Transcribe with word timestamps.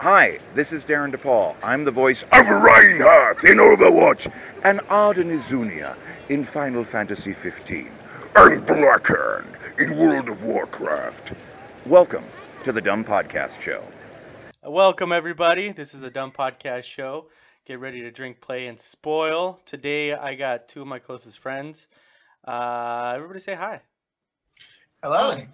Hi, 0.00 0.38
this 0.54 0.72
is 0.72 0.84
Darin 0.84 1.10
De 1.10 1.18
Paul. 1.18 1.56
I'm 1.60 1.84
the 1.84 1.90
voice 1.90 2.22
of 2.22 2.46
Reinhardt 2.48 3.42
in 3.42 3.58
Overwatch 3.58 4.32
and 4.62 4.78
Ardyn 4.82 5.28
Izunia 5.32 5.96
in 6.28 6.44
Final 6.44 6.84
Fantasy 6.84 7.32
XV 7.32 7.90
and 8.36 8.64
Blackhand 8.64 9.80
in 9.80 9.98
World 9.98 10.28
of 10.28 10.44
Warcraft. 10.44 11.32
Welcome 11.84 12.22
to 12.62 12.70
the 12.70 12.80
Dumb 12.80 13.04
Podcast 13.04 13.60
Show. 13.60 13.82
Welcome, 14.62 15.10
everybody. 15.10 15.72
This 15.72 15.94
is 15.94 16.00
the 16.00 16.10
Dumb 16.10 16.30
Podcast 16.30 16.84
Show. 16.84 17.26
Get 17.66 17.80
ready 17.80 18.00
to 18.02 18.12
drink, 18.12 18.40
play, 18.40 18.68
and 18.68 18.80
spoil. 18.80 19.58
Today, 19.66 20.12
I 20.12 20.36
got 20.36 20.68
two 20.68 20.82
of 20.82 20.86
my 20.86 21.00
closest 21.00 21.40
friends. 21.40 21.88
Uh, 22.46 23.14
everybody 23.16 23.40
say 23.40 23.56
hi. 23.56 23.80
Hello. 25.02 25.32
Hi. 25.32 25.48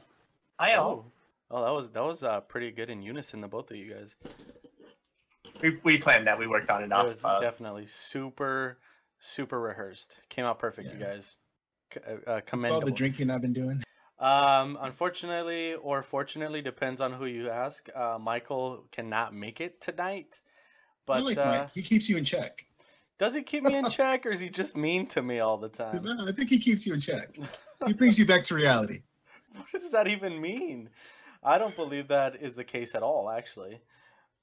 Hi, 0.61 0.75
all. 0.75 1.07
Oh, 1.09 1.13
oh, 1.55 1.65
that 1.65 1.71
was 1.71 1.91
that 1.91 2.03
was 2.03 2.25
uh, 2.25 2.41
pretty 2.41 2.71
good 2.71 2.91
in 2.91 3.01
unison, 3.01 3.41
the 3.41 3.49
both 3.49 3.71
of 3.71 3.77
you 3.77 3.95
guys. 3.95 4.15
We, 5.63 5.79
we 5.85 5.99
planned 5.99 6.27
that. 6.27 6.39
We 6.39 6.47
worked 6.47 6.69
on 6.69 6.83
it 6.83 6.87
It 6.87 6.91
was 6.91 7.25
Uh, 7.25 7.41
definitely 7.41 7.87
super, 7.87 8.79
super 9.21 9.61
rehearsed. 9.61 10.13
Came 10.29 10.45
out 10.45 10.59
perfect, 10.59 10.93
you 10.93 10.99
guys. 10.99 11.37
C- 11.93 12.01
uh, 12.07 12.31
uh, 12.31 12.41
That's 12.53 12.71
all 12.71 12.81
the 12.81 12.91
drinking 12.91 13.31
I've 13.31 13.41
been 13.41 13.53
doing. 13.53 13.83
Um, 14.19 14.77
unfortunately, 14.81 15.75
or 15.75 16.03
fortunately, 16.03 16.61
depends 16.61 17.01
on 17.01 17.13
who 17.13 17.27
you 17.27 17.51
ask. 17.51 17.89
Uh, 17.95 18.19
Michael 18.21 18.85
cannot 18.91 19.33
make 19.33 19.61
it 19.61 19.81
tonight. 19.81 20.41
I 21.09 21.21
like 21.21 21.39
uh, 21.39 21.45
Mike. 21.47 21.71
He 21.73 21.83
keeps 21.83 22.09
you 22.09 22.17
in 22.17 22.25
check. 22.25 22.65
does 23.19 23.35
he 23.35 23.43
keep 23.43 23.63
me 23.63 23.77
in 23.77 23.89
check, 23.91 24.27
or 24.27 24.31
is 24.31 24.41
he 24.41 24.49
just 24.49 24.77
mean 24.77 25.07
to 25.09 25.23
me 25.23 25.39
all 25.39 25.59
the 25.59 25.69
time? 25.85 26.03
No, 26.03 26.27
I 26.27 26.33
think 26.33 26.49
he 26.51 26.59
keeps 26.59 26.87
you 26.87 26.95
in 26.95 27.01
check. 27.01 27.37
He 27.87 27.93
brings 27.93 28.19
you 28.19 28.25
back 28.25 28.43
to 28.45 28.55
reality. 28.55 29.03
What 29.55 29.83
does 29.83 29.91
that 29.91 30.09
even 30.09 30.41
mean? 30.41 30.89
I 31.45 31.59
don't 31.59 31.77
believe 31.77 32.09
that 32.09 32.43
is 32.43 32.55
the 32.55 32.65
case 32.65 32.95
at 32.95 33.03
all, 33.03 33.31
actually. 33.31 33.81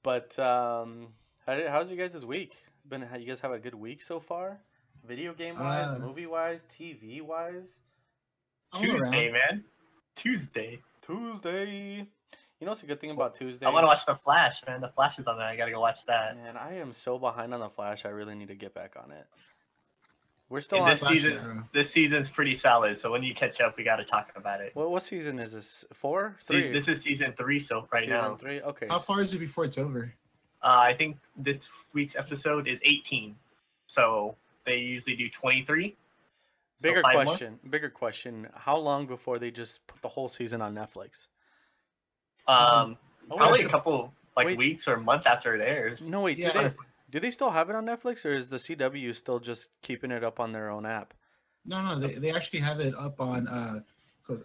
But 0.02 0.38
um, 0.38 1.08
how 1.46 1.58
how's 1.68 1.90
you 1.90 1.96
guys' 1.96 2.24
week? 2.24 2.54
Been 2.88 3.06
you 3.18 3.26
guys 3.26 3.40
have 3.40 3.52
a 3.52 3.58
good 3.58 3.74
week 3.74 4.02
so 4.02 4.20
far? 4.20 4.60
Video 5.06 5.34
game 5.34 5.58
wise, 5.58 5.88
Uh, 5.88 5.98
movie 5.98 6.26
wise, 6.26 6.64
TV 6.68 7.20
wise. 7.22 7.68
Tuesday, 8.74 9.30
man. 9.32 9.64
Tuesday. 10.16 10.80
Tuesday. 11.02 12.06
You 12.60 12.66
know 12.66 12.70
what's 12.70 12.84
a 12.84 12.86
good 12.86 13.00
thing 13.00 13.10
about 13.10 13.34
Tuesday? 13.34 13.66
I 13.66 13.70
want 13.70 13.82
to 13.82 13.88
watch 13.88 14.06
The 14.06 14.14
Flash, 14.14 14.62
man. 14.68 14.80
The 14.80 14.88
Flash 14.88 15.18
is 15.18 15.26
on 15.26 15.36
there. 15.36 15.46
I 15.46 15.56
gotta 15.56 15.72
go 15.72 15.80
watch 15.80 16.06
that. 16.06 16.36
Man, 16.36 16.56
I 16.56 16.74
am 16.74 16.92
so 16.92 17.18
behind 17.18 17.52
on 17.52 17.60
the 17.60 17.68
Flash. 17.68 18.04
I 18.04 18.10
really 18.10 18.36
need 18.36 18.48
to 18.48 18.54
get 18.54 18.72
back 18.72 18.94
on 19.02 19.10
it. 19.10 19.26
We're 20.52 20.60
still 20.60 20.78
And 20.78 20.84
on. 20.86 20.90
this 20.90 21.00
season, 21.08 21.32
Arrow. 21.38 21.64
this 21.72 21.90
season's 21.90 22.28
pretty 22.28 22.54
solid. 22.54 23.00
So 23.00 23.10
when 23.10 23.22
you 23.22 23.34
catch 23.34 23.62
up, 23.62 23.78
we 23.78 23.84
gotta 23.84 24.04
talk 24.04 24.30
about 24.36 24.60
it. 24.60 24.76
What 24.76 24.90
what 24.90 25.02
season 25.02 25.38
is 25.38 25.52
this? 25.52 25.84
Four, 25.94 26.36
Se- 26.40 26.46
three. 26.64 26.72
This 26.72 26.88
is 26.88 27.02
season 27.02 27.32
three, 27.32 27.58
so 27.58 27.88
right 27.90 28.02
season 28.02 28.16
now, 28.16 28.36
three. 28.36 28.60
Okay. 28.60 28.86
How 28.90 28.98
far 28.98 29.22
is 29.22 29.32
it 29.32 29.38
before 29.38 29.64
it's 29.64 29.78
over? 29.78 30.12
uh, 30.62 30.82
I 30.84 30.92
think 30.94 31.16
this 31.36 31.68
week's 31.94 32.16
episode 32.16 32.68
is 32.68 32.80
18. 32.84 33.34
So 33.86 34.36
they 34.66 34.76
usually 34.76 35.16
do 35.16 35.28
23. 35.30 35.88
So 35.88 35.94
Bigger 36.82 37.02
more? 37.14 37.24
question. 37.24 37.58
Bigger 37.70 37.88
question. 37.90 38.46
How 38.54 38.76
long 38.76 39.06
before 39.06 39.38
they 39.38 39.50
just 39.50 39.84
put 39.86 40.00
the 40.02 40.08
whole 40.08 40.28
season 40.28 40.60
on 40.60 40.74
Netflix? 40.74 41.28
Um, 42.46 42.96
Oh, 43.30 43.36
probably 43.38 43.62
a 43.64 43.68
couple 43.68 44.12
like 44.36 44.46
wait. 44.48 44.58
weeks 44.58 44.86
or 44.88 44.94
a 44.94 45.00
month 45.00 45.26
after 45.26 45.54
it 45.54 45.60
airs. 45.66 46.02
No 46.06 46.20
wait. 46.22 46.36
Yeah. 46.38 46.52
Do 46.52 46.58
they 46.68 46.74
do 47.12 47.20
they 47.20 47.30
still 47.30 47.50
have 47.50 47.68
it 47.68 47.76
on 47.76 47.84
Netflix, 47.84 48.24
or 48.24 48.34
is 48.34 48.48
the 48.48 48.56
CW 48.56 49.14
still 49.14 49.38
just 49.38 49.68
keeping 49.82 50.10
it 50.10 50.24
up 50.24 50.40
on 50.40 50.50
their 50.50 50.70
own 50.70 50.86
app? 50.86 51.12
No, 51.66 51.82
no, 51.82 51.98
they, 52.00 52.14
they 52.14 52.32
actually 52.32 52.60
have 52.60 52.80
it 52.80 52.94
up 52.94 53.20
on 53.20 53.46
uh 53.46 53.80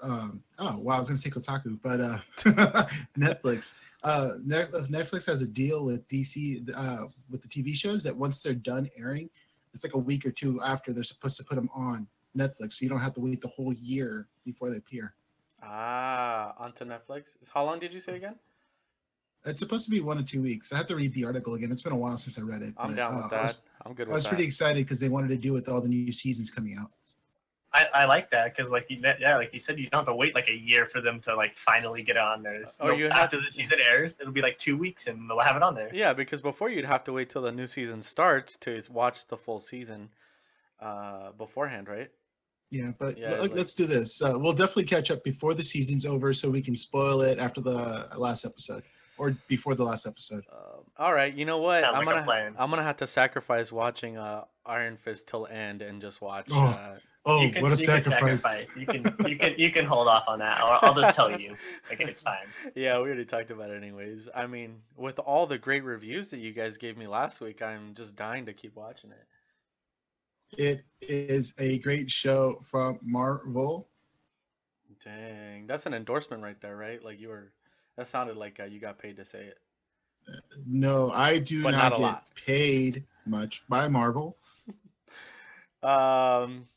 um 0.01 0.43
oh 0.59 0.77
wow, 0.77 0.95
I 0.95 0.99
was 0.99 1.07
gonna 1.07 1.17
say 1.17 1.29
Kotaku, 1.29 1.79
but 1.81 2.01
uh 2.01 2.19
Netflix. 3.17 3.73
Uh 4.03 4.31
Netflix 4.45 5.25
has 5.25 5.41
a 5.41 5.47
deal 5.47 5.85
with 5.85 6.05
DC 6.09 6.69
uh 6.75 7.07
with 7.31 7.41
the 7.41 7.47
TV 7.47 7.73
shows 7.73 8.03
that 8.03 8.15
once 8.15 8.43
they're 8.43 8.53
done 8.53 8.89
airing, 8.97 9.29
it's 9.73 9.83
like 9.83 9.93
a 9.93 9.99
week 9.99 10.25
or 10.25 10.31
two 10.31 10.61
after 10.61 10.91
they're 10.93 11.03
supposed 11.03 11.37
to 11.37 11.43
put 11.45 11.55
them 11.55 11.69
on 11.73 12.05
Netflix, 12.37 12.73
so 12.73 12.83
you 12.83 12.89
don't 12.89 12.99
have 12.99 13.13
to 13.13 13.21
wait 13.21 13.41
the 13.41 13.47
whole 13.47 13.73
year 13.73 14.27
before 14.43 14.69
they 14.69 14.77
appear. 14.77 15.13
Ah, 15.63 16.53
onto 16.59 16.83
Netflix. 16.85 17.35
How 17.53 17.63
long 17.63 17.79
did 17.79 17.93
you 17.93 17.99
say 18.01 18.17
again? 18.17 18.35
It's 19.45 19.59
supposed 19.59 19.85
to 19.85 19.91
be 19.91 20.01
one 20.01 20.17
to 20.17 20.23
two 20.23 20.41
weeks. 20.41 20.73
I 20.73 20.77
have 20.77 20.87
to 20.87 20.95
read 20.95 21.13
the 21.13 21.23
article 21.23 21.53
again. 21.53 21.71
It's 21.71 21.81
been 21.81 21.93
a 21.93 21.97
while 21.97 22.17
since 22.17 22.37
I 22.37 22.41
read 22.41 22.61
it. 22.61 22.73
I'm 22.77 22.89
but, 22.89 22.95
down 22.95 23.13
uh, 23.13 23.23
with 23.23 23.33
I 23.33 23.41
was, 23.43 23.51
that. 23.51 23.57
I'm 23.85 23.93
good 23.93 24.09
I 24.09 24.13
was 24.13 24.23
that. 24.25 24.29
pretty 24.29 24.43
excited 24.43 24.85
because 24.85 24.99
they 24.99 25.09
wanted 25.09 25.29
to 25.29 25.37
do 25.37 25.49
it 25.51 25.53
with 25.53 25.69
all 25.69 25.79
the 25.81 25.87
new 25.87 26.11
seasons 26.11 26.49
coming 26.49 26.77
out. 26.77 26.91
I, 27.73 27.85
I 27.93 28.05
like 28.05 28.29
that 28.31 28.55
because 28.55 28.71
like 28.71 28.87
you, 28.89 28.99
yeah, 29.19 29.37
like 29.37 29.53
you 29.53 29.59
said, 29.59 29.77
you 29.77 29.87
don't 29.89 29.99
have 29.99 30.07
to 30.07 30.15
wait 30.15 30.33
like 30.33 30.49
a 30.49 30.55
year 30.55 30.85
for 30.85 30.99
them 31.01 31.19
to 31.21 31.35
like 31.35 31.55
finally 31.55 32.01
get 32.01 32.15
it 32.15 32.21
on 32.21 32.41
there. 32.41 32.55
It's 32.55 32.77
Oh, 32.79 32.87
no- 32.87 32.93
you 32.93 33.05
have- 33.05 33.13
after 33.17 33.39
the 33.39 33.51
season 33.51 33.79
airs, 33.87 34.17
it'll 34.19 34.33
be 34.33 34.41
like 34.41 34.57
two 34.57 34.77
weeks 34.77 35.07
and 35.07 35.29
they'll 35.29 35.39
have 35.39 35.55
it 35.55 35.61
on 35.63 35.75
there. 35.75 35.89
Yeah, 35.93 36.13
because 36.13 36.41
before 36.41 36.69
you'd 36.69 36.85
have 36.85 37.03
to 37.05 37.13
wait 37.13 37.29
till 37.29 37.41
the 37.43 37.51
new 37.51 37.67
season 37.67 38.01
starts 38.01 38.57
to 38.57 38.81
watch 38.89 39.27
the 39.27 39.37
full 39.37 39.59
season 39.59 40.09
uh, 40.81 41.31
beforehand, 41.37 41.87
right? 41.87 42.09
Yeah, 42.69 42.91
but 42.97 43.17
Yeah, 43.17 43.31
let, 43.31 43.41
like- 43.41 43.57
us 43.57 43.75
do 43.75 43.85
this. 43.85 44.21
Uh, 44.21 44.33
we'll 44.37 44.53
definitely 44.53 44.85
catch 44.85 45.11
up 45.11 45.23
before 45.23 45.53
the 45.53 45.63
season's 45.63 46.05
over, 46.05 46.33
so 46.33 46.49
we 46.49 46.61
can 46.61 46.75
spoil 46.75 47.21
it 47.21 47.37
after 47.37 47.61
the 47.61 48.07
last 48.17 48.43
episode 48.45 48.83
or 49.17 49.31
before 49.47 49.75
the 49.75 49.83
last 49.83 50.05
episode. 50.07 50.43
Um, 50.51 50.83
all 50.97 51.13
right, 51.13 51.33
you 51.33 51.45
know 51.45 51.57
what? 51.59 51.81
Sounds 51.83 51.95
I'm 51.97 52.05
like 52.05 52.15
gonna 52.15 52.25
plan. 52.25 52.55
I'm 52.57 52.69
gonna 52.69 52.83
have 52.83 52.97
to 52.97 53.07
sacrifice 53.07 53.71
watching 53.71 54.17
uh, 54.17 54.45
Iron 54.65 54.97
Fist 54.97 55.27
till 55.27 55.47
end 55.47 55.81
and 55.81 56.01
just 56.01 56.21
watch. 56.21 56.47
Oh. 56.51 56.65
Uh, 56.65 56.97
Oh, 57.29 57.39
can- 57.51 57.61
what 57.61 57.73
a 57.73 57.81
you 57.81 57.85
can 57.85 58.03
sacrifice! 58.03 58.41
sacrifice. 58.41 58.67
You 58.77 58.85
can 58.85 59.15
you 59.29 59.37
can 59.37 59.53
you 59.57 59.69
can 59.69 59.85
hold 59.85 60.07
off 60.07 60.23
on 60.29 60.39
that, 60.39 60.61
or 60.63 60.79
I'll 60.85 60.93
just 60.95 61.13
tell 61.13 61.37
you. 61.37 61.57
Like 61.89 61.99
it's 61.99 62.21
fine. 62.21 62.45
yeah, 62.75 62.95
we 62.99 63.03
already 63.07 63.25
talked 63.25 63.51
about 63.51 63.69
it 63.69 63.75
anyways. 63.75 64.29
I 64.33 64.47
mean, 64.47 64.77
with 64.95 65.19
all 65.19 65.45
the 65.45 65.57
great 65.57 65.83
reviews 65.83 66.29
that 66.29 66.37
you 66.37 66.53
guys 66.53 66.77
gave 66.77 66.95
me 66.97 67.05
last 67.05 67.41
week, 67.41 67.61
I'm 67.61 67.93
just 67.95 68.15
dying 68.15 68.45
to 68.45 68.53
keep 68.53 68.77
watching 68.77 69.11
it. 69.11 70.57
It 70.57 70.85
is 71.01 71.53
a 71.57 71.79
great 71.79 72.09
show 72.09 72.61
from 72.63 72.97
Marvel. 73.01 73.89
Dang, 75.03 75.67
that's 75.67 75.85
an 75.85 75.93
endorsement 75.93 76.41
right 76.43 76.59
there, 76.61 76.77
right? 76.77 77.03
Like 77.03 77.19
you 77.19 77.27
were. 77.27 77.51
That 77.97 78.07
sounded 78.07 78.37
like 78.37 78.59
uh, 78.59 78.65
you 78.65 78.79
got 78.79 78.99
paid 78.99 79.17
to 79.17 79.25
say 79.25 79.45
it. 79.45 79.59
No, 80.65 81.11
I 81.11 81.39
do 81.39 81.63
But 81.63 81.71
not, 81.71 81.91
not 81.91 81.93
get 81.93 82.01
lot. 82.01 82.23
paid 82.45 83.05
much 83.25 83.63
by 83.69 83.87
Marvel. 83.87 84.37
Um, 85.83 86.67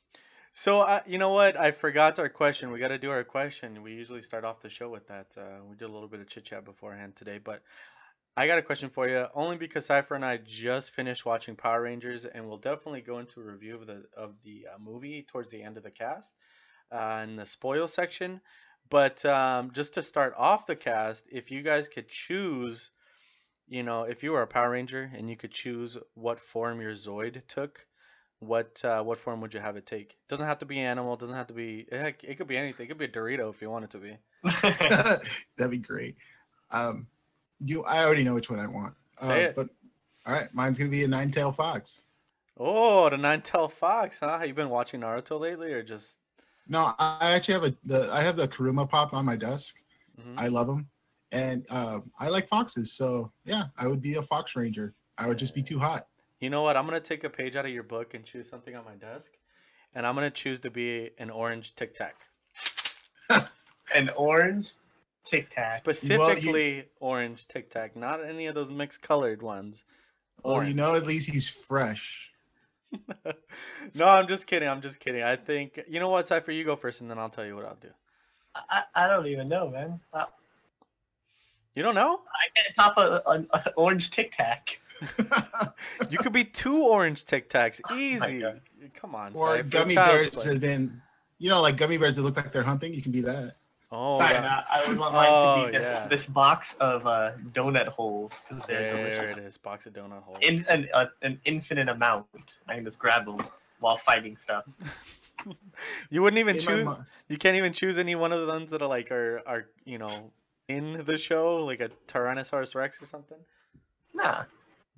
so 0.55 0.83
uh, 0.83 1.01
you 1.07 1.19
know 1.19 1.31
what? 1.31 1.57
I 1.57 1.71
forgot 1.73 2.19
our 2.19 2.29
question. 2.29 2.71
We 2.73 2.79
got 2.81 2.89
to 2.89 2.99
do 2.99 3.11
our 3.11 3.25
question. 3.25 3.83
We 3.83 3.93
usually 3.93 4.23
start 4.23 4.45
off 4.45 4.61
the 4.61 4.71
show 4.71 4.89
with 4.91 5.07
that. 5.09 5.27
Uh, 5.37 5.65
we 5.69 5.77
did 5.77 5.89
a 5.89 5.93
little 5.93 6.09
bit 6.09 6.21
of 6.21 6.29
chit 6.29 6.45
chat 6.45 6.65
beforehand 6.65 7.17
today, 7.17 7.39
but 7.43 7.63
I 8.37 8.47
got 8.47 8.59
a 8.59 8.63
question 8.63 8.91
for 8.91 9.09
you. 9.09 9.27
Only 9.35 9.57
because 9.57 9.87
Cypher 9.87 10.15
and 10.15 10.25
I 10.25 10.39
just 10.39 10.93
finished 10.93 11.25
watching 11.27 11.57
Power 11.57 11.83
Rangers, 11.83 12.27
and 12.27 12.47
we'll 12.49 12.59
definitely 12.59 13.03
go 13.03 13.19
into 13.19 13.41
a 13.41 13.45
review 13.45 13.77
of 13.77 13.87
the 13.87 14.05
of 14.17 14.35
the 14.45 14.67
uh, 14.75 14.79
movie 14.79 15.27
towards 15.31 15.51
the 15.51 15.63
end 15.63 15.77
of 15.77 15.83
the 15.83 15.91
cast, 15.91 16.35
uh, 16.93 17.21
in 17.25 17.37
the 17.37 17.47
spoil 17.47 17.89
section. 17.89 18.41
But 18.91 19.25
um, 19.25 19.71
just 19.73 19.95
to 19.95 20.03
start 20.03 20.35
off 20.37 20.67
the 20.67 20.77
cast, 20.77 21.25
if 21.31 21.51
you 21.51 21.63
guys 21.63 21.89
could 21.89 22.09
choose, 22.09 22.91
you 23.69 23.85
know, 23.85 24.03
if 24.03 24.25
you 24.25 24.33
were 24.33 24.43
a 24.43 24.49
Power 24.49 24.71
Ranger 24.71 25.11
and 25.17 25.31
you 25.31 25.37
could 25.37 25.53
choose 25.53 25.97
what 26.15 26.41
form 26.41 26.81
your 26.81 26.95
Zord 26.95 27.41
took, 27.47 27.87
what 28.41 28.85
uh, 28.85 29.03
what 29.03 29.19
form 29.19 29.43
would 29.43 29.55
you 29.55 29.61
have 29.61 29.77
it 29.77 29.87
take? 29.87 30.17
Doesn't 30.29 30.47
have 30.47 30.59
to 30.59 30.67
be 30.67 30.81
animal. 30.81 31.17
Doesn't 31.17 31.35
have 31.35 31.49
to 31.49 31.55
be. 31.55 31.87
Heck, 31.93 32.25
it 32.25 32.37
could 32.37 32.49
be 32.49 32.57
anything. 32.57 32.87
It 32.87 32.89
could 32.89 32.99
be 32.99 33.05
a 33.05 33.09
Dorito 33.09 33.53
if 33.53 33.63
you 33.63 33.71
want 33.71 33.85
it 33.85 33.91
to 33.91 33.99
be. 33.99 34.17
That'd 35.57 35.71
be 35.71 35.79
great. 35.79 36.17
Um, 36.71 37.07
you, 37.65 37.85
I 37.85 38.05
already 38.05 38.25
know 38.25 38.35
which 38.35 38.51
one 38.51 38.59
I 38.59 38.67
want. 38.67 38.95
Say 39.21 39.45
uh, 39.45 39.49
it. 39.49 39.57
But 39.57 39.69
all 40.27 40.35
right, 40.35 40.53
mine's 40.55 40.79
gonna 40.79 40.91
be 40.91 41.05
a 41.05 41.09
nine-tailed 41.09 41.55
fox. 41.55 42.03
Oh, 42.57 43.09
the 43.09 43.19
nine-tailed 43.19 43.73
fox, 43.73 44.19
huh? 44.19 44.39
Have 44.39 44.49
you 44.49 44.55
been 44.55 44.71
watching 44.71 45.01
Naruto 45.01 45.39
lately, 45.39 45.73
or 45.73 45.83
just? 45.83 46.17
No, 46.71 46.95
I 46.99 47.19
I 47.21 47.31
actually 47.33 47.55
have 47.55 47.65
a 47.65 47.75
the 47.85 48.13
I 48.13 48.23
have 48.23 48.37
the 48.37 48.49
Kurama 48.49 48.87
pop 48.87 49.13
on 49.13 49.27
my 49.27 49.37
desk. 49.37 49.77
Mhm. 50.19 50.35
I 50.39 50.47
love 50.47 50.69
them, 50.69 50.89
and 51.33 51.67
uh, 51.69 52.01
I 52.19 52.29
like 52.29 52.49
foxes. 52.49 52.93
So 52.93 53.31
yeah, 53.45 53.65
I 53.77 53.87
would 53.89 54.01
be 54.01 54.15
a 54.15 54.23
fox 54.23 54.57
ranger. 54.57 54.95
I 55.19 55.27
would 55.27 55.37
just 55.37 55.55
be 55.55 55.63
too 55.63 55.79
hot. 55.79 56.07
You 56.39 56.49
know 56.49 56.63
what? 56.63 56.77
I'm 56.77 56.87
gonna 56.87 57.01
take 57.01 57.25
a 57.25 57.29
page 57.29 57.57
out 57.57 57.67
of 57.67 57.73
your 57.73 57.83
book 57.83 58.15
and 58.15 58.25
choose 58.25 58.49
something 58.49 58.75
on 58.77 58.85
my 58.85 58.95
desk, 58.95 59.33
and 59.95 60.07
I'm 60.07 60.15
gonna 60.15 60.31
choose 60.31 60.61
to 60.61 60.71
be 60.71 61.11
an 61.19 61.29
orange 61.29 61.75
Tic 61.75 61.95
Tac. 61.95 62.17
An 63.95 64.09
orange 64.11 64.73
Tic 65.27 65.51
Tac. 65.53 65.73
Specifically 65.73 66.85
orange 67.01 67.49
Tic 67.49 67.69
Tac, 67.69 67.97
not 67.97 68.25
any 68.25 68.47
of 68.47 68.55
those 68.55 68.71
mixed 68.71 69.03
colored 69.03 69.43
ones. 69.43 69.83
Well, 70.45 70.65
you 70.65 70.75
know, 70.75 70.95
at 70.95 71.05
least 71.05 71.29
he's 71.29 71.49
fresh. 71.49 72.31
no, 73.95 74.07
I'm 74.07 74.27
just 74.29 74.47
kidding. 74.47 74.69
I'm 74.69 74.81
just 74.81 74.99
kidding. 75.01 75.23
I 75.23 75.37
think 75.37 75.81
you 75.89 76.01
know 76.01 76.09
what, 76.09 76.27
Cypher, 76.27 76.53
you 76.53 76.65
go 76.65 76.77
first, 76.77 77.01
and 77.01 77.11
then 77.11 77.19
I'll 77.19 77.31
tell 77.31 77.45
you 77.45 77.57
what 77.57 77.65
I'll 77.65 77.79
do. 77.81 77.89
I, 78.55 78.83
I 78.95 79.07
don't 79.07 79.27
even 79.27 79.49
know, 79.49 79.69
man. 79.71 80.01
I, 80.13 80.27
You 81.75 81.83
don't 81.83 81.95
know? 81.95 82.21
I 82.27 82.61
can't 82.61 82.77
top 82.77 82.97
a, 82.99 83.23
an 83.31 83.49
uh, 83.53 83.61
uh, 83.65 83.71
orange 83.77 84.11
Tic 84.11 84.33
Tac. 84.37 84.81
You 86.11 86.19
could 86.19 86.33
be 86.33 86.45
two 86.45 86.83
orange 86.85 87.25
Tic 87.25 87.49
Tacs, 87.49 87.81
oh 87.89 87.97
easy. 87.97 88.41
God. 88.41 88.61
Come 88.95 89.15
on, 89.15 89.33
or 89.35 89.57
Cypher. 89.57 89.69
gummy 89.69 89.95
bears 89.95 90.31
play. 90.31 90.53
have 90.53 90.61
been, 90.61 91.01
you 91.39 91.49
know, 91.49 91.61
like 91.61 91.77
gummy 91.77 91.97
bears 91.97 92.17
that 92.17 92.23
look 92.23 92.37
like 92.37 92.53
they're 92.53 92.63
humping. 92.63 92.93
You 92.93 93.03
can 93.03 93.13
be 93.13 93.21
that. 93.23 93.57
Oh, 93.93 94.19
Sorry, 94.19 94.35
that- 94.35 94.43
no, 94.43 94.61
I 94.71 94.89
would 94.89 94.99
want 94.99 95.15
mine 95.15 95.27
to 95.27 95.35
Oh, 95.35 95.67
be 95.67 95.73
this, 95.73 95.83
yeah. 95.85 96.07
this 96.07 96.27
box 96.27 96.75
of 96.81 97.07
uh, 97.07 97.33
donut 97.53 97.89
holes 97.89 98.33
because 98.49 98.65
they're 98.67 98.83
there 98.95 99.11
delicious. 99.11 99.37
it 99.39 99.45
is. 99.45 99.57
Box 99.59 99.87
of 99.87 99.95
donut 99.95 100.23
holes. 100.23 100.39
In 100.43 100.65
an, 100.69 100.89
uh, 100.95 101.07
an 101.23 101.41
infinite 101.45 101.89
amount. 101.89 102.59
I 102.69 102.77
can 102.77 102.85
just 102.85 102.99
grab 103.01 103.25
them 103.27 103.39
while 103.81 103.97
fighting 103.97 104.37
stuff. 104.37 104.65
you 106.11 106.23
wouldn't 106.23 106.39
even 106.39 106.57
In 106.57 106.63
choose. 106.63 106.89
You 107.29 107.37
can't 107.39 107.57
even 107.57 107.73
choose 107.73 107.99
any 107.99 108.15
one 108.15 108.33
of 108.33 108.41
the 108.41 108.47
ones 108.47 108.71
that 108.71 108.81
are 108.83 108.89
like 108.89 109.11
are 109.11 109.41
are 109.47 109.67
you 109.85 109.99
know 109.99 110.31
in 110.69 111.03
the 111.05 111.19
show, 111.19 111.65
like 111.65 111.81
a 111.81 111.89
Tyrannosaurus 112.07 112.75
Rex 112.77 113.03
or 113.03 113.07
something. 113.07 113.39
Nah. 114.15 114.45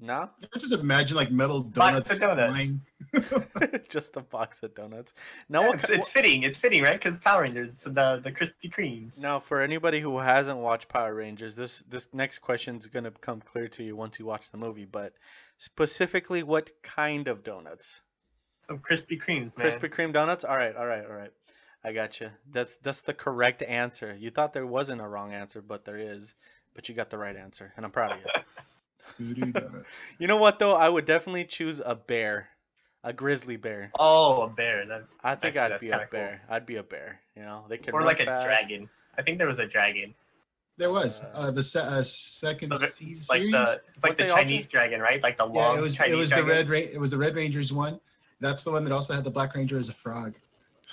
No, 0.01 0.29
I 0.43 0.59
just 0.59 0.73
imagine 0.73 1.17
like 1.17 1.31
metal 1.31 1.63
Box 1.63 1.93
donuts. 1.93 2.11
of 2.11 2.21
donuts. 2.21 2.53
flying. 2.53 2.81
just 3.89 4.17
a 4.17 4.21
box 4.21 4.63
of 4.63 4.75
donuts. 4.75 5.13
No, 5.49 5.61
Yeah, 5.61 5.69
what, 5.69 5.81
it's, 5.81 5.91
it's 5.91 6.09
fitting. 6.09 6.43
It's 6.43 6.59
fitting, 6.59 6.83
right? 6.83 7.01
Because 7.01 7.19
Power 7.19 7.43
Rangers, 7.43 7.77
the 7.77 8.21
the 8.23 8.33
Krispy 8.33 8.73
Kremes. 8.73 9.19
Now, 9.19 9.39
for 9.39 9.63
anybody 9.63 10.01
who 10.01 10.19
hasn't 10.19 10.59
watched 10.59 10.89
Power 10.89 11.15
Rangers, 11.15 11.55
this 11.55 11.85
this 11.89 12.09
next 12.13 12.41
question 12.41 12.77
is 12.77 12.87
gonna 12.87 13.11
become 13.11 13.41
clear 13.41 13.69
to 13.69 13.85
you 13.85 13.95
once 13.95 14.19
you 14.19 14.27
watch 14.27 14.51
the 14.51 14.59
movie. 14.59 14.87
But 14.87 15.13
specifically, 15.59 16.43
what 16.43 16.71
kind 16.83 17.29
of 17.29 17.45
donuts? 17.45 18.01
Some 18.63 18.79
Krispy 18.79 19.21
Kremes, 19.23 19.57
man. 19.57 19.69
Krispy 19.69 19.93
Kreme 19.93 20.13
donuts. 20.13 20.45
All 20.45 20.57
right, 20.57 20.75
all 20.75 20.87
right, 20.87 21.05
all 21.05 21.15
right. 21.15 21.33
I 21.85 21.93
got 21.93 22.21
you. 22.21 22.31
That's 22.51 22.79
that's 22.79 23.03
the 23.03 23.15
correct 23.15 23.63
answer. 23.63 24.17
You 24.19 24.31
thought 24.31 24.53
there 24.53 24.67
wasn't 24.67 25.01
a 25.01 25.07
wrong 25.07 25.33
answer, 25.33 25.61
but 25.61 25.85
there 25.85 25.99
is. 25.99 26.35
But 26.75 26.89
you 26.89 26.95
got 26.95 27.11
the 27.11 27.19
right 27.19 27.37
answer, 27.37 27.73
and 27.77 27.85
I'm 27.85 27.93
proud 27.93 28.13
of 28.13 28.19
you. 28.19 28.25
Voodoo 29.19 29.53
donuts. 29.53 30.03
you 30.19 30.27
know 30.27 30.37
what 30.37 30.59
though? 30.59 30.75
I 30.75 30.89
would 30.89 31.07
definitely 31.07 31.45
choose 31.45 31.81
a 31.85 31.95
bear, 31.95 32.49
a 33.05 33.13
grizzly 33.13 33.57
bear. 33.57 33.91
Oh, 33.99 34.43
a 34.43 34.49
bear. 34.49 34.87
That, 34.87 35.05
I 35.23 35.35
think 35.35 35.57
Actually, 35.57 35.75
I'd 35.75 35.81
be 35.81 35.89
a 35.89 35.91
kinda 35.91 36.07
cool. 36.11 36.21
bear. 36.21 36.43
I'd 36.49 36.67
be 36.67 36.77
a 36.77 36.83
bear. 36.83 37.21
You 37.37 37.43
know, 37.43 37.65
they 37.69 37.79
can 37.79 37.95
or 37.95 37.99
run 37.99 38.07
like 38.07 38.21
a 38.21 38.25
dragon. 38.25 38.89
I 39.19 39.23
think 39.23 39.39
there 39.39 39.47
was 39.49 39.59
a 39.59 39.67
dragon. 39.67 40.15
There 40.79 40.91
was 40.91 41.21
Uh, 41.23 41.27
uh, 41.35 41.51
the 41.51 41.63
se- 41.63 41.81
uh, 41.81 42.03
second 42.03 42.71
the- 42.71 42.79
season 42.87 43.27
Like 43.29 43.41
series. 43.41 43.53
the 43.53 43.61
it's 43.61 44.03
What 44.03 44.09
like 44.11 44.19
the 44.19 44.25
they 44.25 44.31
all 44.31 44.37
Chinese 44.39 44.67
dragon, 44.69 45.01
right? 45.01 45.23
Like 45.23 45.37
the 45.37 45.45
long 45.45 45.55
yeah, 45.75 45.79
it 45.79 45.83
was 45.83 45.95
Chinese 45.97 46.15
it 46.15 46.17
was 46.17 46.31
dragon. 46.31 46.49
the 46.49 46.53
red 46.55 46.71
Ra- 46.71 46.79
it 46.79 46.99
was 46.99 47.11
the 47.11 47.19
Red 47.19 47.37
Rangers 47.37 47.73
one. 47.73 48.01
That's 48.41 48.65
the 48.65 48.73
one 48.73 48.83
that 48.85 48.93
also 48.93 49.13
had 49.15 49.23
the 49.25 49.31
Black 49.31 49.55
Ranger 49.55 49.79
as 49.79 49.89
a 49.91 49.93
frog. 49.93 50.35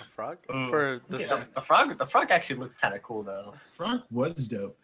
A 0.01 0.03
frog 0.03 0.37
Ooh. 0.53 0.69
for 0.69 1.01
the 1.09 1.17
Yeah, 1.19 1.27
the, 1.27 1.47
the 1.55 1.61
frog. 1.61 1.97
The 1.97 2.05
frog 2.05 2.29
actually 2.31 2.57
looks 2.59 2.77
kind 2.77 2.93
of 2.93 3.01
cool 3.03 3.23
though. 3.23 3.53
Frog 3.75 4.01
was 4.11 4.47
dope. 4.47 4.77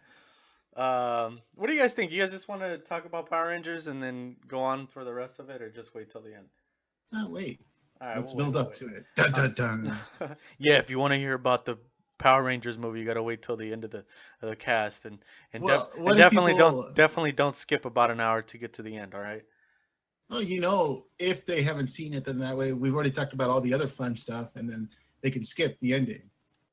Um, 0.75 1.39
what 1.55 1.67
do 1.67 1.73
you 1.73 1.79
guys 1.79 1.93
think? 1.93 2.11
You 2.11 2.21
guys 2.21 2.31
just 2.31 2.47
want 2.47 2.61
to 2.61 2.77
talk 2.77 3.05
about 3.05 3.29
Power 3.29 3.47
Rangers 3.47 3.87
and 3.87 4.03
then 4.03 4.35
go 4.47 4.59
on 4.61 4.87
for 4.87 5.03
the 5.05 5.13
rest 5.13 5.39
of 5.39 5.49
it, 5.49 5.61
or 5.61 5.69
just 5.69 5.95
wait 5.95 6.09
till 6.11 6.21
the 6.21 6.35
end? 6.35 6.47
Oh 7.13 7.29
wait, 7.29 7.61
All 8.01 8.07
right, 8.07 8.17
let's 8.17 8.33
we'll 8.33 8.51
build 8.51 8.55
wait, 8.55 8.61
up 8.61 8.67
we'll 8.81 8.91
to 8.91 8.97
it. 8.97 9.05
Dun 9.15 9.31
dun 9.31 9.53
dun. 9.53 9.97
wait. 10.19 10.29
yeah, 10.59 10.77
if 10.77 10.89
you 10.89 10.99
want 10.99 11.11
to 11.13 11.17
hear 11.17 11.33
about 11.33 11.63
the 11.65 11.77
Power 12.17 12.43
Rangers 12.43 12.77
movie, 12.77 12.99
you 12.99 13.05
gotta 13.05 13.23
wait 13.23 13.41
till 13.41 13.55
the 13.55 13.71
end 13.71 13.85
of 13.85 13.91
the 13.91 13.99
of 14.41 14.49
the 14.49 14.55
cast, 14.55 15.05
and 15.05 15.19
and, 15.53 15.65
def- 15.65 15.95
Well, 15.97 16.09
and 16.09 16.17
definitely 16.17 16.53
people- 16.53 16.81
don't 16.83 16.95
definitely 16.95 17.31
don't 17.31 17.55
skip 17.55 17.85
about 17.85 18.11
an 18.11 18.19
hour 18.19 18.41
to 18.41 18.57
get 18.57 18.73
to 18.73 18.81
the 18.81 18.97
end. 18.97 19.15
All 19.15 19.21
right. 19.21 19.43
Well, 20.29 20.41
you 20.41 20.59
know, 20.59 21.05
if 21.19 21.45
they 21.45 21.61
haven't 21.61 21.87
seen 21.87 22.13
it, 22.13 22.25
then 22.25 22.39
that 22.39 22.57
way 22.57 22.73
we've 22.73 22.93
already 22.95 23.11
talked 23.11 23.33
about 23.33 23.49
all 23.49 23.61
the 23.61 23.73
other 23.73 23.87
fun 23.87 24.15
stuff, 24.15 24.49
and 24.55 24.67
then 24.67 24.89
they 25.21 25.29
can 25.31 25.43
skip 25.43 25.79
the 25.79 25.93
ending 25.93 26.23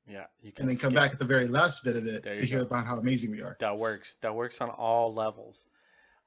Yeah, 0.08 0.24
you 0.42 0.52
can 0.52 0.64
and 0.64 0.72
then 0.72 0.78
come 0.78 0.94
back 0.94 1.12
at 1.12 1.18
the 1.18 1.24
very 1.24 1.46
last 1.46 1.84
bit 1.84 1.96
of 1.96 2.06
it 2.06 2.24
to 2.24 2.42
you 2.42 2.48
hear 2.48 2.58
go. 2.58 2.66
about 2.66 2.86
how 2.86 2.98
amazing 2.98 3.30
we 3.30 3.40
are. 3.40 3.56
That 3.60 3.78
works. 3.78 4.16
That 4.20 4.34
works 4.34 4.60
on 4.60 4.70
all 4.70 5.14
levels. 5.14 5.58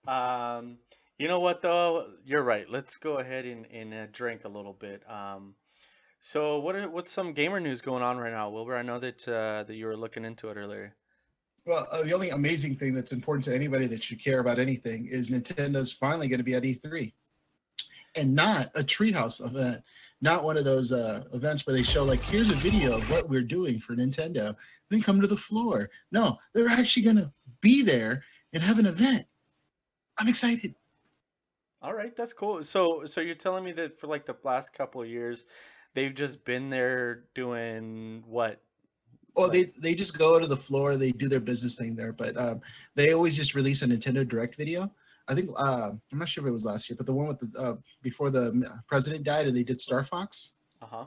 Um, 0.08 0.78
you 1.18 1.28
know 1.28 1.40
what 1.40 1.62
though? 1.62 2.08
You're 2.26 2.44
right. 2.44 2.70
Let's 2.70 2.98
go 2.98 3.18
ahead 3.20 3.46
and, 3.46 3.66
and 3.72 3.94
uh, 3.94 4.06
drink 4.12 4.46
a 4.46 4.50
little 4.50 4.74
bit. 4.74 5.04
Um, 5.10 5.56
so 6.22 6.60
what 6.60 6.76
are 6.76 6.90
what's 6.90 7.12
some 7.12 7.34
gamer 7.34 7.60
news 7.60 7.82
going 7.82 8.02
on 8.02 8.18
right 8.18 8.32
now, 8.32 8.50
Wilbur? 8.50 8.76
I 8.76 8.82
know 8.82 9.00
that 9.00 9.28
uh, 9.28 9.64
that 9.64 9.76
you 9.76 9.86
were 9.86 9.98
looking 9.98 10.26
into 10.26 10.50
it 10.50 10.58
earlier. 10.58 10.96
Well, 11.66 11.88
uh, 11.92 12.04
the 12.04 12.14
only 12.14 12.30
amazing 12.30 12.78
thing 12.78 12.94
that's 12.94 13.12
important 13.12 13.44
to 13.46 13.56
anybody 13.56 13.88
that 13.88 14.04
should 14.04 14.24
care 14.24 14.40
about 14.40 14.60
anything 14.60 15.08
is 15.08 15.30
Nintendo's 15.30 15.92
finally 15.92 16.28
going 16.28 16.40
to 16.40 16.44
be 16.44 16.54
at 16.54 16.64
E3, 16.64 17.12
and 18.16 18.36
not 18.36 18.72
a 18.76 18.84
treehouse 18.84 19.44
event, 19.44 19.84
not 20.22 20.44
one 20.44 20.58
of 20.58 20.66
those 20.66 20.92
uh, 20.92 21.24
events 21.34 21.66
where 21.66 21.76
they 21.76 21.84
show 21.84 22.04
like, 22.04 22.22
here's 22.24 22.52
a 22.52 22.56
video 22.56 22.96
of 22.96 23.10
what 23.12 23.30
we're 23.30 23.42
doing 23.42 23.80
for 23.80 23.96
Nintendo, 23.96 24.56
then 24.90 25.02
come 25.02 25.22
to 25.22 25.28
the 25.28 25.38
floor. 25.38 25.90
No, 26.12 26.38
they're 26.54 26.68
actually 26.68 27.04
going 27.04 27.18
to 27.18 27.32
be 27.62 27.84
there 27.84 28.24
and 28.54 28.64
have 28.64 28.80
an 28.80 28.86
event. 28.86 29.26
I'm 30.18 30.28
excited. 30.28 30.76
All 31.82 31.94
right, 31.94 32.16
that's 32.16 32.34
cool. 32.34 32.64
So 32.64 33.04
so 33.06 33.22
you're 33.22 33.36
telling 33.36 33.64
me 33.64 33.72
that 33.74 34.00
for 34.00 34.08
like 34.08 34.26
the 34.26 34.36
last 34.44 34.74
couple 34.74 35.02
of 35.02 35.08
years, 35.08 35.46
they've 35.94 36.16
just 36.16 36.44
been 36.44 36.70
there 36.70 37.26
doing 37.36 38.24
what? 38.26 38.60
Well, 39.36 39.50
they 39.50 39.72
they 39.78 39.94
just 39.94 40.18
go 40.18 40.40
to 40.40 40.48
the 40.48 40.58
floor, 40.58 40.96
they 40.96 41.12
do 41.12 41.30
their 41.30 41.40
business 41.40 41.76
thing 41.76 41.96
there, 41.96 42.14
but 42.14 42.36
um, 42.38 42.62
they 42.96 43.14
always 43.14 43.36
just 43.36 43.54
release 43.54 43.82
a 43.82 43.86
Nintendo 43.86 44.28
Direct 44.28 44.56
video. 44.56 44.92
I 45.28 45.36
think 45.36 45.50
uh, 45.58 45.92
I'm 46.12 46.20
not 46.20 46.30
sure 46.30 46.44
if 46.44 46.48
it 46.48 46.52
was 46.52 46.66
last 46.66 46.90
year, 46.90 46.98
but 46.98 47.06
the 47.06 47.14
one 47.14 47.28
with 47.28 47.40
the 47.40 47.60
uh, 47.60 47.76
before 48.02 48.30
the 48.30 48.70
president 48.88 49.24
died 49.24 49.48
and 49.48 49.58
they 49.58 49.64
did 49.64 49.82
Star 49.82 50.04
Fox. 50.04 50.52
Uh 50.82 50.86
huh. 50.86 51.06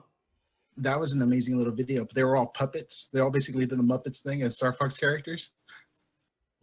That 0.76 0.98
was 0.98 1.12
an 1.12 1.22
amazing 1.22 1.56
little 1.56 1.72
video. 1.72 2.04
But 2.04 2.14
they 2.14 2.24
were 2.24 2.36
all 2.36 2.46
puppets. 2.46 3.08
They 3.12 3.20
all 3.20 3.30
basically 3.30 3.66
did 3.66 3.78
the 3.78 3.82
Muppets 3.82 4.22
thing 4.22 4.42
as 4.42 4.56
Star 4.56 4.72
Fox 4.72 4.96
characters, 4.96 5.50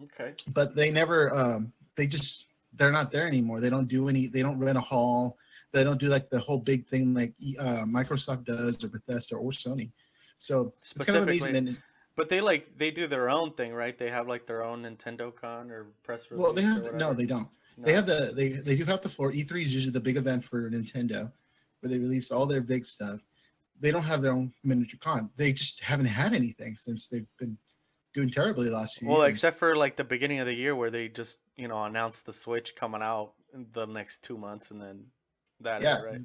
Okay. 0.04 0.34
but 0.54 0.76
they 0.76 0.92
never. 0.92 1.34
Um, 1.36 1.74
they 1.96 2.08
just 2.08 2.46
they're 2.74 2.92
not 2.92 3.12
there 3.12 3.28
anymore. 3.28 3.62
They 3.62 3.70
don't 3.70 3.88
do 3.88 4.10
any. 4.10 4.28
They 4.28 4.42
don't 4.42 4.60
rent 4.60 4.78
a 4.78 4.82
hall. 4.82 5.38
They 5.72 5.84
don't 5.84 6.00
do 6.00 6.08
like 6.08 6.30
the 6.30 6.40
whole 6.40 6.60
big 6.60 6.88
thing 6.88 7.14
like 7.14 7.34
uh, 7.60 7.84
Microsoft 7.86 8.46
does 8.46 8.84
or 8.84 8.88
Bethesda 8.90 9.36
or 9.36 9.52
Sony. 9.52 9.92
So 10.38 10.74
it's 10.82 10.94
kind 11.06 11.18
of 11.18 11.24
amazing. 11.24 11.66
That, 11.66 11.78
But 12.16 12.30
they 12.30 12.42
like 12.42 12.78
they 12.78 12.92
do 12.92 13.08
their 13.08 13.30
own 13.30 13.54
thing, 13.54 13.74
right? 13.74 13.98
They 13.98 14.10
have 14.10 14.28
like 14.28 14.46
their 14.48 14.64
own 14.64 14.84
Nintendo 14.84 15.36
Con 15.36 15.70
or 15.70 15.88
press 16.04 16.32
release. 16.32 16.44
well, 16.44 16.54
they 16.54 16.62
have 16.62 16.94
no, 16.96 17.14
they 17.14 17.26
don't. 17.26 17.50
No. 17.78 17.86
They 17.86 17.94
have 17.94 18.06
the 18.06 18.32
they 18.34 18.50
they 18.50 18.76
do 18.78 18.86
have 18.86 19.02
the 19.02 19.10
floor. 19.10 19.32
E3 19.32 19.64
is 19.64 19.74
usually 19.74 19.92
the 19.92 20.00
big 20.00 20.16
event 20.16 20.44
for 20.44 20.70
Nintendo, 20.70 21.32
where 21.82 21.90
they 21.90 22.00
release 22.00 22.32
all 22.32 22.46
their 22.46 22.62
big 22.62 22.86
stuff. 22.86 23.20
They 23.82 23.92
don't 23.92 24.04
have 24.04 24.22
their 24.22 24.32
own 24.32 24.54
miniature 24.64 25.00
con. 25.04 25.30
They 25.36 25.52
just 25.52 25.82
haven't 25.82 26.06
had 26.06 26.34
anything 26.34 26.78
since 26.78 27.08
they've 27.08 27.28
been 27.38 27.58
doing 28.14 28.30
terribly 28.30 28.70
the 28.70 28.76
last 28.76 28.98
few 28.98 29.10
Well, 29.10 29.20
years. 29.20 29.32
except 29.32 29.60
for 29.60 29.76
like 29.76 29.98
the 29.98 30.06
beginning 30.06 30.40
of 30.40 30.46
the 30.46 30.54
year 30.54 30.74
where 30.74 30.90
they 30.90 31.10
just 31.10 31.38
you 31.58 31.68
know 31.68 31.84
announced 31.84 32.26
the 32.26 32.32
Switch 32.32 32.78
coming 32.78 33.02
out 33.02 33.34
in 33.54 33.68
the 33.74 33.86
next 33.86 34.24
two 34.24 34.38
months, 34.38 34.72
and 34.72 34.82
then 34.82 35.06
that 35.60 35.82
yeah, 35.82 36.02
right. 36.02 36.22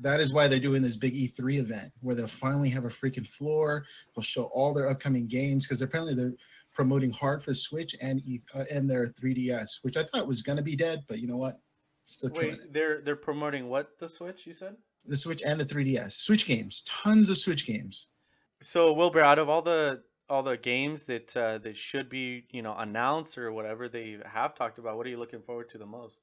That 0.00 0.20
is 0.20 0.32
why 0.32 0.48
they're 0.48 0.60
doing 0.60 0.82
this 0.82 0.96
big 0.96 1.14
E3 1.14 1.58
event 1.58 1.92
where 2.00 2.14
they'll 2.14 2.26
finally 2.26 2.68
have 2.70 2.84
a 2.84 2.88
freaking 2.88 3.26
floor. 3.26 3.84
They'll 4.14 4.22
show 4.22 4.44
all 4.44 4.72
their 4.72 4.88
upcoming 4.88 5.26
games 5.26 5.66
because 5.66 5.82
apparently 5.82 6.14
they're 6.14 6.34
promoting 6.72 7.10
hard 7.12 7.42
for 7.42 7.54
Switch 7.54 7.96
and 8.00 8.20
E- 8.20 8.42
uh, 8.54 8.64
and 8.70 8.88
their 8.88 9.08
3DS, 9.08 9.82
which 9.82 9.96
I 9.96 10.04
thought 10.04 10.28
was 10.28 10.42
gonna 10.42 10.62
be 10.62 10.76
dead, 10.76 11.04
but 11.08 11.18
you 11.18 11.26
know 11.26 11.36
what? 11.36 11.58
Still. 12.04 12.30
Wait, 12.30 12.72
they're 12.72 13.00
they're 13.02 13.16
promoting 13.16 13.68
what 13.68 13.98
the 13.98 14.08
Switch? 14.08 14.46
You 14.46 14.54
said. 14.54 14.76
The 15.06 15.16
Switch 15.16 15.42
and 15.42 15.58
the 15.58 15.64
3DS. 15.64 16.12
Switch 16.12 16.46
games, 16.46 16.82
tons 16.86 17.28
of 17.28 17.38
Switch 17.38 17.66
games. 17.66 18.08
So 18.62 18.92
Wilbur, 18.92 19.20
out 19.20 19.38
of 19.38 19.48
all 19.48 19.62
the 19.62 20.02
all 20.28 20.42
the 20.42 20.56
games 20.56 21.04
that 21.06 21.36
uh, 21.36 21.58
that 21.58 21.76
should 21.76 22.08
be 22.08 22.44
you 22.50 22.62
know 22.62 22.74
announced 22.76 23.38
or 23.38 23.52
whatever 23.52 23.88
they 23.88 24.18
have 24.24 24.54
talked 24.54 24.78
about, 24.78 24.96
what 24.96 25.06
are 25.06 25.10
you 25.10 25.18
looking 25.18 25.42
forward 25.42 25.68
to 25.70 25.78
the 25.78 25.86
most? 25.86 26.20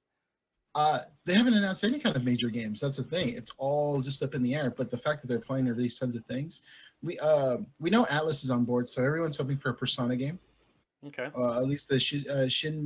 Uh, 0.76 1.00
they 1.24 1.34
haven't 1.34 1.54
announced 1.54 1.84
any 1.86 2.00
kind 2.00 2.16
of 2.16 2.24
major 2.24 2.50
games. 2.50 2.82
That's 2.82 2.98
the 2.98 3.04
thing. 3.04 3.30
It's 3.30 3.52
all 3.58 4.02
just 4.02 4.22
up 4.22 4.36
in 4.36 4.44
the 4.44 4.54
air. 4.54 4.74
But 4.76 4.92
the 4.92 4.98
fact 4.98 5.22
that 5.22 5.28
they're 5.28 5.40
planning 5.40 5.66
to 5.66 5.74
release 5.74 5.98
tons 5.98 6.16
of 6.16 6.26
things, 6.26 6.64
we 7.02 7.18
uh, 7.20 7.58
we 7.80 7.90
know 7.90 8.06
Atlus 8.06 8.44
is 8.44 8.52
on 8.52 8.66
board, 8.66 8.88
so 8.88 9.04
everyone's 9.04 9.38
hoping 9.38 9.58
for 9.58 9.70
a 9.70 9.74
Persona 9.74 10.16
game. 10.18 10.38
Okay. 11.08 11.30
Uh, 11.38 11.58
at 11.58 11.68
least 11.68 11.88
the 11.88 12.00
Shi 12.00 12.28
uh, 12.30 12.48
Shin 12.48 12.86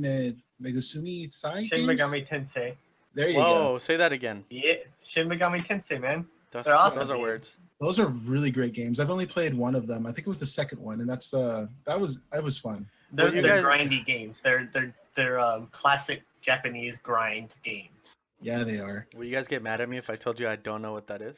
Megasumi 0.62 1.32
Sai 1.32 1.62
Shin 1.64 1.86
games. 1.86 2.00
Megami 2.00 2.28
Tensei. 2.28 2.76
There 3.14 3.28
you 3.28 3.34
go. 3.34 3.40
Whoa, 3.40 3.78
say 3.78 3.96
that 3.96 4.12
again. 4.12 4.44
Yeah, 4.50 4.74
Shin 5.02 5.28
Megami 5.28 5.60
Tensei, 5.60 6.00
man. 6.00 6.26
That's, 6.52 6.66
They're 6.66 6.76
awesome 6.76 6.98
those 6.98 7.10
are 7.10 7.18
words. 7.18 7.56
Those 7.80 7.98
are 7.98 8.06
really 8.06 8.50
great 8.50 8.72
games. 8.72 9.00
I've 9.00 9.10
only 9.10 9.26
played 9.26 9.54
one 9.54 9.74
of 9.74 9.86
them. 9.86 10.06
I 10.06 10.12
think 10.12 10.26
it 10.26 10.28
was 10.28 10.40
the 10.40 10.46
second 10.46 10.80
one, 10.80 11.00
and 11.00 11.08
that's 11.08 11.34
uh 11.34 11.66
that 11.86 11.98
was 11.98 12.20
that 12.32 12.42
was 12.42 12.58
fun. 12.58 12.86
They're, 13.12 13.30
they're 13.30 13.62
guys- 13.62 13.64
grindy 13.64 14.04
games. 14.04 14.40
They're 14.40 14.68
they're 14.72 14.94
they're 15.14 15.40
um, 15.40 15.68
classic 15.72 16.22
Japanese 16.40 16.96
grind 16.98 17.50
games. 17.64 18.14
Yeah, 18.40 18.64
they 18.64 18.78
are. 18.78 19.06
Will 19.14 19.24
you 19.24 19.34
guys 19.34 19.48
get 19.48 19.62
mad 19.62 19.80
at 19.80 19.88
me 19.88 19.98
if 19.98 20.08
I 20.08 20.16
told 20.16 20.40
you 20.40 20.48
I 20.48 20.56
don't 20.56 20.80
know 20.82 20.92
what 20.92 21.06
that 21.08 21.20
is? 21.20 21.36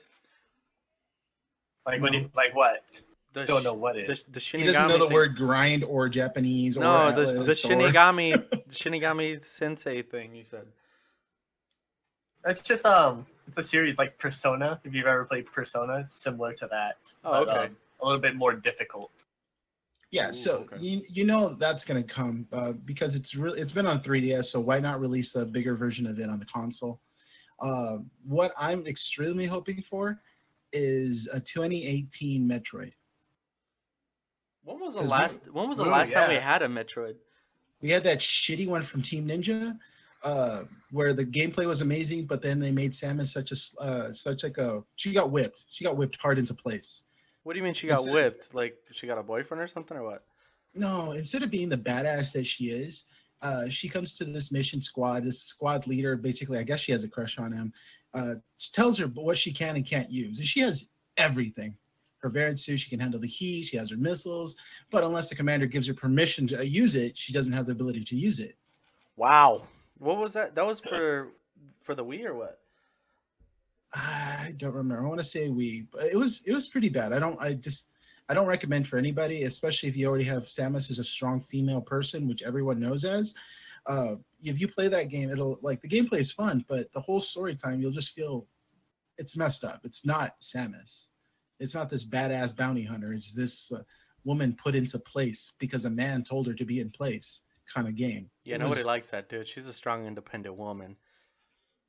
Like 1.87 2.01
what? 2.01 2.13
No. 2.13 2.21
do- 2.21 2.31
Like 2.37 2.55
what? 2.55 2.85
The 3.33 3.47
Don't 3.47 3.63
sh- 3.63 3.65
know 3.65 3.73
what 3.73 3.97
it 3.97 4.07
The, 4.07 4.21
the 4.33 4.41
Shinigami 4.41 4.59
He 4.59 4.65
doesn't 4.67 4.89
know 4.89 4.99
the 4.99 5.07
thing- 5.07 5.15
word 5.15 5.37
grind 5.37 5.85
or 5.85 6.09
Japanese 6.11 6.77
or 6.77 6.81
No, 6.81 7.11
the 7.13 7.25
the 7.33 7.33
Atlus 7.45 7.65
or- 7.65 7.69
Shinigami 7.71 8.65
Shinigami 8.71 9.43
Sensei 9.43 10.03
thing 10.03 10.35
you 10.35 10.45
said. 10.45 10.67
It's 12.45 12.61
just 12.61 12.85
um, 12.85 13.25
it's 13.49 13.57
a 13.57 13.63
series 13.63 13.97
like 13.99 14.19
Persona. 14.19 14.81
If 14.85 14.95
you've 14.95 15.07
ever 15.07 15.25
played 15.25 15.47
Persona, 15.47 16.09
similar 16.11 16.53
to 16.55 16.67
that. 16.71 16.97
Oh, 17.25 17.45
but, 17.45 17.49
okay. 17.49 17.67
um, 17.67 17.77
a 18.03 18.05
little 18.05 18.21
bit 18.21 18.35
more 18.37 18.53
difficult. 18.53 19.11
Yeah, 20.13 20.29
Ooh, 20.29 20.33
so 20.33 20.53
okay. 20.71 20.77
you, 20.79 21.03
you 21.09 21.25
know 21.25 21.55
that's 21.55 21.85
going 21.87 22.01
to 22.03 22.07
come 22.07 22.47
uh, 22.53 22.73
because 22.73 23.15
it's 23.15 23.35
really 23.35 23.61
it's 23.61 23.73
been 23.73 23.87
on 23.87 24.01
3DS. 24.03 24.45
So 24.45 24.61
why 24.61 24.79
not 24.79 25.01
release 25.01 25.35
a 25.35 25.45
bigger 25.45 25.75
version 25.75 26.07
of 26.07 26.21
it 26.21 26.29
on 26.29 26.39
the 26.39 26.45
console? 26.45 27.01
Uh, 27.61 27.99
what 28.25 28.53
I'm 28.59 28.87
extremely 28.87 29.47
hoping 29.47 29.81
for 29.83 30.21
is 30.73 31.29
a 31.33 31.41
2018 31.41 32.47
Metroid. 32.47 32.93
When 34.65 34.79
was 34.81 34.95
the 34.95 35.01
'Cause 35.01 35.09
we- 35.11 35.17
last? 35.17 35.41
When 35.53 35.69
was 35.69 35.79
the 35.79 35.85
last 35.85 36.13
time 36.13 36.29
we 36.29 36.37
had 36.37 36.63
a 36.63 36.69
Metroid? 36.69 37.17
We 37.81 37.91
had 37.91 38.05
that 38.05 38.19
shitty 38.19 38.69
one 38.69 38.83
from 38.83 39.01
Team 39.03 39.27
Ninja, 39.27 39.79
uh, 40.23 40.65
where 40.91 41.15
the 41.15 41.25
gameplay 41.25 41.67
was 41.67 41.81
amazing, 41.81 42.27
but 42.27 42.43
then 42.43 42.61
they 42.61 42.71
made 42.71 42.93
Samus 42.93 43.29
such 43.29 43.51
a 43.51 43.83
uh, 43.83 44.13
such 44.13 44.45
like 44.45 44.59
a 44.59 44.85
she 44.97 45.13
got 45.15 45.31
whipped. 45.31 45.65
She 45.71 45.85
got 45.85 45.97
whipped 45.97 46.17
hard 46.17 46.39
into 46.39 46.53
place. 46.55 47.05
What 47.45 47.55
do 47.55 47.59
you 47.59 47.65
mean 47.65 47.75
she 47.75 47.87
got 47.89 47.99
Instead- 47.99 48.15
whipped? 48.15 48.55
Like 48.55 48.77
she 48.93 49.07
got 49.07 49.19
a 49.19 49.23
boyfriend 49.23 49.63
or 49.63 49.69
something 49.69 49.97
or 49.97 50.05
what? 50.05 50.25
No, 50.75 51.13
instead 51.13 51.43
of 51.43 51.51
being 51.51 51.69
the 51.69 51.77
badass 51.77 52.33
that 52.33 52.47
she 52.47 52.71
is, 52.71 53.05
uh, 53.43 53.69
she 53.69 53.89
comes 53.89 54.17
to 54.17 54.25
this 54.25 54.51
mission 54.51 54.81
squad. 54.81 55.25
This 55.25 55.43
squad 55.43 55.87
leader, 55.87 56.17
basically, 56.17 56.59
I 56.59 56.63
guess 56.63 56.81
she 56.81 56.93
has 56.93 57.05
a 57.05 57.09
crush 57.09 57.39
on 57.39 57.53
him. 57.53 57.73
Uh, 58.15 58.35
tells 58.73 58.99
her 58.99 59.07
what 59.09 59.37
she 59.37 59.53
can 59.53 59.77
and 59.77 59.85
can't 59.85 60.11
use, 60.11 60.39
and 60.39 60.47
she 60.47 60.61
has 60.61 60.89
everything. 61.17 61.75
Her 62.19 62.29
Varia 62.29 62.57
suit, 62.57 62.79
she 62.79 62.89
can 62.89 63.01
handle 63.01 63.19
the 63.21 63.27
heat. 63.27 63.65
She 63.65 63.77
has 63.77 63.91
her 63.91 63.97
missiles, 63.97 64.57
but 64.91 65.03
unless 65.03 65.29
the 65.29 65.35
commander 65.35 65.67
gives 65.67 65.89
her 65.89 65.95
permission 65.95 66.47
to 66.49 66.61
uh, 66.61 66.63
use 66.63 66.95
it, 66.95 67.19
she 67.19 67.33
doesn't 67.33 67.53
have 67.53 67.67
the 67.67 67.73
ability 67.73 68.05
to 68.05 68.17
use 68.17 68.39
it. 68.39 68.55
Wow. 69.17 69.67
What 69.99 70.19
was 70.19 70.33
that? 70.35 70.55
That 70.55 70.67
was 70.67 70.81
for 70.81 71.29
for 71.83 71.95
the 71.95 72.05
Wii 72.05 72.25
or 72.25 72.35
what? 72.35 72.61
I 73.95 74.55
don't 74.57 74.73
remember. 74.75 75.05
I 75.05 75.09
want 75.09 75.21
to 75.21 75.25
say 75.27 75.49
Wii, 75.49 75.87
but 75.93 76.05
it 76.05 76.17
was 76.17 76.43
it 76.47 76.53
was 76.53 76.69
pretty 76.69 76.89
bad. 76.89 77.13
I 77.13 77.19
don't. 77.19 77.39
I 77.41 77.55
just 77.55 77.89
I 78.29 78.35
don't 78.35 78.47
recommend 78.47 78.89
for 78.89 78.97
anybody, 78.97 79.45
especially 79.45 79.89
if 79.89 79.97
you 79.97 80.09
already 80.09 80.25
have 80.25 80.45
Samus 80.45 80.91
as 80.91 80.99
a 80.99 81.05
strong 81.05 81.41
female 81.41 81.81
person, 81.81 82.27
which 82.29 82.43
everyone 82.43 82.81
knows 82.81 83.05
as. 83.05 83.35
Uh, 83.87 84.15
if 84.43 84.61
you 84.61 84.69
play 84.69 84.89
that 84.89 85.09
game, 85.09 85.31
it'll 85.31 85.59
like 85.61 85.81
the 85.83 85.89
gameplay 85.89 86.21
is 86.21 86.31
fun, 86.33 86.65
but 86.69 86.91
the 86.93 87.01
whole 87.01 87.21
story 87.21 87.55
time 87.55 87.81
you'll 87.81 87.91
just 87.91 88.15
feel 88.15 88.47
it's 89.19 89.37
messed 89.37 89.65
up. 89.65 89.81
It's 89.85 90.07
not 90.07 90.41
Samus. 90.41 91.07
It's 91.61 91.75
not 91.75 91.91
this 91.91 92.05
badass 92.05 92.57
bounty 92.57 92.85
hunter. 92.85 93.13
It's 93.13 93.33
this 93.35 93.71
uh, 93.73 93.83
woman 94.25 94.57
put 94.61 94.75
into 94.75 94.99
place 94.99 95.53
because 95.59 95.85
a 95.85 95.91
man 95.91 96.23
told 96.25 96.47
her 96.47 96.55
to 96.55 96.65
be 96.65 96.81
in 96.81 96.91
place 96.91 97.41
kind 97.73 97.87
of 97.89 97.95
game. 97.97 98.31
Yeah, 98.45 98.55
It 98.57 98.59
nobody 98.61 98.81
was- 98.81 98.87
likes 98.87 99.11
that 99.11 99.29
dude. 99.29 99.47
She's 99.49 99.67
a 99.67 99.73
strong, 99.73 100.07
independent 100.07 100.57
woman. 100.57 100.97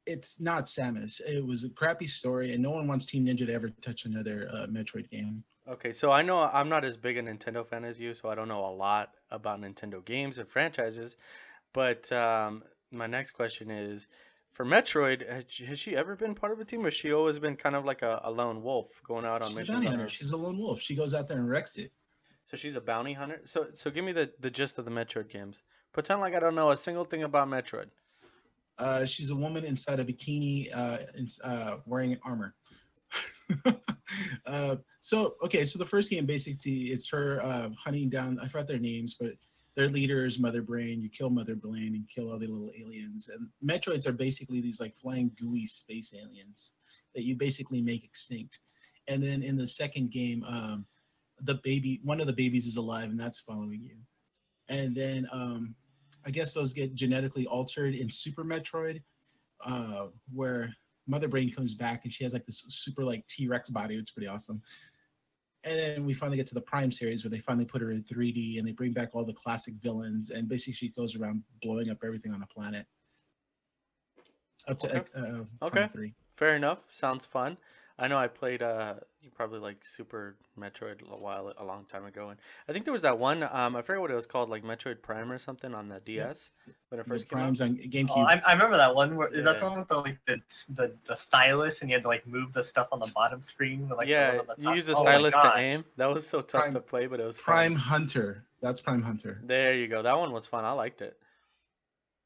It's 0.05 0.39
not 0.39 0.65
Samus. 0.65 1.21
It 1.21 1.45
was 1.45 1.63
a 1.63 1.69
crappy 1.69 2.07
story, 2.07 2.53
and 2.53 2.61
no 2.61 2.71
one 2.71 2.87
wants 2.87 3.05
Team 3.05 3.25
Ninja 3.25 3.45
to 3.45 3.53
ever 3.53 3.69
touch 3.81 4.05
another 4.05 4.49
uh, 4.51 4.67
Metroid 4.67 5.09
game. 5.09 5.43
Okay, 5.67 5.93
so 5.93 6.11
I 6.11 6.21
know 6.21 6.39
I'm 6.41 6.67
not 6.67 6.83
as 6.83 6.97
big 6.97 7.17
a 7.17 7.23
Nintendo 7.23 7.65
fan 7.65 7.85
as 7.85 7.99
you, 7.99 8.13
so 8.13 8.29
I 8.29 8.35
don't 8.35 8.49
know 8.49 8.65
a 8.65 8.75
lot 8.75 9.11
about 9.31 9.61
Nintendo 9.61 10.03
games 10.03 10.37
and 10.37 10.47
franchises. 10.47 11.15
But 11.73 12.11
um, 12.11 12.63
my 12.91 13.07
next 13.07 13.31
question 13.31 13.71
is, 13.71 14.07
for 14.51 14.65
Metroid, 14.65 15.27
has 15.29 15.45
she, 15.47 15.65
has 15.65 15.79
she 15.79 15.95
ever 15.95 16.15
been 16.15 16.35
part 16.35 16.51
of 16.51 16.59
a 16.59 16.65
team, 16.65 16.81
or 16.81 16.85
has 16.85 16.93
she 16.93 17.13
always 17.13 17.39
been 17.39 17.55
kind 17.55 17.75
of 17.75 17.85
like 17.85 18.01
a, 18.01 18.21
a 18.25 18.31
lone 18.31 18.61
wolf 18.61 18.91
going 19.07 19.25
out 19.25 19.41
on 19.41 19.49
She's 19.49 19.55
a 19.57 19.59
missions? 19.61 19.75
bounty 19.75 19.87
on 19.87 19.93
hunter. 19.93 20.09
She's 20.09 20.31
a 20.31 20.37
lone 20.37 20.57
wolf. 20.59 20.81
She 20.81 20.95
goes 20.95 21.13
out 21.13 21.27
there 21.27 21.37
and 21.37 21.49
wrecks 21.49 21.77
it. 21.77 21.91
So 22.45 22.57
she's 22.57 22.75
a 22.75 22.81
bounty 22.81 23.13
hunter. 23.13 23.41
So 23.45 23.67
so 23.73 23.89
give 23.89 24.03
me 24.03 24.11
the, 24.11 24.29
the 24.41 24.51
gist 24.51 24.77
of 24.77 24.85
the 24.85 24.91
Metroid 24.91 25.29
games. 25.29 25.55
Pretend 25.93 26.19
like 26.21 26.35
I 26.35 26.39
don't 26.39 26.55
know 26.55 26.71
a 26.71 26.77
single 26.77 27.05
thing 27.05 27.23
about 27.23 27.47
Metroid. 27.47 27.87
Uh, 28.79 29.05
she's 29.05 29.29
a 29.29 29.35
woman 29.35 29.63
inside 29.63 29.99
a 29.99 30.05
bikini, 30.05 30.75
uh, 30.75 30.97
in, 31.15 31.27
uh, 31.43 31.77
wearing 31.85 32.17
armor. 32.23 32.55
uh, 34.45 34.75
so 35.01 35.35
okay, 35.43 35.65
so 35.65 35.77
the 35.77 35.85
first 35.85 36.09
game 36.09 36.25
basically 36.25 36.91
it's 36.91 37.07
her 37.09 37.43
uh, 37.43 37.69
hunting 37.77 38.09
down. 38.09 38.39
I 38.41 38.47
forgot 38.47 38.67
their 38.67 38.79
names, 38.79 39.15
but 39.19 39.33
their 39.75 39.89
leader 39.89 40.25
is 40.25 40.39
Mother 40.39 40.61
Brain. 40.61 41.01
You 41.01 41.09
kill 41.09 41.29
Mother 41.29 41.55
Brain 41.55 41.95
and 41.95 42.07
kill 42.07 42.31
all 42.31 42.39
the 42.39 42.47
little 42.47 42.71
aliens. 42.77 43.29
And 43.29 43.47
Metroids 43.63 44.07
are 44.07 44.11
basically 44.13 44.61
these 44.61 44.79
like 44.79 44.95
flying 44.95 45.31
gooey 45.39 45.65
space 45.65 46.11
aliens 46.13 46.73
that 47.15 47.23
you 47.23 47.35
basically 47.35 47.81
make 47.81 48.03
extinct. 48.03 48.59
And 49.07 49.21
then 49.21 49.41
in 49.41 49.57
the 49.57 49.67
second 49.67 50.11
game, 50.11 50.43
um, 50.43 50.85
the 51.41 51.55
baby, 51.63 51.99
one 52.03 52.21
of 52.21 52.27
the 52.27 52.33
babies 52.33 52.67
is 52.67 52.77
alive, 52.77 53.09
and 53.09 53.19
that's 53.19 53.39
following 53.39 53.81
you. 53.81 53.97
And 54.69 54.95
then 54.95 55.27
um, 55.31 55.75
I 56.25 56.31
guess 56.31 56.53
those 56.53 56.73
get 56.73 56.95
genetically 56.95 57.45
altered 57.47 57.95
in 57.95 58.09
Super 58.09 58.43
Metroid, 58.43 59.01
uh, 59.65 60.07
where 60.33 60.73
Mother 61.07 61.27
Brain 61.27 61.51
comes 61.51 61.73
back 61.73 62.05
and 62.05 62.13
she 62.13 62.23
has 62.23 62.33
like 62.33 62.45
this 62.45 62.63
super 62.67 63.03
like 63.03 63.25
T 63.27 63.47
Rex 63.47 63.69
body. 63.69 63.95
It's 63.95 64.11
pretty 64.11 64.27
awesome. 64.27 64.61
And 65.65 65.79
then 65.79 66.05
we 66.05 66.13
finally 66.13 66.37
get 66.37 66.47
to 66.47 66.53
the 66.53 66.61
Prime 66.61 66.91
series 66.91 67.23
where 67.23 67.31
they 67.31 67.39
finally 67.39 67.65
put 67.65 67.81
her 67.81 67.91
in 67.91 68.03
3D 68.03 68.59
and 68.59 68.67
they 68.67 68.73
bring 68.73 68.91
back 68.91 69.09
all 69.13 69.23
the 69.23 69.33
classic 69.33 69.73
villains 69.81 70.29
and 70.29 70.47
basically 70.49 70.73
she 70.73 70.89
goes 70.89 71.15
around 71.15 71.41
blowing 71.61 71.89
up 71.89 71.97
everything 72.03 72.33
on 72.33 72.41
the 72.41 72.47
planet. 72.47 72.85
Up 74.67 74.79
to 74.79 74.87
Okay. 74.99 75.09
uh, 75.15 75.21
Prime 75.21 75.45
Okay. 75.61 75.87
three. 75.93 76.13
Fair 76.35 76.55
enough. 76.55 76.83
Sounds 76.91 77.25
fun. 77.25 77.57
I 77.99 78.07
know 78.07 78.17
I 78.17 78.27
played 78.27 78.61
uh 78.63 78.95
you 79.21 79.29
probably 79.29 79.59
like 79.59 79.85
Super 79.85 80.35
Metroid 80.59 81.07
a 81.09 81.15
while 81.15 81.53
a 81.57 81.63
long 81.63 81.85
time 81.85 82.05
ago, 82.05 82.29
and 82.29 82.39
I 82.67 82.73
think 82.73 82.85
there 82.85 82.91
was 82.91 83.03
that 83.03 83.17
one 83.19 83.43
um 83.43 83.75
I 83.75 83.81
forget 83.81 84.01
what 84.01 84.09
it 84.09 84.15
was 84.15 84.25
called 84.25 84.49
like 84.49 84.63
Metroid 84.63 85.01
Prime 85.01 85.31
or 85.31 85.37
something 85.37 85.73
on 85.75 85.89
the 85.89 85.99
DS 85.99 86.49
when 86.89 86.99
it 86.99 87.03
The 87.03 87.09
first 87.09 87.29
came 87.29 87.39
out. 87.39 87.41
Primes 87.43 87.61
on 87.61 87.75
GameCube. 87.77 88.09
Oh, 88.15 88.21
I, 88.21 88.41
I 88.47 88.53
remember 88.53 88.77
that 88.77 88.93
one. 88.95 89.15
Where, 89.15 89.27
Is 89.27 89.45
that 89.45 89.59
the 89.59 89.65
one 89.65 89.79
with 89.79 89.87
the 89.87 89.97
like 89.97 90.17
the, 90.25 90.41
the 90.69 90.95
the 91.07 91.15
stylus 91.15 91.81
and 91.81 91.89
you 91.89 91.95
had 91.95 92.03
to 92.03 92.09
like 92.09 92.25
move 92.25 92.51
the 92.51 92.63
stuff 92.63 92.87
on 92.91 92.99
the 92.99 93.07
bottom 93.07 93.43
screen? 93.43 93.87
Like 93.89 94.07
yeah, 94.07 94.39
the 94.41 94.55
you 94.57 94.73
use 94.73 94.87
the 94.87 94.95
Oh 94.95 95.03
stylus 95.03 95.35
to 95.35 95.53
aim. 95.57 95.85
That 95.97 96.07
was 96.07 96.25
so 96.25 96.41
tough 96.41 96.61
Prime- 96.61 96.73
to 96.73 96.81
play, 96.81 97.05
but 97.05 97.19
it 97.19 97.25
was 97.25 97.37
fun. 97.37 97.45
Prime 97.45 97.75
Hunter. 97.75 98.43
That's 98.61 98.81
Prime 98.81 99.03
Hunter. 99.03 99.39
There 99.43 99.75
you 99.75 99.87
go. 99.87 100.01
That 100.01 100.17
one 100.17 100.31
was 100.31 100.47
fun. 100.47 100.65
I 100.65 100.71
liked 100.71 101.01
it. 101.01 101.17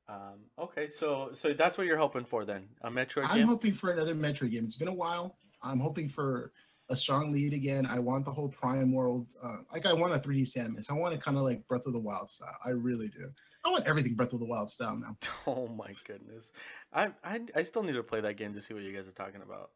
Um, 0.10 0.40
okay, 0.58 0.90
so 0.90 1.32
so 1.34 1.52
that's 1.54 1.78
what 1.78 1.86
you're 1.86 1.98
hoping 1.98 2.24
for 2.24 2.46
then, 2.46 2.70
a 2.82 2.90
Metroid 2.90 3.26
I'm 3.28 3.40
game. 3.40 3.48
hoping 3.48 3.74
for 3.74 3.92
another 3.92 4.16
Metroid 4.16 4.52
game. 4.52 4.64
It's 4.64 4.76
been 4.76 4.88
a 4.88 4.94
while. 4.94 5.36
I'm 5.68 5.80
hoping 5.80 6.10
for 6.10 6.52
a 6.90 6.96
strong 6.96 7.32
lead 7.32 7.54
again. 7.54 7.86
I 7.86 8.00
want 8.00 8.26
the 8.26 8.32
whole 8.32 8.50
Prime 8.50 8.92
world. 8.92 9.36
Uh, 9.42 9.58
like 9.72 9.86
I 9.86 9.94
want 9.94 10.14
a 10.14 10.20
3D 10.20 10.44
Samus. 10.44 10.90
I 10.90 10.94
want 10.94 11.14
it 11.14 11.22
kind 11.22 11.38
of 11.38 11.44
like 11.44 11.68
Breath 11.68 11.86
of 11.86 11.94
the 11.94 12.00
Wild 12.00 12.30
style. 12.30 12.58
I 12.64 12.70
really 12.70 13.10
do. 13.10 13.30
I 13.66 13.70
want 13.70 13.86
everything 13.86 14.16
Breath 14.16 14.34
of 14.34 14.40
the 14.40 14.46
Wild 14.46 14.70
style 14.70 14.96
now. 14.96 15.18
Oh 15.48 15.68
my 15.68 15.94
goodness, 16.06 16.52
I, 16.92 17.10
I 17.24 17.42
I 17.56 17.64
still 17.64 17.84
need 17.84 17.94
to 17.94 18.04
play 18.04 18.20
that 18.22 18.36
game 18.36 18.54
to 18.54 18.62
see 18.62 18.74
what 18.74 18.84
you 18.84 18.94
guys 18.94 19.08
are 19.08 19.12
talking 19.12 19.42
about, 19.42 19.72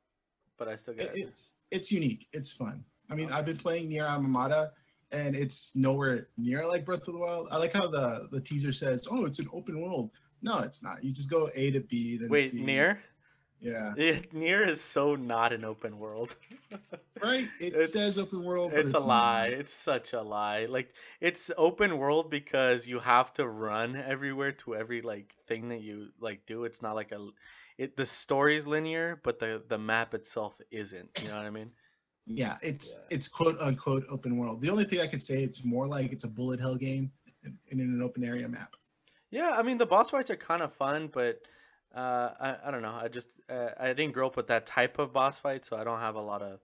but 0.58 0.68
I 0.68 0.76
still 0.76 0.94
get 0.94 1.16
It, 1.16 1.28
it's 1.28 1.52
it's 1.72 1.92
unique. 1.92 2.28
It's 2.34 2.52
fun. 2.52 2.84
I 3.10 3.16
mean, 3.16 3.32
I've 3.32 3.46
been 3.46 3.58
playing 3.58 3.90
Nier 3.90 4.06
Automata, 4.06 4.72
and 5.12 5.36
it's 5.36 5.74
nowhere 5.76 6.28
Nier 6.38 6.66
like 6.66 6.86
Breath 6.86 7.08
of 7.08 7.14
the 7.14 7.20
Wild. 7.20 7.48
I 7.52 7.58
like 7.58 7.74
how 7.74 7.90
the 7.90 8.28
the 8.32 8.42
teaser 8.42 8.74
says, 8.74 9.08
"Oh, 9.10 9.26
it's 9.26 9.40
an 9.40 9.48
open 9.54 9.82
world." 9.82 10.12
No, 10.42 10.60
it's 10.60 10.82
not. 10.82 11.04
You 11.04 11.12
just 11.12 11.30
go 11.30 11.50
A 11.54 11.72
to 11.72 11.82
B, 11.82 12.18
then 12.18 12.30
Wait, 12.30 12.52
C. 12.52 12.64
near? 12.64 13.02
Yeah. 13.62 13.94
It, 13.96 14.34
Nier 14.34 14.68
is 14.68 14.82
so 14.82 15.16
not 15.16 15.54
an 15.54 15.64
open 15.64 16.00
world. 16.00 16.36
Right. 17.22 17.48
It 17.60 17.74
It's- 17.76 17.92
says 17.94 18.18
open 18.18 18.44
world, 18.44 18.72
but 18.72 18.80
it's, 18.80 18.96
it's, 18.96 19.04
a 19.04 19.06
lie. 19.08 19.50
not. 19.50 19.60
It's 19.60 19.72
such 19.74 20.14
a 20.14 20.22
lie. 20.24 20.66
Like 20.66 20.96
it's 21.20 21.52
open 21.56 22.00
world 22.00 22.32
because 22.32 22.88
you 22.88 23.00
have 23.00 23.32
to 23.34 23.48
run 23.48 23.96
everywhere 23.96 24.54
to 24.54 24.76
every 24.76 25.04
like 25.04 25.36
thing 25.48 25.70
that 25.70 25.82
you 25.82 26.08
like 26.20 26.44
do. 26.48 26.64
It's 26.64 26.82
not 26.82 26.96
like 26.96 27.12
a 27.12 27.28
it 27.78 27.96
the 27.96 28.06
story's 28.08 28.66
linear, 28.66 29.20
but 29.24 29.38
the 29.38 29.62
the 29.68 29.78
map 29.78 30.16
itself 30.16 30.60
isn't. 30.72 31.10
You 31.22 31.28
know 31.28 31.36
what 31.38 31.46
I 31.46 31.52
mean? 31.52 31.70
Yeah, 32.26 32.58
it's 32.64 32.90
Yeah. 32.98 33.16
it's 33.16 33.28
quote 33.28 33.60
unquote 33.60 34.06
open 34.10 34.38
world. 34.38 34.60
The 34.60 34.72
only 34.72 34.86
thing 34.86 35.02
I 35.02 35.08
could 35.08 35.22
say 35.22 35.44
it's 35.44 35.64
more 35.64 35.86
like 35.86 36.12
it's 36.12 36.24
a 36.24 36.28
bullet 36.28 36.60
hell 36.60 36.76
game 36.76 37.12
in, 37.44 37.56
in 37.70 37.80
an 37.82 38.02
open 38.02 38.24
area 38.24 38.48
map. 38.50 38.74
Yeah, 39.30 39.52
I 39.56 39.62
mean 39.62 39.78
the 39.78 39.86
boss 39.86 40.10
fights 40.10 40.32
are 40.32 40.36
kind 40.38 40.64
of 40.64 40.74
fun, 40.74 41.08
but 41.14 41.42
uh, 41.96 42.30
I 42.40 42.56
I 42.66 42.72
don't 42.72 42.82
know. 42.82 42.98
I 43.02 43.08
just 43.08 43.28
uh, 43.50 43.70
I 43.80 43.88
didn't 43.94 44.14
grow 44.14 44.28
up 44.28 44.38
with 44.38 44.48
that 44.48 44.66
type 44.66 45.00
of 45.00 45.14
boss 45.14 45.38
fight, 45.38 45.66
so 45.66 45.78
I 45.78 45.84
don't 45.84 46.00
have 46.00 46.16
a 46.16 46.22
lot 46.22 46.42
of. 46.42 46.60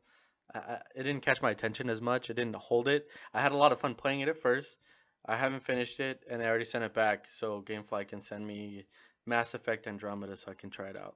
I, 0.53 0.60
I, 0.60 0.79
it 0.96 1.03
didn't 1.03 1.22
catch 1.22 1.41
my 1.41 1.51
attention 1.51 1.89
as 1.89 2.01
much. 2.01 2.29
It 2.29 2.36
didn't 2.36 2.55
hold 2.55 2.88
it. 2.88 3.07
I 3.34 3.41
had 3.41 3.51
a 3.51 3.57
lot 3.57 3.72
of 3.72 3.79
fun 3.79 3.96
playing 3.96 4.22
it 4.22 4.29
at 4.29 4.38
first. 4.38 4.77
I 5.25 5.36
haven't 5.36 5.63
finished 5.63 6.00
it, 6.00 6.22
and 6.29 6.41
I 6.41 6.46
already 6.46 6.65
sent 6.65 6.86
it 6.86 6.93
back, 6.93 7.25
so 7.29 7.62
GameFly 7.67 8.07
can 8.07 8.22
send 8.22 8.48
me 8.48 8.86
Mass 9.25 9.53
Effect 9.53 9.86
Andromeda 9.86 10.38
so 10.38 10.51
I 10.51 10.53
can 10.53 10.69
try 10.69 10.88
it 10.88 10.96
out. 10.96 11.15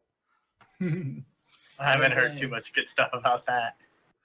I 0.82 1.92
haven't 1.92 2.12
heard 2.12 2.36
too 2.36 2.50
much 2.50 2.74
good 2.74 2.90
stuff 2.90 3.12
about 3.14 3.46
that. 3.46 3.78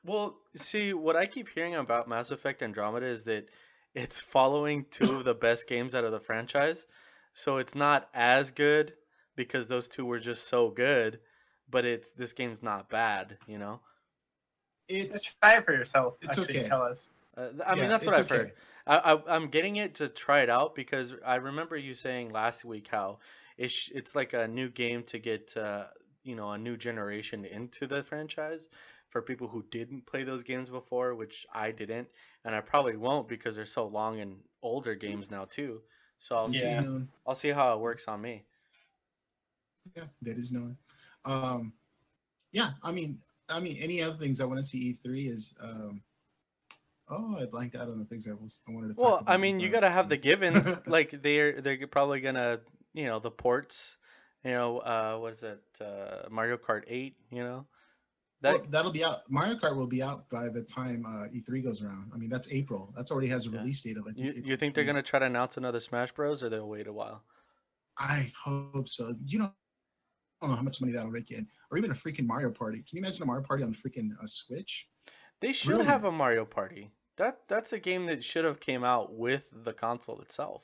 Well, 0.05 0.37
see, 0.57 0.93
what 0.93 1.15
I 1.15 1.27
keep 1.27 1.49
hearing 1.49 1.77
about 1.77 2.09
Mass 2.09 2.33
Effect 2.33 2.63
Andromeda 2.63 3.07
is 3.07 3.25
that 3.25 3.49
it's 3.95 4.21
following 4.21 4.85
two 4.91 5.17
of 5.17 5.25
the 5.25 5.35
best 5.35 5.69
games 5.69 5.95
out 5.95 6.05
of 6.05 6.13
the 6.13 6.21
franchise. 6.21 6.85
So 7.35 7.59
it's 7.59 7.75
not 7.75 8.09
as 8.13 8.51
good 8.51 8.93
because 9.37 9.69
those 9.69 9.89
two 9.89 10.05
were 10.07 10.19
just 10.21 10.49
so 10.49 10.71
good, 10.71 11.21
but 11.71 11.85
it's 11.85 12.13
this 12.13 12.33
game's 12.33 12.63
not 12.63 12.91
bad, 12.91 13.39
you 13.47 13.59
know? 13.59 13.81
it's 14.89 15.23
Just 15.23 15.41
try 15.41 15.57
it 15.57 15.65
for 15.65 15.73
yourself. 15.73 16.15
it's 16.23 16.39
actually, 16.39 16.55
okay. 16.55 16.69
Tell 16.69 16.83
us. 16.83 17.09
Uh, 17.37 17.51
th- 17.51 17.63
I 17.67 17.75
mean, 17.75 17.89
that's 17.89 18.07
what 18.07 18.15
I've 18.15 18.29
heard. 18.29 18.49
okay. 18.49 18.53
I, 18.87 18.97
I, 18.99 19.35
I'm 19.37 19.49
getting 19.51 19.77
it 19.77 19.97
to 19.97 20.09
try 20.09 20.43
it 20.43 20.51
out 20.51 20.75
because 20.75 21.15
I 21.25 21.37
remember 21.37 21.77
you 21.77 21.95
saying 21.95 22.31
last 22.33 22.65
week 22.65 22.89
how 22.91 23.19
it's, 23.59 23.91
it's 23.95 24.15
like 24.15 24.33
a 24.33 24.49
new 24.49 24.69
game 24.71 25.05
to 25.05 25.19
get, 25.19 25.57
uh, 25.57 25.87
you 26.25 26.35
know, 26.37 26.51
a 26.53 26.59
new 26.59 26.77
generation 26.77 27.45
into 27.45 27.87
the 27.87 28.03
franchise 28.03 28.69
for 29.11 29.23
people 29.23 29.49
who 29.49 29.65
didn't 29.71 30.07
play 30.07 30.25
those 30.25 30.43
games 30.43 30.69
before, 30.69 31.15
which 31.15 31.47
I 31.53 31.71
didn't, 31.73 32.09
and 32.45 32.55
I 32.55 32.61
probably 32.61 32.97
won't 32.97 33.29
because 33.29 33.55
they're 33.57 33.67
so 33.67 33.87
long 33.87 34.21
and 34.21 34.39
older 34.63 34.95
games 34.95 35.31
now 35.31 35.45
too. 35.45 35.83
So 36.19 36.37
I'll 36.37 36.49
This 36.49 36.63
see, 36.63 36.69
is 36.69 36.77
Yeah. 36.77 36.81
known. 36.81 37.09
I'll 37.27 37.35
see 37.35 37.51
how 37.51 37.75
it 37.75 37.81
works 37.81 38.09
on 38.09 38.21
me. 38.21 38.45
Yeah, 39.95 40.05
that 40.23 40.37
is 40.37 40.51
known. 40.51 40.77
Um, 41.25 41.73
yeah, 42.53 42.73
I 42.83 42.93
mean, 42.93 43.21
I 43.49 43.61
mean, 43.61 43.77
any 43.79 44.03
other 44.03 44.17
things 44.17 44.41
I 44.41 44.45
want 44.45 44.59
to 44.59 44.65
see 44.65 44.79
E3 44.91 45.29
is 45.29 45.55
um, 45.61 46.03
Oh, 47.09 47.37
I 47.39 47.47
blanked 47.47 47.77
out 47.77 47.89
on 47.89 47.99
the 47.99 48.05
things 48.05 48.27
I 48.27 48.33
was 48.33 48.61
I 48.69 48.73
wanted 48.73 48.89
to 48.89 48.95
talk 48.95 49.19
Well. 49.19 49.23
I 49.27 49.37
mean, 49.37 49.61
you 49.61 49.69
gotta 49.71 49.91
have 49.91 50.09
the 50.09 50.17
givens. 50.17 50.81
like 50.87 51.11
they're 51.23 51.61
they're 51.61 51.87
probably 51.87 52.21
gonna, 52.21 52.61
you 52.95 53.07
know, 53.07 53.19
the 53.21 53.31
ports. 53.31 53.99
You 54.45 54.53
know, 54.53 54.79
uh, 54.79 55.19
what 55.19 55.33
is 55.33 55.43
it? 55.43 55.63
Uh, 55.81 56.29
Mario 56.31 56.57
Kart 56.57 56.85
8. 56.87 57.17
You 57.31 57.43
know, 57.45 57.67
that 58.43 58.63
Well, 58.63 58.67
that'll 58.71 58.93
be 58.93 59.05
out. 59.05 59.31
Mario 59.31 59.57
Kart 59.57 59.77
will 59.77 59.87
be 59.87 60.03
out 60.03 60.29
by 60.31 60.49
the 60.49 60.63
time 60.63 61.05
uh, 61.07 61.27
E3 61.33 61.63
goes 61.63 61.83
around. 61.83 62.11
I 62.15 62.17
mean, 62.19 62.31
that's 62.31 62.51
April. 62.51 62.93
That's 62.97 63.11
already 63.11 63.29
has 63.29 63.47
a 63.47 63.51
Yeah. 63.51 63.59
release 63.59 63.83
date 63.83 63.97
of. 63.97 64.05
Think, 64.05 64.19
you 64.19 64.31
April 64.31 64.51
you 64.51 64.57
think 64.57 64.75
they're 64.75 64.85
gonna 64.85 65.03
try 65.03 65.19
to 65.21 65.27
announce 65.27 65.57
another 65.57 65.81
Smash 65.81 66.13
Bros. 66.13 66.43
or 66.43 66.49
they'll 66.49 66.69
wait 66.69 66.87
a 66.87 66.93
while? 66.93 67.23
I 67.99 68.33
hope 68.45 68.89
so. 68.89 69.15
You 69.27 69.39
know, 69.41 69.53
I 70.41 70.47
don't 70.47 70.51
know 70.51 70.57
how 70.57 70.63
much 70.63 70.81
money 70.81 70.93
that'll 70.93 71.11
rake 71.11 71.31
in, 71.31 71.49
or 71.71 71.79
even 71.79 71.91
a 71.91 71.95
freaking 71.95 72.27
Mario 72.27 72.51
Party. 72.51 72.79
Can 72.79 72.99
you 72.99 73.03
imagine 73.03 73.23
a 73.23 73.27
Mario 73.27 73.45
Party 73.45 73.63
on 73.65 73.71
the 73.71 73.77
freaking 73.77 74.11
uh, 74.23 74.27
Switch? 74.27 74.89
They 75.41 75.53
should 75.53 75.69
Brilliant. 75.69 75.89
have 75.91 76.05
a 76.05 76.13
Mario 76.13 76.45
Party. 76.45 76.91
That 77.17 77.41
that's 77.49 77.73
a 77.73 77.79
game 77.79 78.07
that 78.07 78.23
should 78.23 78.45
have 78.45 78.61
came 78.61 78.85
out 78.85 79.15
with 79.15 79.45
the 79.53 79.73
console 79.73 80.21
itself. 80.21 80.63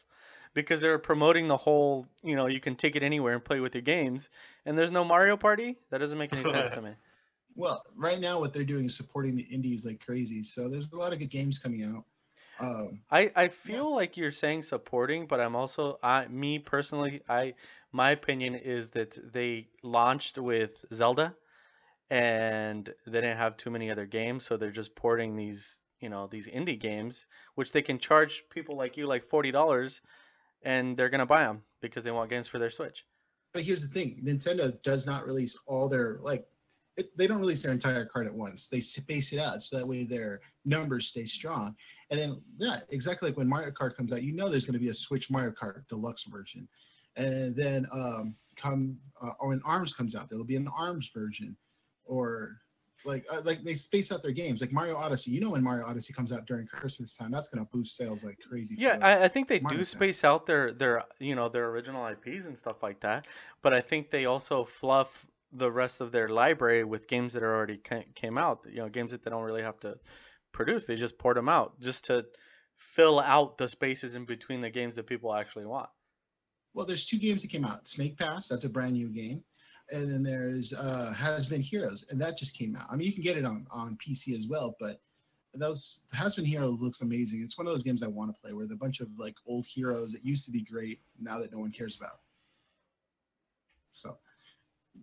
Because 0.55 0.83
they're 0.83 0.99
promoting 0.99 1.49
the 1.49 1.57
whole, 1.57 2.07
you 2.23 2.37
know, 2.37 2.47
you 2.47 2.61
can 2.61 2.77
take 2.77 2.95
it 2.95 3.03
anywhere 3.03 3.33
and 3.33 3.43
play 3.43 3.61
with 3.61 3.75
your 3.75 3.83
games, 3.83 4.29
and 4.67 4.77
there's 4.79 4.91
no 4.91 5.03
Mario 5.03 5.37
Party. 5.39 5.79
That 5.91 5.99
doesn't 5.99 6.19
make 6.19 6.33
any 6.35 6.45
sense 6.45 6.71
to 6.73 6.83
me. 6.83 6.93
Well, 7.55 7.83
right 7.97 8.19
now 8.19 8.41
what 8.41 8.53
they're 8.53 8.65
doing 8.65 8.87
is 8.87 8.97
supporting 8.97 9.37
the 9.37 9.43
indies 9.43 9.85
like 9.85 10.05
crazy. 10.05 10.43
So 10.43 10.69
there's 10.69 10.91
a 10.91 10.97
lot 10.97 11.13
of 11.13 11.19
good 11.19 11.31
games 11.31 11.59
coming 11.59 11.85
out. 11.85 12.05
Um, 12.61 13.01
I, 13.11 13.31
I 13.37 13.49
feel 13.49 13.95
like 13.95 14.17
you're 14.17 14.33
saying 14.33 14.63
supporting, 14.63 15.27
but 15.27 15.41
I'm 15.41 15.55
also 15.57 15.99
I 16.03 16.27
me 16.29 16.59
personally 16.59 17.23
I 17.29 17.55
my 17.93 18.11
opinion 18.11 18.55
is 18.55 18.89
that 18.91 19.19
they 19.33 19.69
launched 19.83 20.39
with 20.39 20.85
Zelda 20.93 21.35
and 22.11 22.93
they 23.07 23.21
didn't 23.21 23.37
have 23.39 23.57
too 23.57 23.71
many 23.71 23.91
other 23.91 24.07
games, 24.07 24.45
so 24.45 24.57
they're 24.57 24.71
just 24.71 24.95
porting 24.95 25.37
these 25.37 25.81
you 26.01 26.09
know 26.09 26.27
these 26.27 26.49
indie 26.49 26.79
games, 26.79 27.27
which 27.55 27.73
they 27.73 27.83
can 27.83 27.99
charge 27.99 28.45
people 28.51 28.77
like 28.77 28.97
you 28.97 29.07
like 29.07 29.25
forty 29.25 29.51
dollars, 29.51 30.01
and 30.63 30.97
they're 30.97 31.09
gonna 31.09 31.27
buy 31.27 31.45
them 31.45 31.63
because 31.81 32.05
they 32.05 32.11
want 32.11 32.29
games 32.31 32.49
for 32.49 32.59
their 32.59 32.71
Switch. 32.71 33.05
but 33.53 33.63
here's 33.63 33.83
the 33.83 33.89
thing: 33.89 34.21
Nintendo 34.25 34.81
does 34.83 35.07
not 35.07 35.27
release 35.27 35.57
all 35.67 35.89
their 35.89 36.19
like. 36.21 36.47
It, 36.99 37.17
they 37.17 37.27
don't 37.27 37.41
release 37.41 37.63
their 37.63 37.73
entire 37.73 38.05
card 38.05 38.27
at 38.27 38.35
once. 38.35 38.67
They 38.67 38.81
space 38.81 39.33
it 39.33 39.39
out 39.39 39.63
so 39.63 39.79
that 39.79 39.89
way 39.89 40.05
their 40.05 40.41
numbers 40.67 41.07
stay 41.07 41.25
strong. 41.25 41.75
And 42.11 42.21
then, 42.21 42.43
yeah, 42.59 42.81
exactly 42.91 43.31
like 43.31 43.39
when 43.39 43.49
Mario 43.49 43.71
Kart 43.71 43.97
comes 43.97 44.13
out, 44.13 44.23
you 44.23 44.35
know 44.35 44.51
there's 44.51 44.67
going 44.67 44.75
to 44.75 44.79
be 44.79 44.91
a 44.91 44.95
Switch 44.95 45.31
Mario 45.31 45.53
Kart 45.53 45.89
deluxe 45.89 46.25
version. 46.25 46.69
And 47.17 47.55
then 47.55 47.87
um, 47.93 48.35
come 48.57 48.99
uh, 49.23 49.33
or 49.39 49.49
when 49.49 49.61
Arms 49.65 49.93
comes 49.93 50.15
out, 50.15 50.29
there 50.29 50.39
will 50.39 50.45
be 50.45 50.57
an 50.57 50.69
Arms 50.69 51.11
version, 51.15 51.57
or 52.05 52.57
like 53.05 53.27
uh, 53.31 53.43
like 53.45 53.63
they 53.63 53.75
space 53.75 54.13
out 54.13 54.23
their 54.23 54.33
games. 54.33 54.61
Like 54.61 54.73
Mario 54.73 54.97
Odyssey, 54.97 55.31
you 55.31 55.41
know 55.41 55.51
when 55.51 55.63
Mario 55.63 55.87
Odyssey 55.87 56.13
comes 56.13 56.33
out 56.33 56.47
during 56.47 56.67
Christmas 56.67 57.17
time, 57.17 57.31
that's 57.31 57.49
going 57.49 57.65
to 57.65 57.71
boost 57.71 57.97
sales 57.97 58.25
like 58.25 58.39
crazy. 58.49 58.77
Yeah, 58.79 58.99
I, 59.01 59.25
I 59.25 59.29
think 59.29 59.49
they 59.49 59.61
Mario 59.61 59.79
do 59.79 59.85
space 59.85 60.25
out 60.25 60.47
their 60.47 60.73
their 60.73 61.05
you 61.19 61.35
know 61.35 61.49
their 61.49 61.69
original 61.69 62.07
IPs 62.07 62.47
and 62.47 62.57
stuff 62.57 62.83
like 62.83 63.01
that, 63.01 63.27
but 63.63 63.73
I 63.73 63.81
think 63.81 64.11
they 64.11 64.27
also 64.27 64.65
fluff 64.65 65.27
the 65.53 65.71
rest 65.71 66.01
of 66.01 66.13
their 66.13 66.29
library 66.29 66.85
with 66.85 67.09
games 67.09 67.35
that 67.35 67.43
are 67.43 67.55
already 67.55 67.77
ca- 67.77 68.07
came 68.15 68.39
out. 68.39 68.67
You 68.69 68.79
know, 68.79 68.89
games 68.89 69.11
that 69.11 69.23
they 69.23 69.31
don't 69.31 69.43
really 69.45 69.63
have 69.63 69.81
to 69.81 69.99
produce. 70.53 70.87
They 70.87 70.97
just 70.97 71.19
port 71.19 71.37
them 71.37 71.49
out 71.49 71.81
just 71.81 72.05
to 72.05 72.25
fill 72.77 73.21
out 73.21 73.59
the 73.59 73.69
spaces 73.69 74.15
in 74.15 74.25
between 74.25 74.61
the 74.61 74.71
games 74.71 74.97
that 74.97 75.07
people 75.07 75.35
actually 75.35 75.67
want. 75.67 75.89
Well, 76.75 76.87
there's 76.87 77.05
two 77.05 77.19
games 77.19 77.43
that 77.43 77.49
came 77.49 77.65
out. 77.65 77.87
Snake 77.87 78.19
Pass, 78.19 78.49
that's 78.49 78.65
a 78.65 78.69
brand 78.69 78.95
new 78.95 79.09
game. 79.09 79.43
And 79.91 80.11
then 80.11 80.23
there's 80.23 80.73
uh, 80.73 81.13
Has 81.17 81.47
Been 81.47 81.61
Heroes, 81.61 82.07
and 82.11 82.21
that 82.21 82.39
just 82.39 82.57
came 82.57 82.77
out. 82.77 82.87
I 82.91 82.97
mean, 82.97 83.07
you 83.07 83.13
can 83.13 83.23
get 83.23 83.37
it 83.37 83.45
on, 83.45 83.67
on 83.71 83.99
PC 83.99 84.35
as 84.35 84.47
well, 84.47 84.75
but 84.81 85.01
those 85.55 86.03
Has 86.13 86.35
Been 86.35 86.45
Heroes 86.45 86.81
looks 86.81 87.03
amazing. 87.03 87.43
It's 87.43 87.59
one 87.59 87.67
of 87.67 87.73
those 87.73 87.83
games 87.83 88.03
I 88.03 88.07
want 88.07 88.35
to 88.35 88.41
play 88.41 88.53
where 88.53 88.67
there 88.67 88.75
are 88.75 88.77
a 88.77 88.79
bunch 88.79 89.01
of 89.01 89.09
like 89.19 89.35
old 89.47 89.67
heroes 89.67 90.13
that 90.13 90.25
used 90.25 90.47
to 90.47 90.51
be 90.51 90.63
great 90.63 91.01
now 91.21 91.39
that 91.39 91.53
no 91.53 91.59
one 91.59 91.73
cares 91.73 91.97
about. 91.97 92.21
So 93.93 94.17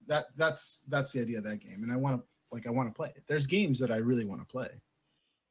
that 0.08 0.26
that's 0.36 0.84
that's 0.88 1.12
the 1.12 1.22
idea 1.22 1.38
of 1.38 1.44
that 1.44 1.60
game, 1.60 1.84
and 1.84 1.92
I 1.92 1.96
want 1.96 2.20
to 2.20 2.28
like 2.52 2.66
I 2.66 2.72
want 2.72 2.90
to 2.90 2.94
play 2.94 3.10
it. 3.16 3.24
There's 3.28 3.46
games 3.46 3.80
that 3.80 3.92
I 3.92 3.98
really 3.98 4.26
want 4.26 4.42
to 4.42 4.48
play. 4.48 4.70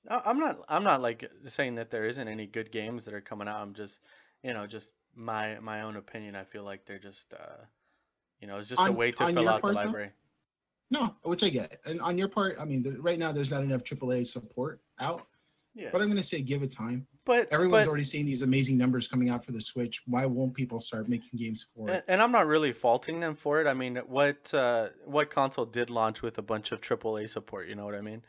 I'm 0.08 0.38
not 0.38 0.64
I'm 0.68 0.84
not 0.84 1.00
like 1.00 1.30
saying 1.46 1.76
that 1.76 1.90
there 1.90 2.06
isn't 2.06 2.28
any 2.28 2.46
good 2.46 2.72
games 2.72 3.04
that 3.04 3.14
are 3.14 3.20
coming 3.20 3.46
out. 3.46 3.60
I'm 3.60 3.74
just 3.74 4.00
you 4.42 4.52
know 4.52 4.66
just 4.66 4.90
my 5.14 5.58
my 5.60 5.82
own 5.82 5.96
opinion. 5.96 6.34
I 6.36 6.44
feel 6.44 6.64
like 6.64 6.84
they're 6.86 6.98
just 6.98 7.32
uh, 7.34 7.62
you 8.40 8.46
know 8.46 8.58
it's 8.58 8.68
just 8.68 8.80
a 8.80 8.92
way 8.92 9.10
to 9.12 9.26
fill 9.32 9.48
out 9.48 9.56
the 9.56 9.60
part, 9.62 9.62
though? 9.62 9.70
library. 9.72 10.10
No, 10.90 11.14
which 11.22 11.42
I 11.42 11.50
get. 11.50 11.80
And 11.84 12.00
on 12.00 12.16
your 12.16 12.28
part, 12.28 12.56
I 12.58 12.64
mean, 12.64 12.82
the, 12.82 12.92
right 12.92 13.18
now 13.18 13.30
there's 13.30 13.50
not 13.50 13.62
enough 13.62 13.84
AAA 13.84 14.26
support 14.26 14.80
out, 15.00 15.26
Yeah, 15.74 15.90
but 15.92 16.00
I'm 16.00 16.06
going 16.08 16.16
to 16.16 16.22
say 16.22 16.40
give 16.40 16.62
it 16.62 16.72
time. 16.72 17.06
but 17.26 17.46
Everyone's 17.52 17.84
but, 17.84 17.88
already 17.90 18.04
seeing 18.04 18.24
these 18.24 18.40
amazing 18.40 18.78
numbers 18.78 19.06
coming 19.06 19.28
out 19.28 19.44
for 19.44 19.52
the 19.52 19.60
Switch. 19.60 20.00
Why 20.06 20.24
won't 20.24 20.54
people 20.54 20.80
start 20.80 21.06
making 21.06 21.38
games 21.38 21.66
for 21.76 21.90
it? 21.90 22.04
and 22.08 22.22
I'm 22.22 22.32
not 22.32 22.46
really 22.46 22.72
faulting 22.72 23.20
them 23.20 23.34
for 23.34 23.60
it. 23.60 23.66
I 23.66 23.74
mean, 23.74 23.96
what 24.06 24.52
uh, 24.54 24.88
what 25.04 25.28
console 25.30 25.66
did 25.66 25.90
launch 25.90 26.22
with 26.22 26.38
a 26.38 26.42
bunch 26.42 26.72
of 26.72 26.80
AAA 26.80 27.28
support? 27.28 27.68
You 27.68 27.74
know 27.74 27.84
what 27.84 27.94
I 27.94 28.00
mean? 28.00 28.22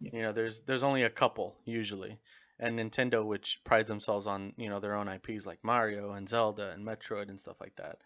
Yeah. 0.00 0.10
You 0.14 0.22
know, 0.22 0.32
there's 0.32 0.60
there's 0.60 0.82
only 0.82 1.02
a 1.02 1.10
couple 1.10 1.54
usually, 1.66 2.18
and 2.60 2.78
Nintendo, 2.78 3.24
which 3.24 3.60
prides 3.64 3.88
themselves 3.88 4.26
on 4.26 4.52
you 4.56 4.68
know 4.68 4.78
their 4.78 4.94
own 4.94 5.08
IPs 5.08 5.46
like 5.46 5.58
Mario 5.64 6.12
and 6.12 6.28
Zelda 6.28 6.70
and 6.70 6.86
Metroid 6.86 7.28
and 7.28 7.40
stuff 7.40 7.60
like 7.60 7.74
that, 7.76 7.98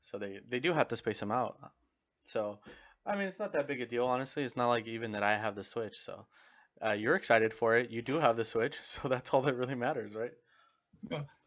so 0.00 0.18
they 0.18 0.38
they 0.48 0.60
do 0.60 0.72
have 0.72 0.88
to 0.88 0.96
space 0.96 1.18
them 1.18 1.32
out. 1.32 1.58
So, 2.22 2.60
I 3.04 3.16
mean, 3.16 3.26
it's 3.26 3.40
not 3.40 3.52
that 3.54 3.66
big 3.66 3.80
a 3.80 3.86
deal, 3.86 4.06
honestly. 4.06 4.44
It's 4.44 4.56
not 4.56 4.68
like 4.68 4.86
even 4.86 5.12
that 5.12 5.24
I 5.24 5.36
have 5.36 5.56
the 5.56 5.64
Switch, 5.64 5.98
so. 5.98 6.26
Uh, 6.84 6.92
you're 6.92 7.14
excited 7.14 7.54
for 7.54 7.76
it. 7.76 7.90
You 7.90 8.02
do 8.02 8.18
have 8.18 8.36
the 8.36 8.44
Switch, 8.44 8.76
so 8.82 9.06
that's 9.06 9.30
all 9.30 9.42
that 9.42 9.54
really 9.54 9.76
matters, 9.76 10.14
right? 10.14 10.32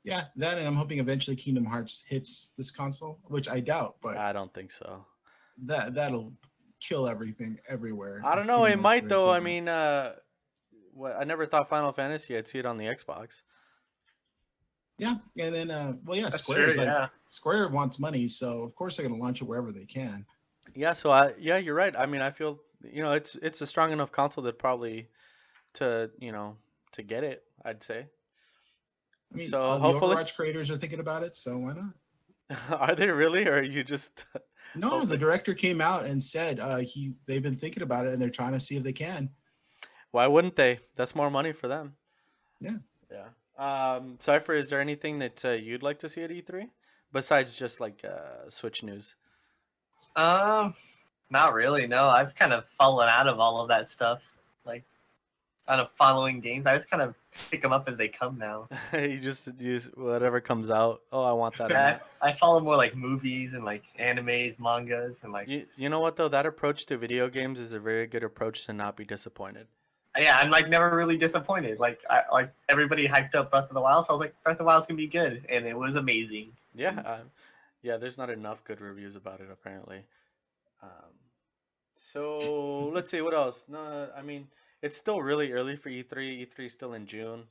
Yeah, 0.05 0.25
that 0.35 0.59
and 0.59 0.67
I'm 0.67 0.75
hoping 0.75 0.99
eventually 0.99 1.35
Kingdom 1.35 1.65
Hearts 1.65 2.03
hits 2.07 2.51
this 2.57 2.69
console, 2.69 3.17
which 3.23 3.49
I 3.49 3.59
doubt, 3.59 3.95
but 4.03 4.17
I 4.17 4.33
don't 4.33 4.53
think 4.53 4.71
so. 4.71 5.03
that 5.63 5.95
that'll 5.95 6.31
kill 6.79 7.07
everything 7.07 7.57
everywhere. 7.67 8.21
I 8.23 8.35
don't 8.35 8.45
know. 8.45 8.65
It 8.65 8.69
Kingdom 8.69 8.83
Hearts 8.83 9.01
might 9.01 9.09
though. 9.09 9.31
I 9.31 9.39
mean, 9.39 9.67
uh, 9.67 10.13
what 10.95 11.15
I 11.19 11.23
never 11.23 11.45
thought 11.45 11.69
Final 11.69 11.91
Fantasy. 11.91 12.35
I'd 12.37 12.47
see 12.47 12.59
it 12.59 12.65
on 12.65 12.77
the 12.77 12.85
Xbox. 12.85 13.41
Yeah, 14.97 15.15
and 15.37 15.53
then 15.53 15.69
uh, 15.71 15.93
well, 16.05 16.17
yeah, 16.17 16.23
That's 16.23 16.37
Square's 16.39 16.75
true, 16.75 16.85
like 16.85 16.93
yeah. 16.93 17.07
Square 17.27 17.69
wants 17.69 17.99
money, 17.99 18.27
so 18.27 18.63
of 18.63 18.73
course 18.75 18.95
they're 18.97 19.07
gonna 19.07 19.21
launch 19.21 19.41
it 19.41 19.45
wherever 19.45 19.71
they 19.71 19.85
can. 19.85 20.25
Yeah. 20.73 20.93
So 20.93 21.11
I, 21.11 21.33
yeah, 21.37 21.57
you're 21.57 21.75
right. 21.75 21.93
I 21.97 22.05
mean, 22.05 22.21
I 22.21 22.31
feel 22.31 22.59
you 22.81 23.03
know 23.03 23.11
it's 23.11 23.35
it's 23.41 23.59
a 23.61 23.67
strong 23.67 23.91
enough 23.91 24.11
console 24.11 24.43
that 24.45 24.57
probably 24.57 25.09
to 25.75 26.09
you 26.19 26.31
know 26.31 26.55
to 26.93 27.03
get 27.03 27.23
it. 27.25 27.43
I'd 27.65 27.83
say. 27.83 28.05
I 29.33 29.37
mean, 29.37 29.49
So, 29.49 29.61
all 29.61 29.79
hopefully- 29.79 30.15
the 30.15 30.21
Overwatch 30.21 30.35
creators 30.35 30.69
are 30.71 30.77
thinking 30.77 30.99
about 31.01 31.23
it, 31.23 31.35
so 31.35 31.57
why 31.57 31.73
not? 31.73 32.69
Are 32.79 32.95
they 32.95 33.07
really, 33.09 33.47
or 33.47 33.55
are 33.55 33.63
you 33.63 33.83
just? 33.83 34.23
No, 34.77 34.89
Hopefully. 34.89 35.09
the 35.11 35.17
director 35.17 35.53
came 35.53 35.79
out 35.79 36.05
and 36.05 36.21
said 36.21 36.59
uh, 36.59 36.77
he 36.79 37.13
they've 37.25 37.41
been 37.41 37.55
thinking 37.55 37.81
about 37.81 38.07
it 38.07 38.13
and 38.13 38.21
they're 38.21 38.29
trying 38.29 38.51
to 38.51 38.59
see 38.59 38.75
if 38.75 38.83
they 38.83 38.91
can. 38.91 39.29
Why 40.15 40.27
wouldn't 40.27 40.55
they? 40.55 40.79
That's 40.95 41.13
more 41.13 41.29
money 41.29 41.51
for 41.51 41.67
them. 41.67 41.93
Yeah. 42.61 42.77
Yeah. 43.11 43.95
Um, 43.97 44.15
Cypher, 44.19 44.53
is 44.53 44.69
there 44.69 44.79
anything 44.79 45.19
that 45.19 45.43
uh, 45.43 45.51
you'd 45.51 45.83
like 45.83 45.99
to 45.99 46.07
see 46.07 46.23
at 46.23 46.29
E3 46.29 46.69
besides 47.11 47.53
just 47.53 47.81
like 47.81 48.01
uh, 48.05 48.49
Switch 48.49 48.81
news? 48.81 49.13
Um, 50.15 50.73
not 51.29 51.53
really. 51.53 51.85
No, 51.85 52.07
I've 52.07 52.33
kind 52.33 52.53
of 52.53 52.63
fallen 52.79 53.09
out 53.09 53.27
of 53.27 53.41
all 53.41 53.59
of 53.59 53.67
that 53.67 53.89
stuff. 53.89 54.21
Like, 54.65 54.85
out 55.67 55.81
of 55.81 55.89
following 55.97 56.39
games, 56.39 56.65
I 56.65 56.77
just 56.77 56.89
kind 56.89 57.03
of 57.03 57.13
pick 57.51 57.61
them 57.61 57.73
up 57.73 57.89
as 57.89 57.97
they 57.97 58.07
come 58.07 58.37
now. 58.37 58.69
you 58.93 59.19
just 59.19 59.49
use 59.59 59.91
whatever 59.95 60.39
comes 60.39 60.71
out. 60.71 61.01
Oh, 61.11 61.23
I 61.23 61.33
want 61.33 61.57
that. 61.57 61.69
Yeah. 61.71 61.99
I, 62.21 62.29
I 62.29 62.33
follow 62.37 62.61
more 62.61 62.77
like 62.77 62.95
movies 62.95 63.53
and 63.53 63.65
like 63.65 63.83
animes, 63.99 64.57
mangas, 64.59 65.17
and 65.23 65.33
like 65.33 65.49
You, 65.49 65.65
you 65.75 65.89
know 65.89 65.99
what 65.99 66.15
though? 66.15 66.29
That 66.29 66.45
approach 66.45 66.85
to 66.85 66.97
video 66.97 67.27
games 67.27 67.59
is 67.59 67.73
a 67.73 67.81
very 67.81 68.07
good 68.07 68.23
approach 68.23 68.65
to 68.67 68.71
not 68.71 68.95
be 68.95 69.03
disappointed. 69.03 69.67
Yeah, 70.17 70.37
I'm 70.37 70.49
like 70.49 70.69
never 70.69 70.95
really 70.95 71.17
disappointed. 71.17 71.79
Like, 71.79 72.01
I 72.09 72.23
like 72.31 72.51
everybody 72.69 73.07
hyped 73.07 73.35
up 73.35 73.51
Breath 73.51 73.67
of 73.69 73.73
the 73.73 73.81
Wild, 73.81 74.05
so 74.05 74.13
I 74.13 74.13
was 74.15 74.21
like, 74.21 74.43
Breath 74.43 74.53
of 74.53 74.59
the 74.59 74.63
Wild's 74.65 74.87
gonna 74.87 74.97
be 74.97 75.07
good, 75.07 75.45
and 75.49 75.65
it 75.65 75.77
was 75.77 75.95
amazing. 75.95 76.51
Yeah, 76.75 76.99
um, 76.99 77.31
yeah. 77.81 77.97
There's 77.97 78.17
not 78.17 78.29
enough 78.29 78.63
good 78.63 78.81
reviews 78.81 79.15
about 79.15 79.39
it 79.39 79.47
apparently. 79.51 80.03
Um, 80.83 80.89
so 82.11 82.89
let's 82.93 83.11
see 83.11 83.21
what 83.21 83.33
else. 83.33 83.65
No, 83.67 84.09
I 84.15 84.21
mean 84.21 84.47
it's 84.81 84.95
still 84.95 85.21
really 85.21 85.51
early 85.51 85.75
for 85.75 85.89
E3. 85.89 86.45
E3 86.45 86.65
is 86.65 86.73
still 86.73 86.93
in 86.93 87.07
June. 87.07 87.43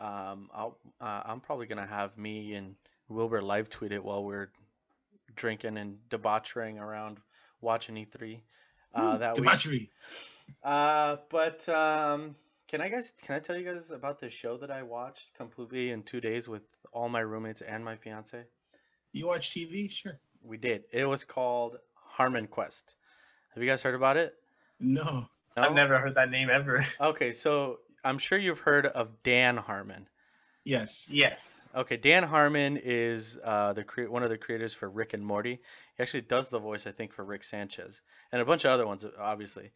Um, 0.00 0.50
I'll, 0.52 0.78
uh, 1.00 1.22
I'm 1.24 1.40
probably 1.40 1.66
gonna 1.66 1.86
have 1.86 2.16
me 2.18 2.54
and 2.54 2.74
Wilbur 3.08 3.40
live 3.40 3.70
tweet 3.70 3.92
it 3.92 4.02
while 4.02 4.24
we're 4.24 4.50
drinking 5.36 5.76
and 5.78 5.98
debauchering 6.10 6.80
around 6.80 7.18
watching 7.60 7.94
E3 7.94 8.40
uh, 8.94 9.18
that 9.18 9.36
week. 9.36 9.90
Debauchery. 10.62 10.62
Uh, 10.62 11.16
but 11.30 11.68
um, 11.68 12.34
can 12.68 12.80
I 12.80 12.88
guys 12.88 13.12
can 13.22 13.36
I 13.36 13.38
tell 13.38 13.56
you 13.56 13.64
guys 13.72 13.90
about 13.90 14.20
the 14.20 14.30
show 14.30 14.56
that 14.58 14.70
I 14.70 14.82
watched 14.82 15.34
completely 15.36 15.90
in 15.90 16.02
two 16.02 16.20
days 16.20 16.48
with 16.48 16.62
all 16.92 17.08
my 17.08 17.20
roommates 17.20 17.62
and 17.62 17.84
my 17.84 17.96
fiance? 17.96 18.44
You 19.12 19.26
watch 19.26 19.50
TV? 19.50 19.90
Sure. 19.90 20.18
We 20.44 20.56
did. 20.56 20.84
It 20.92 21.04
was 21.04 21.24
called 21.24 21.76
Harmon 21.94 22.46
Quest. 22.46 22.94
Have 23.54 23.62
you 23.62 23.68
guys 23.68 23.82
heard 23.82 23.94
about 23.94 24.16
it? 24.16 24.34
No. 24.80 25.26
No? 25.56 25.62
I've 25.62 25.74
never 25.74 25.98
heard 25.98 26.14
that 26.14 26.30
name 26.30 26.48
ever. 26.50 26.86
Okay, 27.00 27.32
so 27.32 27.78
I'm 28.04 28.18
sure 28.18 28.38
you've 28.38 28.60
heard 28.60 28.86
of 28.86 29.22
Dan 29.22 29.56
Harmon. 29.56 30.08
Yes. 30.64 31.06
Yes. 31.10 31.52
Okay, 31.74 31.96
Dan 31.96 32.22
Harmon 32.22 32.78
is 32.82 33.38
uh, 33.44 33.72
the 33.72 33.84
crea- 33.84 34.06
one 34.06 34.22
of 34.22 34.30
the 34.30 34.38
creators 34.38 34.72
for 34.72 34.88
Rick 34.88 35.14
and 35.14 35.24
Morty. 35.24 35.60
He 35.96 36.02
actually 36.02 36.22
does 36.22 36.48
the 36.48 36.58
voice, 36.58 36.86
I 36.86 36.92
think, 36.92 37.12
for 37.12 37.24
Rick 37.24 37.44
Sanchez 37.44 38.00
and 38.30 38.40
a 38.40 38.44
bunch 38.44 38.64
of 38.64 38.70
other 38.70 38.86
ones, 38.86 39.04
obviously. 39.18 39.70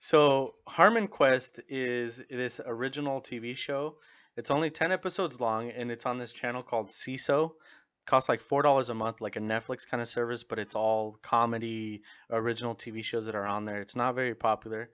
So 0.00 0.54
Harmon 0.66 1.08
Quest 1.08 1.60
is 1.68 2.22
this 2.30 2.60
original 2.64 3.20
TV 3.20 3.56
show. 3.56 3.96
It's 4.36 4.50
only 4.50 4.70
ten 4.70 4.92
episodes 4.92 5.40
long, 5.40 5.70
and 5.70 5.90
it's 5.90 6.06
on 6.06 6.18
this 6.18 6.32
channel 6.32 6.62
called 6.62 6.90
Seeso. 6.90 7.52
Costs 8.06 8.28
like 8.28 8.40
four 8.40 8.62
dollars 8.62 8.88
a 8.88 8.94
month, 8.94 9.20
like 9.20 9.36
a 9.36 9.40
Netflix 9.40 9.86
kind 9.86 10.00
of 10.00 10.08
service, 10.08 10.44
but 10.44 10.58
it's 10.58 10.76
all 10.76 11.18
comedy, 11.22 12.02
original 12.30 12.74
TV 12.74 13.02
shows 13.02 13.26
that 13.26 13.34
are 13.34 13.46
on 13.46 13.64
there. 13.64 13.80
It's 13.80 13.96
not 13.96 14.14
very 14.14 14.34
popular, 14.34 14.90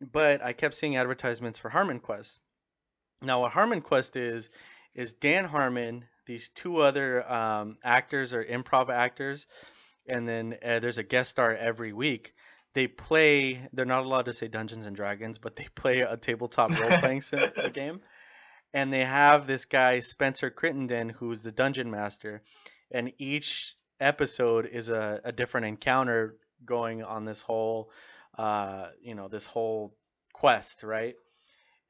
but 0.00 0.42
I 0.42 0.52
kept 0.52 0.74
seeing 0.74 0.96
advertisements 0.96 1.58
for 1.58 1.68
Harmon 1.68 2.00
Quest. 2.00 2.40
Now, 3.20 3.42
what 3.42 3.52
Harmon 3.52 3.82
Quest 3.82 4.16
is 4.16 4.50
is 4.94 5.12
Dan 5.12 5.44
Harmon, 5.44 6.06
these 6.26 6.48
two 6.48 6.80
other 6.80 7.30
um, 7.30 7.78
actors 7.84 8.32
or 8.34 8.44
improv 8.44 8.88
actors, 8.88 9.46
and 10.08 10.26
then 10.26 10.56
uh, 10.64 10.80
there's 10.80 10.98
a 10.98 11.04
guest 11.04 11.30
star 11.30 11.54
every 11.54 11.92
week. 11.92 12.34
They 12.74 12.86
play. 12.86 13.68
They're 13.72 13.84
not 13.84 14.04
allowed 14.04 14.26
to 14.26 14.32
say 14.32 14.48
Dungeons 14.48 14.86
and 14.86 14.96
Dragons, 14.96 15.38
but 15.38 15.56
they 15.56 15.66
play 15.74 16.00
a 16.00 16.16
tabletop 16.16 16.70
role 16.70 16.98
playing 16.98 17.20
sim- 17.22 17.52
game. 17.72 18.00
And 18.74 18.92
they 18.92 19.04
have 19.04 19.46
this 19.46 19.66
guy 19.66 20.00
Spencer 20.00 20.50
Crittenden, 20.50 21.10
who's 21.10 21.42
the 21.42 21.52
dungeon 21.52 21.90
master, 21.90 22.42
and 22.90 23.12
each 23.18 23.76
episode 24.00 24.66
is 24.66 24.88
a, 24.88 25.20
a 25.24 25.32
different 25.32 25.66
encounter 25.66 26.36
going 26.64 27.02
on 27.02 27.24
this 27.24 27.42
whole, 27.42 27.90
uh, 28.38 28.86
you 29.02 29.14
know, 29.14 29.28
this 29.28 29.44
whole 29.44 29.94
quest, 30.32 30.82
right? 30.82 31.14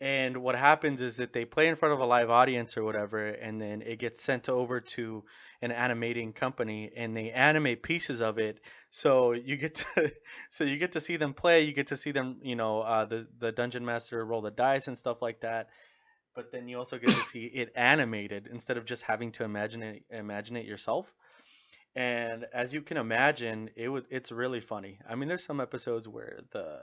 And 0.03 0.39
what 0.39 0.57
happens 0.57 1.01
is 1.01 1.19
that 1.19 1.33
they 1.33 1.45
play 1.45 1.69
in 1.69 1.77
front 1.77 1.95
of 1.95 2.01
a 2.01 2.05
live 2.05 2.29
audience 2.29 2.77
or 2.77 2.83
whatever, 2.83 3.25
and 3.29 3.63
then 3.63 3.83
it 3.83 4.01
gets 4.01 4.21
sent 4.21 4.49
over 4.49 4.81
to 4.81 5.23
an 5.63 5.71
animating 5.71 6.33
company, 6.33 6.91
and 6.97 7.17
they 7.17 7.31
animate 7.31 7.85
pieces 7.85 8.21
of 8.21 8.39
it. 8.41 8.59
So 8.91 9.31
you 9.31 9.57
get 9.57 9.77
to, 9.77 10.13
so 10.51 10.65
you 10.65 10.77
get 10.77 10.95
to 10.95 11.01
see 11.01 11.19
them 11.19 11.35
play. 11.35 11.63
You 11.63 11.73
get 11.73 11.87
to 11.89 11.97
see 11.97 12.11
them, 12.11 12.39
you 12.43 12.57
know, 12.57 12.81
uh, 12.81 13.05
the 13.05 13.29
the 13.39 13.53
dungeon 13.53 13.85
master 13.85 14.27
roll 14.27 14.43
the 14.43 14.51
dice 14.51 14.89
and 14.89 14.99
stuff 14.99 15.23
like 15.23 15.43
that. 15.43 15.69
But 16.35 16.51
then 16.51 16.67
you 16.67 16.79
also 16.79 16.99
get 16.99 17.11
to 17.15 17.25
see 17.25 17.45
it 17.45 17.73
animated 17.77 18.49
instead 18.51 18.79
of 18.79 18.85
just 18.85 19.03
having 19.05 19.31
to 19.33 19.45
imagine 19.45 19.85
it, 19.85 20.03
imagine 20.11 20.57
it 20.57 20.67
yourself. 20.67 21.07
And 21.95 22.47
as 22.53 22.75
you 22.75 22.83
can 22.83 22.97
imagine, 22.97 23.71
it 23.77 23.89
was 23.89 24.03
it's 24.11 24.33
really 24.33 24.61
funny. 24.61 24.99
I 25.09 25.15
mean, 25.15 25.29
there's 25.29 25.45
some 25.45 25.61
episodes 25.61 26.09
where 26.09 26.41
the 26.51 26.81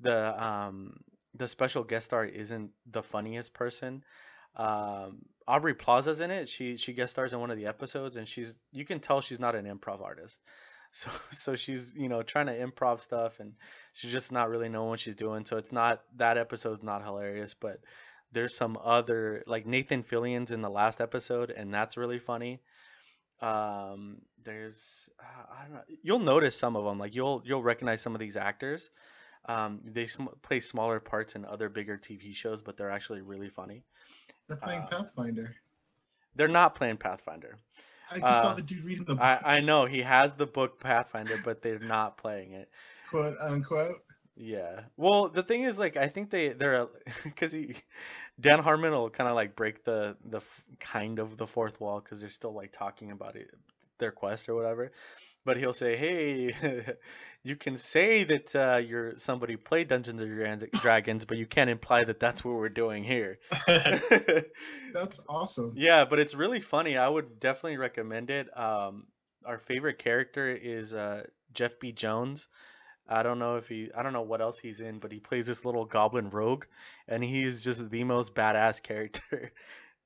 the 0.00 0.42
um 0.42 1.00
the 1.36 1.48
special 1.48 1.84
guest 1.84 2.06
star 2.06 2.24
isn't 2.24 2.70
the 2.90 3.02
funniest 3.02 3.54
person. 3.54 4.02
Um, 4.56 5.22
Aubrey 5.46 5.74
Plaza's 5.74 6.20
in 6.20 6.30
it. 6.30 6.48
She 6.48 6.76
she 6.76 6.92
guest 6.92 7.12
stars 7.12 7.32
in 7.32 7.40
one 7.40 7.50
of 7.50 7.56
the 7.56 7.66
episodes, 7.66 8.16
and 8.16 8.26
she's 8.26 8.54
you 8.72 8.84
can 8.84 9.00
tell 9.00 9.20
she's 9.20 9.40
not 9.40 9.54
an 9.54 9.66
improv 9.66 10.02
artist. 10.02 10.38
So 10.92 11.10
so 11.32 11.56
she's 11.56 11.92
you 11.94 12.08
know 12.08 12.22
trying 12.22 12.46
to 12.46 12.58
improv 12.58 13.00
stuff, 13.02 13.40
and 13.40 13.54
she's 13.92 14.12
just 14.12 14.32
not 14.32 14.48
really 14.48 14.68
knowing 14.68 14.88
what 14.88 15.00
she's 15.00 15.16
doing. 15.16 15.44
So 15.44 15.58
it's 15.58 15.72
not 15.72 16.00
that 16.16 16.38
episode's 16.38 16.82
not 16.82 17.04
hilarious, 17.04 17.54
but 17.54 17.80
there's 18.32 18.56
some 18.56 18.78
other 18.82 19.42
like 19.46 19.66
Nathan 19.66 20.04
Fillion's 20.04 20.52
in 20.52 20.62
the 20.62 20.70
last 20.70 21.00
episode, 21.00 21.50
and 21.50 21.74
that's 21.74 21.96
really 21.96 22.20
funny. 22.20 22.60
Um, 23.42 24.22
there's 24.44 25.10
uh, 25.20 25.54
I 25.58 25.62
don't 25.64 25.74
know. 25.74 25.82
You'll 26.02 26.18
notice 26.20 26.56
some 26.58 26.76
of 26.76 26.84
them. 26.84 26.98
Like 26.98 27.14
you'll 27.14 27.42
you'll 27.44 27.62
recognize 27.62 28.00
some 28.00 28.14
of 28.14 28.20
these 28.20 28.36
actors. 28.36 28.88
Um, 29.46 29.80
they 29.84 30.06
sm- 30.06 30.26
play 30.42 30.60
smaller 30.60 31.00
parts 31.00 31.34
in 31.34 31.44
other 31.44 31.68
bigger 31.68 31.96
TV 31.96 32.32
shows, 32.32 32.62
but 32.62 32.76
they're 32.76 32.90
actually 32.90 33.22
really 33.22 33.48
funny. 33.48 33.82
They're 34.48 34.56
playing 34.56 34.82
Uh, 34.82 34.90
Pathfinder. 34.90 35.54
They're 36.36 36.48
not 36.48 36.74
playing 36.74 36.98
Pathfinder. 36.98 37.56
I 38.10 38.18
just 38.18 38.40
saw 38.40 38.52
uh, 38.52 38.54
the 38.54 38.62
dude 38.62 38.84
reading 38.84 39.04
the 39.04 39.14
book, 39.14 39.22
I, 39.22 39.56
I 39.56 39.60
know 39.60 39.86
he 39.86 40.02
has 40.02 40.34
the 40.34 40.46
book 40.46 40.80
Pathfinder, 40.80 41.38
but 41.44 41.62
they're 41.62 41.78
not 41.78 42.16
playing 42.18 42.52
it. 42.52 42.68
quote 43.10 43.36
unquote. 43.40 44.02
Yeah. 44.36 44.80
Well, 44.96 45.28
the 45.28 45.42
thing 45.42 45.62
is, 45.64 45.78
like, 45.78 45.96
I 45.96 46.08
think 46.08 46.30
they 46.30 46.48
they're 46.50 46.86
because 47.24 47.52
he 47.54 47.74
Dan 48.38 48.60
Harmon 48.60 48.92
will 48.92 49.10
kind 49.10 49.28
of 49.28 49.34
like 49.34 49.56
break 49.56 49.84
the 49.84 50.16
the 50.24 50.40
kind 50.80 51.18
of 51.18 51.36
the 51.36 51.46
fourth 51.46 51.80
wall 51.80 52.00
because 52.00 52.20
they're 52.20 52.30
still 52.30 52.52
like 52.52 52.72
talking 52.72 53.10
about 53.10 53.36
it 53.36 53.50
their 53.98 54.12
quest 54.12 54.48
or 54.48 54.54
whatever. 54.54 54.92
But 55.46 55.56
he'll 55.56 55.72
say, 55.72 55.96
"Hey, 55.96 56.84
you 57.42 57.56
can 57.56 57.78
say 57.78 58.24
that 58.24 58.54
uh, 58.54 58.76
you're 58.78 59.16
somebody 59.18 59.56
played 59.56 59.88
Dungeons 59.88 60.20
and 60.20 60.70
Dragons, 60.82 61.24
but 61.24 61.38
you 61.38 61.46
can't 61.46 61.70
imply 61.70 62.04
that 62.04 62.20
that's 62.20 62.44
what 62.44 62.56
we're 62.56 62.68
doing 62.68 63.04
here." 63.04 63.38
That's 64.92 65.20
awesome. 65.28 65.74
Yeah, 65.76 66.04
but 66.04 66.18
it's 66.18 66.34
really 66.34 66.60
funny. 66.60 66.96
I 66.96 67.08
would 67.08 67.38
definitely 67.38 67.76
recommend 67.76 68.30
it. 68.30 68.48
Um, 68.58 69.06
our 69.44 69.58
favorite 69.58 69.98
character 69.98 70.50
is 70.50 70.92
uh, 70.92 71.22
Jeff 71.54 71.78
B. 71.78 71.92
Jones. 71.92 72.48
I 73.08 73.22
don't 73.22 73.38
know 73.38 73.56
if 73.56 73.68
he, 73.68 73.90
I 73.96 74.02
don't 74.02 74.12
know 74.12 74.22
what 74.22 74.40
else 74.40 74.58
he's 74.58 74.80
in, 74.80 74.98
but 74.98 75.12
he 75.12 75.20
plays 75.20 75.46
this 75.46 75.64
little 75.64 75.84
goblin 75.84 76.30
rogue, 76.30 76.64
and 77.06 77.22
he's 77.22 77.60
just 77.60 77.88
the 77.88 78.02
most 78.02 78.34
badass 78.34 78.82
character. 78.82 79.52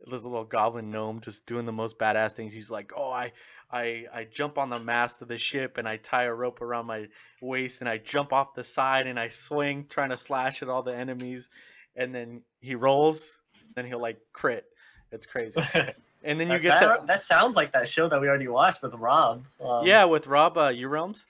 This 0.07 0.25
little 0.25 0.45
goblin 0.45 0.91
gnome 0.91 1.21
just 1.21 1.47
doing 1.47 1.67
the 1.67 1.73
most 1.73 1.99
badass 1.99 2.33
things. 2.33 2.53
He's 2.53 2.71
like, 2.71 2.93
oh, 2.97 3.11
I, 3.11 3.33
I, 3.71 4.07
I 4.13 4.27
jump 4.31 4.59
on 4.59 4.71
the 4.71 4.79
mast 4.79 5.23
of 5.23 5.29
the 5.29 5.37
ship 5.37 5.79
and 5.79 5.89
I 5.89 5.97
tie 5.97 6.25
a 6.25 6.33
rope 6.33 6.63
around 6.63 6.87
my 6.87 7.09
waist 7.41 7.81
and 7.81 7.89
I 7.89 7.99
jump 7.99 8.33
off 8.33 8.55
the 8.55 8.65
side 8.65 9.07
and 9.07 9.19
I 9.19 9.29
swing 9.29 9.87
trying 9.89 10.11
to 10.11 10.17
slash 10.17 10.63
at 10.63 10.69
all 10.69 10.83
the 10.83 10.95
enemies, 10.95 11.49
and 11.97 12.15
then 12.15 12.43
he 12.61 12.75
rolls, 12.75 13.39
then 13.75 13.87
he'll 13.87 14.01
like 14.01 14.19
crit. 14.33 14.65
It's 15.13 15.27
crazy. 15.27 15.61
And 16.23 16.39
then 16.39 16.49
you 16.49 16.59
that, 16.59 16.63
get 16.63 16.79
to 16.81 16.87
that, 16.87 17.07
that 17.07 17.27
sounds 17.27 17.57
like 17.57 17.73
that 17.73 17.89
show 17.89 18.09
that 18.09 18.21
we 18.21 18.29
already 18.29 18.47
watched 18.47 18.83
with 18.83 18.95
Rob. 18.95 19.43
Um, 19.59 19.87
yeah 19.87 20.05
with 20.05 20.27
Rob 20.27 20.59
uh, 20.59 20.73
Realms. 20.79 21.25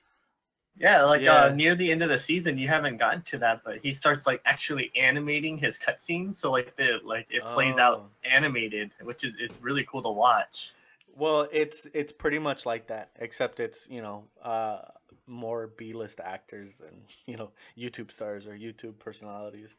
Yeah, 0.81 1.03
like 1.05 1.21
Yeah. 1.21 1.35
Uh, 1.45 1.49
near 1.51 1.75
the 1.75 1.93
end 1.93 2.03
of 2.03 2.09
the 2.09 2.19
season, 2.19 2.57
you 2.57 2.67
haven't 2.67 2.97
gotten 2.97 3.21
to 3.23 3.39
that, 3.39 3.63
but 3.65 3.79
he 3.79 3.93
starts 3.93 4.27
like 4.27 4.41
actually 4.47 4.91
animating 4.97 5.59
his 5.59 5.79
cutscene, 5.79 6.35
so 6.35 6.51
like 6.51 6.75
the 6.77 7.01
like 7.05 7.27
it 7.31 7.45
plays 7.45 7.75
Oh. 7.77 7.81
out 7.83 8.11
animated, 8.25 8.91
which 9.03 9.23
is 9.23 9.35
it's 9.39 9.61
really 9.61 9.85
cool 9.85 10.03
to 10.03 10.09
watch. 10.11 10.73
Well, 11.15 11.47
it's 11.53 11.87
it's 11.93 12.13
pretty 12.13 12.39
much 12.39 12.65
like 12.65 12.87
that, 12.87 13.11
except 13.19 13.61
it's 13.61 13.87
you 13.91 14.01
know 14.01 14.25
uh, 14.43 14.79
more 15.27 15.67
B-list 15.77 16.19
actors 16.19 16.77
than 16.77 17.03
you 17.27 17.37
know 17.37 17.51
YouTube 17.77 18.11
stars 18.11 18.47
or 18.47 18.53
YouTube 18.57 18.99
personalities. 18.99 19.75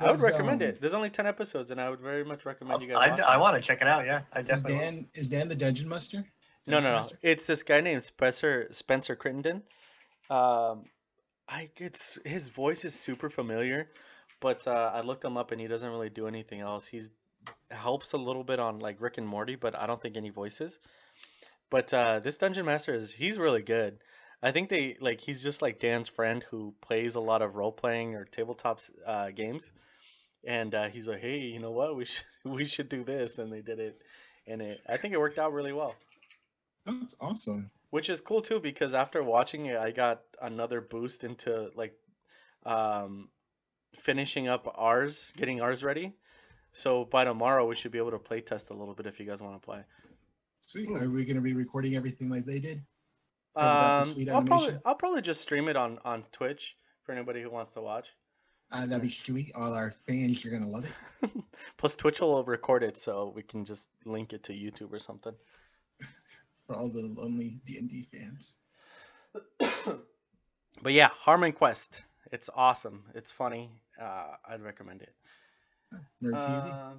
I 0.00 0.10
would 0.10 0.20
recommend 0.20 0.62
um, 0.62 0.68
it. 0.68 0.80
There's 0.80 0.94
only 0.94 1.10
ten 1.10 1.26
episodes, 1.26 1.70
and 1.70 1.80
I 1.80 1.90
would 1.90 2.00
very 2.00 2.24
much 2.24 2.44
recommend 2.46 2.80
you 2.82 2.88
guys. 2.88 3.06
I, 3.06 3.10
watch 3.10 3.20
I 3.20 3.34
it. 3.34 3.40
want 3.40 3.56
to 3.56 3.62
check 3.62 3.82
it 3.82 3.88
out. 3.88 4.06
Yeah, 4.06 4.22
I 4.32 4.40
Is 4.40 4.46
definitely. 4.46 4.72
will. 4.74 4.80
Dan 4.80 5.06
is 5.14 5.28
Dan 5.28 5.48
the 5.48 5.54
dungeon 5.54 5.88
master? 5.88 6.24
No, 6.66 6.80
no, 6.80 6.90
no. 6.90 6.96
master? 6.96 7.18
It's 7.22 7.46
this 7.46 7.62
guy 7.62 7.80
named 7.80 8.02
Spencer 8.04 8.68
Spencer 8.72 9.14
Crittenden. 9.16 9.62
Um, 10.30 10.84
I 11.48 11.70
it's 11.76 12.18
his 12.24 12.48
voice 12.48 12.84
is 12.84 12.94
super 12.94 13.30
familiar, 13.30 13.88
but 14.40 14.66
uh, 14.66 14.90
I 14.94 15.02
looked 15.02 15.24
him 15.24 15.36
up 15.36 15.52
and 15.52 15.60
he 15.60 15.68
doesn't 15.68 15.88
really 15.88 16.10
do 16.10 16.26
anything 16.26 16.60
else. 16.60 16.86
He's 16.86 17.10
helps 17.70 18.12
a 18.12 18.16
little 18.16 18.44
bit 18.44 18.58
on 18.58 18.80
like 18.80 19.00
Rick 19.00 19.18
and 19.18 19.26
Morty, 19.26 19.54
but 19.56 19.76
I 19.76 19.86
don't 19.86 20.00
think 20.00 20.16
any 20.16 20.30
voices. 20.30 20.78
But 21.70 21.92
uh, 21.92 22.20
this 22.20 22.38
dungeon 22.38 22.66
master 22.66 22.94
is 22.94 23.12
he's 23.12 23.38
really 23.38 23.62
good. 23.62 23.98
I 24.42 24.52
think 24.52 24.68
they 24.68 24.96
like 25.00 25.20
he's 25.20 25.42
just 25.42 25.62
like 25.62 25.80
Dan's 25.80 26.08
friend 26.08 26.44
who 26.50 26.74
plays 26.80 27.14
a 27.14 27.20
lot 27.20 27.42
of 27.42 27.56
role 27.56 27.72
playing 27.72 28.14
or 28.14 28.24
tabletop 28.24 28.80
uh, 29.06 29.30
games, 29.30 29.70
and 30.44 30.74
uh, 30.74 30.88
he's 30.88 31.06
like, 31.06 31.20
hey, 31.20 31.38
you 31.38 31.58
know 31.58 31.72
what? 31.72 31.96
We 31.96 32.04
should 32.04 32.24
we 32.44 32.64
should 32.64 32.88
do 32.88 33.04
this, 33.04 33.38
and 33.38 33.52
they 33.52 33.62
did 33.62 33.78
it, 33.78 34.00
and 34.46 34.60
it 34.62 34.80
I 34.88 34.96
think 34.96 35.14
it 35.14 35.18
worked 35.18 35.38
out 35.38 35.52
really 35.52 35.72
well. 35.72 35.94
That's 36.84 37.16
awesome. 37.20 37.70
Which 37.90 38.10
is 38.10 38.20
cool 38.20 38.42
too 38.42 38.60
because 38.60 38.94
after 38.94 39.22
watching 39.22 39.66
it, 39.66 39.76
I 39.76 39.90
got 39.90 40.20
another 40.42 40.80
boost 40.80 41.24
into 41.24 41.70
like 41.76 41.94
um, 42.64 43.28
finishing 43.96 44.48
up 44.48 44.72
ours, 44.76 45.32
getting 45.36 45.60
ours 45.60 45.84
ready. 45.84 46.12
So 46.72 47.04
by 47.04 47.24
tomorrow, 47.24 47.66
we 47.66 47.76
should 47.76 47.92
be 47.92 47.98
able 47.98 48.10
to 48.10 48.18
play 48.18 48.40
test 48.40 48.70
a 48.70 48.74
little 48.74 48.94
bit 48.94 49.06
if 49.06 49.18
you 49.18 49.26
guys 49.26 49.40
want 49.40 49.60
to 49.60 49.64
play. 49.64 49.80
Sweet. 50.60 50.90
Are 50.90 51.08
we 51.08 51.24
going 51.24 51.36
to 51.36 51.42
be 51.42 51.54
recording 51.54 51.96
everything 51.96 52.28
like 52.28 52.44
they 52.44 52.58
did? 52.58 52.82
Um, 53.54 54.02
sweet 54.02 54.28
I'll 54.28 54.42
probably 54.42 54.66
animation? 54.66 54.82
I'll 54.84 54.94
probably 54.94 55.22
just 55.22 55.40
stream 55.40 55.68
it 55.68 55.76
on 55.76 55.98
on 56.04 56.24
Twitch 56.32 56.76
for 57.04 57.12
anybody 57.12 57.40
who 57.40 57.50
wants 57.50 57.70
to 57.70 57.80
watch. 57.80 58.08
Uh, 58.70 58.84
that'd 58.84 59.02
be 59.02 59.08
sweet. 59.08 59.52
All 59.54 59.72
our 59.72 59.92
fans, 60.06 60.44
you're 60.44 60.52
gonna 60.52 60.70
love 60.70 60.84
it. 60.84 61.30
Plus, 61.78 61.94
Twitch 61.94 62.20
will 62.20 62.44
record 62.44 62.82
it, 62.82 62.98
so 62.98 63.32
we 63.34 63.42
can 63.42 63.64
just 63.64 63.88
link 64.04 64.32
it 64.32 64.42
to 64.44 64.52
YouTube 64.52 64.92
or 64.92 64.98
something. 64.98 65.32
For 66.66 66.74
all 66.74 66.88
the 66.88 67.02
lonely 67.02 67.58
D 67.64 67.78
and 67.78 67.88
D 67.88 68.06
fans. 68.12 68.56
but 70.82 70.92
yeah, 70.92 71.08
Harmon 71.08 71.52
Quest. 71.52 72.02
It's 72.32 72.50
awesome. 72.54 73.04
It's 73.14 73.30
funny. 73.30 73.70
Uh, 74.00 74.32
I'd 74.48 74.62
recommend 74.62 75.02
it. 75.02 75.12
Nerd 76.22 76.32
TV. 76.44 76.72
Uh, 76.72 76.94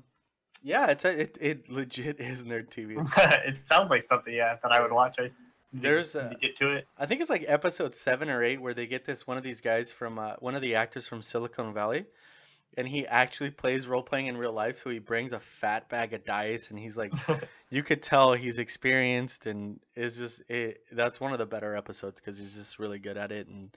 yeah, 0.63 0.87
it's 0.87 1.05
a, 1.05 1.21
it 1.21 1.37
it 1.39 1.69
legit 1.69 2.19
is 2.19 2.45
nerd 2.45 2.69
TV. 2.69 2.97
it 3.47 3.57
sounds 3.69 3.89
like 3.89 4.07
something, 4.07 4.33
yeah, 4.33 4.55
that 4.63 4.71
I 4.71 4.81
would 4.81 4.91
watch. 4.91 5.17
I 5.19 5.25
s- 5.25 5.31
need 5.73 5.81
to- 5.81 5.87
There's 5.87 6.15
a- 6.15 6.35
get 6.41 6.57
to 6.59 6.71
it. 6.71 6.87
I 6.97 7.05
think 7.05 7.21
it's 7.21 7.29
like 7.29 7.43
episode 7.47 7.93
seven 7.93 8.29
or 8.29 8.43
eight 8.43 8.61
where 8.61 8.73
they 8.73 8.87
get 8.87 9.05
this 9.05 9.27
one 9.27 9.37
of 9.37 9.43
these 9.43 9.61
guys 9.61 9.91
from 9.91 10.17
uh, 10.17 10.33
one 10.39 10.55
of 10.55 10.61
the 10.61 10.75
actors 10.75 11.05
from 11.07 11.21
Silicon 11.21 11.73
Valley, 11.73 12.05
and 12.77 12.87
he 12.87 13.07
actually 13.07 13.49
plays 13.49 13.87
role 13.87 14.03
playing 14.03 14.27
in 14.27 14.37
real 14.37 14.53
life. 14.53 14.77
So 14.77 14.91
he 14.91 14.99
brings 14.99 15.33
a 15.33 15.39
fat 15.39 15.89
bag 15.89 16.13
of 16.13 16.23
dice, 16.23 16.69
and 16.69 16.77
he's 16.79 16.95
like, 16.95 17.11
you 17.71 17.81
could 17.81 18.03
tell 18.03 18.33
he's 18.33 18.59
experienced, 18.59 19.47
and 19.47 19.79
it's 19.95 20.15
just 20.15 20.43
it. 20.47 20.81
That's 20.91 21.19
one 21.19 21.33
of 21.33 21.39
the 21.39 21.45
better 21.45 21.75
episodes 21.75 22.21
because 22.21 22.37
he's 22.37 22.53
just 22.53 22.77
really 22.79 22.99
good 22.99 23.17
at 23.17 23.31
it 23.31 23.47
and 23.47 23.75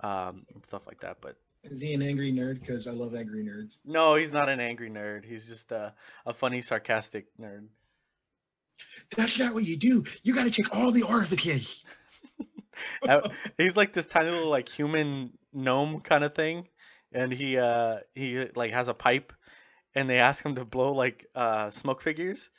um 0.00 0.46
and 0.54 0.64
stuff 0.64 0.86
like 0.86 1.00
that. 1.00 1.18
But 1.20 1.36
Is 1.64 1.80
he 1.80 1.92
an 1.92 2.02
angry 2.02 2.32
nerd? 2.32 2.60
Because 2.60 2.86
I 2.86 2.92
love 2.92 3.16
angry 3.16 3.44
nerds. 3.44 3.80
no, 3.84 4.14
he's 4.14 4.32
not 4.32 4.48
an 4.48 4.60
angry 4.60 4.88
nerd. 4.88 5.24
He's 5.24 5.48
just 5.48 5.72
a 5.72 5.92
a 6.24 6.32
funny, 6.32 6.62
sarcastic 6.62 7.26
nerd. 7.40 7.66
That's 9.16 9.38
not 9.38 9.52
what 9.54 9.64
you 9.64 9.76
do. 9.76 10.04
You 10.22 10.34
got 10.34 10.44
to 10.44 10.50
check 10.50 10.72
all 10.72 10.92
the 10.92 11.02
orifices. 11.02 11.82
He's 13.58 13.76
like 13.76 13.92
this 13.92 14.06
tiny 14.06 14.30
little 14.30 14.50
like 14.50 14.68
human 14.68 15.32
gnome 15.52 16.00
kind 16.00 16.22
of 16.22 16.34
thing 16.34 16.68
and 17.12 17.32
he 17.32 17.58
uh 17.58 17.98
he 18.14 18.46
like 18.54 18.72
has 18.72 18.88
a 18.88 18.94
pipe 18.94 19.32
and 19.94 20.08
they 20.08 20.18
ask 20.18 20.44
him 20.44 20.54
to 20.56 20.64
blow 20.64 20.92
like 20.92 21.26
uh 21.34 21.70
smoke 21.70 22.02
figures 22.02 22.50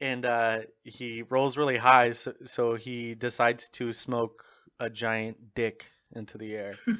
and 0.00 0.24
uh 0.24 0.58
he 0.84 1.22
rolls 1.22 1.56
really 1.56 1.76
high 1.76 2.12
so, 2.12 2.32
so 2.44 2.74
he 2.74 3.14
decides 3.14 3.68
to 3.68 3.92
smoke 3.92 4.44
a 4.80 4.90
giant 4.90 5.54
dick 5.54 5.86
into 6.14 6.38
the 6.38 6.54
air. 6.54 6.74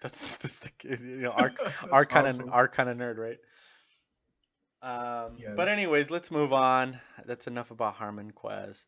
That's, 0.00 0.20
that's 0.36 0.58
the 0.58 0.70
you 0.82 0.98
know 0.98 1.30
our 1.30 1.52
our 1.90 2.04
kind 2.04 2.26
of 2.26 2.48
our 2.52 2.68
kind 2.68 2.90
of 2.90 2.96
nerd 2.98 3.16
right? 3.16 3.38
Um 4.82 5.38
but 5.56 5.68
anyways 5.68 6.10
let's 6.10 6.30
move 6.30 6.52
on. 6.52 7.00
That's 7.24 7.46
enough 7.46 7.70
about 7.70 7.94
harmon 7.94 8.30
quest 8.32 8.86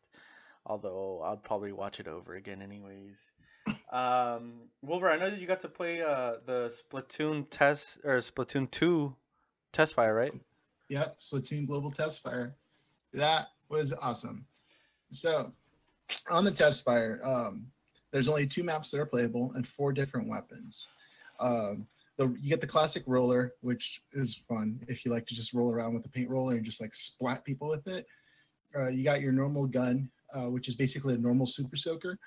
although 0.65 1.21
i'll 1.23 1.37
probably 1.37 1.71
watch 1.71 1.99
it 1.99 2.07
over 2.07 2.35
again 2.35 2.61
anyways 2.61 3.17
um 3.91 4.53
wilbur 4.81 5.09
i 5.09 5.17
know 5.17 5.29
that 5.29 5.39
you 5.39 5.47
got 5.47 5.61
to 5.61 5.69
play 5.69 6.01
uh 6.01 6.33
the 6.45 6.71
splatoon 6.91 7.45
test 7.49 7.99
or 8.03 8.17
splatoon 8.17 8.69
2 8.69 9.13
test 9.71 9.93
fire 9.93 10.13
right 10.13 10.33
Yep, 10.89 11.19
Splatoon 11.19 11.67
Global 11.67 11.91
Test 11.91 12.23
Fire. 12.23 12.55
That 13.13 13.47
was 13.69 13.93
awesome. 13.93 14.45
So, 15.11 15.51
on 16.29 16.45
the 16.45 16.51
test 16.51 16.83
fire, 16.83 17.19
um, 17.23 17.67
there's 18.11 18.29
only 18.29 18.47
two 18.47 18.63
maps 18.63 18.91
that 18.91 18.99
are 18.99 19.05
playable 19.05 19.51
and 19.55 19.67
four 19.67 19.91
different 19.91 20.29
weapons. 20.29 20.87
Um, 21.39 21.85
the, 22.15 22.29
you 22.41 22.49
get 22.49 22.61
the 22.61 22.67
classic 22.67 23.03
roller, 23.05 23.53
which 23.61 24.01
is 24.13 24.33
fun 24.33 24.79
if 24.87 25.05
you 25.05 25.11
like 25.11 25.25
to 25.27 25.35
just 25.35 25.53
roll 25.53 25.71
around 25.71 25.93
with 25.93 26.05
a 26.05 26.09
paint 26.09 26.29
roller 26.29 26.55
and 26.55 26.65
just 26.65 26.81
like 26.81 26.93
splat 26.93 27.43
people 27.43 27.67
with 27.67 27.87
it. 27.87 28.07
Uh, 28.75 28.87
you 28.87 29.03
got 29.03 29.21
your 29.21 29.31
normal 29.31 29.67
gun, 29.67 30.09
uh, 30.33 30.49
which 30.49 30.67
is 30.67 30.75
basically 30.75 31.13
a 31.13 31.17
normal 31.17 31.45
super 31.45 31.75
soaker. 31.75 32.17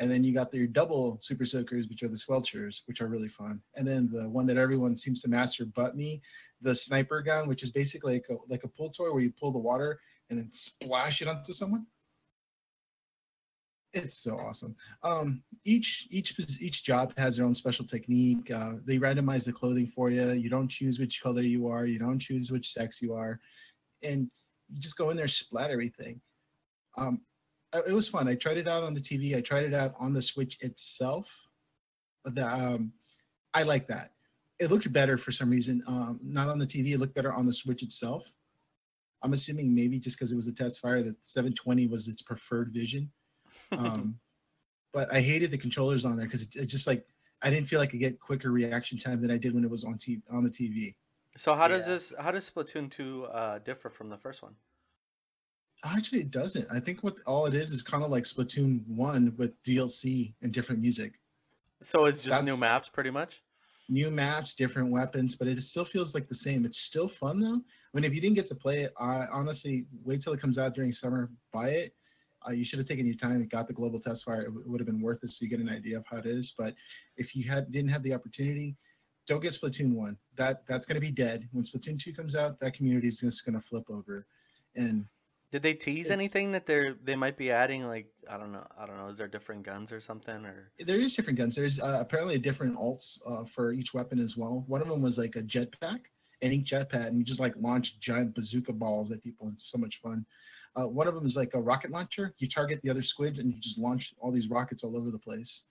And 0.00 0.10
then 0.10 0.22
you 0.22 0.32
got 0.32 0.54
your 0.54 0.66
double 0.66 1.18
super 1.20 1.44
soakers, 1.44 1.88
which 1.88 2.02
are 2.02 2.08
the 2.08 2.16
squelchers, 2.16 2.82
which 2.86 3.00
are 3.00 3.08
really 3.08 3.28
fun. 3.28 3.60
And 3.74 3.86
then 3.86 4.08
the 4.10 4.28
one 4.28 4.46
that 4.46 4.56
everyone 4.56 4.96
seems 4.96 5.22
to 5.22 5.28
master 5.28 5.64
but 5.64 5.96
me, 5.96 6.22
the 6.60 6.74
sniper 6.74 7.20
gun, 7.20 7.48
which 7.48 7.62
is 7.62 7.70
basically 7.70 8.14
like 8.14 8.26
a, 8.30 8.36
like 8.48 8.64
a 8.64 8.68
pull 8.68 8.90
toy 8.90 9.12
where 9.12 9.22
you 9.22 9.32
pull 9.32 9.50
the 9.50 9.58
water 9.58 9.98
and 10.30 10.38
then 10.38 10.50
splash 10.52 11.20
it 11.22 11.28
onto 11.28 11.52
someone. 11.52 11.86
It's 13.94 14.16
so 14.16 14.38
awesome. 14.38 14.76
Um, 15.02 15.42
each 15.64 16.06
each 16.10 16.38
each 16.60 16.84
job 16.84 17.14
has 17.16 17.36
their 17.36 17.46
own 17.46 17.54
special 17.54 17.86
technique. 17.86 18.50
Uh, 18.50 18.74
they 18.84 18.98
randomize 18.98 19.46
the 19.46 19.52
clothing 19.52 19.86
for 19.86 20.10
you. 20.10 20.32
You 20.32 20.50
don't 20.50 20.68
choose 20.68 21.00
which 21.00 21.22
color 21.22 21.40
you 21.40 21.68
are. 21.68 21.86
You 21.86 21.98
don't 21.98 22.18
choose 22.18 22.50
which 22.50 22.70
sex 22.70 23.00
you 23.00 23.14
are, 23.14 23.40
and 24.02 24.30
you 24.68 24.78
just 24.78 24.98
go 24.98 25.08
in 25.08 25.16
there, 25.16 25.26
splat 25.26 25.70
everything. 25.70 26.20
Um, 26.98 27.22
it 27.74 27.92
was 27.92 28.08
fun. 28.08 28.28
I 28.28 28.34
tried 28.34 28.56
it 28.56 28.68
out 28.68 28.82
on 28.82 28.94
the 28.94 29.00
TV. 29.00 29.36
I 29.36 29.40
tried 29.40 29.64
it 29.64 29.74
out 29.74 29.94
on 29.98 30.12
the 30.12 30.22
Switch 30.22 30.58
itself. 30.60 31.34
The 32.24 32.46
um, 32.46 32.92
I 33.54 33.62
like 33.62 33.86
that 33.88 34.12
it 34.58 34.70
looked 34.70 34.92
better 34.92 35.16
for 35.16 35.32
some 35.32 35.50
reason. 35.50 35.82
Um, 35.86 36.18
not 36.22 36.48
on 36.48 36.58
the 36.58 36.66
TV, 36.66 36.92
it 36.92 36.98
looked 36.98 37.14
better 37.14 37.32
on 37.32 37.46
the 37.46 37.52
Switch 37.52 37.82
itself. 37.82 38.30
I'm 39.22 39.32
assuming 39.32 39.74
maybe 39.74 39.98
just 39.98 40.16
because 40.16 40.32
it 40.32 40.36
was 40.36 40.46
a 40.46 40.52
test 40.52 40.80
fire 40.80 41.02
that 41.02 41.14
720 41.26 41.86
was 41.88 42.08
its 42.08 42.22
preferred 42.22 42.72
vision. 42.72 43.10
Um, 43.72 44.18
but 44.94 45.12
I 45.12 45.20
hated 45.20 45.50
the 45.50 45.58
controllers 45.58 46.06
on 46.06 46.16
there 46.16 46.24
because 46.24 46.40
it, 46.40 46.56
it 46.56 46.66
just 46.66 46.86
like 46.86 47.04
I 47.42 47.50
didn't 47.50 47.68
feel 47.68 47.80
like 47.80 47.94
I 47.94 47.98
get 47.98 48.18
quicker 48.18 48.50
reaction 48.50 48.96
time 48.96 49.20
than 49.20 49.30
I 49.30 49.36
did 49.36 49.54
when 49.54 49.62
it 49.62 49.68
was 49.68 49.84
on 49.84 49.98
TV 49.98 50.22
on 50.32 50.42
the 50.42 50.48
TV. 50.48 50.94
so 51.36 51.54
how 51.54 51.68
does 51.68 51.84
this 51.84 52.14
how 52.18 52.30
does 52.30 52.48
splatoon 52.48 52.90
2 52.90 53.24
uh 53.24 53.58
differ 53.58 53.90
from 53.90 54.08
the 54.08 54.16
first 54.16 54.42
one 54.42 54.54
Actually, 55.84 56.20
it 56.20 56.30
doesn't. 56.30 56.66
I 56.70 56.80
think 56.80 57.02
what 57.02 57.16
all 57.26 57.46
it 57.46 57.54
is 57.54 57.72
is 57.72 57.82
kind 57.82 58.02
of 58.02 58.10
like 58.10 58.24
Splatoon 58.24 58.86
one 58.88 59.34
with 59.36 59.60
DLC 59.62 60.34
and 60.42 60.52
different 60.52 60.82
music. 60.82 61.20
so 61.80 62.06
it's 62.06 62.22
just 62.22 62.44
new 62.44 62.56
maps 62.56 62.88
pretty 62.88 63.10
much 63.10 63.42
new 63.88 64.10
maps, 64.10 64.54
different 64.54 64.90
weapons, 64.90 65.34
but 65.34 65.48
it 65.48 65.60
still 65.62 65.84
feels 65.84 66.14
like 66.14 66.28
the 66.28 66.34
same. 66.34 66.64
It's 66.64 66.80
still 66.80 67.08
fun 67.08 67.40
though. 67.40 67.56
I 67.56 67.90
mean, 67.94 68.04
if 68.04 68.14
you 68.14 68.20
didn't 68.20 68.36
get 68.36 68.46
to 68.46 68.54
play 68.54 68.82
it, 68.82 68.92
I 68.98 69.24
honestly 69.32 69.86
wait 70.04 70.20
till 70.20 70.32
it 70.32 70.40
comes 70.40 70.58
out 70.58 70.74
during 70.74 70.92
summer, 70.92 71.30
buy 71.52 71.70
it. 71.70 71.94
Uh, 72.46 72.52
you 72.52 72.64
should 72.64 72.78
have 72.78 72.86
taken 72.86 73.06
your 73.06 73.16
time 73.16 73.36
and 73.36 73.50
got 73.50 73.66
the 73.66 73.72
global 73.72 73.98
test 73.98 74.24
fire. 74.24 74.42
It, 74.42 74.46
w- 74.46 74.64
would 74.66 74.80
have 74.80 74.86
been 74.86 75.00
worth 75.00 75.24
it 75.24 75.30
so 75.30 75.38
you 75.42 75.48
get 75.48 75.58
an 75.58 75.68
idea 75.68 75.96
of 75.98 76.04
how 76.06 76.18
it 76.18 76.26
is. 76.26 76.54
But 76.56 76.74
if 77.16 77.34
you 77.34 77.48
had 77.48 77.72
didn't 77.72 77.90
have 77.90 78.02
the 78.02 78.14
opportunity, 78.14 78.76
don't 79.26 79.42
get 79.42 79.52
Splatoon 79.52 79.94
one. 79.94 80.16
That 80.36 80.66
that's 80.66 80.86
going 80.86 80.94
to 80.94 81.00
be 81.00 81.10
dead 81.10 81.48
when 81.52 81.64
Splatoon 81.64 81.98
two 81.98 82.12
comes 82.12 82.36
out. 82.36 82.60
That 82.60 82.74
community 82.74 83.08
is 83.08 83.18
just 83.18 83.44
going 83.44 83.56
to 83.56 83.60
flip 83.60 83.84
over, 83.90 84.26
and 84.76 85.04
did 85.50 85.62
they 85.62 85.74
tease 85.74 86.06
It's- 86.06 86.12
anything 86.12 86.52
that 86.52 86.66
they're 86.66 86.94
they 87.02 87.16
might 87.16 87.36
be 87.36 87.50
adding 87.50 87.86
like 87.86 88.06
i 88.28 88.36
don't 88.36 88.52
know 88.52 88.66
i 88.78 88.86
don't 88.86 88.98
know 88.98 89.08
is 89.08 89.18
there 89.18 89.28
different 89.28 89.62
guns 89.62 89.92
or 89.92 90.00
something 90.00 90.44
or 90.44 90.70
there 90.78 90.98
is 90.98 91.14
different 91.16 91.38
guns. 91.38 91.54
There's 91.56 91.80
uh, 91.80 91.98
apparently 92.00 92.38
different 92.38 92.76
alts 92.76 93.18
uh, 93.26 93.44
for 93.44 93.72
each 93.72 93.94
weapon 93.94 94.18
as 94.20 94.36
well. 94.36 94.64
One 94.66 94.80
of 94.82 94.88
them 94.88 95.02
was 95.02 95.18
like 95.18 95.36
a 95.36 95.42
jetpack, 95.42 96.00
and 96.42 96.52
each 96.52 96.70
jetpack, 96.70 97.06
and 97.06 97.18
you 97.18 97.24
just 97.24 97.40
like 97.40 97.54
launch 97.56 97.98
giant 98.00 98.34
bazooka 98.34 98.72
balls 98.72 99.10
at 99.12 99.22
people. 99.22 99.48
It's 99.48 99.64
so 99.70 99.78
much 99.78 100.00
fun. 100.00 100.24
Uh, 100.76 100.86
one 100.86 101.08
of 101.08 101.14
them 101.14 101.26
is 101.26 101.36
like 101.36 101.54
a 101.54 101.60
rocket 101.60 101.90
launcher. 101.90 102.34
You 102.38 102.48
target 102.48 102.80
the 102.82 102.90
other 102.90 103.02
squids, 103.02 103.38
and 103.38 103.50
you 103.52 103.58
just 103.60 103.78
launch 103.78 104.14
all 104.20 104.30
these 104.30 104.48
rockets 104.48 104.84
all 104.84 104.96
over 104.96 105.10
the 105.10 105.18
place. 105.18 105.64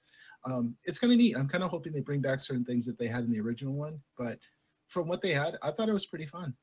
Um, 0.45 0.75
it's 0.85 0.99
kind 0.99 1.13
of 1.13 1.19
neat. 1.19 1.35
I'm 1.37 1.47
kind 1.47 1.63
of 1.63 1.69
hoping 1.69 1.93
they 1.93 2.01
bring 2.01 2.21
back 2.21 2.39
certain 2.39 2.65
things 2.65 2.85
that 2.85 2.97
they 2.97 3.07
had 3.07 3.23
in 3.23 3.31
the 3.31 3.39
original 3.39 3.73
one, 3.73 3.99
but 4.17 4.39
from 4.87 5.07
what 5.07 5.21
they 5.21 5.33
had, 5.33 5.57
I 5.61 5.71
thought 5.71 5.89
it 5.89 5.93
was 5.93 6.05
pretty 6.05 6.25
fun. 6.25 6.53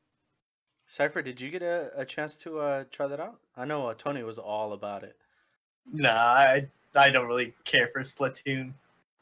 Cypher 0.86 1.22
did 1.22 1.40
you 1.40 1.50
get 1.50 1.62
a, 1.62 1.90
a 1.96 2.04
chance 2.04 2.36
to 2.36 2.58
uh 2.58 2.84
try 2.90 3.06
that 3.06 3.20
out 3.20 3.38
i 3.56 3.64
know 3.64 3.86
uh, 3.88 3.94
tony 3.94 4.22
was 4.22 4.38
all 4.38 4.72
about 4.72 5.02
it 5.02 5.16
Nah, 5.92 6.10
I 6.10 6.68
I 6.94 7.10
don't 7.10 7.26
really 7.26 7.54
care 7.64 7.88
for 7.88 8.00
Splatoon. 8.02 8.72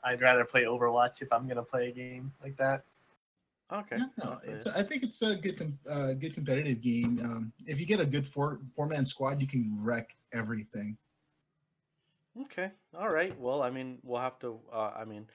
I'd 0.04 0.20
rather 0.20 0.44
play 0.44 0.62
Overwatch 0.64 1.22
if 1.22 1.32
I'm 1.32 1.48
gonna 1.48 1.62
play 1.62 1.88
a 1.88 1.92
game 1.92 2.32
like 2.42 2.56
that. 2.56 2.84
okay 3.72 3.96
Yeah, 3.96 4.06
no, 4.22 4.30
I'll 4.30 4.40
it's. 4.44 4.66
I 4.66 4.82
think 4.82 5.02
it's 5.02 5.22
a 5.22 5.36
good, 5.36 5.58
com- 5.58 5.78
uh, 5.88 6.12
good 6.12 6.34
competitive 6.34 6.80
game. 6.80 7.20
Um, 7.24 7.52
if 7.66 7.80
you 7.80 7.86
get 7.86 8.00
a 8.00 8.06
good 8.06 8.26
four 8.26 8.60
four 8.76 8.86
man 8.86 9.04
squad, 9.06 9.40
you 9.40 9.46
can 9.46 9.76
wreck 9.80 10.14
everything. 10.32 10.96
Okay. 12.42 12.70
All 12.98 13.10
right. 13.10 13.38
Well, 13.38 13.62
I 13.62 13.70
mean, 13.70 13.98
we'll 14.02 14.20
have 14.20 14.38
to. 14.40 14.58
Uh, 14.72 14.92
I 14.96 15.04
mean, 15.04 15.26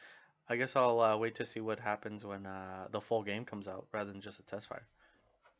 I 0.49 0.55
guess 0.55 0.75
I'll 0.75 0.99
uh, 0.99 1.17
wait 1.17 1.35
to 1.35 1.45
see 1.45 1.59
what 1.59 1.79
happens 1.79 2.23
when 2.25 2.45
uh, 2.45 2.87
the 2.91 3.01
full 3.01 3.23
game 3.23 3.45
comes 3.45 3.67
out, 3.67 3.87
rather 3.91 4.11
than 4.11 4.21
just 4.21 4.39
a 4.39 4.43
test 4.43 4.67
fire. 4.67 4.87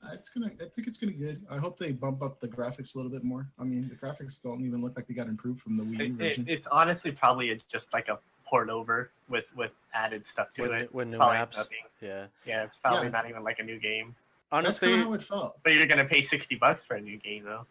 Uh, 0.04 0.10
It's 0.14 0.30
gonna. 0.30 0.48
I 0.62 0.66
think 0.66 0.88
it's 0.88 0.98
gonna 0.98 1.12
be 1.14 1.18
good. 1.18 1.44
I 1.50 1.58
hope 1.58 1.78
they 1.80 1.92
bump 1.92 2.22
up 2.22 2.40
the 2.40 2.48
graphics 2.48 2.94
a 2.94 2.98
little 2.98 3.12
bit 3.12 3.24
more. 3.24 3.48
I 3.60 3.64
mean, 3.64 3.90
the 3.90 3.96
graphics 3.96 4.42
don't 4.42 4.64
even 4.64 4.82
look 4.82 4.96
like 4.96 5.08
they 5.08 5.14
got 5.14 5.28
improved 5.28 5.62
from 5.62 5.76
the 5.78 5.84
Wii 5.84 5.98
U 5.98 6.04
It, 6.06 6.10
it, 6.12 6.12
version. 6.18 6.46
it's 6.48 6.68
honestly 6.68 7.12
probably 7.12 7.52
a, 7.52 7.58
just 7.68 7.92
like 7.94 8.08
a 8.08 8.20
port 8.46 8.70
over 8.70 9.10
with 9.28 9.46
with 9.56 9.76
added 9.94 10.26
stuff 10.28 10.54
to 10.54 10.62
With, 10.64 10.72
it. 10.72 10.94
with 10.94 11.08
It's 11.08 11.12
new 11.14 11.18
probably 11.18 11.38
maps. 11.38 11.58
nothing. 11.58 11.78
Yeah. 12.02 12.28
Yeah, 12.46 12.64
it's 12.64 12.78
probably 12.78 13.08
Yeah. 13.08 13.12
not 13.12 13.30
even 13.30 13.44
like 13.44 13.60
a 13.60 13.64
new 13.64 13.80
game. 13.80 14.16
Honestly, 14.52 14.90
kind 14.90 15.02
of 15.02 15.08
how 15.08 15.14
it 15.14 15.24
felt. 15.24 15.60
But 15.64 15.74
you're 15.74 15.86
gonna 15.88 16.06
pay 16.06 16.22
sixty 16.22 16.56
bucks 16.56 16.84
for 16.84 16.96
a 16.96 17.02
new 17.02 17.18
game 17.18 17.44
though. 17.44 17.66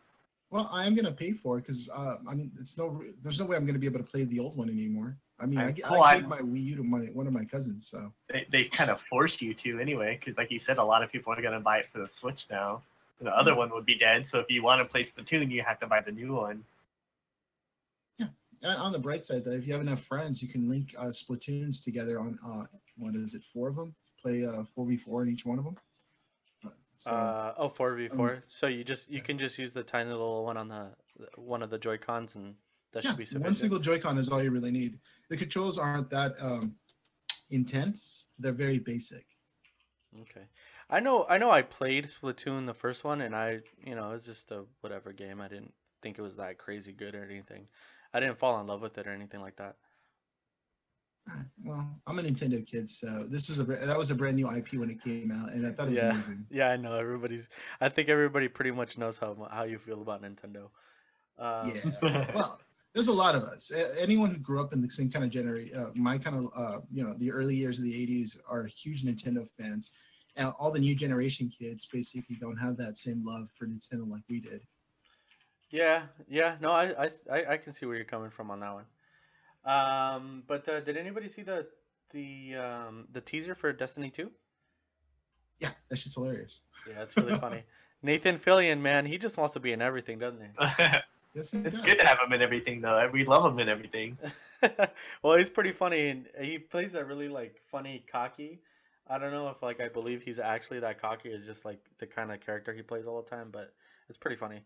Well, 0.50 0.68
I 0.72 0.86
am 0.86 0.94
gonna 0.94 1.12
pay 1.12 1.32
for 1.32 1.58
it 1.58 1.62
because 1.62 1.88
uh, 1.90 2.16
I 2.28 2.34
mean, 2.34 2.50
it's 2.58 2.76
no. 2.76 3.02
There's 3.22 3.38
no 3.38 3.46
way 3.46 3.56
I'm 3.56 3.66
gonna 3.66 3.78
be 3.78 3.86
able 3.86 3.98
to 4.00 4.04
play 4.04 4.24
the 4.24 4.40
old 4.40 4.56
one 4.56 4.68
anymore. 4.68 5.16
I 5.38 5.46
mean, 5.46 5.58
I, 5.58 5.66
I- 5.68 5.72
g- 5.72 5.82
well, 5.90 6.02
I 6.02 6.12
I- 6.12 6.18
gave 6.20 6.28
my 6.28 6.38
Wii 6.40 6.62
U 6.64 6.76
to 6.76 6.82
my 6.82 7.00
one 7.12 7.26
of 7.26 7.32
my 7.32 7.44
cousins, 7.44 7.86
so 7.88 8.12
They, 8.28 8.46
they 8.50 8.64
kind 8.64 8.90
of 8.90 9.00
force 9.00 9.40
you 9.42 9.52
to 9.54 9.78
anyway, 9.80 10.16
because 10.18 10.36
like 10.38 10.50
you 10.50 10.58
said, 10.58 10.78
a 10.78 10.84
lot 10.84 11.02
of 11.02 11.12
people 11.12 11.32
are 11.32 11.42
gonna 11.42 11.60
buy 11.60 11.78
it 11.78 11.88
for 11.92 11.98
the 11.98 12.08
Switch 12.08 12.46
now. 12.50 12.82
The 13.20 13.34
other 13.34 13.54
one 13.54 13.70
would 13.70 13.86
be 13.86 13.96
dead, 13.96 14.28
so 14.28 14.38
if 14.40 14.50
you 14.50 14.62
want 14.62 14.80
to 14.80 14.84
play 14.84 15.02
Splatoon, 15.04 15.50
you 15.50 15.62
have 15.62 15.78
to 15.80 15.86
buy 15.86 16.00
the 16.00 16.12
new 16.12 16.34
one. 16.34 16.64
And 18.62 18.74
on 18.78 18.90
the 18.90 18.98
bright 18.98 19.24
side, 19.24 19.44
though, 19.44 19.52
if 19.52 19.66
you 19.66 19.74
have 19.74 19.82
enough 19.82 20.00
friends, 20.00 20.42
you 20.42 20.48
can 20.48 20.66
link 20.68 20.94
uh, 20.98 21.04
Splatoons 21.06 21.84
together 21.84 22.18
on 22.18 22.38
uh, 22.44 22.64
what 22.96 23.14
is 23.14 23.34
it, 23.34 23.42
four 23.44 23.68
of 23.68 23.76
them? 23.76 23.94
Play 24.20 24.46
uh, 24.46 24.64
four 24.74 24.86
v 24.86 24.96
four 24.96 25.22
in 25.22 25.28
each 25.28 25.44
one 25.44 25.58
of 25.58 25.64
them. 25.64 25.76
Uh, 26.64 26.70
So, 26.98 27.10
uh, 27.10 27.54
oh, 27.58 27.68
4v4. 27.68 28.40
So 28.48 28.66
you 28.66 28.82
just 28.82 29.10
you 29.10 29.20
can 29.20 29.36
just 29.38 29.58
use 29.58 29.74
the 29.74 29.82
tiny 29.82 30.08
little 30.10 30.42
one 30.44 30.56
on 30.56 30.68
the 30.68 30.88
one 31.36 31.62
of 31.62 31.68
the 31.68 31.78
Joy 31.78 31.98
Cons, 31.98 32.34
and 32.34 32.54
that 32.92 33.04
yeah, 33.04 33.04
should 33.04 33.18
be 33.18 33.26
sufficient. 33.26 33.42
one 33.42 33.54
single 33.54 33.78
Joy-Con 33.78 34.18
is 34.18 34.28
all 34.28 34.42
you 34.42 34.50
really 34.50 34.70
need. 34.72 34.98
The 35.30 35.36
controls 35.36 35.78
aren't 35.78 36.10
that 36.10 36.34
um, 36.40 36.76
intense; 37.50 38.28
they're 38.38 38.52
very 38.52 38.78
basic. 38.78 39.26
Okay. 40.22 40.48
I 40.90 41.00
know 41.00 41.26
I 41.28 41.38
know 41.38 41.50
I 41.50 41.62
played 41.62 42.06
Splatoon 42.06 42.66
the 42.66 42.74
first 42.74 43.04
one 43.04 43.20
and 43.22 43.34
I 43.34 43.60
you 43.84 43.94
know, 43.94 44.10
it 44.10 44.12
was 44.12 44.24
just 44.24 44.50
a 44.52 44.64
whatever 44.80 45.12
game. 45.12 45.40
I 45.40 45.48
didn't 45.48 45.74
think 46.02 46.18
it 46.18 46.22
was 46.22 46.36
that 46.36 46.58
crazy 46.58 46.92
good 46.92 47.14
or 47.14 47.24
anything. 47.24 47.68
I 48.12 48.20
didn't 48.20 48.38
fall 48.38 48.60
in 48.60 48.66
love 48.66 48.82
with 48.82 48.98
it 48.98 49.06
or 49.06 49.12
anything 49.12 49.40
like 49.40 49.56
that. 49.56 49.76
Well, 51.64 52.00
I'm 52.06 52.18
a 52.18 52.22
Nintendo 52.22 52.64
kid, 52.66 52.88
so 52.88 53.26
this 53.28 53.48
was 53.48 53.60
a 53.60 53.64
that 53.64 53.98
was 53.98 54.10
a 54.10 54.14
brand 54.14 54.36
new 54.36 54.48
IP 54.48 54.78
when 54.78 54.90
it 54.90 55.02
came 55.02 55.30
out, 55.32 55.52
and 55.52 55.66
I 55.66 55.72
thought 55.72 55.88
it 55.88 55.90
was 55.90 55.92
Yeah. 55.92 56.02
amazing. 56.02 56.46
Yeah, 56.50 56.68
I 56.68 56.76
know 56.76 56.94
everybody's. 56.94 57.48
I 57.80 57.88
think 57.88 58.08
everybody 58.08 58.48
pretty 58.48 58.70
much 58.70 58.98
knows 58.98 59.18
how 59.18 59.48
how 59.50 59.64
you 59.64 59.78
feel 59.78 60.00
about 60.02 60.22
Nintendo. 60.22 60.70
Um, 61.38 61.82
Yeah. 62.02 62.30
well, 62.32 62.60
there's 62.96 63.08
a 63.08 63.12
lot 63.12 63.34
of 63.34 63.42
us. 63.42 63.70
Anyone 63.98 64.30
who 64.30 64.38
grew 64.38 64.58
up 64.58 64.72
in 64.72 64.80
the 64.80 64.88
same 64.88 65.10
kind 65.10 65.22
of 65.22 65.30
generation, 65.30 65.78
uh, 65.78 65.90
my 65.94 66.16
kind 66.16 66.34
of, 66.34 66.50
uh, 66.56 66.80
you 66.90 67.04
know, 67.04 67.12
the 67.18 67.30
early 67.30 67.54
years 67.54 67.78
of 67.78 67.84
the 67.84 67.92
'80s 67.92 68.38
are 68.48 68.64
huge 68.64 69.04
Nintendo 69.04 69.46
fans, 69.58 69.90
and 70.36 70.50
all 70.58 70.72
the 70.72 70.78
new 70.78 70.94
generation 70.94 71.50
kids 71.50 71.84
basically 71.84 72.36
don't 72.36 72.56
have 72.56 72.78
that 72.78 72.96
same 72.96 73.22
love 73.22 73.50
for 73.54 73.66
Nintendo 73.66 74.10
like 74.10 74.22
we 74.30 74.40
did. 74.40 74.62
Yeah, 75.68 76.04
yeah. 76.26 76.56
No, 76.62 76.70
I, 76.70 77.10
I, 77.30 77.44
I 77.50 77.56
can 77.58 77.74
see 77.74 77.84
where 77.84 77.96
you're 77.96 78.06
coming 78.06 78.30
from 78.30 78.50
on 78.50 78.60
that 78.60 78.72
one. 78.72 78.84
Um, 79.66 80.42
but 80.46 80.66
uh, 80.66 80.80
did 80.80 80.96
anybody 80.96 81.28
see 81.28 81.42
the 81.42 81.66
the 82.12 82.54
um, 82.56 83.08
the 83.12 83.20
teaser 83.20 83.54
for 83.54 83.74
Destiny 83.74 84.08
2? 84.08 84.30
Yeah, 85.60 85.72
that 85.90 85.98
shit's 85.98 86.14
hilarious. 86.14 86.62
Yeah, 86.88 87.02
it's 87.02 87.14
really 87.14 87.38
funny. 87.38 87.62
Nathan 88.02 88.38
Fillion, 88.38 88.80
man, 88.80 89.04
he 89.04 89.18
just 89.18 89.36
wants 89.36 89.52
to 89.52 89.60
be 89.60 89.72
in 89.72 89.82
everything, 89.82 90.18
doesn't 90.18 90.40
he? 90.40 90.76
Yes, 91.36 91.52
it 91.52 91.66
it's 91.66 91.76
does. 91.76 91.84
good 91.84 91.98
to 91.98 92.06
have 92.06 92.18
him 92.18 92.32
in 92.32 92.40
everything, 92.40 92.80
though. 92.80 93.08
We 93.12 93.24
love 93.24 93.52
him 93.52 93.58
in 93.58 93.68
everything. 93.68 94.16
well, 95.22 95.36
he's 95.36 95.50
pretty 95.50 95.72
funny, 95.72 96.08
and 96.08 96.26
he 96.40 96.58
plays 96.58 96.92
that 96.92 97.06
really 97.06 97.28
like 97.28 97.60
funny, 97.70 98.04
cocky. 98.10 98.58
I 99.08 99.18
don't 99.18 99.30
know 99.32 99.48
if 99.50 99.62
like 99.62 99.80
I 99.80 99.88
believe 99.88 100.22
he's 100.22 100.38
actually 100.38 100.80
that 100.80 101.00
cocky. 101.00 101.28
Is 101.28 101.44
just 101.44 101.64
like 101.66 101.78
the 101.98 102.06
kind 102.06 102.32
of 102.32 102.40
character 102.40 102.72
he 102.72 102.80
plays 102.82 103.06
all 103.06 103.22
the 103.22 103.28
time, 103.28 103.50
but 103.52 103.74
it's 104.08 104.18
pretty 104.18 104.36
funny. 104.36 104.62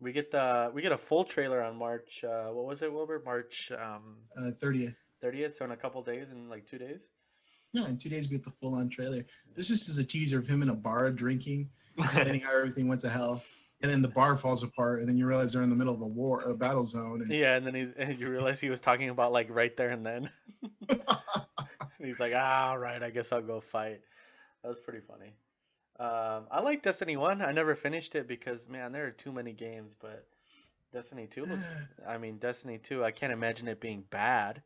We 0.00 0.12
get 0.12 0.30
the 0.30 0.70
we 0.72 0.82
get 0.82 0.92
a 0.92 0.98
full 0.98 1.24
trailer 1.24 1.62
on 1.62 1.76
March. 1.76 2.22
Uh, 2.22 2.48
what 2.48 2.66
was 2.66 2.82
it, 2.82 2.92
Wilbur? 2.92 3.22
March 3.24 3.72
um, 3.72 4.16
Uh, 4.36 4.50
30th. 4.62 4.94
30th, 5.20 5.56
so 5.56 5.64
in 5.64 5.72
a 5.72 5.76
couple 5.76 6.00
days, 6.02 6.30
in 6.30 6.48
like 6.48 6.64
two 6.68 6.78
days. 6.78 7.08
Yeah, 7.72 7.88
in 7.88 7.98
two 7.98 8.08
days 8.08 8.28
we 8.28 8.36
get 8.36 8.44
the 8.44 8.52
full-on 8.52 8.88
trailer. 8.88 9.24
This 9.56 9.68
just 9.68 9.88
is 9.88 9.98
a 9.98 10.04
teaser 10.04 10.38
of 10.38 10.46
him 10.46 10.62
in 10.62 10.68
a 10.68 10.74
bar 10.74 11.10
drinking, 11.10 11.68
explaining 11.98 12.40
how 12.40 12.56
everything 12.56 12.86
went 12.86 13.00
to 13.02 13.08
hell, 13.10 13.42
and 13.80 13.90
then 13.90 14.02
the 14.02 14.08
bar 14.08 14.36
falls 14.36 14.62
apart, 14.62 15.00
and 15.00 15.08
then 15.08 15.16
you 15.16 15.26
realize 15.26 15.52
they're 15.52 15.62
in 15.62 15.70
the 15.70 15.76
middle 15.76 15.94
of 15.94 16.00
a 16.00 16.06
war, 16.06 16.42
a 16.42 16.54
battle 16.54 16.84
zone. 16.84 17.22
And, 17.22 17.30
Yeah, 17.30 17.56
and 17.56 17.66
then 17.66 17.74
he's 17.74 17.88
and 17.96 18.18
you 18.18 18.28
realize 18.28 18.60
he 18.60 18.70
was 18.70 18.80
talking 18.80 19.08
about 19.08 19.32
like 19.32 19.48
right 19.50 19.76
there 19.76 19.90
and 19.90 20.04
then. 20.04 20.30
And 21.98 22.06
he's 22.06 22.20
like, 22.20 22.32
ah, 22.34 22.70
all 22.70 22.78
right, 22.78 23.02
I 23.02 23.10
guess 23.10 23.32
I'll 23.32 23.42
go 23.42 23.60
fight. 23.60 24.00
That 24.62 24.68
was 24.68 24.80
pretty 24.80 25.00
funny. 25.00 25.34
Um, 25.98 26.46
I 26.50 26.60
like 26.62 26.82
Destiny 26.82 27.16
1. 27.16 27.42
I 27.42 27.52
never 27.52 27.74
finished 27.74 28.14
it 28.14 28.28
because, 28.28 28.68
man, 28.68 28.92
there 28.92 29.06
are 29.06 29.10
too 29.10 29.32
many 29.32 29.52
games, 29.52 29.96
but 30.00 30.24
Destiny 30.92 31.26
2 31.26 31.44
looks. 31.44 31.68
I 32.06 32.18
mean, 32.18 32.38
Destiny 32.38 32.78
2, 32.78 33.04
I 33.04 33.10
can't 33.10 33.32
imagine 33.32 33.66
it 33.66 33.80
being 33.80 34.04
bad. 34.10 34.62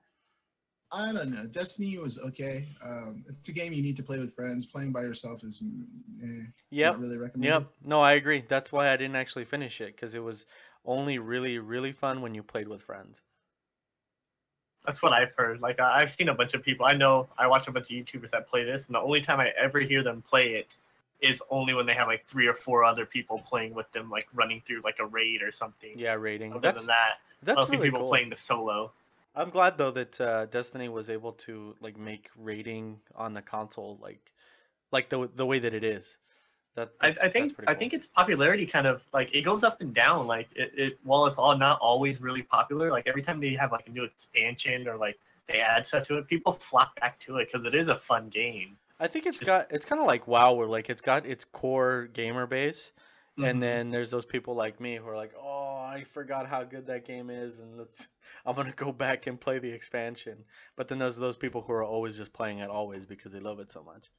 I 0.94 1.10
don't 1.12 1.30
know. 1.30 1.46
Destiny 1.46 1.96
was 1.98 2.18
okay. 2.18 2.66
Um, 2.84 3.24
it's 3.26 3.48
a 3.48 3.52
game 3.52 3.72
you 3.72 3.82
need 3.82 3.96
to 3.96 4.02
play 4.02 4.18
with 4.18 4.34
friends. 4.34 4.66
Playing 4.66 4.92
by 4.92 5.00
yourself 5.00 5.42
is 5.42 5.62
eh, 6.22 6.26
Yep. 6.70 6.92
not 6.94 7.00
really 7.00 7.16
recommended. 7.16 7.48
Yep. 7.48 7.66
No, 7.86 8.02
I 8.02 8.12
agree. 8.12 8.44
That's 8.46 8.70
why 8.72 8.90
I 8.92 8.96
didn't 8.98 9.16
actually 9.16 9.46
finish 9.46 9.80
it 9.80 9.96
because 9.96 10.14
it 10.14 10.22
was 10.22 10.44
only 10.84 11.18
really, 11.18 11.58
really 11.58 11.92
fun 11.92 12.20
when 12.20 12.34
you 12.34 12.42
played 12.42 12.68
with 12.68 12.82
friends. 12.82 13.22
That's 14.84 15.00
what 15.02 15.12
I've 15.12 15.32
heard. 15.34 15.60
Like 15.60 15.80
I- 15.80 16.00
I've 16.02 16.10
seen 16.10 16.28
a 16.28 16.34
bunch 16.34 16.52
of 16.54 16.62
people. 16.62 16.84
I 16.84 16.92
know 16.92 17.28
I 17.38 17.46
watch 17.46 17.68
a 17.68 17.72
bunch 17.72 17.90
of 17.90 17.96
YouTubers 17.96 18.30
that 18.30 18.46
play 18.48 18.64
this, 18.64 18.86
and 18.86 18.94
the 18.94 19.00
only 19.00 19.22
time 19.22 19.40
I 19.40 19.48
ever 19.58 19.80
hear 19.80 20.02
them 20.02 20.20
play 20.22 20.54
it 20.56 20.76
is 21.20 21.40
only 21.50 21.72
when 21.72 21.86
they 21.86 21.94
have 21.94 22.08
like 22.08 22.26
three 22.26 22.48
or 22.48 22.54
four 22.54 22.84
other 22.84 23.06
people 23.06 23.38
playing 23.46 23.74
with 23.74 23.90
them, 23.92 24.10
like 24.10 24.26
running 24.34 24.60
through 24.66 24.82
like 24.82 24.98
a 24.98 25.06
raid 25.06 25.40
or 25.40 25.52
something. 25.52 25.96
Yeah, 25.96 26.14
raiding. 26.14 26.52
Other 26.52 26.60
That's 26.60 26.80
than 26.80 26.88
that, 26.88 27.20
I 27.20 27.44
that's 27.44 27.58
don't 27.60 27.70
see 27.70 27.76
people 27.78 28.00
cool. 28.00 28.08
playing 28.08 28.28
the 28.28 28.36
solo. 28.36 28.92
I'm 29.34 29.50
glad 29.50 29.78
though 29.78 29.90
that 29.92 30.20
uh, 30.20 30.46
Destiny 30.46 30.88
was 30.88 31.08
able 31.10 31.32
to 31.32 31.74
like 31.80 31.96
make 31.96 32.28
raiding 32.36 33.00
on 33.14 33.32
the 33.32 33.42
console 33.42 33.98
like 34.02 34.32
like 34.90 35.08
the 35.08 35.28
the 35.34 35.46
way 35.46 35.58
that 35.58 35.74
it 35.74 35.84
is. 35.84 36.18
That 36.74 36.90
I, 37.02 37.08
I 37.22 37.28
think 37.28 37.54
pretty 37.54 37.68
I 37.70 37.74
think 37.74 37.92
its 37.92 38.06
popularity 38.06 38.66
kind 38.66 38.86
of 38.86 39.02
like 39.12 39.30
it 39.34 39.42
goes 39.42 39.62
up 39.62 39.80
and 39.80 39.94
down. 39.94 40.26
Like 40.26 40.48
it, 40.54 40.72
it 40.76 40.98
while 41.02 41.26
it's 41.26 41.36
all 41.38 41.56
not 41.56 41.78
always 41.80 42.20
really 42.20 42.42
popular, 42.42 42.90
like 42.90 43.06
every 43.06 43.22
time 43.22 43.40
they 43.40 43.54
have 43.54 43.72
like 43.72 43.86
a 43.88 43.90
new 43.90 44.04
expansion 44.04 44.88
or 44.88 44.96
like 44.96 45.18
they 45.48 45.58
add 45.60 45.86
stuff 45.86 46.06
to 46.08 46.18
it, 46.18 46.26
people 46.28 46.52
flock 46.54 46.98
back 47.00 47.18
to 47.20 47.38
it 47.38 47.48
because 47.52 47.66
it 47.66 47.74
is 47.74 47.88
a 47.88 47.98
fun 47.98 48.28
game. 48.28 48.76
I 49.00 49.06
think 49.08 49.26
it's 49.26 49.38
just- 49.38 49.46
got 49.46 49.66
it's 49.72 49.84
kind 49.84 50.00
of 50.00 50.06
like 50.06 50.26
WoW 50.28 50.52
where 50.52 50.66
like 50.66 50.88
it's 50.88 51.02
got 51.02 51.26
its 51.26 51.44
core 51.44 52.08
gamer 52.12 52.46
base 52.46 52.92
Mhm. 53.38 53.48
and 53.48 53.62
then 53.62 53.90
there's 53.90 54.10
those 54.10 54.26
people 54.26 54.54
like 54.54 54.78
me 54.78 54.96
who 54.96 55.08
are 55.08 55.16
like, 55.16 55.32
"Oh, 55.38 55.71
I 55.92 56.04
forgot 56.04 56.46
how 56.46 56.64
good 56.64 56.86
that 56.86 57.06
game 57.06 57.28
is 57.28 57.60
and 57.60 57.76
let's 57.76 58.08
I'm 58.46 58.54
going 58.54 58.66
to 58.66 58.72
go 58.72 58.92
back 58.92 59.26
and 59.26 59.40
play 59.40 59.58
the 59.58 59.70
expansion." 59.70 60.38
But 60.76 60.88
then 60.88 60.98
there's 60.98 61.16
those 61.16 61.36
people 61.36 61.60
who 61.60 61.72
are 61.72 61.84
always 61.84 62.16
just 62.16 62.32
playing 62.32 62.60
it 62.60 62.70
always 62.70 63.04
because 63.04 63.32
they 63.32 63.40
love 63.40 63.60
it 63.60 63.70
so 63.70 63.82
much. 63.82 64.10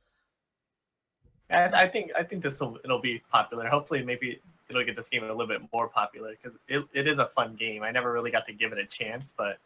And 1.50 1.76
I 1.76 1.88
think 1.88 2.12
I 2.18 2.24
think 2.24 2.44
this 2.44 2.60
will 2.60 2.78
it'll 2.84 3.02
be 3.02 3.22
popular. 3.32 3.68
Hopefully, 3.68 4.04
maybe 4.04 4.40
it'll 4.70 4.86
get 4.86 4.96
this 4.96 5.08
game 5.08 5.24
a 5.24 5.28
little 5.28 5.48
bit 5.48 5.62
more 5.74 5.88
popular 5.88 6.36
because 6.42 6.58
it, 6.68 6.86
it 6.94 7.08
is 7.08 7.18
a 7.18 7.30
fun 7.36 7.56
game. 7.56 7.84
I 7.84 7.92
never 7.92 8.12
really 8.12 8.32
got 8.32 8.46
to 8.48 8.54
give 8.54 8.72
it 8.72 8.78
a 8.78 8.86
chance, 8.86 9.32
but 9.38 9.60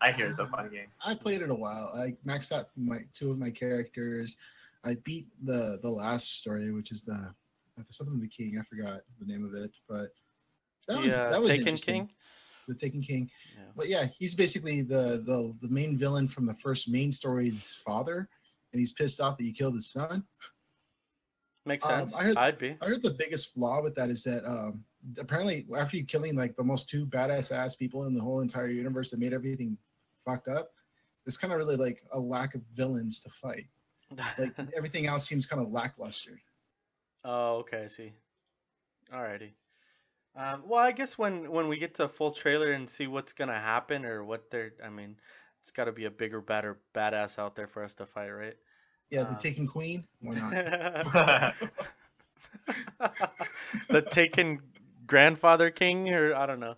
I 0.00 0.10
hear 0.10 0.26
it's 0.26 0.38
a 0.38 0.46
fun 0.46 0.68
game. 0.70 0.88
I 1.06 1.14
played 1.14 1.42
it 1.42 1.50
a 1.50 1.54
while. 1.54 1.92
I 1.96 2.16
maxed 2.26 2.52
out 2.52 2.68
my 2.76 3.00
two 3.14 3.30
of 3.30 3.38
my 3.38 3.50
characters. 3.50 4.36
I 4.84 4.94
beat 5.04 5.26
the 5.44 5.78
the 5.82 5.90
last 5.90 6.40
story, 6.40 6.72
which 6.72 6.92
is 6.92 7.02
the 7.02 7.32
something 7.88 8.16
of 8.16 8.20
the 8.20 8.28
king. 8.28 8.58
I 8.58 8.62
forgot 8.62 9.02
the 9.20 9.26
name 9.26 9.44
of 9.44 9.54
it, 9.54 9.70
but 9.88 10.12
that 10.88 11.00
was 11.00 11.12
the 11.12 11.24
uh, 11.24 11.30
that 11.30 11.40
was 11.40 11.48
Taken 11.48 11.66
interesting. 11.68 11.94
King? 12.06 12.10
The 12.68 12.74
Taken 12.74 13.02
King. 13.02 13.30
Yeah. 13.56 13.62
But 13.76 13.88
yeah, 13.88 14.06
he's 14.18 14.34
basically 14.34 14.82
the 14.82 15.22
the 15.26 15.54
the 15.60 15.68
main 15.68 15.96
villain 15.98 16.28
from 16.28 16.46
the 16.46 16.54
first 16.54 16.88
main 16.88 17.10
story's 17.12 17.74
father, 17.84 18.28
and 18.72 18.78
he's 18.80 18.92
pissed 18.92 19.20
off 19.20 19.36
that 19.38 19.44
you 19.44 19.52
killed 19.52 19.74
his 19.74 19.90
son. 19.90 20.24
Makes 21.64 21.86
Um, 21.86 22.00
sense. 22.08 22.14
I 22.14 22.22
heard- 22.24 22.36
I'd 22.36 22.58
be. 22.58 22.76
I 22.80 22.86
heard 22.86 23.02
the 23.02 23.10
biggest 23.14 23.52
flaw 23.54 23.82
with 23.82 23.94
that 23.94 24.10
is 24.10 24.24
that 24.24 24.44
um, 24.44 24.84
apparently 25.18 25.66
after 25.76 25.96
you 25.96 26.04
killing 26.04 26.34
like 26.34 26.56
the 26.56 26.64
most 26.64 26.88
two 26.88 27.06
badass 27.06 27.52
ass 27.52 27.76
people 27.76 28.06
in 28.06 28.14
the 28.14 28.20
whole 28.20 28.40
entire 28.40 28.68
universe 28.68 29.10
that 29.12 29.20
made 29.20 29.32
everything 29.32 29.76
fucked 30.24 30.48
up, 30.48 30.72
there's 31.24 31.36
kind 31.36 31.52
of 31.52 31.58
really 31.58 31.76
like 31.76 32.02
a 32.12 32.18
lack 32.20 32.54
of 32.56 32.62
villains 32.74 33.20
to 33.20 33.30
fight. 33.30 33.66
Like 34.38 34.54
everything 34.76 35.06
else 35.06 35.26
seems 35.26 35.46
kind 35.46 35.62
of 35.62 35.70
lackluster. 35.70 36.40
Oh, 37.24 37.58
okay, 37.58 37.84
I 37.84 37.86
see. 37.86 38.12
Alrighty. 39.12 39.52
Um, 40.36 40.62
well, 40.66 40.80
I 40.80 40.92
guess 40.92 41.18
when 41.18 41.50
when 41.50 41.68
we 41.68 41.76
get 41.78 41.94
to 41.96 42.08
full 42.08 42.32
trailer 42.32 42.72
and 42.72 42.88
see 42.88 43.06
what's 43.06 43.32
gonna 43.32 43.58
happen 43.58 44.04
or 44.04 44.24
what 44.24 44.50
they're, 44.50 44.72
I 44.84 44.88
mean, 44.88 45.16
it's 45.60 45.70
got 45.70 45.84
to 45.84 45.92
be 45.92 46.06
a 46.06 46.10
bigger, 46.10 46.40
better 46.40 46.78
badass 46.94 47.38
out 47.38 47.54
there 47.54 47.66
for 47.68 47.84
us 47.84 47.94
to 47.96 48.06
fight, 48.06 48.30
right? 48.30 48.56
Yeah, 49.10 49.24
the 49.24 49.30
Uh, 49.30 49.38
Taken 49.38 49.66
Queen. 49.66 50.04
Why 50.20 50.34
not? 50.34 50.52
the 53.90 54.02
Taken 54.02 54.60
grandfather 55.06 55.70
king, 55.70 56.12
or 56.12 56.34
I 56.34 56.46
don't 56.46 56.60
know. 56.60 56.76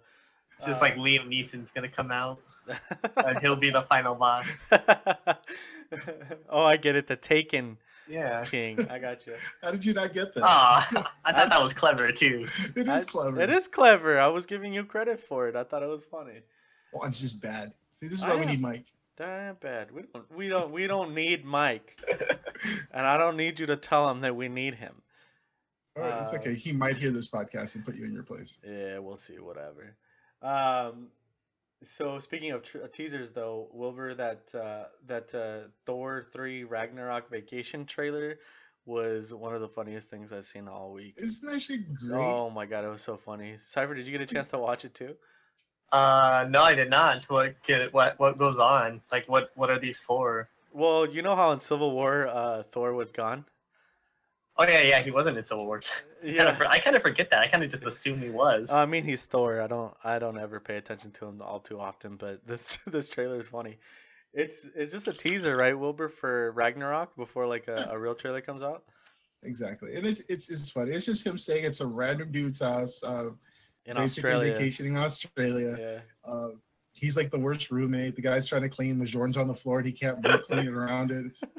It's 0.56 0.66
just 0.66 0.80
Uh, 0.80 0.84
like 0.84 0.96
Liam 0.96 1.28
Neeson's 1.28 1.70
gonna 1.70 1.88
come 1.88 2.10
out 2.10 2.40
and 3.16 3.38
he'll 3.38 3.56
be 3.56 3.70
the 3.70 3.82
final 3.82 4.14
boss. 4.14 4.46
oh, 6.48 6.64
I 6.64 6.76
get 6.76 6.96
it. 6.96 7.06
The 7.06 7.16
Taken 7.16 7.78
Yeah. 8.08 8.44
king. 8.46 8.86
I 8.90 8.98
got 8.98 9.26
you. 9.26 9.34
How 9.62 9.70
did 9.70 9.84
you 9.84 9.94
not 9.94 10.12
get 10.14 10.34
that? 10.34 10.44
Ah, 10.44 11.12
I 11.24 11.32
thought 11.34 11.50
that 11.50 11.62
was 11.62 11.72
clever 11.74 12.12
too. 12.12 12.46
It 12.76 12.88
is 12.88 12.88
I- 12.88 13.04
clever. 13.04 13.40
It 13.40 13.50
is 13.50 13.68
clever. 13.68 14.20
I 14.20 14.26
was 14.28 14.46
giving 14.46 14.72
you 14.74 14.84
credit 14.84 15.20
for 15.20 15.48
it. 15.48 15.56
I 15.56 15.64
thought 15.64 15.82
it 15.82 15.88
was 15.88 16.04
funny. 16.04 16.40
Well, 16.92 17.08
it's 17.08 17.20
just 17.20 17.40
bad. 17.42 17.72
See, 17.92 18.06
this 18.08 18.18
is 18.18 18.24
I 18.24 18.30
why 18.30 18.36
we 18.36 18.42
am. 18.42 18.48
need 18.48 18.60
Mike. 18.60 18.84
Damn 19.16 19.54
bad. 19.56 19.90
We 19.92 20.02
don't. 20.12 20.36
We 20.36 20.48
don't. 20.48 20.72
We 20.72 20.86
don't 20.88 21.14
need 21.14 21.44
Mike, 21.44 22.00
and 22.92 23.06
I 23.06 23.16
don't 23.16 23.36
need 23.36 23.60
you 23.60 23.66
to 23.66 23.76
tell 23.76 24.10
him 24.10 24.20
that 24.22 24.34
we 24.34 24.48
need 24.48 24.74
him. 24.74 24.94
All 25.96 26.02
right, 26.02 26.22
it's 26.22 26.32
Uh, 26.32 26.36
okay. 26.36 26.54
He 26.54 26.72
might 26.72 26.96
hear 26.96 27.12
this 27.12 27.28
podcast 27.28 27.76
and 27.76 27.84
put 27.84 27.94
you 27.94 28.04
in 28.04 28.12
your 28.12 28.24
place. 28.24 28.58
Yeah, 28.68 28.98
we'll 28.98 29.14
see. 29.16 29.38
Whatever. 29.38 29.94
Um. 30.42 31.06
So 31.84 32.18
speaking 32.18 32.52
of 32.52 32.62
tr- 32.62 32.86
teasers, 32.92 33.30
though, 33.32 33.68
Wilbur, 33.72 34.14
that 34.14 34.54
uh, 34.54 34.84
that 35.06 35.34
uh, 35.34 35.68
Thor 35.86 36.26
three 36.32 36.64
Ragnarok 36.64 37.30
vacation 37.30 37.86
trailer 37.86 38.38
was 38.86 39.32
one 39.32 39.54
of 39.54 39.60
the 39.60 39.68
funniest 39.68 40.10
things 40.10 40.32
I've 40.32 40.46
seen 40.46 40.68
all 40.68 40.92
week. 40.92 41.14
Isn't 41.16 41.46
that 41.46 41.56
actually 41.56 41.78
great? 41.78 42.20
Oh 42.22 42.50
my 42.50 42.66
god, 42.66 42.84
it 42.84 42.88
was 42.88 43.02
so 43.02 43.16
funny. 43.16 43.56
Cypher, 43.58 43.94
did 43.94 44.06
you 44.06 44.12
get 44.12 44.20
a 44.20 44.26
chance 44.26 44.48
to 44.48 44.58
watch 44.58 44.84
it 44.84 44.94
too? 44.94 45.14
Uh, 45.92 46.46
no, 46.48 46.62
I 46.62 46.74
did 46.74 46.90
not. 46.90 47.24
What 47.30 47.62
get 47.62 47.92
what 47.92 48.18
what 48.18 48.38
goes 48.38 48.56
on? 48.56 49.00
Like 49.12 49.26
what 49.28 49.50
what 49.54 49.70
are 49.70 49.78
these 49.78 49.98
for? 49.98 50.48
Well, 50.72 51.06
you 51.08 51.22
know 51.22 51.36
how 51.36 51.52
in 51.52 51.60
Civil 51.60 51.92
War, 51.92 52.26
uh, 52.26 52.64
Thor 52.72 52.92
was 52.94 53.12
gone. 53.12 53.44
Oh 54.56 54.64
yeah, 54.66 54.82
yeah, 54.82 55.00
he 55.00 55.10
wasn't 55.10 55.36
in 55.36 55.44
Civil 55.44 55.66
War. 55.66 55.80
Kinda 56.22 56.56
I 56.70 56.78
kind 56.78 56.94
of 56.94 57.02
forget 57.02 57.30
that. 57.30 57.40
I 57.40 57.46
kind 57.46 57.64
of 57.64 57.70
just 57.70 57.84
assume 57.84 58.20
he 58.20 58.30
was. 58.30 58.70
I 58.70 58.86
mean, 58.86 59.04
he's 59.04 59.24
Thor. 59.24 59.60
I 59.60 59.66
don't. 59.66 59.92
I 60.04 60.18
don't 60.18 60.38
ever 60.38 60.60
pay 60.60 60.76
attention 60.76 61.10
to 61.12 61.26
him 61.26 61.42
all 61.42 61.60
too 61.60 61.80
often. 61.80 62.16
But 62.16 62.40
this 62.46 62.78
this 62.86 63.08
trailer 63.08 63.38
is 63.40 63.48
funny. 63.48 63.78
It's 64.32 64.66
it's 64.74 64.92
just 64.92 65.08
a 65.08 65.12
teaser, 65.12 65.56
right, 65.56 65.78
Wilbur, 65.78 66.08
for 66.08 66.52
Ragnarok 66.52 67.16
before 67.16 67.46
like 67.46 67.68
a, 67.68 67.88
a 67.92 67.98
real 67.98 68.14
trailer 68.14 68.40
comes 68.40 68.62
out 68.62 68.84
Exactly, 69.44 69.94
and 69.94 70.06
it's 70.06 70.20
it's 70.28 70.48
it's 70.48 70.70
funny. 70.70 70.92
It's 70.92 71.04
just 71.04 71.24
him 71.24 71.36
saying 71.36 71.64
it's 71.64 71.80
a 71.80 71.86
random 71.86 72.32
dude's 72.32 72.60
house, 72.60 73.02
uh, 73.04 73.28
in 73.84 73.96
basically 73.96 74.30
Australia. 74.30 74.52
vacationing 74.54 74.92
in 74.96 75.02
Australia. 75.02 75.76
Yeah. 75.78 76.30
Uh, 76.30 76.48
he's 76.96 77.16
like 77.16 77.30
the 77.30 77.38
worst 77.38 77.70
roommate. 77.70 78.16
The 78.16 78.22
guy's 78.22 78.46
trying 78.46 78.62
to 78.62 78.68
clean 78.68 78.98
the 78.98 79.04
Jordan's 79.04 79.36
on 79.36 79.48
the 79.48 79.54
floor 79.54 79.78
and 79.78 79.86
he 79.86 79.92
can't 79.92 80.22
move, 80.22 80.42
clean 80.42 80.66
it 80.66 80.68
around 80.74 81.10
it. 81.10 81.26
It's, 81.26 81.42
it's 81.42 81.50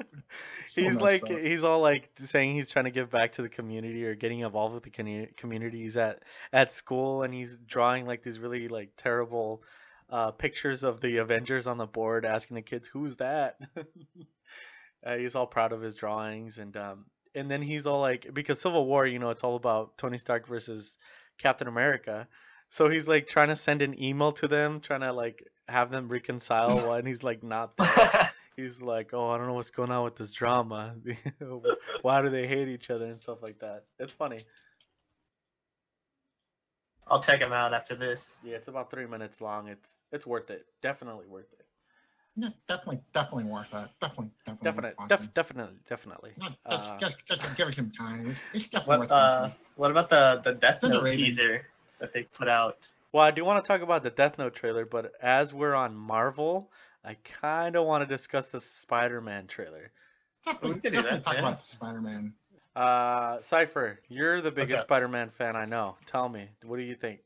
so 0.72 0.82
he's 0.82 1.00
like 1.00 1.22
up. 1.24 1.30
he's 1.30 1.64
all 1.64 1.80
like 1.80 2.10
saying 2.16 2.54
he's 2.54 2.70
trying 2.70 2.86
to 2.86 2.90
give 2.90 3.10
back 3.10 3.32
to 3.32 3.42
the 3.42 3.48
community 3.48 4.04
or 4.06 4.14
getting 4.14 4.40
involved 4.40 4.74
with 4.74 4.84
the 4.84 4.90
commu- 4.90 5.36
community. 5.36 5.82
He's 5.82 5.96
at 5.96 6.22
at 6.52 6.72
school 6.72 7.22
and 7.22 7.32
he's 7.32 7.56
drawing 7.56 8.06
like 8.06 8.22
these 8.22 8.38
really 8.38 8.68
like 8.68 8.90
terrible 8.96 9.62
uh, 10.10 10.30
pictures 10.30 10.84
of 10.84 11.00
the 11.00 11.18
Avengers 11.18 11.66
on 11.66 11.78
the 11.78 11.86
board, 11.86 12.24
asking 12.24 12.54
the 12.54 12.62
kids, 12.62 12.88
"Who's 12.88 13.16
that?" 13.16 13.58
uh, 15.06 15.16
he's 15.16 15.34
all 15.34 15.46
proud 15.46 15.72
of 15.72 15.82
his 15.82 15.94
drawings 15.94 16.58
and 16.58 16.76
um 16.76 17.06
and 17.34 17.50
then 17.50 17.60
he's 17.60 17.86
all 17.86 18.00
like 18.00 18.32
because 18.32 18.60
Civil 18.60 18.86
War, 18.86 19.06
you 19.06 19.18
know, 19.18 19.30
it's 19.30 19.44
all 19.44 19.56
about 19.56 19.98
Tony 19.98 20.16
Stark 20.16 20.48
versus 20.48 20.96
Captain 21.38 21.68
America. 21.68 22.26
So 22.70 22.88
he's 22.88 23.08
like 23.08 23.26
trying 23.26 23.48
to 23.48 23.56
send 23.56 23.82
an 23.82 24.00
email 24.02 24.32
to 24.32 24.48
them, 24.48 24.80
trying 24.80 25.00
to 25.00 25.12
like 25.12 25.46
have 25.68 25.90
them 25.90 26.08
reconcile 26.08 26.88
when 26.90 27.06
he's 27.06 27.22
like 27.22 27.42
not 27.42 27.76
there 27.76 28.30
he's 28.56 28.80
like, 28.82 29.10
"Oh, 29.12 29.28
I 29.28 29.38
don't 29.38 29.46
know 29.46 29.52
what's 29.54 29.70
going 29.70 29.90
on 29.90 30.04
with 30.04 30.16
this 30.16 30.32
drama. 30.32 30.96
Why 32.02 32.22
do 32.22 32.30
they 32.30 32.46
hate 32.46 32.68
each 32.68 32.90
other 32.90 33.04
and 33.04 33.18
stuff 33.18 33.42
like 33.42 33.60
that?" 33.60 33.84
It's 33.98 34.14
funny. 34.14 34.38
I'll 37.08 37.22
check 37.22 37.40
him 37.40 37.52
out 37.52 37.72
after 37.72 37.94
this. 37.94 38.24
Yeah, 38.44 38.56
it's 38.56 38.68
about 38.68 38.90
three 38.90 39.06
minutes 39.06 39.40
long. 39.40 39.68
It's 39.68 39.96
it's 40.10 40.26
worth 40.26 40.50
it. 40.50 40.66
Definitely 40.82 41.26
worth 41.26 41.52
it. 41.52 41.66
Yeah, 42.38 42.50
definitely, 42.68 43.00
definitely 43.14 43.44
worth 43.44 43.70
that. 43.70 43.90
Definitely, 44.00 44.30
definitely. 44.44 44.64
Definitely, 44.64 44.94
worth 44.98 45.08
def- 45.08 45.34
definitely, 45.34 45.76
definitely. 45.88 46.32
No, 46.36 46.48
just, 46.48 46.66
Uh, 46.66 46.98
just, 46.98 47.26
just 47.26 47.56
give 47.56 47.68
it 47.68 47.74
some 47.74 47.90
time. 47.92 48.30
It's, 48.30 48.40
it's 48.52 48.68
definitely 48.68 48.98
What 48.98 49.00
worth 49.00 49.12
uh, 49.12 49.50
what 49.76 49.90
about 49.90 50.10
the 50.10 50.40
the 50.44 50.52
Death 50.52 50.74
It's 50.76 50.84
Note 50.84 51.12
teaser 51.12 51.66
that 51.98 52.12
they 52.12 52.24
put 52.24 52.48
out? 52.48 52.78
Well, 53.12 53.24
I 53.24 53.30
do 53.30 53.44
want 53.44 53.64
to 53.64 53.66
talk 53.68 53.80
about 53.82 54.02
the 54.02 54.10
Death 54.10 54.38
Note 54.38 54.54
trailer, 54.54 54.84
but 54.84 55.12
as 55.22 55.54
we're 55.54 55.74
on 55.74 55.94
Marvel, 55.94 56.68
I 57.04 57.16
kind 57.24 57.76
of 57.76 57.86
want 57.86 58.06
to 58.06 58.14
discuss 58.14 58.48
the 58.48 58.60
Spider-Man 58.60 59.46
trailer. 59.46 59.90
Definitely, 60.44 60.72
we 60.74 60.80
could 60.80 60.92
do 60.92 61.02
that, 61.08 61.24
talk 61.24 61.34
yeah. 61.34 61.40
about 61.40 61.64
Spider-Man. 61.64 62.32
Uh, 62.74 63.40
Cipher, 63.40 64.00
you're 64.08 64.40
the 64.42 64.50
biggest? 64.50 64.82
Spider-Man 64.82 65.30
fan 65.30 65.56
I 65.56 65.64
know. 65.64 65.96
Tell 66.04 66.28
me, 66.28 66.48
what 66.64 66.76
do 66.76 66.82
you 66.82 66.94
think? 66.94 67.20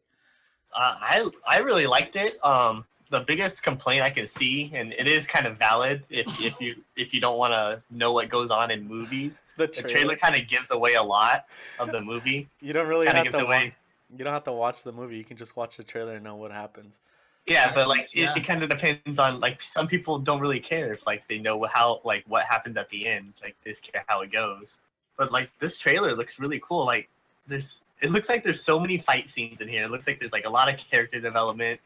Uh, 0.72 0.94
I 1.00 1.28
I 1.48 1.58
really 1.58 1.88
liked 1.88 2.14
it. 2.14 2.38
Um, 2.44 2.84
the 3.10 3.20
biggest 3.26 3.64
complaint 3.64 4.02
I 4.04 4.10
can 4.10 4.28
see, 4.28 4.70
and 4.72 4.92
it 4.92 5.08
is 5.08 5.26
kind 5.26 5.46
of 5.48 5.58
valid 5.58 6.04
if 6.08 6.28
if 6.40 6.60
you 6.60 6.76
if 6.94 7.12
you 7.12 7.20
don't 7.20 7.36
want 7.38 7.52
to 7.52 7.82
know 7.90 8.12
what 8.12 8.28
goes 8.28 8.50
on 8.52 8.70
in 8.70 8.86
movies, 8.86 9.40
The 9.56 9.66
the 9.66 9.72
trailer. 9.72 9.88
trailer 9.88 10.16
kind 10.16 10.36
of 10.36 10.46
gives 10.46 10.70
away 10.70 10.94
a 10.94 11.02
lot 11.02 11.46
of 11.80 11.90
the 11.90 12.00
movie. 12.00 12.48
You 12.60 12.72
don't 12.72 12.86
really 12.86 13.06
Kind 13.06 13.18
of 13.18 13.24
have 13.24 13.32
gives 13.32 13.42
to. 13.42 13.44
Wa- 13.48 13.50
away. 13.56 13.74
You 14.16 14.24
don't 14.24 14.32
have 14.32 14.44
to 14.44 14.52
watch 14.52 14.82
the 14.82 14.92
movie. 14.92 15.16
You 15.16 15.24
can 15.24 15.36
just 15.36 15.56
watch 15.56 15.76
the 15.76 15.84
trailer 15.84 16.14
and 16.14 16.24
know 16.24 16.36
what 16.36 16.52
happens. 16.52 16.98
Yeah, 17.46 17.72
but 17.74 17.88
like 17.88 18.08
it, 18.12 18.20
Yeah. 18.22 18.34
it 18.36 18.44
kind 18.44 18.62
of 18.62 18.68
depends 18.68 19.18
on 19.18 19.40
like 19.40 19.62
some 19.62 19.86
people 19.86 20.18
don't 20.18 20.40
really 20.40 20.60
care 20.60 20.92
if 20.92 21.06
like 21.06 21.26
they 21.28 21.38
know 21.38 21.64
how 21.64 22.00
like 22.04 22.24
what 22.26 22.44
happens 22.44 22.76
at 22.76 22.88
the 22.90 23.06
end. 23.06 23.32
Like 23.42 23.56
they 23.64 23.70
just 23.70 23.82
care 23.82 24.04
how 24.06 24.20
it 24.20 24.30
goes. 24.32 24.76
But 25.16 25.32
like 25.32 25.50
this 25.58 25.78
trailer 25.78 26.14
looks 26.14 26.38
really 26.38 26.60
cool. 26.66 26.84
Like 26.84 27.08
there's 27.46 27.82
it 28.02 28.10
looks 28.10 28.28
like 28.28 28.42
there's 28.44 28.62
so 28.62 28.78
many 28.78 28.98
fight 28.98 29.28
scenes 29.28 29.60
in 29.60 29.68
here. 29.68 29.84
It 29.84 29.90
looks 29.90 30.06
like 30.06 30.18
there's 30.20 30.32
like 30.32 30.44
a 30.44 30.50
lot 30.50 30.72
of 30.72 30.78
character 30.78 31.20
development. 31.20 31.80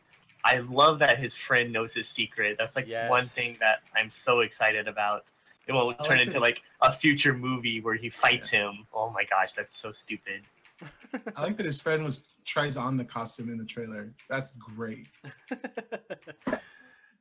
I 0.44 0.58
love 0.58 0.98
that 0.98 1.18
his 1.18 1.34
friend 1.34 1.72
knows 1.72 1.94
his 1.94 2.08
secret. 2.08 2.56
That's 2.58 2.76
like 2.76 2.86
one 3.08 3.24
thing 3.24 3.56
that 3.60 3.78
I'm 3.96 4.10
so 4.10 4.40
excited 4.40 4.86
about. 4.88 5.24
It 5.66 5.72
won't 5.72 5.98
I 6.00 6.04
turn 6.04 6.18
like 6.18 6.26
into 6.26 6.32
this. 6.34 6.42
like 6.42 6.62
a 6.82 6.92
future 6.92 7.32
movie 7.32 7.80
where 7.80 7.94
he 7.94 8.10
fights 8.10 8.50
him. 8.50 8.86
Oh 8.92 9.08
my 9.08 9.24
gosh, 9.24 9.52
that's 9.52 9.78
so 9.78 9.92
stupid. 9.92 10.42
I 11.36 11.42
like 11.42 11.56
that 11.58 11.66
his 11.66 11.80
friend 11.80 12.04
was 12.04 12.24
tries 12.44 12.76
on 12.76 12.96
the 12.96 13.04
costume 13.04 13.48
in 13.50 13.56
the 13.58 13.64
trailer. 13.64 14.12
That's 14.28 14.52
great. 14.52 15.06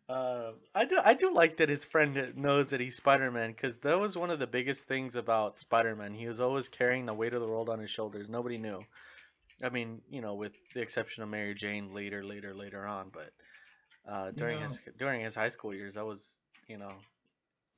uh, 0.09 0.51
I 0.75 0.85
do. 0.85 0.99
I 1.03 1.13
do 1.13 1.33
like 1.33 1.57
that 1.57 1.69
his 1.69 1.85
friend 1.85 2.33
knows 2.35 2.69
that 2.71 2.79
he's 2.79 2.95
Spider-Man 2.95 3.51
because 3.51 3.79
that 3.79 3.99
was 3.99 4.17
one 4.17 4.31
of 4.31 4.39
the 4.39 4.47
biggest 4.47 4.87
things 4.87 5.15
about 5.15 5.57
Spider-Man. 5.57 6.13
He 6.13 6.27
was 6.27 6.41
always 6.41 6.67
carrying 6.67 7.05
the 7.05 7.13
weight 7.13 7.33
of 7.33 7.41
the 7.41 7.47
world 7.47 7.69
on 7.69 7.79
his 7.79 7.89
shoulders. 7.91 8.29
Nobody 8.29 8.57
knew. 8.57 8.83
I 9.63 9.69
mean, 9.69 10.01
you 10.09 10.21
know, 10.21 10.33
with 10.33 10.53
the 10.73 10.81
exception 10.81 11.23
of 11.23 11.29
Mary 11.29 11.53
Jane 11.53 11.93
later, 11.93 12.23
later, 12.23 12.53
later 12.53 12.85
on. 12.85 13.11
But 13.13 13.31
uh, 14.11 14.31
during 14.31 14.59
know- 14.59 14.67
his 14.67 14.79
during 14.97 15.21
his 15.21 15.35
high 15.35 15.49
school 15.49 15.73
years, 15.73 15.93
that 15.95 16.05
was 16.05 16.39
you 16.67 16.77
know. 16.77 16.93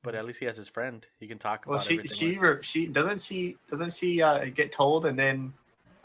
But 0.04 0.14
at 0.14 0.24
least 0.26 0.40
he 0.40 0.46
has 0.46 0.56
his 0.56 0.68
friend. 0.68 1.04
He 1.20 1.28
can 1.28 1.40
talk 1.40 1.66
Well, 1.66 1.78
about 1.78 1.88
she 1.88 1.96
everything. 1.96 2.18
she 2.18 2.28
with. 2.38 2.38
re- 2.58 2.58
she 2.64 2.86
doesn't 2.86 3.22
she 3.22 3.58
doesn't 3.72 3.94
she 3.94 4.22
uh, 4.22 4.46
get 4.54 4.72
told 4.72 5.08
and 5.08 5.18
then 5.18 5.52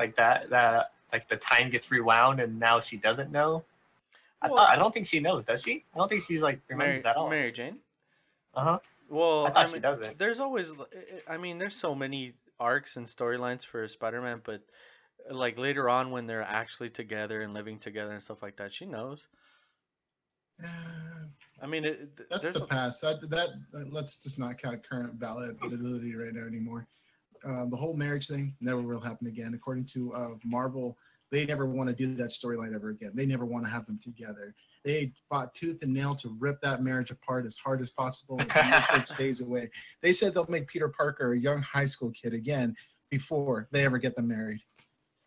like 0.01 0.17
that 0.17 0.51
that 0.51 0.93
like 1.13 1.29
the 1.29 1.37
time 1.37 1.71
gets 1.71 1.91
rewound 1.91 2.41
and 2.41 2.59
now 2.59 2.81
she 2.81 2.97
doesn't 2.97 3.31
know. 3.31 3.63
I 4.43 4.49
Well- 4.49 4.57
thought 4.59 4.71
I 4.71 4.77
don't 4.77 4.93
think 4.93 5.07
she 5.07 5.21
knows, 5.21 5.45
does 5.45 5.63
she? 5.63 5.85
I 5.95 5.99
don't 5.99 6.09
think 6.09 6.23
she's 6.27 6.41
like 6.41 6.59
Mary, 6.71 6.81
remembers 6.81 7.05
at 7.05 7.17
all. 7.17 7.29
Mary 7.29 7.53
Jane. 7.53 7.77
Uh 8.55 8.65
huh. 8.65 8.79
Well, 9.11 9.47
I 9.47 9.51
thought 9.51 9.57
I 9.57 9.67
she 9.67 9.73
mean, 9.75 9.83
doesn't. 9.83 10.19
there's 10.19 10.41
always, 10.41 10.73
I 11.29 11.37
mean, 11.37 11.59
there's 11.59 11.75
so 11.75 11.95
many 11.95 12.33
arcs 12.61 12.97
and 12.97 13.07
storylines 13.07 13.65
for 13.65 13.87
Spider-Man, 13.89 14.41
but 14.45 14.61
uh, 15.29 15.35
like 15.35 15.59
later 15.59 15.89
on 15.89 16.11
when 16.13 16.27
they're 16.29 16.43
actually 16.43 16.91
together 16.91 17.43
and 17.43 17.53
living 17.53 17.79
together 17.79 18.13
and 18.13 18.23
stuff 18.23 18.41
like 18.43 18.57
that, 18.57 18.73
she 18.73 18.87
knows. 18.87 19.27
Uh, 20.63 20.67
I 21.63 21.67
mean, 21.67 21.85
it, 21.85 22.17
th- 22.17 22.29
that's 22.31 22.51
the 22.53 22.63
a- 22.63 22.67
past. 22.67 23.01
That, 23.03 23.21
that 23.31 23.49
that 23.73 23.93
let's 23.93 24.23
just 24.23 24.39
not 24.39 24.59
count 24.59 24.89
current 24.89 25.15
valid 25.15 25.59
validity 25.59 26.15
right 26.15 26.33
now 26.33 26.47
anymore. 26.47 26.87
Uh, 27.47 27.67
the 27.67 27.77
whole 27.77 27.95
marriage 27.95 28.29
thing 28.29 28.55
never 28.61 28.81
will 28.83 29.01
happen 29.01 29.27
again. 29.27 29.55
According 29.55 29.85
to 29.85 30.13
uh, 30.15 30.29
Marvel, 30.45 30.97
they 31.31 31.47
never 31.47 31.67
want 31.67 31.89
to 31.89 31.95
do 31.95 32.15
that 32.17 32.31
storyline 32.31 32.75
ever 32.75 32.91
again. 32.91 33.13
They 33.15 33.27
never 33.27 33.47
want 33.47 33.65
to 33.65 33.71
have 33.71 33.87
them 33.87 33.99
together. 34.03 34.55
They 34.85 35.13
fought 35.29 35.55
tooth 35.55 35.83
and 35.83 35.93
nail 35.93 36.15
to 36.17 36.37
rip 36.39 36.61
that 36.63 36.83
marriage 36.83 37.11
apart 37.11 37.47
as 37.47 37.57
hard 37.57 37.81
as 37.81 37.91
possible 37.91 38.39
and 38.39 38.49
make 38.49 38.85
sure 38.85 38.99
it 38.99 39.07
stays 39.07 39.41
away. 39.41 39.71
They 40.03 40.13
said 40.13 40.35
they'll 40.35 40.47
make 40.49 40.67
Peter 40.67 40.89
Parker 40.89 41.33
a 41.33 41.39
young 41.39 41.61
high 41.63 41.85
school 41.85 42.11
kid 42.11 42.35
again 42.35 42.75
before 43.11 43.69
they 43.71 43.85
ever 43.85 43.99
get 43.99 44.17
them 44.17 44.29
married. 44.29 44.61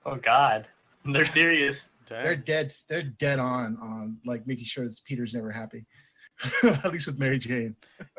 Oh 0.05 0.15
God, 0.15 0.67
they're 1.05 1.25
serious. 1.25 1.81
They're 2.07 2.35
dead. 2.35 2.73
They're 2.89 3.03
dead 3.03 3.39
on 3.39 3.77
on 3.81 4.17
like 4.25 4.45
making 4.45 4.65
sure 4.65 4.85
that 4.85 4.99
Peter's 5.05 5.33
never 5.33 5.51
happy. 5.51 5.85
At 6.63 6.91
least 6.91 7.07
with 7.07 7.19
Mary 7.19 7.37
Jane. 7.37 7.75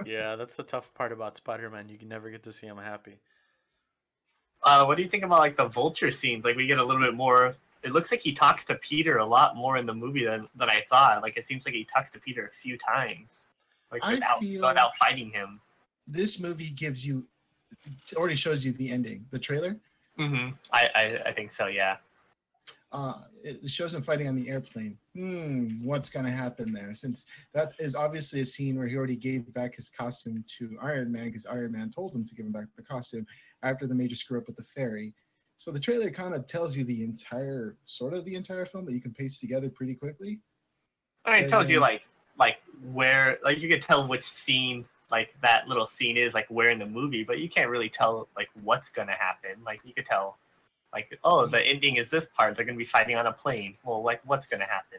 Yeah, 0.07 0.36
that's 0.36 0.57
the 0.57 0.62
tough 0.62 0.95
part 0.95 1.12
about 1.12 1.36
Spider-Man. 1.36 1.88
You 1.88 1.99
can 1.99 2.09
never 2.09 2.30
get 2.30 2.42
to 2.45 2.53
see 2.53 2.66
him 2.66 2.76
happy. 2.78 3.18
Uh, 4.64 4.84
what 4.84 4.96
do 4.96 5.02
you 5.02 5.08
think 5.08 5.24
about 5.24 5.40
like 5.40 5.56
the 5.56 5.68
vulture 5.68 6.10
scenes? 6.10 6.44
Like 6.44 6.56
we 6.56 6.66
get 6.66 6.78
a 6.78 6.84
little 6.84 7.02
bit 7.02 7.14
more. 7.14 7.54
It 7.82 7.92
looks 7.92 8.10
like 8.10 8.20
he 8.20 8.32
talks 8.32 8.64
to 8.64 8.76
Peter 8.76 9.18
a 9.18 9.26
lot 9.26 9.56
more 9.56 9.76
in 9.76 9.84
the 9.86 9.94
movie 9.94 10.24
than 10.24 10.46
than 10.56 10.70
I 10.70 10.82
thought. 10.88 11.22
Like 11.22 11.36
it 11.36 11.46
seems 11.46 11.66
like 11.66 11.74
he 11.74 11.84
talks 11.84 12.10
to 12.12 12.18
Peter 12.18 12.46
a 12.46 12.60
few 12.60 12.78
times, 12.78 13.28
like 13.92 14.04
without 14.06 14.40
without 14.40 14.96
fighting 14.96 15.30
him. 15.30 15.60
This 16.06 16.40
movie 16.40 16.70
gives 16.70 17.06
you 17.06 17.24
it 18.10 18.16
already 18.16 18.34
shows 18.36 18.64
you 18.64 18.72
the 18.72 18.90
ending. 18.90 19.26
The 19.30 19.38
trailer 19.38 19.76
hmm 20.16 20.50
I, 20.72 20.88
I 20.94 21.18
I 21.26 21.32
think 21.32 21.52
so. 21.52 21.66
Yeah. 21.66 21.96
uh, 22.92 23.14
it 23.42 23.68
shows 23.68 23.92
him 23.94 24.02
fighting 24.02 24.28
on 24.28 24.36
the 24.36 24.48
airplane. 24.48 24.96
Hmm, 25.14 25.84
what's 25.84 26.08
gonna 26.08 26.30
happen 26.30 26.72
there? 26.72 26.94
Since 26.94 27.26
that 27.52 27.74
is 27.78 27.94
obviously 27.94 28.40
a 28.40 28.46
scene 28.46 28.78
where 28.78 28.86
he 28.86 28.96
already 28.96 29.16
gave 29.16 29.52
back 29.52 29.74
his 29.74 29.90
costume 29.90 30.44
to 30.58 30.78
Iron 30.80 31.10
Man 31.12 31.24
because 31.26 31.44
Iron 31.46 31.72
Man 31.72 31.90
told 31.90 32.14
him 32.14 32.24
to 32.24 32.34
give 32.34 32.46
him 32.46 32.52
back 32.52 32.66
the 32.76 32.82
costume 32.82 33.26
after 33.64 33.86
the 33.86 33.94
major 33.94 34.14
screw 34.14 34.38
up 34.38 34.46
with 34.46 34.56
the 34.56 34.62
ferry. 34.62 35.14
So 35.56 35.70
the 35.70 35.80
trailer 35.80 36.10
kind 36.10 36.34
of 36.34 36.46
tells 36.46 36.76
you 36.76 36.84
the 36.84 37.02
entire, 37.02 37.76
sort 37.84 38.12
of 38.12 38.24
the 38.24 38.34
entire 38.34 38.66
film 38.66 38.84
that 38.86 38.92
you 38.92 39.00
can 39.00 39.12
paste 39.14 39.40
together 39.40 39.68
pretty 39.70 39.94
quickly. 39.94 40.40
I 41.24 41.32
mean, 41.32 41.40
it 41.40 41.42
And 41.44 41.50
tells 41.50 41.68
you 41.68 41.80
like 41.80 42.02
like 42.38 42.58
where 42.92 43.38
like 43.44 43.60
you 43.60 43.68
can 43.68 43.80
tell 43.80 44.06
which 44.06 44.24
scene 44.24 44.84
like 45.10 45.34
that 45.42 45.68
little 45.68 45.86
scene 45.86 46.16
is 46.16 46.34
like 46.34 46.46
where 46.48 46.70
in 46.70 46.78
the 46.78 46.86
movie, 46.86 47.24
but 47.24 47.38
you 47.38 47.48
can't 47.48 47.70
really 47.70 47.88
tell 47.88 48.28
like 48.36 48.48
what's 48.62 48.90
gonna 48.90 49.12
happen. 49.12 49.62
Like 49.64 49.80
you 49.84 49.94
could 49.94 50.06
tell 50.06 50.38
like 50.92 51.18
oh 51.24 51.46
the 51.46 51.60
ending 51.60 51.96
is 51.96 52.10
this 52.10 52.26
part. 52.36 52.56
They're 52.56 52.64
gonna 52.64 52.76
be 52.78 52.84
fighting 52.84 53.16
on 53.16 53.26
a 53.26 53.32
plane. 53.32 53.76
Well, 53.84 54.02
like 54.02 54.20
what's 54.24 54.46
gonna 54.46 54.64
happen? 54.64 54.98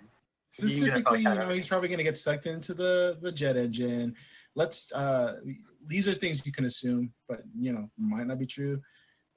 You 0.58 0.62
can 0.62 0.68
just 0.70 0.78
Specifically, 0.80 1.20
you 1.20 1.26
know, 1.26 1.50
he's 1.50 1.68
probably 1.68 1.90
to 1.90 2.04
get 2.04 2.18
sucked 2.18 2.46
into 2.46 2.74
the 2.74 3.18
the 3.22 3.32
jet 3.32 3.58
engine. 3.58 4.16
Let's. 4.56 4.92
uh 4.94 5.42
These 5.88 6.08
are 6.08 6.14
things 6.14 6.46
you 6.46 6.52
can 6.52 6.66
assume, 6.66 7.14
but 7.28 7.42
you 7.58 7.72
know, 7.74 7.90
might 7.98 8.28
not 8.28 8.40
be 8.40 8.46
true. 8.48 8.82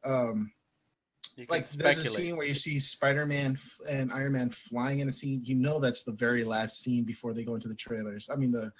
Um, 0.05 0.51
You 1.37 1.47
can 1.47 1.55
like 1.57 1.69
there's 1.71 1.99
a 1.99 2.05
scene 2.05 2.37
where 2.37 2.47
you 2.47 2.55
see 2.55 2.79
Spider-Man 2.79 3.57
f- 3.57 3.81
and 3.89 4.13
Iron 4.13 4.33
Man 4.33 4.51
flying 4.51 5.01
in 5.01 5.09
a 5.09 5.13
scene. 5.13 5.41
You 5.45 5.55
know, 5.57 5.79
that's 5.81 6.03
the 6.05 6.13
very 6.13 6.45
last 6.45 6.81
scene 6.81 7.05
before 7.05 7.33
they 7.35 7.45
go 7.45 7.55
into 7.55 7.69
the 7.69 7.75
trailers. 7.75 8.29
I 8.33 8.37
mean, 8.37 8.51
the 8.53 8.73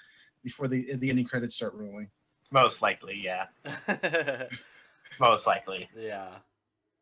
before 0.43 0.67
the 0.67 0.95
the 0.95 1.09
ending 1.09 1.25
credits 1.25 1.55
start 1.55 1.73
rolling. 1.73 2.09
Most 2.51 2.81
likely, 2.81 3.21
yeah. 3.23 3.45
Most 5.19 5.45
likely. 5.47 5.89
yeah. 5.97 6.29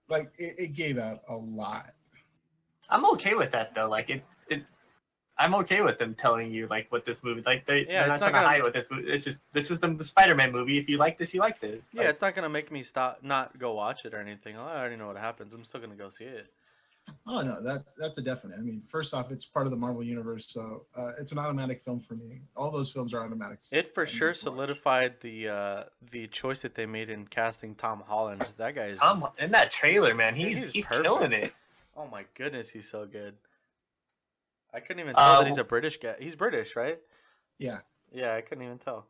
Like 0.10 0.32
it, 0.38 0.56
it 0.58 0.74
gave 0.74 0.98
out 0.98 1.20
a 1.30 1.36
lot. 1.36 1.94
I'm 2.90 3.06
okay 3.14 3.34
with 3.34 3.52
that 3.52 3.74
though. 3.76 3.90
Like 3.90 4.10
it, 4.10 4.24
it 4.50 4.64
I'm 5.40 5.54
okay 5.56 5.82
with 5.82 6.00
them 6.00 6.16
telling 6.16 6.52
you 6.52 6.68
like 6.68 6.88
what 6.92 7.06
this 7.06 7.24
movie 7.24 7.44
like 7.46 7.66
they 7.68 7.86
Yeah, 7.88 8.06
they're 8.06 8.14
it's 8.14 8.22
not 8.22 8.28
not 8.28 8.30
trying 8.32 8.32
gonna- 8.34 8.44
to 8.46 8.50
hide 8.50 8.64
what 8.64 8.74
this 8.74 8.88
movie. 8.90 9.12
It's 9.12 9.24
just 9.26 9.40
this 9.54 9.70
is 9.72 9.80
the, 9.80 9.88
the 9.90 10.04
Spider-Man 10.04 10.52
movie. 10.52 10.78
If 10.78 10.90
you 10.90 10.98
like 10.98 11.18
this, 11.18 11.34
you 11.34 11.40
like 11.40 11.60
this. 11.62 11.86
Yeah, 11.94 12.02
Like, 12.02 12.10
it's 12.12 12.22
not 12.22 12.36
gonna 12.36 12.50
make 12.50 12.72
me 12.72 12.84
stop, 12.84 13.20
not 13.24 13.58
go 13.60 13.74
watch 13.74 14.06
it 14.06 14.14
or 14.14 14.20
anything. 14.20 14.56
Oh, 14.58 14.64
I 14.66 14.80
already 14.80 14.96
know 14.96 15.08
what 15.08 15.18
happens. 15.18 15.54
I'm 15.54 15.64
still 15.64 15.80
gonna 15.82 15.96
go 15.96 16.10
see 16.10 16.26
it. 16.26 16.48
Oh 17.26 17.42
no, 17.42 17.62
that 17.62 17.84
that's 17.98 18.18
a 18.18 18.22
definite. 18.22 18.58
I 18.58 18.62
mean, 18.62 18.82
first 18.90 19.14
off, 19.14 19.32
it's 19.32 19.46
part 19.46 19.66
of 19.66 19.72
the 19.72 19.78
Marvel 19.78 20.04
universe, 20.04 20.46
so 20.50 20.86
uh, 20.98 21.12
it's 21.18 21.32
an 21.32 21.38
automatic 21.38 21.82
film 21.86 22.02
for 22.02 22.16
me. 22.16 22.42
All 22.58 22.70
those 22.70 22.90
films 22.92 23.14
are 23.14 23.24
automatics. 23.24 23.72
It 23.72 23.94
for 23.94 24.06
sure 24.06 24.34
to 24.34 24.40
watch. 24.50 24.56
solidified 24.56 25.14
the 25.22 25.48
uh, 25.48 25.84
the 26.12 26.28
choice 26.28 26.64
that 26.64 26.76
they 26.76 26.86
made 26.86 27.10
in 27.10 27.26
casting 27.28 27.76
Tom 27.76 28.04
Holland. 28.06 28.46
That 28.58 28.76
guy 28.76 28.88
is 28.88 29.00
Tom 29.00 29.22
just- 29.22 29.40
in 29.40 29.52
that 29.52 29.72
trailer, 29.72 30.14
man, 30.16 30.36
he's 30.36 30.64
he's 30.64 30.72
he's, 30.74 30.88
killing 30.88 31.32
it. 31.32 31.54
oh 31.96 32.08
my 32.12 32.26
goodness, 32.36 32.70
he's 32.70 32.90
so 32.90 33.06
good. 33.06 33.36
I 34.74 34.80
couldn't 34.80 35.00
even 35.00 35.16
tell 35.16 35.24
Uh, 35.26 35.40
that 35.40 35.48
he's 35.48 35.58
a 35.58 35.64
British 35.64 35.98
guy. 35.98 36.16
He's 36.20 36.36
British, 36.36 36.76
right? 36.76 37.00
Yeah, 37.58 37.80
Yeah, 38.12 38.36
I 38.36 38.42
couldn't 38.42 38.64
even 38.64 38.78
tell. 38.78 39.06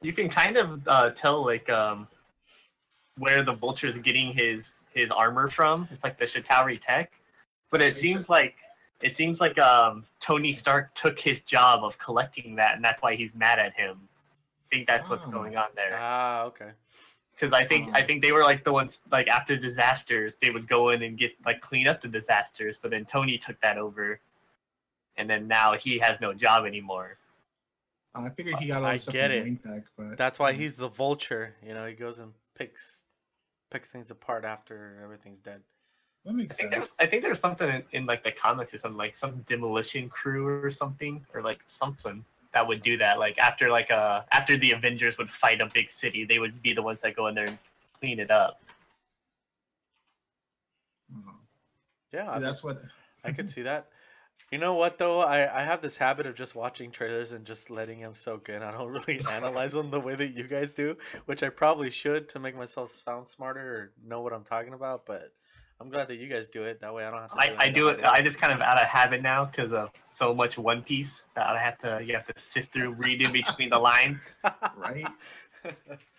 You 0.00 0.12
can 0.12 0.28
kind 0.28 0.56
of 0.56 0.86
uh, 0.88 1.10
tell 1.10 1.44
like 1.44 1.70
um, 1.70 2.08
where 3.18 3.42
the 3.44 3.52
Vulture 3.52 3.86
is 3.86 3.96
getting 3.98 4.32
his 4.32 4.80
his 4.92 5.10
armor 5.10 5.48
from. 5.48 5.88
It's 5.90 6.02
like 6.04 6.18
the 6.18 6.24
Chitauri 6.24 6.78
tech, 6.80 7.12
but 7.70 7.80
it 7.80 7.88
Is 7.94 8.00
seems 8.00 8.24
it? 8.24 8.30
like 8.30 8.56
it 9.00 9.12
seems 9.12 9.40
like 9.40 9.58
um, 9.58 10.04
Tony 10.20 10.52
Stark 10.52 10.92
took 10.94 11.18
his 11.18 11.42
job 11.42 11.84
of 11.84 11.96
collecting 11.98 12.54
that, 12.56 12.74
and 12.76 12.84
that's 12.84 13.00
why 13.02 13.14
he's 13.14 13.34
mad 13.34 13.58
at 13.58 13.74
him. 13.74 14.08
I 14.70 14.74
think 14.76 14.88
that's 14.88 15.08
what's 15.08 15.26
Oh. 15.26 15.30
going 15.30 15.56
on 15.56 15.68
there. 15.76 15.92
Ah, 15.94 16.42
okay. 16.44 16.72
because 17.34 17.52
I 17.52 17.64
think 17.64 17.88
I 17.94 18.00
Um, 18.00 18.06
think 18.06 18.22
they 18.22 18.32
were 18.32 18.42
like 18.42 18.64
the 18.64 18.72
ones 18.72 19.00
like 19.10 19.28
after 19.28 19.56
disasters 19.56 20.36
they 20.42 20.50
would 20.50 20.66
go 20.68 20.90
in 20.90 21.02
and 21.02 21.16
get 21.16 21.32
like 21.46 21.60
clean 21.60 21.86
up 21.88 22.00
the 22.00 22.08
disasters, 22.08 22.76
but 22.80 22.90
then 22.90 23.04
Tony 23.04 23.38
took 23.38 23.60
that 23.60 23.78
over, 23.78 24.20
and 25.16 25.28
then 25.28 25.46
now 25.48 25.74
he 25.76 25.98
has 25.98 26.20
no 26.20 26.32
job 26.32 26.64
anymore. 26.66 27.18
I 28.14 28.28
figured 28.30 28.56
he 28.56 28.66
got 28.68 28.82
all 28.82 28.86
I 28.86 28.94
the 28.94 28.98
stuff 28.98 29.12
get 29.14 29.30
from 29.30 29.38
it. 29.38 29.44
Wayne 29.44 29.56
Tech, 29.58 29.82
but 29.96 30.18
That's 30.18 30.38
why 30.38 30.52
he's 30.52 30.74
the 30.74 30.88
vulture. 30.88 31.54
You 31.66 31.74
know, 31.74 31.86
he 31.86 31.94
goes 31.94 32.18
and 32.18 32.32
picks 32.56 33.04
picks 33.70 33.88
things 33.88 34.10
apart 34.10 34.44
after 34.44 35.00
everything's 35.02 35.40
dead. 35.40 35.62
that 36.26 36.34
makes 36.34 36.54
I 36.56 36.58
think 36.58 36.72
sense. 36.74 36.88
there's 36.88 37.08
I 37.08 37.10
think 37.10 37.22
there's 37.22 37.40
something 37.40 37.68
in, 37.68 37.82
in 37.92 38.06
like 38.06 38.22
the 38.22 38.32
comics 38.32 38.74
or 38.74 38.78
something 38.78 38.98
like 38.98 39.16
some 39.16 39.44
demolition 39.48 40.08
crew 40.10 40.46
or 40.46 40.70
something 40.70 41.24
or 41.34 41.40
like 41.42 41.60
something 41.66 42.22
that 42.52 42.66
would 42.66 42.82
do 42.82 42.98
that. 42.98 43.18
Like 43.18 43.38
after 43.38 43.70
like 43.70 43.90
uh 43.90 44.22
after 44.32 44.58
the 44.58 44.72
Avengers 44.72 45.16
would 45.16 45.30
fight 45.30 45.60
a 45.62 45.70
big 45.72 45.88
city, 45.88 46.24
they 46.26 46.38
would 46.38 46.60
be 46.60 46.74
the 46.74 46.82
ones 46.82 47.00
that 47.00 47.16
go 47.16 47.28
in 47.28 47.34
there 47.34 47.46
and 47.46 47.58
clean 47.98 48.20
it 48.20 48.30
up. 48.30 48.60
Oh. 51.14 51.32
Yeah, 52.12 52.26
See, 52.26 52.32
I, 52.36 52.38
that's 52.40 52.62
what. 52.62 52.82
I 53.24 53.32
could 53.32 53.48
see 53.54 53.62
that. 53.62 53.88
You 54.52 54.58
know 54.58 54.74
what 54.74 54.98
though? 54.98 55.20
I, 55.20 55.62
I 55.62 55.64
have 55.64 55.80
this 55.80 55.96
habit 55.96 56.26
of 56.26 56.34
just 56.34 56.54
watching 56.54 56.90
trailers 56.90 57.32
and 57.32 57.42
just 57.42 57.70
letting 57.70 58.00
them 58.00 58.14
soak 58.14 58.50
in. 58.50 58.62
I 58.62 58.70
don't 58.70 58.88
really 58.92 59.18
analyze 59.30 59.72
them 59.72 59.90
the 59.90 59.98
way 59.98 60.14
that 60.14 60.36
you 60.36 60.46
guys 60.46 60.74
do, 60.74 60.94
which 61.24 61.42
I 61.42 61.48
probably 61.48 61.88
should 61.88 62.28
to 62.28 62.38
make 62.38 62.54
myself 62.54 62.94
sound 63.02 63.26
smarter 63.26 63.60
or 63.60 63.92
know 64.06 64.20
what 64.20 64.34
I'm 64.34 64.44
talking 64.44 64.74
about. 64.74 65.06
But 65.06 65.32
I'm 65.80 65.88
glad 65.88 66.08
that 66.08 66.16
you 66.16 66.28
guys 66.28 66.48
do 66.48 66.64
it. 66.64 66.82
That 66.82 66.92
way 66.92 67.06
I 67.06 67.10
don't 67.10 67.22
have 67.22 67.30
to. 67.30 67.36
I, 67.38 67.56
I 67.58 67.68
do 67.70 67.88
it. 67.88 67.96
way. 67.96 68.04
I 68.04 68.20
just 68.20 68.38
kind 68.38 68.52
of 68.52 68.60
out 68.60 68.78
of 68.78 68.86
habit 68.86 69.22
now 69.22 69.46
because 69.46 69.72
of 69.72 69.88
so 70.06 70.34
much 70.34 70.58
One 70.58 70.82
Piece 70.82 71.24
that 71.34 71.46
I 71.46 71.58
have 71.58 71.78
to. 71.78 72.04
You 72.04 72.12
have 72.12 72.26
to 72.26 72.38
sift 72.38 72.74
through, 72.74 72.92
read 72.96 73.22
in 73.22 73.32
between 73.32 73.70
the 73.70 73.78
lines. 73.78 74.34
Right? 74.76 75.06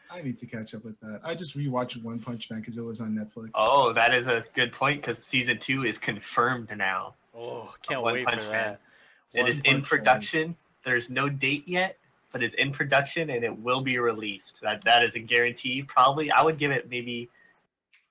I 0.09 0.21
need 0.21 0.39
to 0.39 0.45
catch 0.45 0.73
up 0.73 0.85
with 0.85 0.99
that. 1.01 1.21
I 1.23 1.35
just 1.35 1.55
rewatched 1.57 2.01
One 2.01 2.19
Punch 2.19 2.49
Man 2.49 2.61
because 2.61 2.77
it 2.77 2.83
was 2.83 3.01
on 3.01 3.13
Netflix. 3.13 3.49
Oh, 3.55 3.93
that 3.93 4.13
is 4.13 4.25
a 4.25 4.43
good 4.55 4.71
point 4.71 5.01
because 5.01 5.23
season 5.23 5.59
two 5.59 5.83
is 5.83 5.97
confirmed 5.97 6.71
now. 6.75 7.13
Oh, 7.35 7.73
can't 7.87 8.01
One 8.01 8.13
wait 8.13 8.25
Punch 8.25 8.43
for 8.43 8.51
Man. 8.51 8.77
that. 9.33 9.37
It 9.37 9.41
One 9.43 9.51
is 9.51 9.57
in 9.59 9.63
Punch 9.63 9.73
Man. 9.73 9.81
production. 9.83 10.55
There's 10.85 11.09
no 11.09 11.29
date 11.29 11.63
yet, 11.67 11.97
but 12.31 12.43
it's 12.43 12.55
in 12.55 12.71
production 12.71 13.29
and 13.29 13.43
it 13.43 13.57
will 13.57 13.81
be 13.81 13.97
released. 13.99 14.59
That 14.61 14.83
that 14.83 15.03
is 15.03 15.15
a 15.15 15.19
guarantee. 15.19 15.81
Probably, 15.83 16.29
I 16.31 16.41
would 16.41 16.57
give 16.57 16.71
it 16.71 16.89
maybe 16.89 17.29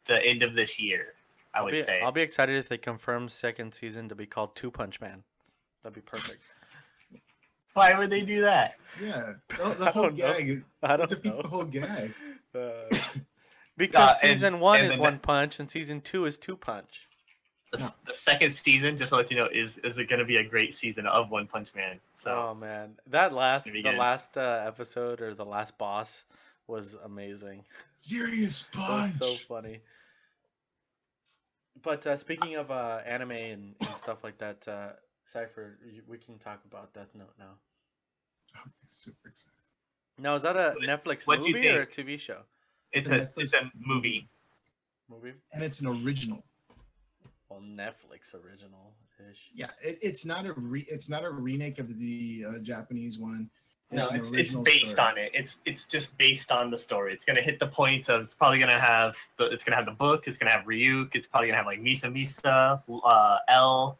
the 0.06 0.18
end 0.24 0.42
of 0.42 0.54
this 0.54 0.80
year. 0.80 1.14
I 1.54 1.58
I'll 1.58 1.64
would 1.66 1.72
be, 1.72 1.82
say. 1.82 2.00
I'll 2.00 2.12
be 2.12 2.22
excited 2.22 2.56
if 2.56 2.68
they 2.68 2.78
confirm 2.78 3.28
second 3.28 3.72
season 3.74 4.08
to 4.08 4.14
be 4.14 4.24
called 4.26 4.56
Two 4.56 4.70
Punch 4.70 5.00
Man. 5.00 5.22
That'd 5.82 5.94
be 5.94 6.00
perfect. 6.00 6.42
Why 7.74 7.96
would 7.98 8.10
they 8.10 8.20
do 8.22 8.42
that? 8.42 8.74
Yeah, 9.02 9.32
the, 9.48 9.74
the 9.78 9.90
whole 9.90 10.04
don't 10.10 10.18
know. 10.18 10.32
gag. 10.34 10.64
I 10.82 10.96
don't 10.96 11.08
defeats 11.10 11.36
know. 11.36 11.42
the 11.42 11.48
whole 11.48 11.64
gag. 11.64 12.14
Uh, 12.54 12.94
because 13.78 14.16
Uh, 14.16 14.26
and- 14.26 14.36
season 14.36 14.60
one 14.60 14.80
and 14.80 14.92
is 14.92 14.98
one 14.98 15.14
ne- 15.14 15.18
punch 15.20 15.58
and 15.58 15.70
season 15.70 16.02
two 16.02 16.26
is 16.26 16.36
two 16.36 16.54
punch. 16.54 17.08
The, 17.72 17.78
Yeah. 17.78 17.90
the 18.06 18.14
second 18.14 18.52
season, 18.54 18.96
just 18.98 19.10
to 19.10 19.16
let 19.16 19.30
you 19.30 19.36
know, 19.38 19.48
is 19.52 19.78
is 19.78 19.96
it 19.98 20.06
going 20.08 20.18
to 20.18 20.24
be 20.26 20.36
a 20.36 20.44
great 20.44 20.74
season 20.74 21.06
of 21.06 21.30
One 21.30 21.46
Punch 21.46 21.74
Man. 21.74 21.98
So 22.16 22.30
oh 22.50 22.54
man, 22.54 22.96
that 23.08 23.32
last 23.32 23.64
the 23.64 23.82
good. 23.82 23.96
last 23.96 24.36
uh, 24.36 24.62
episode 24.66 25.20
or 25.22 25.34
the 25.34 25.44
last 25.44 25.78
boss 25.78 26.24
was 26.66 26.96
amazing. 27.04 27.64
Serious 27.96 28.64
That 28.74 28.90
was 28.90 29.18
punch. 29.18 29.38
so 29.38 29.44
funny. 29.48 29.80
But 31.82 32.06
uh, 32.06 32.16
speaking 32.16 32.56
of 32.56 32.70
uh, 32.70 33.00
anime 33.06 33.30
and, 33.32 33.74
and 33.80 33.96
stuff 33.98 34.22
like 34.22 34.38
that, 34.38 34.66
uh, 34.68 34.90
Cipher, 35.24 35.78
we 36.06 36.18
can 36.18 36.38
talk 36.38 36.60
about 36.70 36.92
Death 36.92 37.08
Note 37.14 37.32
now. 37.38 37.54
I'm 38.54 38.70
super 38.86 39.28
excited. 39.30 39.50
Now, 40.18 40.34
is 40.34 40.42
that 40.42 40.56
a 40.56 40.74
What- 40.76 40.82
Netflix 40.88 41.26
movie 41.26 41.68
or 41.68 41.82
a 41.82 41.86
TV 41.86 42.18
show? 42.20 42.42
it's, 42.92 43.06
It's 43.06 43.08
a 43.08 43.22
a 43.22 43.42
it's 43.42 43.54
a 43.54 43.70
movie. 43.74 44.28
Movie? 45.08 45.32
And 45.52 45.64
it's 45.64 45.80
an 45.80 45.86
original. 45.86 46.44
Well, 47.62 47.86
Netflix 47.86 48.34
original 48.34 48.94
ish. 49.30 49.50
Yeah, 49.54 49.70
it, 49.82 49.98
it's 50.02 50.24
not 50.24 50.46
a 50.46 50.52
re, 50.54 50.86
it's 50.88 51.08
not 51.08 51.24
a 51.24 51.30
remake 51.30 51.78
of 51.78 51.98
the 51.98 52.44
uh, 52.48 52.58
Japanese 52.62 53.18
one. 53.18 53.48
No, 53.90 54.06
it's, 54.10 54.30
it's 54.32 54.54
based 54.54 54.92
story. 54.92 55.00
on 55.00 55.18
it. 55.18 55.32
It's 55.34 55.58
it's 55.66 55.86
just 55.86 56.16
based 56.16 56.50
on 56.50 56.70
the 56.70 56.78
story. 56.78 57.12
It's 57.12 57.26
gonna 57.26 57.42
hit 57.42 57.60
the 57.60 57.66
points 57.66 58.08
of 58.08 58.22
it's 58.22 58.34
probably 58.34 58.58
gonna 58.58 58.80
have 58.80 59.16
the 59.36 59.46
it's 59.46 59.64
gonna 59.64 59.76
have 59.76 59.84
the 59.84 59.92
book. 59.92 60.24
It's 60.26 60.38
gonna 60.38 60.50
have 60.50 60.64
Ryuk. 60.64 61.10
It's 61.14 61.26
probably 61.26 61.48
gonna 61.48 61.58
have 61.58 61.66
like 61.66 61.80
Misa 61.80 62.10
Misa, 62.10 62.82
uh, 63.04 63.38
L, 63.48 63.98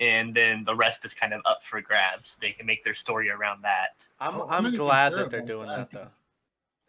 and 0.00 0.34
then 0.34 0.64
the 0.64 0.74
rest 0.74 1.04
is 1.04 1.12
kind 1.12 1.34
of 1.34 1.42
up 1.44 1.62
for 1.62 1.80
grabs. 1.82 2.38
They 2.40 2.52
can 2.52 2.64
make 2.64 2.84
their 2.84 2.94
story 2.94 3.28
around 3.30 3.62
that. 3.62 4.06
I'm 4.18 4.36
Oh, 4.40 4.48
I'm, 4.48 4.62
not 4.62 4.72
even 4.72 4.78
glad 4.78 5.12
that 5.12 5.30
they're 5.30 5.42
doing 5.42 5.68
that 5.68 5.90
though. 5.90 6.06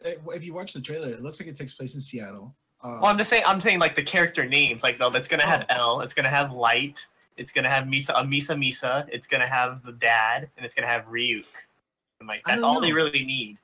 uh, 0.06 0.30
If 0.34 0.42
you 0.42 0.54
watch 0.54 0.72
the 0.72 0.80
trailer, 0.80 1.10
it 1.10 1.20
looks 1.20 1.40
like 1.40 1.48
it 1.48 1.56
takes 1.56 1.74
place 1.74 1.94
in 1.94 2.00
Seattle. 2.00 2.54
Uh, 2.82 2.98
Well, 3.02 3.06
I'm 3.06 3.18
just 3.18 3.30
saying. 3.30 3.42
I'm 3.46 3.60
saying 3.60 3.78
like 3.78 3.96
the 3.96 4.02
character 4.02 4.44
names. 4.46 4.82
Like 4.82 4.98
though, 4.98 5.10
that's 5.10 5.28
gonna 5.28 5.46
have 5.46 5.66
Oh. 5.70 5.74
L. 5.96 6.00
It's 6.00 6.14
gonna 6.14 6.28
have 6.30 6.52
Light. 6.52 7.06
It's 7.36 7.52
gonna 7.52 7.70
have 7.70 7.84
Misa, 7.84 8.10
a 8.10 8.22
Misa 8.24 8.56
Misa. 8.56 9.06
It's 9.10 9.26
gonna 9.26 9.46
have 9.46 9.82
the 9.84 9.92
dad, 9.92 10.48
and 10.56 10.64
it's 10.66 10.74
gonna 10.74 10.88
have 10.88 11.04
Ryuk. 11.06 11.44
And 12.20 12.28
like 12.28 12.42
that's 12.44 12.60
don't 12.60 12.68
all 12.74 12.80
they 12.80 12.92
really 12.92 13.24
need 13.24 13.56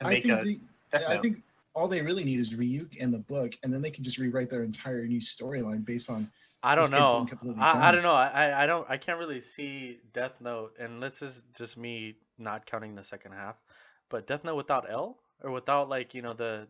to 0.00 0.06
I 0.06 0.10
make 0.10 0.24
think 0.24 0.40
a. 0.40 0.44
the, 0.44 0.60
Death 0.90 1.04
I 1.08 1.18
think 1.18 1.42
all 1.74 1.86
they 1.88 2.00
really 2.00 2.24
need 2.24 2.40
is 2.40 2.54
Ryuk 2.54 3.00
and 3.00 3.12
the 3.12 3.18
book, 3.18 3.52
and 3.62 3.72
then 3.72 3.82
they 3.82 3.90
can 3.90 4.02
just 4.04 4.18
rewrite 4.18 4.50
their 4.50 4.62
entire 4.62 5.04
new 5.06 5.20
storyline 5.20 5.84
based 5.84 6.10
on. 6.10 6.30
I 6.62 6.74
don't 6.74 6.90
know. 6.90 7.28
I, 7.58 7.88
I 7.88 7.92
don't 7.92 8.02
know. 8.02 8.14
I, 8.14 8.26
I- 8.48 8.62
I 8.64 8.66
don't. 8.66 8.88
I 8.90 8.96
can't 8.96 9.18
really 9.18 9.40
see 9.40 9.98
Death 10.12 10.32
Note, 10.40 10.74
and 10.80 11.00
this 11.02 11.22
is 11.22 11.42
just 11.54 11.76
me 11.76 12.16
not 12.38 12.66
counting 12.66 12.94
the 12.96 13.04
second 13.04 13.32
half. 13.32 13.56
But 14.08 14.26
Death 14.26 14.42
Note 14.44 14.56
without 14.56 14.90
L 14.90 15.18
or 15.42 15.50
without 15.52 15.88
like 15.88 16.14
you 16.14 16.22
know 16.22 16.32
the, 16.34 16.66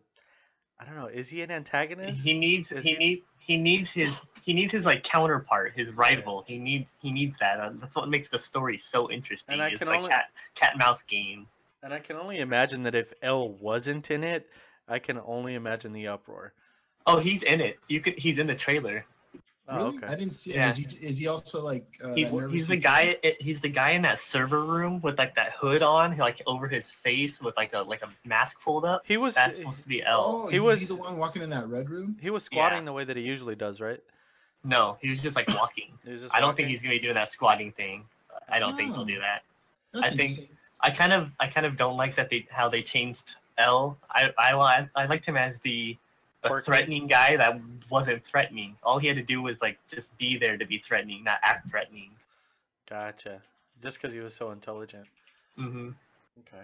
I 0.79 0.85
don't 0.85 0.95
know. 0.95 1.07
Is 1.07 1.29
he 1.29 1.41
an 1.41 1.51
antagonist? 1.51 2.21
He 2.21 2.33
needs 2.37 2.71
Is 2.71 2.83
he 2.83 2.91
he- 2.91 2.97
need 2.97 3.23
he 3.39 3.57
needs 3.57 3.89
his 3.91 4.19
he 4.43 4.53
needs 4.53 4.71
his 4.71 4.85
like 4.85 5.03
counterpart, 5.03 5.73
his 5.75 5.89
rival. 5.89 6.43
He 6.47 6.57
needs 6.57 6.97
he 7.01 7.11
needs 7.11 7.37
that. 7.39 7.59
Uh, 7.59 7.71
That's 7.75 7.95
what 7.95 8.07
makes 8.09 8.29
the 8.29 8.39
story 8.39 8.77
so 8.77 9.09
interesting. 9.11 9.53
And 9.53 9.61
I 9.61 9.69
is 9.69 9.79
can 9.79 9.87
the 9.87 9.93
only- 9.95 10.09
cat 10.09 10.25
cat 10.55 10.77
mouse 10.77 11.03
game. 11.03 11.47
And 11.83 11.93
I 11.93 11.99
can 11.99 12.15
only 12.17 12.39
imagine 12.39 12.83
that 12.83 12.95
if 12.95 13.13
L 13.21 13.49
wasn't 13.49 14.11
in 14.11 14.23
it, 14.23 14.47
I 14.87 14.99
can 14.99 15.19
only 15.25 15.55
imagine 15.55 15.93
the 15.93 16.07
uproar. 16.07 16.53
Oh, 17.05 17.19
he's 17.19 17.43
in 17.43 17.61
it. 17.61 17.79
You 17.87 18.01
could 18.01 18.17
he's 18.17 18.37
in 18.37 18.47
the 18.47 18.55
trailer. 18.55 19.05
Oh, 19.71 19.75
really? 19.77 19.97
okay. 19.97 20.07
I 20.07 20.15
didn't 20.15 20.33
see. 20.33 20.53
Yeah. 20.53 20.67
Is 20.67 20.77
he? 20.77 20.85
Is 21.05 21.17
he 21.17 21.27
also 21.27 21.63
like? 21.63 21.85
Uh, 22.03 22.13
He's 22.13 22.31
he's 22.51 22.67
the 22.67 22.75
guy. 22.75 23.17
He's 23.39 23.59
the 23.59 23.69
guy 23.69 23.91
in 23.91 24.01
that 24.01 24.17
server 24.19 24.63
room 24.65 24.99
with 25.01 25.17
like 25.19 25.35
that 25.35 25.51
hood 25.53 25.83
on, 25.83 26.17
like 26.17 26.41
over 26.47 26.67
his 26.67 26.89
face 26.91 27.39
with 27.41 27.55
like 27.55 27.73
a 27.73 27.79
like 27.81 28.01
a 28.01 28.09
mask 28.27 28.61
pulled 28.61 28.85
up. 28.85 29.03
He 29.05 29.17
was 29.17 29.35
That's 29.35 29.57
supposed 29.57 29.83
to 29.83 29.87
be 29.87 30.01
L. 30.03 30.43
Oh, 30.45 30.47
He 30.47 30.55
he 30.55 30.59
was- 30.59 30.79
was 30.79 30.89
the 30.89 30.95
one 30.95 31.17
walking 31.17 31.41
in 31.43 31.49
that 31.51 31.67
red 31.69 31.89
room. 31.89 32.17
he 32.19 32.29
was 32.29 32.43
squatting 32.43 32.79
Yeah. 32.79 32.85
the 32.85 32.93
way 32.93 33.03
that 33.03 33.15
he 33.15 33.23
usually 33.23 33.55
does, 33.55 33.79
right? 33.79 34.01
No, 34.63 34.97
he 35.01 35.09
was 35.09 35.21
just 35.21 35.35
like 35.35 35.47
walking. 35.49 35.93
He 36.03 36.11
was 36.13 36.21
just 36.23 36.33
I 36.35 36.39
don't 36.39 36.47
walking? 36.49 36.65
think 36.65 36.69
he's 36.71 36.81
gonna 36.81 36.95
be 36.95 36.99
doing 36.99 37.13
that 37.15 37.31
squatting 37.31 37.71
thing. 37.71 38.05
I 38.49 38.59
don't 38.59 38.75
think 38.75 38.91
he'll 38.93 39.01
Oh. 39.01 39.05
do 39.05 39.19
that. 39.19 39.43
That's 39.93 40.13
I 40.13 40.15
think- 40.15 40.49
I 40.81 40.89
kind 40.89 41.13
of 41.13 41.29
I 41.39 41.47
kind 41.47 41.65
of 41.65 41.77
don't 41.77 41.97
like 41.97 42.15
that 42.15 42.29
they 42.29 42.47
how 42.49 42.69
they 42.69 42.81
changed 42.81 43.35
L. 43.57 43.97
I 44.09 44.31
I 44.37 44.53
I, 44.53 44.89
I 44.95 45.05
liked 45.05 45.25
him 45.25 45.37
as 45.37 45.59
the 45.59 45.97
Quirky. 46.47 46.65
threatening 46.65 47.07
guy 47.07 47.35
that 47.37 47.59
wasn't 47.89 48.25
threatening. 48.25 48.75
All 48.83 48.99
he 48.99 49.07
had 49.07 49.17
to 49.17 49.23
do 49.23 49.41
was 49.41 49.61
like 49.61 49.77
just 49.89 50.17
be 50.17 50.37
there 50.37 50.57
to 50.57 50.65
be 50.65 50.77
threatening, 50.77 51.23
not 51.23 51.39
act 51.43 51.69
threatening. 51.69 52.11
Gotcha. 52.89 53.41
Just 53.83 53.97
because 54.01 54.13
he 54.13 54.19
was 54.19 54.33
so 54.33 54.51
intelligent. 54.51 55.05
hmm 55.57 55.89
Okay. 56.39 56.63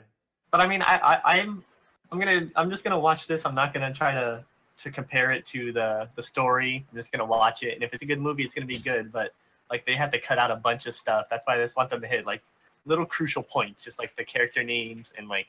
But 0.51 0.61
I 0.61 0.67
mean, 0.67 0.81
I, 0.81 1.19
I 1.25 1.39
I'm 1.39 1.63
I'm 2.11 2.19
gonna 2.19 2.47
I'm 2.55 2.69
just 2.69 2.83
gonna 2.83 2.99
watch 2.99 3.27
this. 3.27 3.45
I'm 3.45 3.55
not 3.55 3.73
gonna 3.73 3.93
try 3.93 4.13
to 4.13 4.43
to 4.79 4.91
compare 4.91 5.31
it 5.31 5.45
to 5.47 5.71
the 5.73 6.07
the 6.15 6.23
story. 6.23 6.85
I'm 6.91 6.97
just 6.97 7.11
gonna 7.11 7.25
watch 7.25 7.63
it, 7.63 7.73
and 7.73 7.83
if 7.83 7.93
it's 7.93 8.03
a 8.03 8.05
good 8.05 8.21
movie, 8.21 8.43
it's 8.43 8.53
gonna 8.53 8.65
be 8.65 8.77
good. 8.77 9.11
But 9.11 9.33
like 9.69 9.85
they 9.85 9.95
had 9.95 10.11
to 10.13 10.19
cut 10.19 10.37
out 10.37 10.51
a 10.51 10.55
bunch 10.55 10.85
of 10.85 10.95
stuff. 10.95 11.27
That's 11.29 11.45
why 11.45 11.55
I 11.55 11.63
just 11.63 11.75
want 11.75 11.89
them 11.89 12.01
to 12.01 12.07
hit 12.07 12.25
like 12.25 12.41
little 12.85 13.05
crucial 13.05 13.43
points, 13.43 13.83
just 13.83 13.99
like 13.99 14.15
the 14.15 14.23
character 14.23 14.63
names 14.63 15.11
and 15.17 15.27
like 15.27 15.47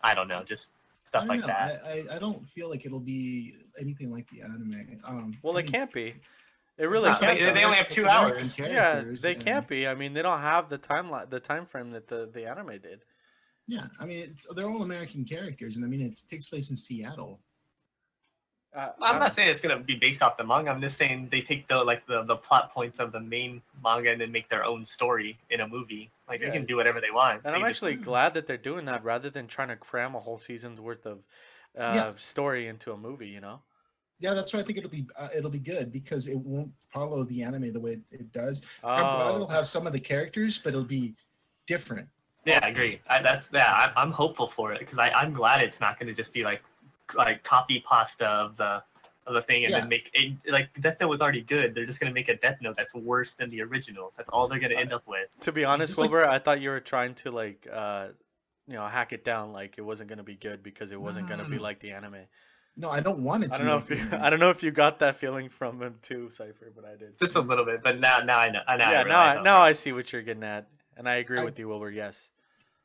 I 0.00 0.14
don't 0.14 0.28
know, 0.28 0.42
just 0.42 0.70
stuff 1.08 1.26
like 1.26 1.40
know. 1.40 1.46
that. 1.48 1.80
I, 1.84 2.04
I 2.12 2.16
I 2.16 2.18
don't 2.18 2.46
feel 2.50 2.68
like 2.70 2.84
it'll 2.86 3.00
be 3.00 3.54
anything 3.80 4.12
like 4.12 4.28
the 4.30 4.42
anime. 4.42 5.00
Um, 5.04 5.36
Well, 5.42 5.56
I 5.56 5.60
it 5.60 5.66
can't 5.72 5.92
be. 5.92 6.14
It 6.78 6.84
really 6.84 7.08
not. 7.08 7.18
can't. 7.20 7.42
They- 7.42 7.52
they 7.52 7.64
only 7.64 7.78
have 7.78 7.88
two 7.88 8.06
hours. 8.06 8.56
Yeah, 8.58 9.02
they 9.20 9.34
and- 9.34 9.44
can't 9.44 9.66
be. 9.66 9.88
I 9.88 9.94
mean, 9.94 10.12
they 10.12 10.22
don't 10.22 10.40
have 10.40 10.68
the 10.68 10.78
time 10.78 11.10
li- 11.10 11.24
the 11.28 11.40
time 11.40 11.66
frame 11.66 11.90
that 11.92 12.06
the 12.06 12.28
the 12.32 12.46
anime 12.48 12.78
did. 12.80 13.00
Yeah, 13.66 13.86
I 14.00 14.06
mean, 14.06 14.18
it's, 14.30 14.46
they're 14.54 14.70
all 14.70 14.82
American 14.82 15.24
characters, 15.24 15.76
and 15.76 15.84
I 15.84 15.88
mean, 15.88 16.00
it 16.00 16.22
takes 16.30 16.46
place 16.46 16.70
in 16.70 16.76
Seattle. 16.76 17.40
Uh, 18.76 18.90
I'm 19.00 19.16
I- 19.16 19.18
not 19.18 19.34
saying 19.34 19.48
it's 19.48 19.60
gonna 19.60 19.78
be 19.78 19.96
based 19.96 20.20
off 20.22 20.36
the 20.36 20.44
manga. 20.44 20.70
I'm 20.70 20.80
just 20.80 20.98
saying 20.98 21.28
they 21.30 21.40
take 21.40 21.66
the 21.68 21.82
like 21.82 22.06
the, 22.06 22.22
the 22.24 22.36
plot 22.36 22.72
points 22.72 22.98
of 23.00 23.12
the 23.12 23.20
main 23.20 23.62
manga 23.82 24.10
and 24.10 24.20
then 24.20 24.30
make 24.30 24.48
their 24.50 24.64
own 24.64 24.84
story 24.84 25.38
in 25.50 25.60
a 25.60 25.68
movie. 25.68 26.10
Like 26.28 26.40
Yeah. 26.40 26.48
they 26.48 26.52
can 26.58 26.66
do 26.66 26.76
whatever 26.76 27.00
they 27.00 27.10
want. 27.10 27.42
And 27.44 27.54
They 27.54 27.58
I'm 27.58 27.60
just- 27.70 27.82
actually 27.82 27.96
glad 27.96 28.34
that 28.34 28.46
they're 28.46 28.56
doing 28.58 28.84
that 28.84 29.02
rather 29.02 29.30
than 29.30 29.46
trying 29.46 29.68
to 29.68 29.76
cram 29.76 30.14
a 30.14 30.20
whole 30.20 30.38
season's 30.38 30.80
worth 30.80 31.06
of 31.06 31.18
uh, 31.78 31.92
Yeah. 31.94 32.12
story 32.16 32.66
into 32.68 32.92
a 32.92 32.96
movie. 32.96 33.28
You 33.28 33.40
know. 33.40 33.60
Yeah, 34.20 34.34
that's 34.34 34.52
why 34.52 34.60
I 34.60 34.62
think 34.64 34.78
it'll 34.78 34.90
be 34.90 35.06
uh, 35.16 35.28
it'll 35.34 35.50
be 35.50 35.60
good 35.60 35.90
because 35.92 36.26
it 36.26 36.36
won't 36.36 36.70
follow 36.92 37.24
the 37.24 37.42
anime 37.42 37.72
the 37.72 37.80
way 37.80 37.92
it, 37.92 38.00
it 38.10 38.32
does. 38.32 38.62
I'm 38.84 39.00
glad 39.00 39.34
it'll 39.36 39.44
Oh, 39.44 39.46
have 39.46 39.66
some 39.66 39.86
of 39.86 39.92
the 39.92 40.00
characters, 40.00 40.58
but 40.58 40.70
it'll 40.70 40.84
be 40.84 41.14
different. 41.66 42.08
Yeah, 42.44 42.60
I 42.62 42.68
agree. 42.68 43.00
I, 43.08 43.22
that's 43.22 43.48
yeah. 43.52 43.72
I'm, 43.72 43.92
I'm 43.96 44.12
hopeful 44.12 44.48
for 44.48 44.72
it 44.72 44.78
because 44.80 44.98
I'm 44.98 45.32
glad 45.32 45.62
it's 45.62 45.80
not 45.80 45.98
going 45.98 46.06
to 46.08 46.14
just 46.14 46.32
be 46.32 46.42
like 46.44 46.62
like 47.14 47.42
copy 47.44 47.80
pasta 47.80 48.26
of 48.26 48.56
the 48.56 48.82
of 49.26 49.34
the 49.34 49.42
thing 49.42 49.64
and 49.64 49.72
Yeah. 49.72 49.80
then 49.80 49.88
make 49.90 50.10
it 50.14 50.34
like 50.50 50.68
Death 50.80 50.96
Note 51.00 51.08
was 51.08 51.20
already 51.20 51.42
good. 51.42 51.74
They're 51.74 51.84
just 51.84 52.00
going 52.00 52.10
to 52.10 52.14
make 52.14 52.28
a 52.28 52.36
Death 52.36 52.58
Note 52.62 52.76
that's 52.78 52.94
worse 52.94 53.34
than 53.34 53.50
the 53.50 53.60
original. 53.62 54.12
That's 54.16 54.30
all 54.30 54.48
they're 54.48 54.58
going 54.58 54.72
to 54.72 54.78
end 54.78 54.92
up 54.92 55.06
with. 55.06 55.28
to 55.40 55.52
be 55.52 55.64
honest, 55.66 55.90
just 55.90 55.98
like- 56.00 56.10
Wilbur, 56.10 56.26
I 56.28 56.38
thought 56.38 56.60
you 56.62 56.70
were 56.70 56.80
trying 56.80 57.14
to 57.16 57.30
like 57.30 57.66
uh, 57.70 58.08
you 58.66 58.74
know 58.74 58.86
hack 58.86 59.12
it 59.12 59.24
down 59.24 59.52
like 59.52 59.74
it 59.78 59.82
wasn't 59.82 60.08
gonna 60.10 60.22
be 60.22 60.34
good 60.36 60.62
because 60.62 60.92
it 60.92 61.00
wasn't 61.00 61.26
no, 61.26 61.36
gonna 61.36 61.48
no, 61.48 61.50
be 61.50 61.58
like 61.58 61.80
the 61.80 61.90
anime. 61.92 62.16
No, 62.76 62.90
I 62.90 63.00
don't 63.00 63.24
want 63.24 63.42
it 63.44 63.48
to. 63.48 63.54
I 63.54 63.58
don't 63.58 63.66
know 63.66 63.80
be 63.80 63.94
if 63.94 63.98
you, 63.98 64.04
like 64.04 64.10
the 64.10 64.22
I 64.24 64.30
don't 64.30 64.40
know 64.40 64.50
if 64.50 64.62
you 64.62 64.70
got 64.70 64.98
that 65.00 65.16
feeling 65.16 65.48
from 65.48 65.82
him 65.82 65.96
too, 66.02 66.30
Cipher, 66.30 66.70
but 66.76 66.84
I 66.84 66.94
did. 66.96 67.18
Just 67.18 67.34
a 67.34 67.40
little 67.40 67.64
bit, 67.64 67.82
but 67.82 67.98
now 67.98 68.18
now 68.18 68.38
I 68.38 68.50
know. 68.50 68.60
Now 68.68 68.72
I 68.74 68.92
yeah, 68.92 69.02
now 69.02 69.20
I, 69.20 69.42
now 69.42 69.56
right. 69.58 69.68
I 69.68 69.72
see 69.72 69.92
what 69.92 70.12
you're 70.12 70.22
getting 70.22 70.44
at, 70.44 70.68
and 70.96 71.08
I 71.08 71.16
agree 71.16 71.38
I- 71.40 71.44
with 71.44 71.58
you, 71.58 71.68
Wilbur. 71.68 71.90
Yes. 71.90 72.28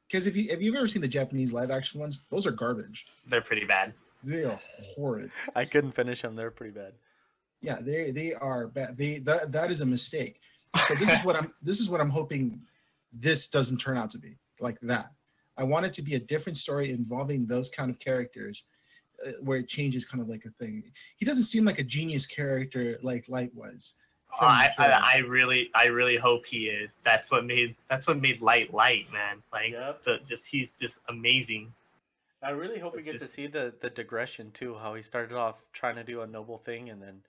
Because 0.07 0.27
if 0.27 0.35
you 0.35 0.49
have 0.51 0.61
you 0.61 0.75
ever 0.75 0.87
seen 0.87 1.01
the 1.01 1.07
Japanese 1.07 1.53
live 1.53 1.71
action 1.71 1.99
ones, 1.99 2.23
those 2.29 2.45
are 2.45 2.51
garbage. 2.51 3.05
they're 3.27 3.41
pretty 3.41 3.65
bad. 3.65 3.93
They 4.23 4.43
are 4.45 4.59
horrid. 4.95 5.31
I 5.55 5.65
couldn't 5.65 5.91
finish 5.93 6.21
them. 6.21 6.35
They're 6.35 6.51
pretty 6.51 6.73
bad. 6.73 6.93
Yeah, 7.61 7.77
they 7.81 8.11
they 8.11 8.33
are 8.33 8.67
bad. 8.67 8.97
They 8.97 9.19
that 9.19 9.51
that 9.51 9.71
is 9.71 9.81
a 9.81 9.85
mistake. 9.85 10.39
So 10.87 10.95
this 10.95 11.09
is 11.09 11.23
what 11.23 11.35
I'm 11.35 11.53
this 11.61 11.79
is 11.79 11.89
what 11.89 12.01
I'm 12.01 12.09
hoping 12.09 12.61
this 13.13 13.47
doesn't 13.47 13.77
turn 13.77 13.97
out 13.97 14.09
to 14.11 14.17
be 14.17 14.35
like 14.59 14.79
that. 14.81 15.11
I 15.57 15.63
want 15.63 15.85
it 15.85 15.93
to 15.93 16.01
be 16.01 16.15
a 16.15 16.19
different 16.19 16.57
story 16.57 16.91
involving 16.91 17.45
those 17.45 17.69
kind 17.69 17.91
of 17.91 17.99
characters, 17.99 18.65
uh, 19.25 19.33
where 19.41 19.59
it 19.59 19.67
changes 19.69 20.03
kind 20.05 20.19
of 20.21 20.27
like 20.27 20.45
a 20.45 20.49
thing. 20.63 20.83
He 21.17 21.25
doesn't 21.25 21.43
seem 21.43 21.63
like 21.63 21.77
a 21.79 21.83
genius 21.83 22.25
character 22.25 22.97
like 23.03 23.25
Light 23.29 23.53
was. 23.53 23.93
from 24.37 24.47
I. 24.49 24.69
I 24.79 25.11
I 25.13 25.17
really 25.19 25.69
I 25.75 25.85
really 25.85 26.17
hope 26.17 26.45
he 26.45 26.65
is. 26.65 26.91
That's 27.05 27.29
what 27.31 27.45
made 27.45 27.75
that's 27.89 28.07
what 28.07 28.19
made 28.19 28.41
Light 28.41 28.73
Light, 28.73 29.05
man. 29.13 29.43
Like 29.53 29.71
Yep. 29.71 30.03
the 30.05 30.19
just 30.27 30.45
he's 30.47 30.73
just 30.73 30.99
amazing. 31.07 31.71
I 32.43 32.49
really 32.51 32.79
hope 32.79 32.93
we 32.93 32.99
It's 32.99 33.11
get 33.11 33.19
to 33.19 33.27
see 33.27 33.47
the 33.47 33.73
the 33.81 33.89
digression 33.89 34.51
too. 34.51 34.75
How 34.75 34.93
he 34.95 35.01
started 35.01 35.35
off 35.35 35.63
trying 35.73 35.95
to 35.95 36.03
do 36.03 36.21
a 36.21 36.27
noble 36.27 36.57
thing, 36.57 36.89
and 36.89 37.01
then, 37.01 37.21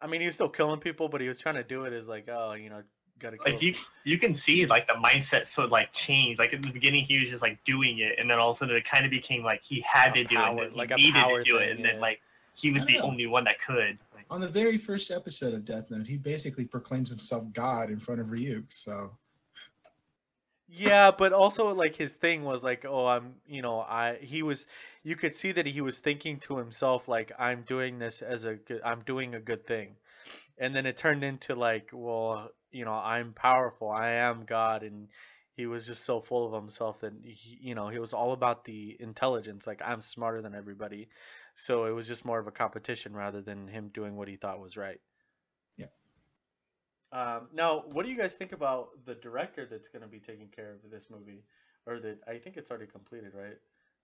I 0.00 0.06
mean, 0.06 0.20
he 0.20 0.26
was 0.26 0.34
still 0.34 0.48
killing 0.48 0.80
people, 0.80 1.08
but 1.08 1.20
he 1.20 1.28
was 1.28 1.38
trying 1.38 1.56
to 1.56 1.64
do 1.64 1.84
it 1.84 1.92
as 1.92 2.08
like, 2.08 2.28
oh, 2.28 2.52
you 2.54 2.70
know, 2.70 2.82
gotta 3.18 3.38
kill. 3.38 3.52
Like 3.52 3.62
you 3.62 3.74
you 4.04 4.18
can 4.18 4.34
see 4.34 4.66
like 4.66 4.86
the 4.86 4.94
mindset 4.94 5.46
sort 5.46 5.66
of 5.66 5.72
like 5.72 5.92
change. 5.92 6.38
Like 6.38 6.52
in 6.52 6.62
the 6.62 6.70
beginning 6.70 7.04
he 7.04 7.18
was 7.20 7.28
just 7.28 7.42
like 7.42 7.62
doing 7.64 7.98
it, 7.98 8.18
and 8.18 8.30
then 8.30 8.38
all 8.38 8.50
of 8.50 8.56
a 8.56 8.58
sudden 8.58 8.76
it 8.76 8.84
kind 8.84 9.04
of 9.04 9.10
became 9.10 9.42
like 9.42 9.62
he 9.62 9.80
had 9.80 10.12
A 10.12 10.14
to 10.14 10.24
do 10.24 10.34
it, 10.34 10.38
power- 10.38 10.48
and 10.50 10.58
then 10.58 10.70
he 10.70 10.76
like 10.76 10.90
a 10.90 10.96
needed 10.96 11.14
power 11.14 11.38
to 11.38 11.44
do 11.44 11.58
thing, 11.58 11.68
it, 11.68 11.76
and 11.76 11.84
then 11.84 12.00
like 12.00 12.20
he 12.54 12.70
was 12.70 12.84
the 12.86 12.94
know. 12.94 13.02
only 13.04 13.26
one 13.26 13.44
that 13.44 13.60
could. 13.60 13.98
Like, 14.14 14.24
On 14.30 14.40
the 14.40 14.48
very 14.48 14.78
first 14.78 15.10
episode 15.10 15.52
of 15.52 15.64
Death 15.64 15.90
Note, 15.90 16.06
he 16.06 16.16
basically 16.16 16.64
proclaims 16.64 17.10
himself 17.10 17.44
God 17.52 17.90
in 17.90 17.98
front 17.98 18.20
of 18.20 18.28
Ryuk. 18.28 18.64
So 18.68 19.10
Yeah, 20.68 21.12
but 21.16 21.32
also 21.32 21.72
like 21.74 21.94
his 21.96 22.12
thing 22.12 22.44
was 22.44 22.64
like, 22.64 22.84
oh, 22.84 23.06
I'm, 23.06 23.34
you 23.46 23.62
know, 23.62 23.80
I 23.80 24.16
he 24.20 24.42
was 24.42 24.66
you 25.04 25.14
could 25.16 25.34
see 25.34 25.52
that 25.52 25.66
he 25.66 25.80
was 25.80 26.00
thinking 26.00 26.40
to 26.40 26.58
himself 26.58 27.06
like 27.08 27.30
I'm 27.38 27.62
doing 27.62 27.98
this 27.98 28.20
as 28.20 28.44
a 28.46 28.54
good 28.56 28.80
I'm 28.84 29.02
doing 29.02 29.34
a 29.34 29.40
good 29.40 29.64
thing. 29.66 29.96
And 30.58 30.74
then 30.76 30.86
it 30.86 30.96
turned 30.96 31.24
into 31.24 31.54
like, 31.56 31.90
well, 31.92 32.50
you 32.72 32.84
know, 32.84 32.94
I'm 32.94 33.32
powerful. 33.34 33.90
I 33.90 34.10
am 34.12 34.44
God 34.46 34.82
and 34.84 35.08
he 35.56 35.66
was 35.66 35.86
just 35.86 36.04
so 36.04 36.20
full 36.20 36.46
of 36.48 36.54
himself 36.62 37.00
that 37.00 37.12
he, 37.24 37.58
you 37.62 37.74
know, 37.74 37.88
he 37.88 37.98
was 38.00 38.12
all 38.14 38.32
about 38.32 38.64
the 38.64 38.96
intelligence, 39.00 39.66
like 39.66 39.82
I'm 39.84 40.02
smarter 40.02 40.42
than 40.42 40.54
everybody. 40.54 41.08
So 41.56 41.86
it 41.86 41.92
was 41.92 42.08
just 42.08 42.24
more 42.26 42.38
of 42.40 42.46
a 42.48 42.52
competition 42.52 43.14
rather 43.16 43.42
than 43.42 43.68
him 43.68 43.90
doing 43.94 44.16
what 44.16 44.28
he 44.28 44.36
thought 44.36 44.60
was 44.60 44.76
right. 44.76 45.00
Um, 47.12 47.48
now, 47.54 47.84
what 47.92 48.04
do 48.04 48.10
you 48.10 48.18
guys 48.18 48.34
think 48.34 48.52
about 48.52 48.90
the 49.04 49.14
director 49.14 49.66
that's 49.70 49.88
going 49.88 50.02
to 50.02 50.08
be 50.08 50.18
taking 50.18 50.48
care 50.48 50.72
of 50.72 50.90
this 50.90 51.06
movie, 51.10 51.42
or 51.86 52.00
that 52.00 52.18
I 52.26 52.38
think 52.38 52.56
it's 52.56 52.70
already 52.70 52.86
completed, 52.86 53.32
right? 53.34 53.56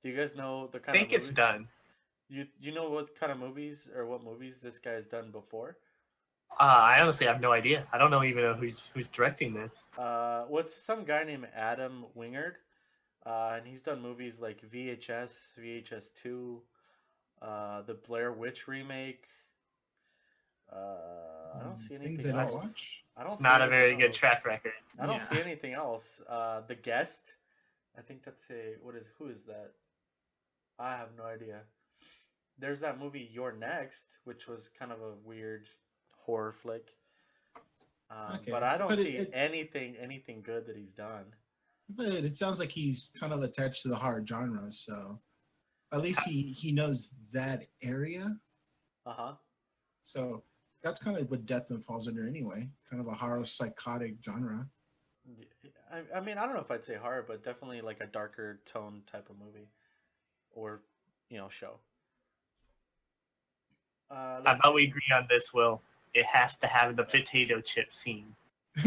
Do 0.02 0.08
you 0.08 0.16
guys 0.16 0.34
know 0.36 0.68
the 0.72 0.78
kind? 0.78 0.96
I 0.96 1.00
think 1.00 1.12
of 1.12 1.20
it's 1.20 1.30
done. 1.30 1.68
You 2.28 2.46
you 2.60 2.72
know 2.72 2.88
what 2.88 3.18
kind 3.18 3.32
of 3.32 3.38
movies 3.38 3.88
or 3.94 4.06
what 4.06 4.22
movies 4.24 4.58
this 4.62 4.78
guy's 4.78 5.06
done 5.06 5.30
before? 5.30 5.76
Uh, 6.60 6.64
I 6.64 7.00
honestly 7.00 7.26
have 7.26 7.40
no 7.40 7.52
idea. 7.52 7.86
I 7.92 7.98
don't 7.98 8.10
know 8.10 8.22
even 8.22 8.42
know 8.42 8.54
who's 8.54 8.88
who's 8.94 9.08
directing 9.08 9.54
this. 9.54 9.72
Uh, 9.98 10.44
what's 10.48 10.74
some 10.74 11.04
guy 11.04 11.24
named 11.24 11.48
Adam 11.54 12.04
Wingard, 12.16 12.54
uh, 13.26 13.54
and 13.56 13.66
he's 13.66 13.82
done 13.82 14.00
movies 14.00 14.38
like 14.40 14.60
VHS, 14.70 15.30
VHS 15.58 16.10
Two, 16.14 16.60
uh, 17.40 17.82
the 17.82 17.94
Blair 17.94 18.32
Witch 18.32 18.68
remake. 18.68 19.28
Uh, 20.72 21.58
I 21.58 21.62
don't 21.62 21.76
see 21.78 21.96
things 21.98 22.24
anything 22.24 22.26
that 22.32 22.38
I 22.38 22.42
else. 22.42 22.54
watch. 22.54 23.04
I 23.16 23.22
don't 23.22 23.32
It's 23.32 23.38
see 23.38 23.42
not 23.44 23.60
a 23.60 23.64
anything 23.64 23.70
very 23.78 23.96
good 23.96 24.14
track 24.14 24.44
record. 24.46 24.72
I 24.98 25.06
don't 25.06 25.16
Yeah. 25.16 25.28
see 25.28 25.40
anything 25.42 25.74
else. 25.74 26.20
Uh, 26.28 26.62
the 26.62 26.74
guest. 26.74 27.32
I 27.98 28.00
think 28.00 28.24
that's 28.24 28.50
a 28.50 28.76
what 28.82 28.94
is 28.94 29.06
who 29.18 29.28
is 29.28 29.42
that? 29.44 29.72
I 30.78 30.96
have 30.96 31.08
no 31.16 31.24
idea. 31.24 31.60
There's 32.58 32.80
that 32.80 32.98
movie 32.98 33.28
You're 33.32 33.52
Next, 33.52 34.06
which 34.24 34.46
was 34.46 34.70
kind 34.78 34.92
of 34.92 35.00
a 35.02 35.14
weird 35.24 35.66
horror 36.16 36.52
flick. 36.52 36.88
Um, 38.10 38.36
Okay, 38.36 38.50
but 38.50 38.62
I 38.62 38.78
don't 38.78 38.88
but 38.88 38.98
it- 38.98 39.02
see 39.04 39.16
it- 39.18 39.30
anything 39.34 39.96
anything 39.96 40.42
good 40.42 40.66
that 40.66 40.76
he's 40.76 40.92
done. 40.92 41.34
But 41.90 42.08
it 42.12 42.36
sounds 42.38 42.58
like 42.58 42.70
he's 42.70 43.10
kind 43.18 43.32
of 43.34 43.42
attached 43.42 43.82
to 43.82 43.88
the 43.88 43.96
horror 43.96 44.24
genre, 44.26 44.70
so 44.70 45.20
at 45.92 46.00
least 46.00 46.20
he 46.22 46.50
he 46.52 46.72
knows 46.72 47.08
that 47.32 47.66
area. 47.82 48.38
Uh 49.04 49.12
huh. 49.12 49.36
So 50.02 50.44
that's 50.82 51.02
kind 51.02 51.16
of 51.16 51.30
what 51.30 51.46
Death 51.46 51.70
Note 51.70 51.84
falls 51.84 52.08
under 52.08 52.26
anyway, 52.26 52.68
kind 52.88 53.00
of 53.00 53.06
a 53.08 53.14
horror 53.14 53.44
psychotic 53.44 54.14
genre. 54.24 54.66
I, 55.92 56.18
I 56.18 56.20
mean, 56.20 56.38
I 56.38 56.44
don't 56.44 56.54
know 56.54 56.60
if 56.60 56.70
I'd 56.70 56.84
say 56.84 56.96
horror, 56.96 57.24
but 57.26 57.44
definitely 57.44 57.80
like 57.80 58.00
a 58.00 58.06
darker 58.06 58.60
tone 58.66 59.02
type 59.10 59.30
of 59.30 59.36
movie, 59.38 59.68
or 60.52 60.80
you 61.28 61.38
know, 61.38 61.48
show. 61.48 61.74
Uh, 64.10 64.14
How 64.14 64.42
let's- 64.44 64.60
we 64.74 64.84
agree 64.84 65.02
on 65.14 65.26
this, 65.30 65.52
Will? 65.54 65.80
It 66.14 66.26
has 66.26 66.56
to 66.58 66.66
have 66.66 66.96
the 66.96 67.04
potato 67.04 67.60
chip 67.62 67.90
scene. 67.92 68.34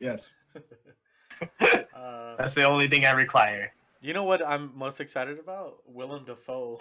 yes. 0.00 0.34
uh, 1.60 2.36
That's 2.36 2.54
the 2.54 2.64
only 2.64 2.88
thing 2.88 3.04
I 3.04 3.12
require. 3.12 3.72
You 4.00 4.12
know 4.12 4.24
what 4.24 4.44
I'm 4.46 4.72
most 4.76 5.00
excited 5.00 5.38
about? 5.38 5.78
Willem 5.86 6.24
Dafoe 6.24 6.80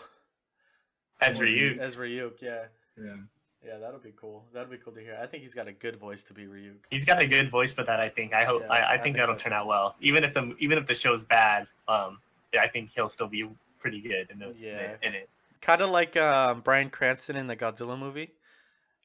As 1.21 1.37
for 1.37 1.45
you, 1.45 1.77
as 1.79 1.95
Ryuk. 1.95 2.41
Yeah, 2.41 2.65
Yeah. 2.97 3.17
Yeah, 3.65 3.77
that'll 3.79 3.99
be 3.99 4.13
cool. 4.19 4.43
That'll 4.53 4.69
be 4.69 4.77
cool 4.77 4.93
to 4.93 4.99
hear. 5.01 5.17
I 5.21 5.25
think 5.27 5.43
he's 5.43 5.53
got 5.55 5.67
a 5.67 5.71
good 5.73 5.97
voice 5.97 6.23
to 6.25 6.33
be 6.33 6.43
Ryuk. 6.45 6.75
he's 6.91 7.03
got 7.05 7.21
a 7.21 7.25
good 7.25 7.49
voice 7.49 7.71
for 7.71 7.83
that. 7.83 7.99
I 7.99 8.07
think. 8.09 8.33
I 8.33 8.45
hope. 8.45 8.61
Yeah, 8.61 8.71
I, 8.73 8.77
I 8.77 8.87
I 8.89 8.91
think 8.93 9.03
think 9.03 9.17
that'll 9.17 9.35
so 9.37 9.43
turn 9.43 9.53
out 9.53 9.67
well. 9.67 9.95
Even 10.01 10.23
if 10.23 10.33
the 10.33 10.55
even 10.59 10.77
if 10.77 10.85
the 10.85 10.95
show's 10.95 11.23
bad, 11.23 11.67
um, 11.87 12.19
I 12.59 12.67
think 12.67 12.91
he'll 12.95 13.09
still 13.09 13.27
be 13.27 13.49
pretty 13.79 13.99
good 14.01 14.29
in, 14.31 14.39
the, 14.39 14.53
Yeah. 14.59 14.95
in 15.01 15.13
it. 15.13 15.29
Kind 15.61 15.81
of 15.81 15.89
like 15.89 16.15
um, 16.17 16.61
Bryan 16.61 16.89
Cranston 16.89 17.35
in 17.35 17.47
the 17.47 17.55
Godzilla 17.55 17.97
movie. 17.97 18.29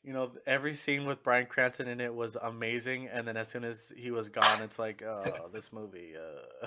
You 0.04 0.12
know, 0.12 0.32
every 0.46 0.74
scene 0.74 1.06
with 1.06 1.22
Bryan 1.22 1.46
Cranston 1.46 1.86
in 1.88 2.00
it 2.00 2.12
was 2.12 2.36
amazing, 2.42 3.08
and 3.08 3.26
then 3.26 3.36
as 3.36 3.48
soon 3.48 3.62
as 3.64 3.92
he 3.96 4.10
was 4.10 4.28
gone, 4.28 4.60
it's 4.60 4.78
like, 4.78 5.02
oh, 5.02 5.48
this 5.52 5.72
movie. 5.72 6.14
Uh... 6.16 6.66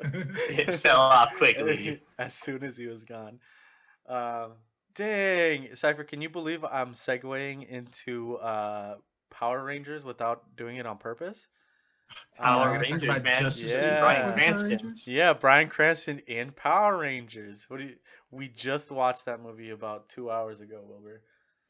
It 0.00 0.74
fell 0.76 1.00
off 1.00 1.36
quickly. 1.36 2.00
as 2.18 2.34
soon 2.34 2.62
as 2.64 2.76
he 2.76 2.86
was 2.86 3.04
gone. 3.04 3.38
Um, 4.08 4.52
dang, 4.98 5.74
Cipher, 5.74 6.04
can 6.04 6.20
you 6.20 6.28
believe 6.28 6.64
I'm 6.64 6.92
segueing 6.94 7.66
into 7.68 8.36
uh, 8.36 8.96
Power 9.30 9.64
Rangers 9.64 10.04
without 10.04 10.56
doing 10.56 10.76
it 10.76 10.86
on 10.86 10.98
purpose? 10.98 11.46
Power 12.36 12.68
Uh, 12.68 12.72
We're 12.72 12.74
gonna 12.74 12.88
talk 12.88 12.90
Rangers, 13.00 13.22
man. 13.22 13.42
Justice 13.42 13.72
Yeah. 13.76 13.80
League 13.80 14.00
Bryan 14.00 14.22
Power 14.22 14.32
Cranston. 14.32 14.94
Yeah, 15.06 15.32
Bryan 15.32 15.68
Cranston 15.68 16.18
in 16.26 16.52
Power 16.52 16.98
Rangers. 16.98 17.64
What 17.68 17.78
do 17.78 17.84
you? 17.84 17.96
We 18.30 18.48
just 18.48 18.90
watched 18.90 19.24
that 19.26 19.40
movie 19.40 19.70
about 19.70 20.08
two 20.08 20.30
hours 20.30 20.60
ago, 20.60 20.82
Wilbur. 20.86 21.22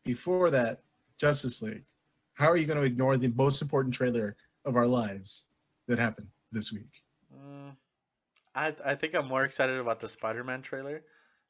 Before 0.05 0.51
that, 0.51 0.83
Justice 1.19 1.63
League. 1.63 1.85
How 2.35 2.49
are 2.51 2.57
you 2.57 2.67
going 2.67 2.79
to 2.79 2.85
ignore 2.85 3.17
the 3.17 3.29
most 3.29 3.63
important 3.63 3.93
trailer 3.95 4.37
of 4.65 4.77
our 4.77 4.87
lives 4.87 5.45
that 5.89 5.99
happened 5.99 6.29
this 6.53 6.73
week? 6.73 7.03
Mm, 7.37 7.75
I 8.55 8.75
I 8.85 8.95
think 8.95 9.15
I'm 9.15 9.27
more 9.27 9.45
excited 9.45 9.77
about 9.79 10.01
the 10.01 10.09
Spider-Man 10.09 10.63
trailer 10.63 11.03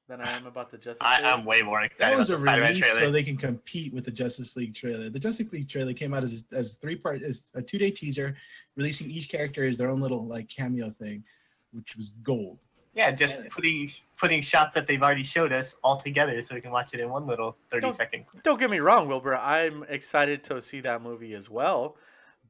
than 0.09 0.21
I 0.21 0.37
am 0.37 0.47
about 0.47 0.71
the 0.71 0.79
Justice 0.79 0.99
I, 1.01 1.19
League. 1.19 1.27
I'm 1.27 1.45
way 1.45 1.63
more 1.63 1.83
excited. 1.83 2.13
That 2.13 2.19
was 2.19 2.31
a 2.31 2.37
the 2.37 2.45
release 2.45 2.79
trailer. 2.79 3.01
so 3.01 3.13
they 3.13 3.23
can 3.23 3.37
compete 3.37 3.93
with 3.93 4.05
the 4.05 4.11
Justice 4.11 4.57
League 4.57 4.75
trailer. 4.75 5.11
The 5.11 5.19
Justice 5.19 5.53
League 5.53 5.69
trailer 5.69 5.93
came 5.93 6.15
out 6.15 6.25
as 6.25 6.45
as 6.53 6.75
three 6.75 6.97
part 6.97 7.23
as 7.23 7.51
a 7.55 7.63
two 7.63 7.79
day 7.79 7.91
teaser, 7.91 8.35
releasing 8.77 9.11
each 9.11 9.29
character 9.29 9.65
as 9.67 9.79
their 9.79 9.91
own 9.91 10.01
little 10.01 10.27
like 10.27 10.49
cameo 10.49 10.91
thing, 10.91 11.23
which 11.73 11.95
was 11.97 12.09
gold. 12.23 12.59
Yeah, 12.95 13.13
just 13.13 13.49
putting 13.51 13.91
putting 14.17 14.41
shots 14.41 14.75
that 14.75 14.87
they've 14.87 15.03
already 15.03 15.23
showed 15.23 15.53
us 15.53 15.75
all 15.85 15.99
together 15.99 16.41
so 16.43 16.55
we 16.55 16.61
can 16.61 16.73
watch 16.73 16.95
it 16.95 17.01
in 17.01 17.11
one 17.11 17.27
little 17.27 17.57
30 17.71 17.81
Don't- 17.83 17.93
second. 17.93 18.25
Don't 18.43 18.59
get 18.59 18.71
me 18.71 18.81
wrong, 18.81 19.07
Wilbur. 19.07 19.37
I'm 19.37 19.85
excited 19.89 20.43
to 20.45 20.61
see 20.61 20.81
that 20.81 21.03
movie 21.03 21.35
as 21.35 21.49
well, 21.49 21.97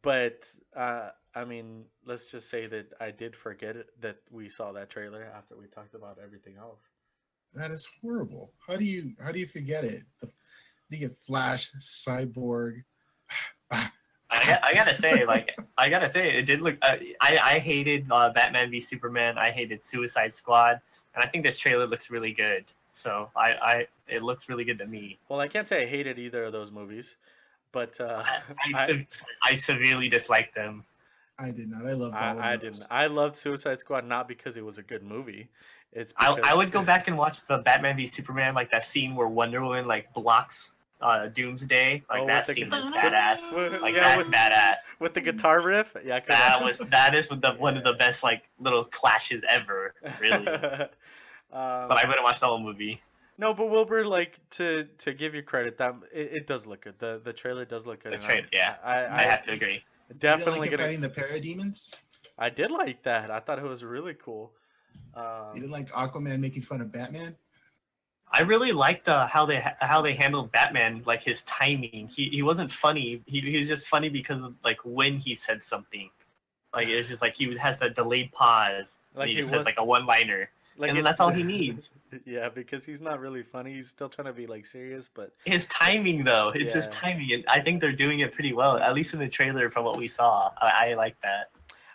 but 0.00 0.50
uh, 0.74 1.10
I 1.34 1.44
mean, 1.44 1.84
let's 2.06 2.26
just 2.26 2.48
say 2.48 2.66
that 2.66 2.92
I 3.00 3.10
did 3.10 3.36
forget 3.36 3.76
it, 3.76 3.88
that 4.00 4.16
we 4.30 4.48
saw 4.48 4.72
that 4.72 4.88
trailer 4.88 5.24
after 5.36 5.56
we 5.56 5.66
talked 5.66 5.94
about 5.94 6.18
everything 6.22 6.56
else. 6.56 6.80
That 7.54 7.70
is 7.70 7.88
horrible. 8.02 8.52
How 8.66 8.76
do 8.76 8.84
you 8.84 9.12
how 9.22 9.32
do 9.32 9.40
you 9.40 9.46
forget 9.46 9.84
it? 9.84 10.02
The, 10.20 10.30
you 10.90 10.98
get 10.98 11.16
Flash, 11.18 11.70
Cyborg. 11.80 12.82
I, 13.70 13.90
got- 14.44 14.64
I 14.64 14.74
gotta 14.74 14.94
say, 14.94 15.24
like, 15.24 15.58
I 15.78 15.88
gotta 15.88 16.08
say, 16.08 16.36
it 16.36 16.42
did 16.42 16.60
look. 16.60 16.76
Uh, 16.82 16.96
I 17.20 17.38
I 17.42 17.58
hated 17.58 18.06
uh, 18.10 18.30
Batman 18.30 18.70
v 18.70 18.78
Superman. 18.80 19.38
I 19.38 19.50
hated 19.50 19.82
Suicide 19.82 20.34
Squad, 20.34 20.80
and 21.14 21.24
I 21.24 21.26
think 21.26 21.44
this 21.44 21.56
trailer 21.58 21.86
looks 21.86 22.10
really 22.10 22.32
good. 22.32 22.64
So 22.92 23.30
I, 23.36 23.52
I 23.52 23.86
it 24.06 24.22
looks 24.22 24.48
really 24.48 24.64
good 24.64 24.78
to 24.78 24.86
me. 24.86 25.18
Well, 25.28 25.40
I 25.40 25.48
can't 25.48 25.66
say 25.68 25.84
I 25.84 25.86
hated 25.86 26.18
either 26.18 26.44
of 26.44 26.52
those 26.52 26.70
movies, 26.70 27.16
but 27.72 27.98
uh, 28.00 28.22
I, 28.74 28.82
I, 28.84 28.86
se- 29.10 29.24
I 29.44 29.54
severely 29.54 30.08
dislike 30.08 30.52
them. 30.54 30.84
I 31.38 31.50
did 31.50 31.70
not. 31.70 31.86
I 31.86 31.92
loved 31.92 32.14
all 32.16 32.32
of 32.32 32.38
I, 32.38 32.52
I 32.52 32.56
didn't. 32.56 32.82
I 32.90 33.06
loved 33.06 33.36
Suicide 33.36 33.78
Squad 33.78 34.04
not 34.06 34.26
because 34.28 34.56
it 34.56 34.64
was 34.64 34.78
a 34.78 34.82
good 34.82 35.02
movie. 35.04 35.48
It's 35.92 36.12
I, 36.16 36.34
because 36.34 36.50
I 36.50 36.54
would 36.54 36.70
go 36.70 36.82
back 36.84 37.08
and 37.08 37.16
watch 37.16 37.46
the 37.46 37.58
Batman 37.58 37.96
v 37.96 38.06
Superman, 38.06 38.54
like 38.54 38.70
that 38.70 38.84
scene 38.84 39.14
where 39.14 39.26
Wonder 39.28 39.62
Woman 39.62 39.86
like 39.86 40.12
blocks 40.14 40.72
uh, 41.00 41.28
Doomsday. 41.28 42.02
Like 42.10 42.22
Oh, 42.22 42.26
that 42.26 42.46
with 42.46 42.56
the 42.56 42.60
scene 42.62 42.70
gu- 42.70 42.76
was 42.76 42.84
badass. 42.86 43.54
with- 43.72 43.80
Like 43.80 43.94
yeah, 43.94 44.02
that's 44.02 44.18
with, 44.18 44.34
badass. 44.34 44.74
with 45.00 45.14
the 45.14 45.20
guitar 45.20 45.60
riff. 45.62 45.96
Yeah, 46.04 46.20
That 46.28 46.60
watch 46.60 46.78
was 46.78 46.88
that 46.90 47.14
is 47.14 47.28
the, 47.28 47.54
one 47.58 47.76
of 47.76 47.84
the 47.84 47.94
best 47.94 48.22
like 48.22 48.42
little 48.60 48.84
clashes 48.84 49.42
ever, 49.48 49.94
really. 50.20 50.46
um, 50.48 50.88
but 51.50 51.98
I 51.98 52.04
wouldn't 52.06 52.22
watch 52.24 52.40
the 52.40 52.46
whole 52.46 52.60
movie. 52.60 53.00
No, 53.38 53.54
but 53.54 53.70
Wilbur, 53.70 54.04
like 54.04 54.38
to 54.50 54.84
to 54.98 55.12
give 55.14 55.34
you 55.34 55.42
credit, 55.42 55.78
that 55.78 55.94
it, 56.12 56.30
it 56.32 56.46
does 56.46 56.66
look 56.66 56.82
good. 56.82 56.98
The 56.98 57.20
the 57.24 57.32
trailer 57.32 57.64
does 57.64 57.86
look 57.86 58.02
good. 58.02 58.10
The 58.12 58.16
and 58.16 58.24
trailer, 58.24 58.40
I'm- 58.40 58.48
yeah. 58.52 58.74
I, 58.84 58.94
I 59.04 59.18
I, 59.18 59.22
have 59.22 59.44
to 59.46 59.52
agree. 59.52 59.82
You 60.08 60.14
definitely 60.18 60.60
like 60.60 60.70
gonna. 60.72 60.82
fighting 60.82 61.00
the 61.00 61.08
parademons. 61.08 61.94
I 62.36 62.50
did 62.50 62.70
like 62.70 63.02
that. 63.04 63.30
I 63.30 63.40
thought 63.40 63.58
it 63.58 63.64
was 63.64 63.84
really 63.84 64.14
cool. 64.14 64.52
You 65.16 65.22
Um, 65.22 65.54
didn't 65.54 65.70
like 65.70 65.90
Aquaman 65.90 66.38
making 66.40 66.62
fun 66.62 66.80
of 66.80 66.92
Batman. 66.92 67.34
I 68.30 68.42
really 68.42 68.72
liked 68.72 69.06
the 69.06 69.26
how 69.26 69.46
they 69.46 69.62
how 69.80 70.02
they 70.02 70.14
handled 70.14 70.52
Batman, 70.52 71.02
like 71.06 71.22
his 71.22 71.42
timing. 71.44 72.08
He 72.14 72.28
he 72.28 72.42
wasn't 72.42 72.70
funny. 72.70 73.22
He, 73.26 73.40
he 73.40 73.56
was 73.56 73.66
just 73.68 73.88
funny 73.88 74.10
because 74.10 74.42
of 74.42 74.54
like 74.64 74.78
when 74.84 75.16
he 75.18 75.34
said 75.34 75.64
something. 75.64 76.10
Like 76.74 76.88
it's 76.88 77.08
just 77.08 77.22
like 77.22 77.34
he 77.34 77.56
has 77.56 77.78
that 77.78 77.94
delayed 77.94 78.30
pause. 78.32 78.98
Like 79.14 79.20
Like 79.20 79.28
he 79.28 79.34
he 79.34 79.40
just 79.40 79.50
was- 79.50 79.60
says 79.60 79.64
like 79.64 79.78
a 79.78 79.84
one 79.84 80.04
liner. 80.06 80.50
like 80.76 80.90
and 80.90 80.98
it- 80.98 81.02
that's 81.02 81.20
all 81.20 81.30
he 81.30 81.42
needs. 81.56 81.88
yeah, 82.26 82.48
because 82.50 82.84
he's 82.84 83.00
not 83.00 83.18
really 83.20 83.42
funny. 83.42 83.72
He's 83.74 83.88
still 83.88 84.08
trying 84.10 84.26
to 84.26 84.32
be 84.34 84.46
like 84.46 84.66
serious, 84.66 85.10
but 85.12 85.32
His 85.46 85.64
timing 85.66 86.22
though, 86.22 86.50
it's 86.54 86.74
his 86.74 86.86
timing. 86.88 87.32
And 87.32 87.44
I 87.48 87.60
think 87.60 87.80
they're 87.80 87.92
doing 87.92 88.20
it 88.20 88.32
pretty 88.32 88.52
well, 88.52 88.76
at 88.78 88.92
least 88.94 89.14
in 89.14 89.18
the 89.20 89.28
trailer 89.28 89.68
from 89.70 89.84
what 89.86 89.96
we 89.96 90.06
saw. 90.06 90.50
I, 90.60 90.90
I 90.90 90.94
like 90.94 91.16
that. 91.22 91.50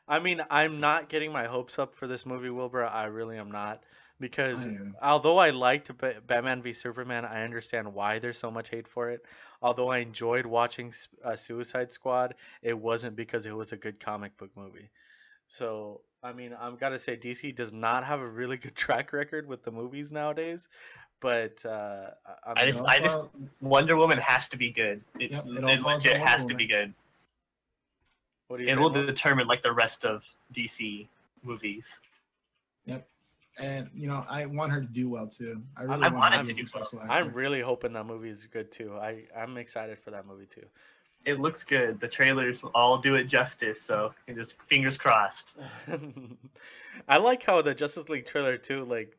I 0.08 0.20
mean, 0.20 0.42
I'm 0.50 0.80
not 0.80 1.10
getting 1.10 1.32
my 1.32 1.46
hopes 1.46 1.80
up 1.80 1.96
for 1.96 2.08
this 2.08 2.26
movie, 2.26 2.50
Wilbur. 2.50 2.84
I 2.86 3.06
really 3.06 3.38
am 3.38 3.52
not. 3.52 3.84
Because 4.20 4.66
I 4.66 4.70
am. 4.70 4.96
although 5.02 5.38
I 5.38 5.50
liked 5.50 5.98
Ba- 5.98 6.22
Batman 6.26 6.62
v 6.62 6.72
Superman, 6.72 7.26
I 7.26 7.44
understand 7.44 7.94
why 7.94 8.20
there's 8.20 8.38
so 8.38 8.52
much 8.52 8.70
hate 8.70 8.88
for 8.88 9.10
it. 9.10 9.26
Although 9.62 9.90
I 9.90 9.98
enjoyed 9.98 10.46
watching 10.46 10.90
S- 10.90 11.08
uh, 11.26 11.36
Suicide 11.36 11.92
Squad, 11.92 12.36
it 12.62 12.78
wasn't 12.78 13.16
because 13.16 13.46
it 13.46 13.56
was 13.56 13.72
a 13.72 13.78
good 13.78 14.00
comic 14.00 14.38
book 14.38 14.52
movie. 14.56 14.92
So, 15.48 16.02
I 16.22 16.32
mean, 16.32 16.56
I'm 16.58 16.78
gotta 16.78 17.00
say, 17.00 17.18
DC 17.18 17.56
does 17.56 17.74
not 17.74 18.06
have 18.06 18.22
a 18.22 18.28
really 18.28 18.58
good 18.64 18.76
track 18.76 19.12
record 19.14 19.48
with 19.48 19.64
the 19.64 19.72
movies 19.72 20.12
nowadays. 20.12 20.68
But 21.20 21.66
uh, 21.66 22.12
I, 22.46 22.52
I 22.52 22.54
I'm- 22.60 22.68
just- 22.68 22.80
It 22.80 22.86
I 22.86 23.00
just- 23.00 23.20
Wonder 23.62 23.98
Woman 23.98 24.20
has 24.20 24.48
to 24.50 24.58
be 24.58 24.72
good. 24.72 25.02
It, 25.20 25.32
Yep, 25.32 25.46
it 25.46 25.50
it, 25.50 25.54
legit 25.64 25.80
on 25.80 25.84
Wonder 25.84 26.18
has 26.20 26.46
to 26.46 26.54
be 26.56 26.68
good. 26.68 26.94
What 28.54 28.60
do 28.60 28.66
you 28.66 28.72
It 28.72 28.80
will 28.80 28.92
Mo? 28.92 29.06
determine 29.06 29.48
like 29.48 29.64
the 29.64 29.74
rest 29.74 30.06
of 30.06 30.26
DC 30.54 31.10
movies. 31.44 32.00
Yep. 32.86 33.08
And 33.60 33.90
you 33.94 34.08
know 34.08 34.26
I 34.30 34.46
want 34.46 34.72
her 34.72 34.82
to 34.82 34.88
do 34.88 35.10
well 35.10 35.28
too. 35.28 35.64
I 35.76 35.84
really 35.84 36.04
I 36.04 36.10
want, 36.10 36.16
want 36.20 36.34
her 36.36 36.42
it 36.42 36.44
to 36.44 36.54
to 36.54 36.54
be 36.54 36.64
do 36.64 36.68
well. 36.74 36.84
successful. 36.84 37.02
I'm 37.10 37.34
really 37.34 37.62
hoping 37.62 37.94
that 37.94 38.06
movie 38.06 38.30
is 38.30 38.46
good 38.46 38.72
too. 38.72 38.98
I 38.98 39.24
I'm 39.36 39.58
excited 39.58 40.00
for 40.00 40.12
that 40.12 40.28
movie 40.28 40.46
too. 40.48 40.66
It 41.26 41.40
looks 41.40 41.64
good. 41.64 42.00
The 42.00 42.08
trailers 42.08 42.64
all 42.76 42.98
do 42.98 43.16
it 43.16 43.26
justice. 43.26 43.82
So 43.82 44.14
just 44.36 44.62
fingers 44.64 44.98
crossed. 44.98 45.54
I 47.08 47.18
like 47.18 47.44
how 47.44 47.62
the 47.62 47.74
Justice 47.74 48.10
League 48.10 48.26
trailer 48.26 48.58
too, 48.58 48.86
like, 48.86 49.18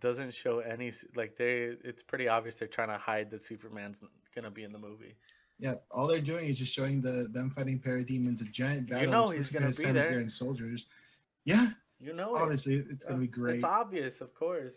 doesn't 0.00 0.34
show 0.34 0.58
any 0.60 0.92
like 1.14 1.36
they. 1.36 1.76
It's 1.84 2.02
pretty 2.02 2.28
obvious 2.28 2.56
they're 2.56 2.68
trying 2.68 2.88
to 2.88 2.98
hide 2.98 3.30
that 3.30 3.42
Superman's 3.42 4.02
gonna 4.34 4.50
be 4.50 4.64
in 4.64 4.72
the 4.72 4.78
movie. 4.78 5.14
Yeah, 5.64 5.76
all 5.90 6.06
they're 6.06 6.20
doing 6.20 6.44
is 6.50 6.58
just 6.58 6.74
showing 6.74 7.00
the 7.00 7.26
them 7.32 7.48
fighting 7.48 7.80
parademons, 7.80 8.42
a 8.42 8.44
giant 8.50 8.86
battle. 8.86 9.04
You 9.04 9.10
know 9.10 9.28
he's 9.28 9.48
gonna 9.48 9.66
like 9.68 9.76
be 9.78 9.84
Sam 9.84 9.94
there. 9.94 10.02
there 10.10 10.20
and 10.20 10.30
soldiers. 10.30 10.84
Yeah, 11.46 11.68
You 11.98 12.12
know, 12.12 12.36
it. 12.36 12.42
obviously 12.42 12.84
it's 12.90 13.06
gonna 13.06 13.20
be 13.20 13.28
Uh, 13.28 13.30
great. 13.30 13.54
It's 13.54 13.64
obvious, 13.64 14.20
of 14.20 14.34
course. 14.34 14.74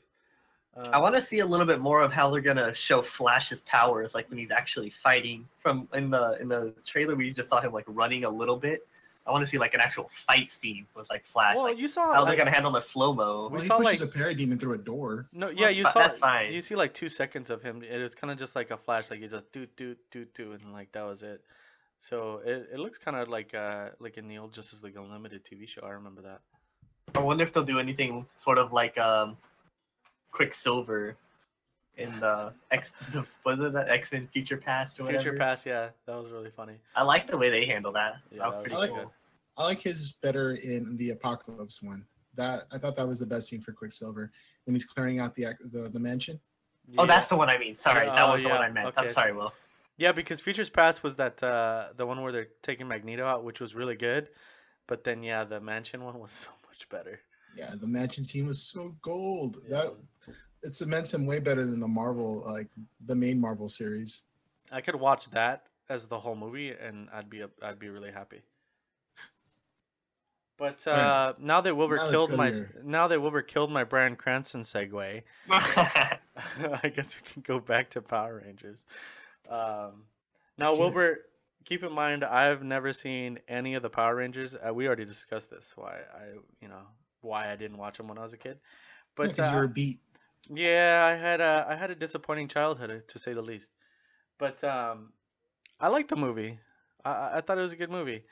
Um, 0.77 0.85
I 0.93 0.97
want 0.97 1.13
to 1.15 1.21
see 1.21 1.39
a 1.39 1.45
little 1.45 1.65
bit 1.65 1.81
more 1.81 2.01
of 2.01 2.13
how 2.13 2.29
they're 2.29 2.39
gonna 2.39 2.73
show 2.73 3.01
Flash's 3.01 3.59
powers, 3.61 4.15
like 4.15 4.29
when 4.29 4.37
he's 4.39 4.49
actually 4.51 4.89
fighting. 4.91 5.45
From 5.59 5.89
in 5.93 6.09
the 6.09 6.37
in 6.39 6.47
the 6.47 6.73
trailer, 6.85 7.15
we 7.17 7.31
just 7.31 7.49
saw 7.49 7.59
him 7.59 7.73
like 7.73 7.83
running 7.87 8.23
a 8.23 8.29
little 8.29 8.55
bit. 8.57 8.87
I 9.27 9.31
want 9.31 9.43
to 9.43 9.47
see 9.47 9.57
like 9.57 9.73
an 9.73 9.81
actual 9.81 10.09
fight 10.27 10.49
scene 10.49 10.87
with 10.95 11.09
like 11.09 11.25
Flash. 11.25 11.55
Well, 11.55 11.65
like 11.65 11.77
you 11.77 11.87
saw. 11.87 12.13
how 12.13 12.21
like- 12.21 12.29
they're 12.29 12.37
gonna 12.37 12.55
handle 12.55 12.71
the 12.71 12.81
slow 12.81 13.13
mo. 13.13 13.47
we 13.47 13.51
well, 13.53 13.61
he 13.61 13.67
saw, 13.67 13.77
pushes 13.77 14.01
like- 14.01 14.15
a 14.15 14.17
parademon 14.17 14.59
through 14.59 14.73
a 14.73 14.77
door. 14.77 15.27
No, 15.33 15.49
yeah, 15.49 15.65
that's 15.65 15.77
you 15.77 15.83
fi- 15.83 15.91
saw. 15.91 15.99
that's 15.99 16.17
fine. 16.17 16.53
You 16.53 16.61
see 16.61 16.75
like 16.75 16.93
two 16.93 17.09
seconds 17.09 17.49
of 17.49 17.61
him. 17.61 17.83
It 17.83 18.01
was 18.01 18.15
kind 18.15 18.31
of 18.31 18.37
just 18.37 18.55
like 18.55 18.71
a 18.71 18.77
flash, 18.77 19.11
like 19.11 19.19
he 19.19 19.27
just 19.27 19.51
do 19.51 19.67
do 19.75 19.95
do 20.11 20.25
do, 20.33 20.53
and 20.53 20.71
like 20.71 20.91
that 20.93 21.03
was 21.05 21.23
it. 21.23 21.41
So 21.99 22.41
it, 22.45 22.69
it 22.73 22.79
looks 22.79 22.97
kind 22.97 23.17
of 23.17 23.27
like 23.27 23.53
uh 23.53 23.89
like 23.99 24.17
in 24.17 24.27
the 24.27 24.37
old 24.37 24.53
Justice 24.53 24.83
League 24.83 24.95
Unlimited 24.95 25.43
TV 25.43 25.67
show. 25.67 25.81
I 25.83 25.89
remember 25.89 26.21
that. 26.21 26.39
I 27.15 27.19
wonder 27.19 27.43
if 27.43 27.53
they'll 27.53 27.63
do 27.63 27.79
anything 27.79 28.25
sort 28.35 28.57
of 28.57 28.73
like 28.73 28.97
um, 28.97 29.37
Quicksilver 30.31 31.15
in 31.97 32.19
the 32.19 32.53
X. 32.71 32.91
The, 33.11 33.25
was 33.45 33.59
it 33.59 33.73
that 33.73 33.89
X 33.89 34.11
Men 34.11 34.27
Future 34.31 34.57
Past 34.57 34.99
or 34.99 35.03
whatever? 35.03 35.23
Future 35.23 35.37
Past, 35.37 35.65
yeah, 35.65 35.89
that 36.05 36.15
was 36.15 36.29
really 36.29 36.51
funny. 36.51 36.73
I 36.95 37.03
like 37.03 37.27
the 37.27 37.37
way 37.37 37.49
they 37.49 37.65
handle 37.65 37.91
that. 37.93 38.15
Yeah, 38.31 38.39
that 38.39 38.47
was 38.47 38.55
pretty 38.57 38.75
I 38.75 38.79
like 38.79 38.89
cool. 38.91 39.11
I 39.57 39.63
like 39.63 39.81
his 39.81 40.13
better 40.21 40.55
in 40.55 40.97
the 40.97 41.11
Apocalypse 41.11 41.81
one. 41.81 42.05
That 42.35 42.65
I 42.71 42.77
thought 42.77 42.95
that 42.95 43.07
was 43.07 43.19
the 43.19 43.25
best 43.25 43.49
scene 43.49 43.61
for 43.61 43.71
Quicksilver 43.71 44.31
when 44.65 44.75
he's 44.75 44.85
clearing 44.85 45.19
out 45.19 45.35
the 45.35 45.47
the, 45.71 45.89
the 45.89 45.99
mansion. 45.99 46.39
Oh, 46.97 47.05
that's 47.05 47.27
the 47.27 47.35
one 47.35 47.49
I 47.49 47.57
mean. 47.57 47.75
Sorry, 47.75 48.05
Yeah, 48.05 48.15
that 48.15 48.25
oh, 48.27 48.33
was 48.33 48.43
the 48.43 48.49
one 48.49 48.61
I 48.61 48.69
meant. 48.69 48.87
okay. 48.87 49.07
I'm 49.07 49.11
sorry, 49.11 49.33
Will. 49.33 49.53
Yeah, 49.97 50.11
because 50.13 50.39
Futures 50.39 50.69
Past 50.69 51.03
was 51.03 51.15
that 51.17 51.41
uh, 51.43 51.87
the 51.97 52.05
one 52.05 52.21
where 52.21 52.31
they're 52.31 52.47
taking 52.61 52.87
Magneto 52.87 53.25
out, 53.25 53.43
which 53.43 53.59
was 53.59 53.75
really 53.75 53.95
good. 53.95 54.29
But 54.85 55.03
then, 55.03 55.21
yeah, 55.21 55.43
the 55.43 55.59
Mansion 55.59 56.03
one 56.03 56.19
was 56.19 56.31
so 56.31 56.49
much 56.69 56.87
better. 56.89 57.19
Yeah, 57.57 57.73
the 57.79 57.87
mansion 57.87 58.23
scene 58.23 58.45
was 58.45 58.61
so 58.61 58.95
gold. 59.01 59.57
Yeah. 59.67 59.77
That 59.77 60.35
it 60.63 60.75
cements 60.75 61.13
him 61.13 61.25
way 61.25 61.39
better 61.39 61.65
than 61.65 61.79
the 61.79 61.87
Marvel 61.87 62.43
like 62.45 62.67
the 63.05 63.15
main 63.15 63.39
Marvel 63.39 63.69
series. 63.69 64.23
I 64.71 64.81
could 64.81 64.95
watch 64.95 65.29
that 65.31 65.67
as 65.89 66.07
the 66.07 66.19
whole 66.19 66.35
movie, 66.35 66.71
and 66.71 67.09
I'd 67.13 67.29
be 67.29 67.43
I'd 67.61 67.79
be 67.79 67.89
really 67.89 68.11
happy. 68.11 68.41
But 70.57 70.83
Yeah. 70.87 70.93
uh, 70.93 71.33
now 71.39 71.61
that 71.61 71.75
Wilbur 71.75 71.97
Now 71.97 72.09
killed 72.09 72.33
my 72.35 72.49
your- 72.49 72.69
now 72.83 73.07
that 73.07 73.21
Wilbur 73.21 73.43
killed 73.43 73.71
my 73.71 73.83
Bryan 73.83 74.15
Cranston 74.15 74.61
segue, 74.63 75.21
I 75.49 76.91
guess 76.93 77.15
we 77.15 77.31
can 77.31 77.41
go 77.43 77.59
back 77.59 77.91
to 77.91 78.01
Power 78.01 78.41
Rangers. 78.43 78.85
Um, 79.47 80.03
now, 80.57 80.73
Sure. 80.73 80.79
Wilbur, 80.85 81.19
keep 81.65 81.83
in 81.83 81.91
mind 81.93 82.23
I've 82.23 82.63
never 82.63 82.91
seen 82.91 83.39
any 83.47 83.75
of 83.75 83.83
the 83.83 83.89
Power 83.89 84.15
Rangers. 84.15 84.55
Uh, 84.55 84.73
we 84.73 84.87
already 84.87 85.05
discussed 85.05 85.51
this. 85.51 85.73
Why 85.75 85.99
I, 86.13 86.39
you 86.59 86.67
know, 86.67 86.81
why 87.21 87.51
I 87.51 87.55
didn't 87.55 87.77
watch 87.77 87.97
them 87.97 88.07
when 88.07 88.17
I 88.17 88.23
was 88.23 88.33
a 88.33 88.37
kid. 88.37 88.57
But 89.15 89.29
because 89.29 89.49
uh, 89.49 89.51
you 89.51 89.57
were 89.57 89.67
beat. 89.67 89.99
Yeah, 90.53 91.05
I 91.05 91.15
had 91.19 91.41
a 91.41 91.65
I 91.69 91.75
had 91.75 91.91
a 91.91 91.95
disappointing 91.95 92.47
childhood 92.47 93.03
to 93.07 93.19
say 93.19 93.33
the 93.33 93.41
least. 93.41 93.69
But 94.37 94.63
um, 94.63 95.13
I 95.79 95.87
liked 95.87 96.09
the 96.09 96.15
movie. 96.15 96.59
I 97.05 97.09
I 97.11 97.37
I 97.37 97.41
thought 97.41 97.57
it 97.57 97.61
was 97.61 97.71
a 97.71 97.75
good 97.77 97.91
movie. 97.91 98.23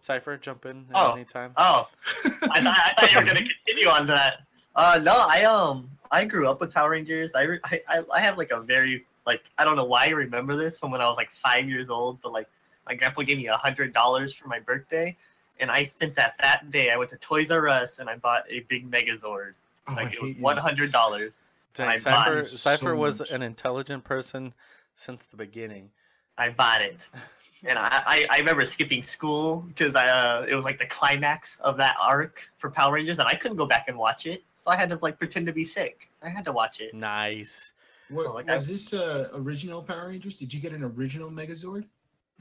Cipher, 0.00 0.36
jump 0.36 0.66
in 0.66 0.86
at 0.90 0.96
Oh. 0.96 1.12
any 1.12 1.24
time. 1.24 1.52
oh, 1.56 1.88
I, 2.24 2.60
thought 2.60 2.76
I 2.84 2.92
thought 2.98 3.12
you 3.12 3.20
were 3.20 3.26
gonna 3.26 3.40
continue 3.40 3.88
on 3.88 4.06
that. 4.08 4.40
Uh, 4.76 5.00
no, 5.02 5.26
I 5.28 5.44
um, 5.44 5.88
I 6.10 6.24
grew 6.26 6.46
up 6.48 6.60
with 6.60 6.72
Power 6.74 6.90
Rangers. 6.90 7.34
I, 7.34 7.42
re- 7.42 7.60
I, 7.64 7.80
I, 7.88 8.02
I 8.12 8.20
have 8.20 8.36
like 8.36 8.50
a 8.50 8.60
very 8.60 9.06
like 9.24 9.42
I 9.56 9.64
don't 9.64 9.76
know 9.76 9.84
why 9.84 10.06
I 10.06 10.10
remember 10.10 10.56
this 10.56 10.76
from 10.76 10.90
when 10.90 11.00
I 11.00 11.08
was 11.08 11.16
like 11.16 11.30
five 11.32 11.68
years 11.68 11.88
old, 11.88 12.20
but 12.20 12.32
like 12.32 12.48
my 12.86 12.94
grandpa 12.94 13.22
gave 13.22 13.38
me 13.38 13.46
a 13.46 13.56
hundred 13.56 13.94
dollars 13.94 14.34
for 14.34 14.46
my 14.48 14.60
birthday, 14.60 15.16
and 15.60 15.70
I 15.70 15.84
spent 15.84 16.14
that 16.16 16.34
that 16.40 16.70
day. 16.70 16.90
I 16.90 16.96
went 16.96 17.10
to 17.10 17.16
Toys 17.16 17.50
R 17.50 17.68
Us 17.68 17.98
and 17.98 18.08
I 18.08 18.16
bought 18.16 18.44
a 18.48 18.60
big 18.60 18.90
Megazord 18.90 19.54
Oh, 19.86 19.92
I 19.92 20.04
like 20.04 20.14
it 20.14 20.22
was 20.22 20.36
one 20.36 20.56
hundred 20.56 20.92
dollars. 20.92 21.38
Dang, 21.74 21.90
I 21.90 21.96
Cypher, 21.96 22.36
bought 22.36 22.46
Cypher 22.46 22.94
so 22.94 22.96
was 22.96 23.18
much. 23.20 23.30
an 23.30 23.42
intelligent 23.42 24.04
person 24.04 24.52
since 24.96 25.24
the 25.24 25.36
beginning. 25.36 25.90
I 26.38 26.50
bought 26.50 26.82
it, 26.82 27.08
and 27.64 27.78
I, 27.78 28.02
I, 28.06 28.26
I 28.30 28.38
remember 28.38 28.64
skipping 28.64 29.02
school 29.02 29.56
because 29.68 29.94
I 29.94 30.06
uh, 30.06 30.46
it 30.48 30.54
was 30.54 30.64
like 30.64 30.78
the 30.78 30.86
climax 30.86 31.58
of 31.60 31.76
that 31.78 31.96
arc 32.00 32.48
for 32.58 32.70
Power 32.70 32.94
Rangers, 32.94 33.18
and 33.18 33.28
I 33.28 33.34
couldn't 33.34 33.56
go 33.56 33.66
back 33.66 33.86
and 33.88 33.98
watch 33.98 34.26
it, 34.26 34.42
so 34.56 34.70
I 34.70 34.76
had 34.76 34.88
to 34.90 34.98
like 35.02 35.18
pretend 35.18 35.46
to 35.46 35.52
be 35.52 35.64
sick. 35.64 36.10
I 36.22 36.28
had 36.28 36.44
to 36.46 36.52
watch 36.52 36.80
it. 36.80 36.94
Nice. 36.94 37.72
What, 38.08 38.34
like 38.34 38.46
was 38.46 38.66
this 38.66 38.92
uh, 38.94 39.30
original 39.34 39.82
Power 39.82 40.08
Rangers? 40.08 40.38
Did 40.38 40.54
you 40.54 40.60
get 40.60 40.72
an 40.72 40.82
original 40.82 41.30
Megazord? 41.30 41.84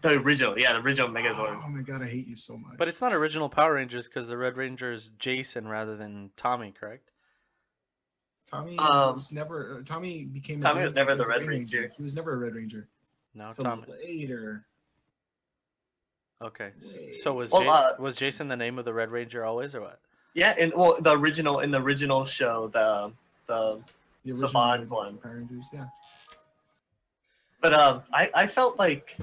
The 0.03 0.09
original, 0.19 0.59
yeah, 0.59 0.73
the 0.73 0.79
original 0.79 1.07
Megazord. 1.09 1.61
Oh 1.65 1.69
my 1.69 1.81
god, 1.81 2.01
I 2.01 2.07
hate 2.07 2.27
you 2.27 2.35
so 2.35 2.57
much. 2.57 2.77
But 2.77 2.89
it's 2.89 2.99
not 2.99 3.13
original 3.13 3.47
Power 3.47 3.75
Rangers 3.75 4.05
because 4.07 4.27
the 4.27 4.35
Red 4.37 4.57
Ranger 4.57 4.91
is 4.91 5.09
Jason 5.17 5.65
rather 5.67 5.95
than 5.95 6.29
Tommy, 6.35 6.73
correct? 6.77 7.09
Tommy 8.45 8.77
Um, 8.77 9.13
was 9.13 9.31
never. 9.31 9.77
Uh, 9.79 9.83
Tommy 9.85 10.25
became. 10.25 10.59
Tommy 10.59 10.73
Green- 10.81 10.83
was 10.87 10.93
never 10.93 11.15
the 11.15 11.25
Red 11.25 11.45
Green 11.45 11.61
Ranger. 11.61 11.91
He 11.95 12.03
was 12.03 12.13
never 12.15 12.33
a 12.33 12.37
Red 12.37 12.53
Ranger. 12.53 12.85
No, 13.33 13.53
Till 13.53 13.63
Tommy. 13.63 13.83
later. 13.87 14.65
Okay. 16.41 16.71
Wait. 16.83 17.15
So 17.21 17.33
was 17.33 17.51
Well, 17.51 17.63
Ja- 17.63 17.71
uh, 17.71 17.95
was 17.97 18.17
Jason 18.17 18.49
the 18.49 18.57
name 18.57 18.77
of 18.77 18.83
the 18.85 18.93
Red 18.93 19.09
Ranger 19.09 19.45
always, 19.45 19.73
or 19.73 19.81
what? 19.81 19.99
Yeah, 20.33 20.53
and 20.59 20.73
well, 20.75 20.97
the 20.99 21.17
original 21.17 21.61
in 21.61 21.71
the 21.71 21.79
original 21.81 22.25
show, 22.25 22.67
the 22.67 23.13
the 23.47 23.81
The 24.25 24.33
Saban's 24.33 24.91
original 24.91 24.97
one. 24.97 25.17
Power 25.19 25.35
Rangers, 25.37 25.69
yeah. 25.71 25.85
But 27.61 27.73
um, 27.73 28.03
I, 28.13 28.29
I 28.33 28.47
felt 28.47 28.77
like 28.77 29.15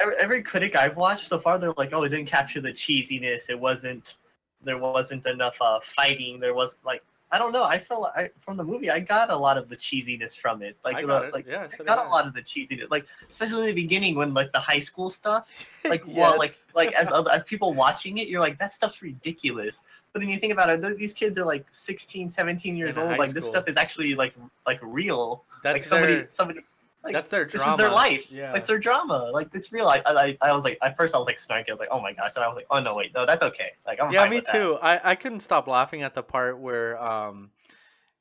every, 0.00 0.42
critic 0.42 0.76
I've 0.76 0.96
watched 0.96 1.28
so 1.28 1.38
far, 1.38 1.58
they're 1.58 1.74
like, 1.76 1.92
oh, 1.92 2.02
it 2.02 2.10
didn't 2.10 2.26
capture 2.26 2.60
the 2.60 2.72
cheesiness. 2.72 3.48
It 3.48 3.58
wasn't, 3.58 4.16
there 4.64 4.78
wasn't 4.78 5.26
enough 5.26 5.56
uh, 5.60 5.80
fighting. 5.82 6.40
There 6.40 6.54
was 6.54 6.74
like, 6.84 7.02
I 7.32 7.38
don't 7.38 7.52
know. 7.52 7.64
I 7.64 7.78
felt 7.78 8.02
like 8.02 8.12
I, 8.14 8.30
from 8.40 8.58
the 8.58 8.64
movie, 8.64 8.90
I 8.90 9.00
got 9.00 9.30
a 9.30 9.36
lot 9.36 9.56
of 9.56 9.70
the 9.70 9.76
cheesiness 9.76 10.36
from 10.36 10.62
it. 10.62 10.76
Like, 10.84 10.96
I 10.96 11.06
the, 11.06 11.22
it. 11.22 11.32
like 11.32 11.46
yeah, 11.46 11.66
I 11.80 11.82
got 11.82 11.98
a 11.98 12.08
lot 12.10 12.26
of 12.26 12.34
the 12.34 12.42
cheesiness. 12.42 12.90
Like, 12.90 13.06
especially 13.30 13.60
in 13.60 13.66
the 13.74 13.82
beginning 13.82 14.16
when 14.16 14.34
like 14.34 14.52
the 14.52 14.58
high 14.58 14.78
school 14.78 15.08
stuff. 15.10 15.48
Like, 15.84 16.04
well, 16.06 16.38
like 16.38 16.52
like 16.74 16.92
as 16.92 17.08
as 17.32 17.42
people 17.42 17.74
watching 17.74 18.18
it, 18.18 18.28
you're 18.28 18.40
like, 18.40 18.58
that 18.58 18.72
stuff's 18.72 19.02
ridiculous. 19.02 19.80
But 20.12 20.20
then 20.20 20.28
you 20.28 20.38
think 20.38 20.52
about 20.52 20.68
it, 20.70 20.98
these 20.98 21.12
kids 21.12 21.38
are 21.38 21.44
like 21.44 21.66
16, 21.72 22.30
17 22.30 22.76
years 22.76 22.96
In 22.96 23.02
old. 23.02 23.18
Like 23.18 23.30
this 23.30 23.46
stuff 23.46 23.66
is 23.66 23.76
actually 23.76 24.14
like 24.14 24.34
like 24.66 24.78
real. 24.80 25.44
that's 25.62 25.74
like 25.74 25.82
somebody 25.82 26.14
their, 26.14 26.28
somebody 26.34 26.60
like 27.04 27.14
that's 27.14 27.30
their 27.30 27.44
this 27.44 27.60
is 27.60 27.76
their 27.76 27.90
life. 27.90 28.30
Yeah. 28.30 28.54
It's 28.54 28.68
their 28.68 28.78
drama. 28.78 29.30
Like 29.32 29.48
it's 29.54 29.72
real. 29.72 29.88
I, 29.88 30.02
I 30.06 30.38
I 30.40 30.52
was 30.52 30.64
like 30.64 30.78
at 30.82 30.96
first 30.96 31.14
I 31.14 31.18
was 31.18 31.26
like 31.26 31.38
snarky. 31.38 31.70
I 31.70 31.72
was 31.72 31.80
like, 31.80 31.88
oh 31.90 32.00
my 32.00 32.12
gosh. 32.12 32.32
And 32.36 32.44
I 32.44 32.48
was 32.48 32.56
like, 32.56 32.66
oh 32.70 32.80
no 32.80 32.94
wait, 32.94 33.12
no, 33.14 33.26
that's 33.26 33.42
okay. 33.42 33.72
Like 33.86 34.00
I'm 34.00 34.12
yeah, 34.12 34.28
me 34.28 34.36
with 34.36 34.46
that. 34.46 34.52
too. 34.52 34.78
I, 34.80 35.10
I 35.10 35.14
couldn't 35.16 35.40
stop 35.40 35.66
laughing 35.66 36.02
at 36.02 36.14
the 36.14 36.22
part 36.22 36.58
where 36.58 37.02
um, 37.02 37.50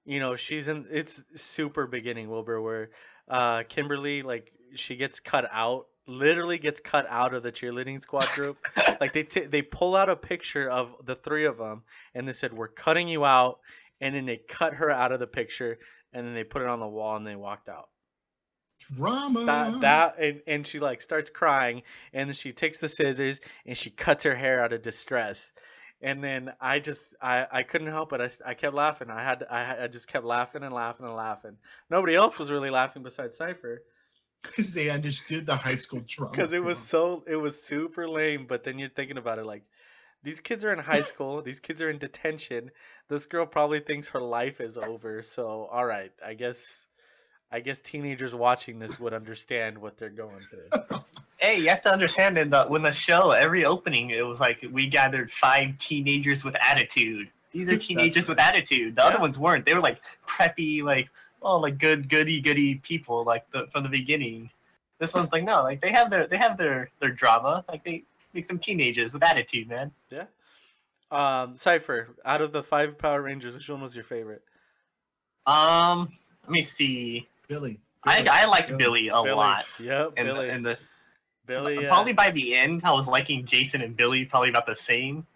you 0.06 0.20
know, 0.20 0.36
she's 0.36 0.68
in. 0.68 0.88
It's 0.92 1.24
super 1.36 1.86
beginning 1.86 2.30
Wilbur 2.30 2.62
where 2.62 2.90
uh 3.28 3.64
Kimberly 3.70 4.24
like 4.24 4.52
she 4.74 4.96
gets 4.96 5.20
cut 5.20 5.48
out, 5.52 5.88
literally 6.08 6.58
gets 6.58 6.80
cut 6.80 7.06
out 7.08 7.34
of 7.34 7.44
the 7.44 7.52
cheerleading 7.52 8.02
squad 8.02 8.28
group. 8.36 8.58
like 9.00 9.14
they 9.14 9.24
t- 9.24 9.46
they 9.46 9.62
pull 9.62 9.96
out 9.96 10.10
a 10.10 10.16
picture 10.16 10.70
of 10.70 10.96
the 11.06 11.16
three 11.16 11.46
of 11.46 11.58
them 11.58 11.84
and 12.16 12.28
they 12.28 12.34
said 12.34 12.52
we're 12.52 12.68
cutting 12.68 13.08
you 13.08 13.26
out, 13.26 13.60
and 14.00 14.16
then 14.16 14.26
they 14.26 14.38
cut 14.38 14.74
her 14.74 14.90
out 14.90 15.12
of 15.12 15.20
the 15.20 15.28
picture 15.28 15.78
and 16.14 16.26
then 16.26 16.34
they 16.34 16.44
put 16.44 16.62
it 16.62 16.68
on 16.68 16.80
the 16.80 16.88
wall 16.88 17.16
and 17.16 17.26
they 17.26 17.36
walked 17.36 17.70
out. 17.70 17.90
Drama. 18.82 19.46
that 19.46 19.82
that 19.82 20.20
and, 20.20 20.42
and 20.48 20.68
she 20.68 20.80
like 20.80 21.02
starts 21.02 21.30
crying 21.30 21.84
and 22.14 22.36
she 22.36 22.52
takes 22.52 22.80
the 22.80 22.90
scissors 22.90 23.40
and 23.66 23.78
she 23.78 23.90
cuts 23.90 24.24
her 24.24 24.36
hair 24.36 24.64
out 24.64 24.74
of 24.74 24.82
distress. 24.82 25.52
And 26.02 26.24
then 26.24 26.52
i 26.60 26.80
just 26.80 27.16
i 27.22 27.46
i 27.52 27.64
couldn't 27.64 27.88
help 27.88 28.14
it. 28.14 28.22
I, 28.22 28.52
I 28.52 28.54
kept 28.54 28.74
laughing. 28.74 29.10
I 29.10 29.24
had 29.24 29.44
I, 29.50 29.84
I 29.84 29.88
just 29.88 30.08
kept 30.08 30.26
laughing 30.26 30.64
and 30.64 30.74
laughing 30.74 31.06
and 31.06 31.16
laughing. 31.16 31.58
Nobody 31.90 32.16
else 32.16 32.40
was 32.40 32.50
really 32.50 32.70
laughing 32.70 33.04
besides 33.04 33.38
cypher. 33.38 33.84
Because 34.44 34.74
they 34.74 34.90
understood 34.90 35.46
the 35.46 35.56
high 35.56 35.76
school 35.76 36.02
drama. 36.08 36.32
because 36.32 36.52
it 36.52 36.64
was 36.64 36.80
so 36.94 37.24
it 37.28 37.36
was 37.36 37.62
super 37.62 38.10
lame 38.10 38.48
but 38.48 38.64
then 38.64 38.80
you're 38.80 38.90
thinking 38.90 39.20
about 39.20 39.38
it 39.38 39.46
like 39.46 39.62
these 40.24 40.40
kids 40.40 40.64
are 40.66 40.74
in 40.74 40.80
high 40.80 41.02
school 41.14 41.44
these 41.44 41.60
kids 41.60 41.80
are 41.82 41.92
in 41.92 42.00
detention. 42.00 42.72
This 43.08 43.28
girl 43.28 43.46
probably 43.46 43.82
thinks 43.82 44.10
her 44.10 44.20
life 44.20 44.60
is 44.60 44.78
over 44.78 45.22
so 45.22 45.70
all 45.72 45.86
right 45.86 46.12
i 46.26 46.34
guess 46.34 46.88
i 47.52 47.60
guess 47.60 47.80
teenagers 47.80 48.34
watching 48.34 48.80
this 48.80 49.00
would 49.00 49.14
understand 49.14 49.78
what 49.78 49.98
they're 49.98 50.10
going 50.10 50.42
through 50.50 51.00
Hey, 51.42 51.58
you 51.58 51.70
have 51.70 51.82
to 51.82 51.92
understand 51.92 52.38
in 52.38 52.52
the 52.52 52.66
when 52.66 52.84
the 52.84 52.92
show 52.92 53.32
every 53.32 53.66
opening 53.66 54.12
it 54.12 54.22
was 54.22 54.40
like 54.40 54.64
we 54.72 54.86
gathered 54.86 55.32
five 55.32 55.76
teenagers 55.80 56.44
with 56.44 56.56
attitude. 56.62 57.30
These 57.52 57.68
are 57.68 57.78
teenagers 57.80 58.28
with 58.28 58.40
attitude. 58.40 58.96
The 58.96 59.04
other 59.04 59.20
ones 59.20 59.40
weren't. 59.40 59.66
They 59.66 59.74
were 59.74 59.82
like 59.82 60.02
preppy, 60.28 60.84
like 60.84 61.10
oh, 61.42 61.58
like 61.58 61.80
good, 61.80 62.10
goody, 62.10 62.40
goody 62.40 62.76
people, 62.76 63.24
like 63.24 63.50
the, 63.50 63.66
from 63.72 63.82
the 63.82 63.90
beginning. 63.90 64.52
This 65.00 65.16
one's 65.16 65.32
like 65.32 65.44
no, 65.44 65.64
like 65.64 65.82
they 65.82 65.92
have 65.92 66.12
their 66.12 66.28
they 66.28 66.38
have 66.38 66.60
their 66.60 66.92
their 67.00 67.10
drama. 67.10 67.66
Like 67.68 67.84
they 67.84 68.04
make 68.36 68.46
some 68.46 68.60
teenagers 68.60 69.12
with 69.12 69.24
attitude, 69.24 69.68
man. 69.68 69.92
Yeah. 70.12 70.26
Um, 71.10 71.58
Cipher, 71.58 72.10
out 72.24 72.42
of 72.42 72.52
the 72.52 72.62
five 72.62 73.00
Power 73.00 73.24
Rangers, 73.24 73.56
which 73.56 73.68
one 73.68 73.82
was 73.82 73.96
your 73.96 74.06
favorite? 74.06 74.44
Um, 75.48 76.14
let 76.44 76.52
me 76.52 76.62
see. 76.62 77.28
Billy. 77.52 77.80
I 78.06 78.18
Billy. 78.18 78.30
I 78.30 78.46
liked 78.46 78.70
Billy. 78.70 78.78
Billy 78.78 79.08
a 79.10 79.16
Billy. 79.24 79.32
lot. 79.32 79.66
Yep, 79.80 80.14
And 80.18 80.26
Billy. 80.28 80.48
the, 80.48 80.54
and 80.54 80.66
the 80.66 80.78
Billy. 81.46 81.86
uh, 81.86 81.90
probably 81.90 82.14
by 82.14 82.32
the 82.32 82.56
end, 82.56 82.82
I 82.86 82.92
was 82.94 83.08
liking 83.08 83.46
Jason 83.46 83.82
and 83.82 83.96
Billy 83.98 84.24
probably 84.26 84.50
about 84.50 84.66
the 84.66 84.76
same. 84.76 85.28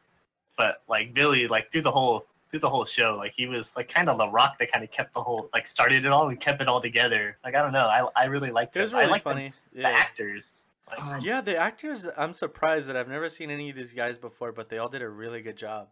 But 0.58 0.82
like 0.88 1.14
Billy, 1.14 1.48
like 1.48 1.72
through 1.72 1.82
the 1.82 1.92
whole 1.92 2.26
through 2.50 2.62
the 2.62 2.70
whole 2.70 2.86
show, 2.86 3.16
like 3.18 3.34
he 3.36 3.48
was 3.48 3.76
like 3.76 3.90
kind 3.90 4.08
of 4.08 4.18
the 4.18 4.30
rock 4.30 4.58
that 4.60 4.72
kind 4.72 4.84
of 4.86 4.92
kept 4.92 5.14
the 5.14 5.22
whole 5.22 5.50
like 5.54 5.68
started 5.68 6.06
it 6.06 6.12
all 6.12 6.30
and 6.30 6.40
kept 6.40 6.62
it 6.62 6.70
all 6.70 6.80
together. 6.82 7.38
Like 7.44 7.54
I 7.56 7.62
don't 7.62 7.74
know, 7.74 7.88
I 7.88 8.08
I 8.16 8.26
really 8.26 8.52
liked 8.52 8.78
it 8.78 8.82
was 8.82 8.94
really 8.94 9.06
I 9.06 9.10
liked 9.10 9.26
funny. 9.26 9.52
The, 9.74 9.82
yeah. 9.82 9.92
the 9.94 10.00
actors. 10.00 10.64
Like, 10.90 11.02
Um, 11.02 11.20
yeah, 11.22 11.42
the 11.42 11.58
actors. 11.58 12.08
I'm 12.16 12.32
surprised 12.32 12.88
that 12.88 12.96
I've 12.96 13.10
never 13.10 13.28
seen 13.28 13.50
any 13.52 13.70
of 13.72 13.76
these 13.76 13.92
guys 13.92 14.18
before, 14.18 14.52
but 14.54 14.70
they 14.70 14.78
all 14.78 14.88
did 14.88 15.02
a 15.02 15.10
really 15.10 15.42
good 15.42 15.58
job. 15.58 15.90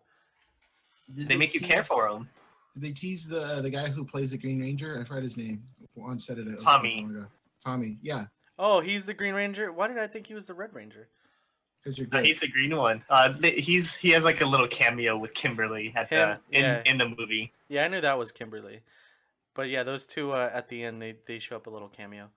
did 1.13 1.27
they 1.27 1.35
make 1.35 1.53
you 1.53 1.59
care 1.61 1.83
for 1.83 2.07
them. 2.09 2.29
Did 2.75 2.83
they 2.83 2.91
tease 2.93 3.25
the 3.25 3.59
the 3.61 3.69
guy 3.69 3.89
who 3.89 4.05
plays 4.05 4.31
the 4.31 4.37
Green 4.37 4.61
Ranger? 4.61 4.97
I 4.99 5.03
forgot 5.03 5.23
his 5.23 5.35
name. 5.35 5.61
On 6.01 6.19
set 6.19 6.37
it. 6.39 6.47
Tommy. 6.61 7.07
Tommy. 7.63 7.97
Yeah, 8.01 8.25
Oh, 8.59 8.79
he's 8.81 9.05
the 9.05 9.13
Green 9.13 9.33
Ranger. 9.33 9.71
Why 9.71 9.87
did 9.87 9.97
I 9.97 10.07
think 10.07 10.27
he 10.27 10.33
was 10.33 10.45
the 10.45 10.53
Red 10.53 10.73
Ranger? 10.73 11.07
because 11.83 11.97
you're 11.97 12.07
No, 12.07 12.19
good. 12.19 12.25
he's 12.27 12.39
the 12.39 12.47
green 12.47 12.75
one. 12.77 13.03
Uh, 13.09 13.33
th- 13.33 13.65
he's 13.65 13.93
he 13.93 14.09
has 14.11 14.23
like 14.23 14.39
a 14.41 14.45
little 14.45 14.67
cameo 14.69 15.17
with 15.17 15.33
Kimberly 15.33 15.91
at 15.97 16.07
Him, 16.09 16.37
the 16.51 16.57
in 16.57 16.63
yeah. 16.63 16.81
in 16.85 16.97
the 16.97 17.09
movie. 17.09 17.51
Yeah, 17.67 17.83
I 17.83 17.87
knew 17.89 17.99
that 17.99 18.17
was 18.17 18.31
Kimberly. 18.31 18.79
But 19.53 19.63
yeah, 19.69 19.83
those 19.83 20.05
two 20.05 20.31
uh, 20.31 20.49
at 20.53 20.69
the 20.69 20.81
end, 20.83 21.01
they 21.01 21.15
they 21.27 21.39
show 21.39 21.57
up 21.57 21.67
a 21.67 21.69
little 21.69 21.89
cameo. 21.89 22.29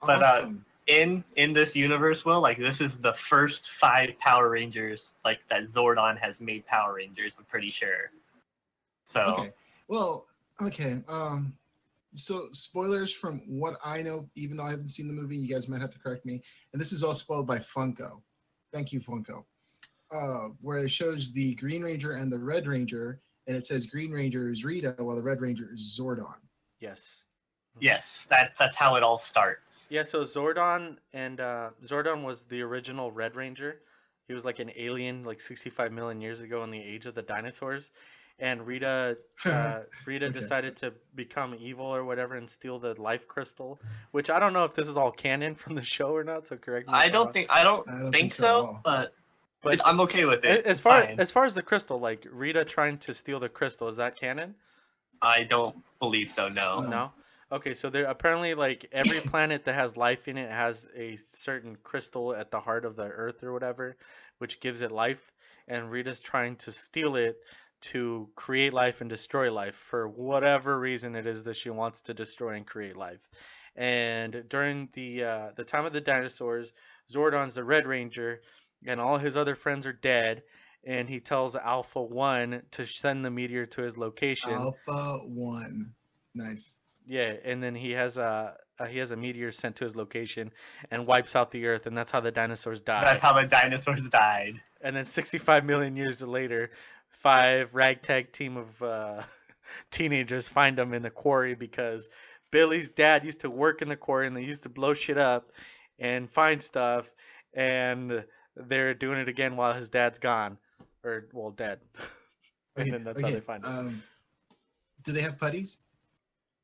but, 0.00 0.24
uh, 0.24 0.48
in 0.86 1.22
in 1.36 1.52
this 1.52 1.76
universe, 1.76 2.24
Will, 2.24 2.40
like 2.40 2.56
this 2.58 2.80
is 2.80 2.96
the 2.96 3.12
first 3.12 3.68
five 3.72 4.18
Power 4.20 4.48
Rangers 4.50 5.12
like 5.22 5.40
that 5.50 5.64
Zordon 5.64 6.18
has 6.18 6.40
made 6.40 6.64
Power 6.66 6.94
Rangers. 6.94 7.34
I'm 7.38 7.44
pretty 7.44 7.70
sure. 7.70 8.10
So 9.04 9.20
Okay. 9.38 9.52
Well, 9.88 10.26
okay. 10.62 11.02
Um, 11.08 11.52
so 12.14 12.48
spoilers 12.52 13.12
from 13.12 13.42
what 13.46 13.78
I 13.84 14.02
know, 14.02 14.28
even 14.34 14.56
though 14.56 14.64
I 14.64 14.70
haven't 14.70 14.88
seen 14.88 15.08
the 15.08 15.14
movie, 15.14 15.36
you 15.36 15.52
guys 15.52 15.68
might 15.68 15.80
have 15.80 15.90
to 15.90 15.98
correct 15.98 16.24
me. 16.24 16.42
And 16.72 16.80
this 16.80 16.92
is 16.92 17.02
all 17.02 17.14
spoiled 17.14 17.46
by 17.46 17.58
Funko. 17.58 18.22
Thank 18.72 18.92
you, 18.92 19.00
Funko. 19.00 19.44
Uh, 20.10 20.48
where 20.60 20.78
it 20.78 20.90
shows 20.90 21.32
the 21.32 21.54
Green 21.56 21.82
Ranger 21.82 22.12
and 22.12 22.32
the 22.32 22.38
Red 22.38 22.66
Ranger, 22.66 23.20
and 23.46 23.56
it 23.56 23.66
says 23.66 23.86
Green 23.86 24.10
Ranger 24.10 24.50
is 24.50 24.64
Rita, 24.64 24.94
while 24.98 25.16
the 25.16 25.22
Red 25.22 25.40
Ranger 25.40 25.70
is 25.72 25.98
Zordon. 25.98 26.34
Yes. 26.80 27.24
yes, 27.80 28.26
that's 28.28 28.58
that's 28.58 28.76
how 28.76 28.96
it 28.96 29.02
all 29.02 29.18
starts. 29.18 29.86
Yeah, 29.90 30.02
so 30.02 30.22
Zordon 30.22 30.96
and 31.12 31.40
uh, 31.40 31.70
Zordon 31.84 32.24
was 32.24 32.44
the 32.44 32.62
original 32.62 33.12
Red 33.12 33.36
Ranger. 33.36 33.80
He 34.26 34.34
was 34.34 34.44
like 34.44 34.58
an 34.58 34.70
alien, 34.76 35.24
like 35.24 35.40
65 35.40 35.92
million 35.92 36.20
years 36.20 36.40
ago 36.40 36.62
in 36.62 36.70
the 36.70 36.80
age 36.80 37.06
of 37.06 37.14
the 37.14 37.22
dinosaurs. 37.22 37.90
And 38.40 38.66
Rita, 38.66 39.16
uh, 39.44 39.80
Rita 40.06 40.26
Okay. 40.26 40.32
decided 40.38 40.76
to 40.76 40.92
become 41.14 41.56
evil 41.58 41.86
or 41.86 42.04
whatever 42.04 42.36
and 42.36 42.48
steal 42.48 42.78
the 42.78 42.94
life 43.00 43.26
crystal. 43.26 43.80
Which 44.12 44.30
I 44.30 44.38
don't 44.38 44.52
know 44.52 44.64
if 44.64 44.74
this 44.74 44.88
is 44.88 44.96
all 44.96 45.10
canon 45.10 45.54
from 45.54 45.74
the 45.74 45.82
show 45.82 46.14
or 46.14 46.22
not. 46.24 46.46
So 46.46 46.56
correct 46.56 46.86
me. 46.88 46.94
I 46.94 47.08
don't 47.08 47.32
think 47.32 47.48
I 47.50 47.64
don't, 47.64 47.88
I 47.88 47.92
don't 47.92 48.02
think, 48.12 48.14
think 48.14 48.32
so 48.32 48.42
so, 48.42 48.80
but 48.84 49.14
But 49.62 49.80
I'm 49.84 50.00
okay 50.02 50.24
with 50.24 50.44
it. 50.44 50.64
as 50.66 50.80
far 50.80 51.02
fine. 51.02 51.18
as 51.18 51.30
far 51.32 51.44
as 51.44 51.54
the 51.54 51.62
crystal, 51.62 51.98
like 51.98 52.26
Rita 52.30 52.64
trying 52.64 52.98
to 52.98 53.12
steal 53.12 53.40
the 53.40 53.48
crystal, 53.48 53.88
is 53.88 53.96
that 53.96 54.16
canon? 54.16 54.54
I 55.20 55.42
don't 55.42 55.76
believe 55.98 56.30
so. 56.30 56.48
No. 56.48 56.80
No. 56.80 56.88
No. 56.88 57.12
Okay, 57.50 57.72
so 57.74 57.88
there 57.90 58.04
apparently 58.04 58.54
like 58.54 58.86
every 58.92 59.20
planet 59.32 59.64
that 59.64 59.74
has 59.74 59.96
life 59.96 60.28
in 60.28 60.36
it 60.36 60.50
has 60.50 60.86
a 60.94 61.16
certain 61.16 61.76
crystal 61.82 62.34
at 62.34 62.50
the 62.50 62.60
heart 62.60 62.84
of 62.84 62.94
the 62.94 63.04
earth 63.06 63.42
or 63.42 63.52
whatever, 63.52 63.96
which 64.38 64.60
gives 64.60 64.82
it 64.82 64.92
life, 64.92 65.32
and 65.66 65.90
Rita's 65.90 66.20
trying 66.20 66.56
to 66.56 66.70
steal 66.72 67.16
it 67.16 67.36
to 67.80 68.28
create 68.34 68.72
life 68.72 69.00
and 69.00 69.08
destroy 69.08 69.52
life 69.52 69.74
for 69.74 70.08
whatever 70.08 70.78
reason 70.78 71.14
it 71.14 71.26
is 71.26 71.44
that 71.44 71.56
she 71.56 71.70
wants 71.70 72.02
to 72.02 72.14
destroy 72.14 72.54
and 72.54 72.66
create 72.66 72.96
life. 72.96 73.28
And 73.76 74.44
during 74.48 74.88
the 74.92 75.24
uh, 75.24 75.48
the 75.54 75.64
time 75.64 75.84
of 75.84 75.92
the 75.92 76.00
dinosaurs, 76.00 76.72
Zordon's 77.10 77.54
the 77.54 77.64
Red 77.64 77.86
Ranger, 77.86 78.40
and 78.86 79.00
all 79.00 79.18
his 79.18 79.36
other 79.36 79.54
friends 79.54 79.86
are 79.86 79.92
dead, 79.92 80.42
and 80.84 81.08
he 81.08 81.20
tells 81.20 81.54
Alpha 81.54 82.02
One 82.02 82.62
to 82.72 82.84
send 82.86 83.24
the 83.24 83.30
meteor 83.30 83.66
to 83.66 83.82
his 83.82 83.96
location. 83.96 84.50
Alpha 84.50 85.20
One. 85.24 85.92
Nice. 86.34 86.74
Yeah, 87.06 87.34
and 87.44 87.62
then 87.62 87.74
he 87.74 87.92
has 87.92 88.18
a 88.18 88.54
uh, 88.80 88.86
he 88.86 88.98
has 88.98 89.10
a 89.10 89.16
meteor 89.16 89.50
sent 89.50 89.76
to 89.76 89.84
his 89.84 89.96
location 89.96 90.52
and 90.90 91.06
wipes 91.06 91.34
out 91.34 91.50
the 91.50 91.66
Earth, 91.66 91.86
and 91.86 91.96
that's 91.96 92.10
how 92.10 92.20
the 92.20 92.30
dinosaurs 92.30 92.80
die. 92.80 93.02
That's 93.02 93.22
how 93.22 93.32
the 93.32 93.46
dinosaurs 93.46 94.08
died. 94.08 94.60
And 94.80 94.94
then 94.94 95.04
65 95.04 95.64
million 95.64 95.96
years 95.96 96.22
later, 96.22 96.70
five 97.22 97.74
ragtag 97.74 98.32
team 98.32 98.56
of 98.56 98.82
uh, 98.82 99.22
teenagers 99.90 100.48
find 100.48 100.78
him 100.78 100.94
in 100.94 101.02
the 101.02 101.10
quarry 101.10 101.54
because 101.54 102.08
Billy's 102.50 102.88
dad 102.88 103.24
used 103.24 103.40
to 103.40 103.50
work 103.50 103.82
in 103.82 103.88
the 103.88 103.96
quarry 103.96 104.26
and 104.26 104.36
they 104.36 104.42
used 104.42 104.62
to 104.62 104.68
blow 104.68 104.94
shit 104.94 105.18
up 105.18 105.50
and 105.98 106.30
find 106.30 106.62
stuff, 106.62 107.10
and 107.54 108.24
they're 108.56 108.94
doing 108.94 109.18
it 109.18 109.28
again 109.28 109.56
while 109.56 109.74
his 109.74 109.90
dad's 109.90 110.18
gone, 110.18 110.56
or 111.04 111.26
well, 111.32 111.50
dead. 111.50 111.80
and 112.76 112.82
Okay, 112.82 112.90
then 112.90 113.04
that's 113.04 113.20
how 113.20 113.30
they 113.30 113.40
find 113.40 113.64
him. 113.64 113.70
Um, 113.70 114.02
do 115.04 115.12
they 115.12 115.22
have 115.22 115.38
putties? 115.38 115.78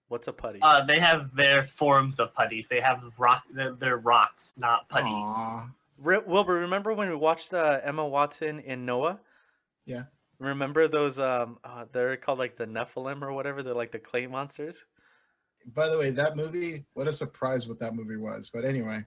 What's 0.08 0.28
a 0.28 0.32
putty? 0.32 0.60
Uh, 0.62 0.84
they 0.84 0.98
have 0.98 1.34
their 1.34 1.66
forms 1.66 2.20
of 2.20 2.34
putties. 2.34 2.68
They 2.68 2.80
have 2.80 3.02
rock. 3.18 3.42
They're, 3.52 3.72
they're 3.72 3.96
rocks, 3.96 4.54
not 4.56 4.88
putties. 4.88 5.12
Aw. 5.12 5.68
Re- 5.98 6.22
Wilbur, 6.26 6.54
remember 6.54 6.92
when 6.92 7.08
we 7.08 7.16
watched 7.16 7.54
uh, 7.54 7.80
Emma 7.82 8.06
Watson 8.06 8.60
in 8.60 8.84
Noah? 8.84 9.18
Yeah. 9.86 10.02
Remember 10.38 10.88
those? 10.88 11.18
Um, 11.20 11.58
uh, 11.64 11.84
they're 11.92 12.16
called 12.16 12.38
like 12.38 12.56
the 12.56 12.66
Nephilim 12.66 13.22
or 13.22 13.32
whatever. 13.32 13.62
They're 13.62 13.74
like 13.74 13.92
the 13.92 13.98
clay 13.98 14.26
monsters. 14.26 14.84
By 15.74 15.88
the 15.88 15.96
way, 15.98 16.10
that 16.10 16.36
movie, 16.36 16.84
what 16.94 17.06
a 17.08 17.12
surprise 17.12 17.66
what 17.66 17.78
that 17.80 17.94
movie 17.94 18.16
was. 18.16 18.50
But 18.52 18.64
anyway. 18.64 19.04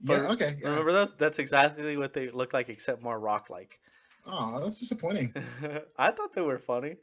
Yeah, 0.00 0.18
But 0.18 0.30
okay. 0.32 0.56
Yeah. 0.60 0.68
Remember 0.70 0.92
those? 0.92 1.14
That's 1.14 1.38
exactly 1.38 1.96
what 1.96 2.12
they 2.12 2.30
look 2.30 2.52
like, 2.52 2.68
except 2.68 3.02
more 3.02 3.18
rock-like. 3.18 3.78
Oh, 4.26 4.60
that's 4.62 4.78
disappointing. 4.80 5.32
I 5.98 6.10
thought 6.10 6.34
they 6.34 6.40
were 6.42 6.58
funny. 6.58 6.96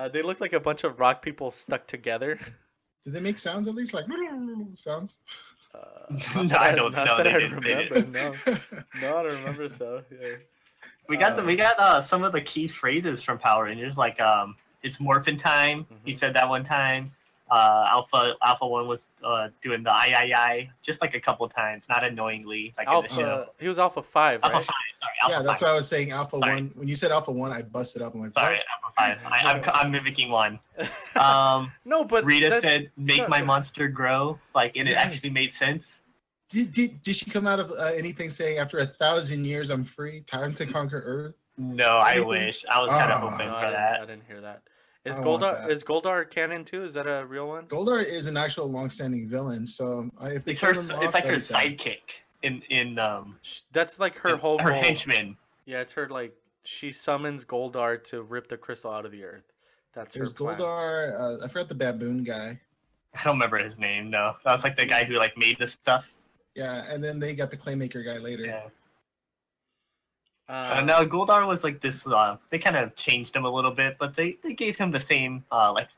Uh, 0.00 0.08
they 0.08 0.22
look 0.22 0.40
like 0.40 0.52
a 0.54 0.60
bunch 0.60 0.84
of 0.84 0.98
rock 0.98 1.22
people 1.22 1.50
stuck 1.50 1.86
together. 1.86 2.38
Did 3.04 3.14
they 3.14 3.20
make 3.20 3.38
sounds 3.38 3.68
at 3.68 3.74
least? 3.74 3.94
Like 3.94 4.06
sounds? 4.74 5.18
Uh, 5.74 6.14
No, 6.42 6.56
I 6.56 6.74
don't 6.74 6.92
Not 6.92 7.06
know, 7.06 7.16
that 7.18 7.26
I 7.26 7.32
didn't- 7.38 7.52
remember. 7.60 8.02
No, 8.02 8.32
no, 9.00 9.16
I 9.18 9.22
don't 9.22 9.38
remember. 9.40 9.68
So 9.68 10.02
yeah. 10.10 10.36
We 11.08 11.16
got 11.16 11.36
the 11.36 11.42
we 11.42 11.56
got 11.56 11.78
uh, 11.78 12.00
some 12.02 12.22
of 12.22 12.32
the 12.32 12.40
key 12.40 12.68
phrases 12.68 13.22
from 13.22 13.38
Power 13.38 13.64
Rangers, 13.64 13.96
like 13.96 14.20
um, 14.20 14.56
"It's 14.82 15.00
morphin 15.00 15.38
time." 15.38 15.86
He 16.04 16.12
Mhm. 16.12 16.16
said 16.16 16.34
that 16.34 16.48
one 16.48 16.64
time. 16.64 17.12
Uh, 17.50 17.86
Alpha 17.88 18.34
Alpha 18.44 18.66
One 18.66 18.86
was 18.86 19.06
uh, 19.24 19.48
doing 19.62 19.82
the 19.82 19.90
I 19.90 20.12
I 20.14 20.32
I 20.36 20.70
just 20.82 21.00
like 21.00 21.14
a 21.14 21.20
couple 21.20 21.48
times, 21.48 21.88
not 21.88 22.04
annoyingly, 22.04 22.74
like 22.76 22.88
in 22.88 23.00
the 23.00 23.08
show. 23.08 23.46
He 23.58 23.66
was 23.68 23.78
Alpha 23.78 24.02
Five, 24.02 24.40
Alpha 24.42 24.56
right? 24.56 24.64
Five, 24.66 24.74
sorry, 25.00 25.12
Alpha 25.22 25.32
yeah, 25.32 25.42
that's 25.48 25.60
Five. 25.62 25.66
why 25.68 25.72
I 25.72 25.76
was 25.76 25.88
saying 25.88 26.10
Alpha 26.10 26.38
Sorry. 26.40 26.54
One. 26.56 26.70
When 26.74 26.88
you 26.88 26.94
said 26.94 27.10
Alpha 27.10 27.32
One, 27.32 27.52
I 27.52 27.62
busted 27.62 28.02
up. 28.02 28.14
I'm 28.14 28.20
like, 28.20 28.32
Sorry, 28.32 28.56
what? 28.56 28.64
Alpha 29.00 29.18
Five. 29.22 29.32
I, 29.32 29.50
I'm 29.50 29.62
I'm 29.86 29.90
mimicking 29.90 30.30
one. 30.30 30.58
Um, 31.16 31.72
no, 31.86 32.04
but 32.04 32.24
Rita 32.26 32.50
that- 32.50 32.60
said, 32.62 32.90
"Make 32.98 33.18
no. 33.22 33.28
my 33.28 33.42
monster 33.52 33.88
grow," 33.88 34.38
like, 34.54 34.76
and 34.76 34.86
it 34.86 34.92
actually 34.92 35.30
made 35.30 35.52
sense. 35.54 35.97
Did, 36.48 36.72
did, 36.72 37.02
did 37.02 37.14
she 37.16 37.30
come 37.30 37.46
out 37.46 37.60
of 37.60 37.70
uh, 37.72 37.92
anything 37.94 38.30
saying 38.30 38.58
after 38.58 38.78
a 38.78 38.86
thousand 38.86 39.44
years 39.44 39.70
I'm 39.70 39.84
free? 39.84 40.22
Time 40.22 40.54
to 40.54 40.64
conquer 40.66 41.02
Earth? 41.04 41.34
No, 41.58 41.88
I 41.88 42.20
wish. 42.20 42.64
I 42.70 42.80
was 42.80 42.90
kind 42.90 43.10
of 43.12 43.22
Ah. 43.22 43.30
hoping 43.30 43.48
for 43.48 43.70
that. 43.70 44.00
I 44.00 44.06
didn't 44.06 44.24
hear 44.26 44.40
that. 44.40 44.62
Is 45.04 45.18
I 45.18 45.22
want 45.22 45.42
Goldar 45.42 45.62
that. 45.62 45.70
is 45.70 45.84
Goldar 45.84 46.30
canon 46.30 46.64
too? 46.64 46.84
Is 46.84 46.94
that 46.94 47.06
a 47.06 47.24
real 47.26 47.48
one? 47.48 47.66
Goldar 47.66 48.04
is 48.04 48.26
an 48.26 48.36
actual 48.36 48.70
long-standing 48.70 49.28
villain, 49.28 49.66
so 49.66 50.08
I- 50.20 50.30
if 50.30 50.44
they 50.44 50.52
It's 50.52 50.60
her. 50.60 50.72
kill 50.72 50.92
off, 50.92 51.02
It's 51.02 51.14
like 51.14 51.24
her 51.24 51.36
that'd 51.38 51.38
be 51.38 51.40
sad. 51.40 51.78
sidekick 51.78 52.00
in 52.42 52.62
in 52.70 52.98
um 52.98 53.38
That's 53.72 53.98
like 53.98 54.16
her 54.18 54.30
in- 54.34 54.38
whole 54.38 54.58
her 54.60 54.70
goal. 54.70 54.80
henchman. 54.82 55.36
Yeah, 55.66 55.80
it's 55.80 55.92
her 55.92 56.08
like 56.08 56.34
she 56.64 56.92
summons 56.92 57.44
Goldar 57.44 58.02
to 58.04 58.22
rip 58.22 58.48
the 58.48 58.56
crystal 58.56 58.90
out 58.92 59.04
of 59.04 59.12
the 59.12 59.24
earth. 59.24 59.44
That's 59.94 60.14
her 60.14 60.20
There's 60.20 60.32
plan. 60.32 60.58
Goldar. 60.58 61.20
Uh, 61.42 61.44
I 61.44 61.48
forgot 61.48 61.68
the 61.68 61.74
baboon 61.74 62.22
guy. 62.24 62.58
I 63.14 63.24
don't 63.24 63.34
remember 63.36 63.58
his 63.58 63.78
name. 63.78 64.10
No, 64.10 64.36
that 64.44 64.52
was 64.52 64.62
like 64.64 64.76
the 64.76 64.84
guy 64.86 65.04
who 65.04 65.14
like 65.16 65.36
made 65.36 65.58
the 65.58 65.66
stuff. 65.66 66.06
Yeah, 66.58 66.84
and 66.92 67.02
then 67.02 67.20
they 67.20 67.34
got 67.36 67.50
the 67.52 67.56
Claymaker 67.56 68.04
guy 68.04 68.18
later. 68.18 68.44
Yeah. 68.46 68.62
Uh, 70.48 70.78
Uh, 70.78 70.80
no, 70.84 71.06
Goldar 71.06 71.46
was 71.46 71.62
like 71.62 71.80
this. 71.80 72.04
Uh, 72.06 72.36
they 72.50 72.58
kind 72.58 72.76
of 72.76 72.94
changed 72.96 73.36
him 73.36 73.44
a 73.44 73.50
little 73.50 73.70
bit, 73.70 73.96
but 73.98 74.16
they 74.16 74.36
they 74.42 74.54
gave 74.54 74.76
him 74.76 74.90
the 74.90 74.98
same 75.00 75.44
uh 75.52 75.72
like 75.72 75.88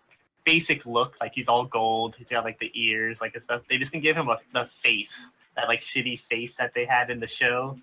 basic 0.45 0.85
look. 0.85 1.17
Like 1.21 1.33
he's 1.35 1.49
all 1.49 1.65
gold. 1.65 2.15
He's 2.17 2.29
got 2.29 2.45
like 2.45 2.59
the 2.59 2.71
ears, 2.75 3.21
like 3.23 3.35
and 3.35 3.43
stuff. 3.43 3.63
They 3.71 3.79
just 3.79 3.93
didn't 3.93 4.05
give 4.05 4.17
him 4.17 4.29
a, 4.29 4.37
the 4.53 4.67
face, 4.67 5.29
that 5.57 5.67
like 5.69 5.81
shitty 5.81 6.21
face 6.21 6.57
that 6.57 6.75
they 6.75 6.85
had 6.85 7.09
in 7.11 7.21
the 7.21 7.27
show. 7.27 7.79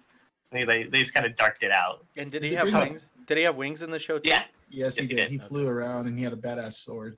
They 0.52 0.66
they, 0.66 0.84
they 0.84 1.00
just 1.00 1.14
kind 1.16 1.26
of 1.26 1.36
darked 1.36 1.64
it 1.64 1.72
out. 1.72 2.06
And 2.16 2.32
did 2.32 2.44
he 2.44 2.50
Did 2.50 2.58
have 2.60 2.66
they 2.68 2.72
have- 2.74 2.90
wings? 2.90 3.06
Did 3.26 3.38
he 3.40 3.44
have 3.44 3.56
wings 3.56 3.82
in 3.82 3.90
the 3.90 4.00
show 4.00 4.20
too? 4.20 4.30
Yeah, 4.30 4.44
Yes, 4.70 4.96
he 4.98 5.02
Yes, 5.02 5.10
he 5.10 5.16
did. 5.16 5.16
did. 5.16 5.30
He 5.32 5.38
flew 5.40 5.68
around 5.68 6.06
and 6.08 6.16
he 6.18 6.24
had 6.24 6.32
a 6.34 6.38
badass 6.38 6.74
sword. 6.74 7.18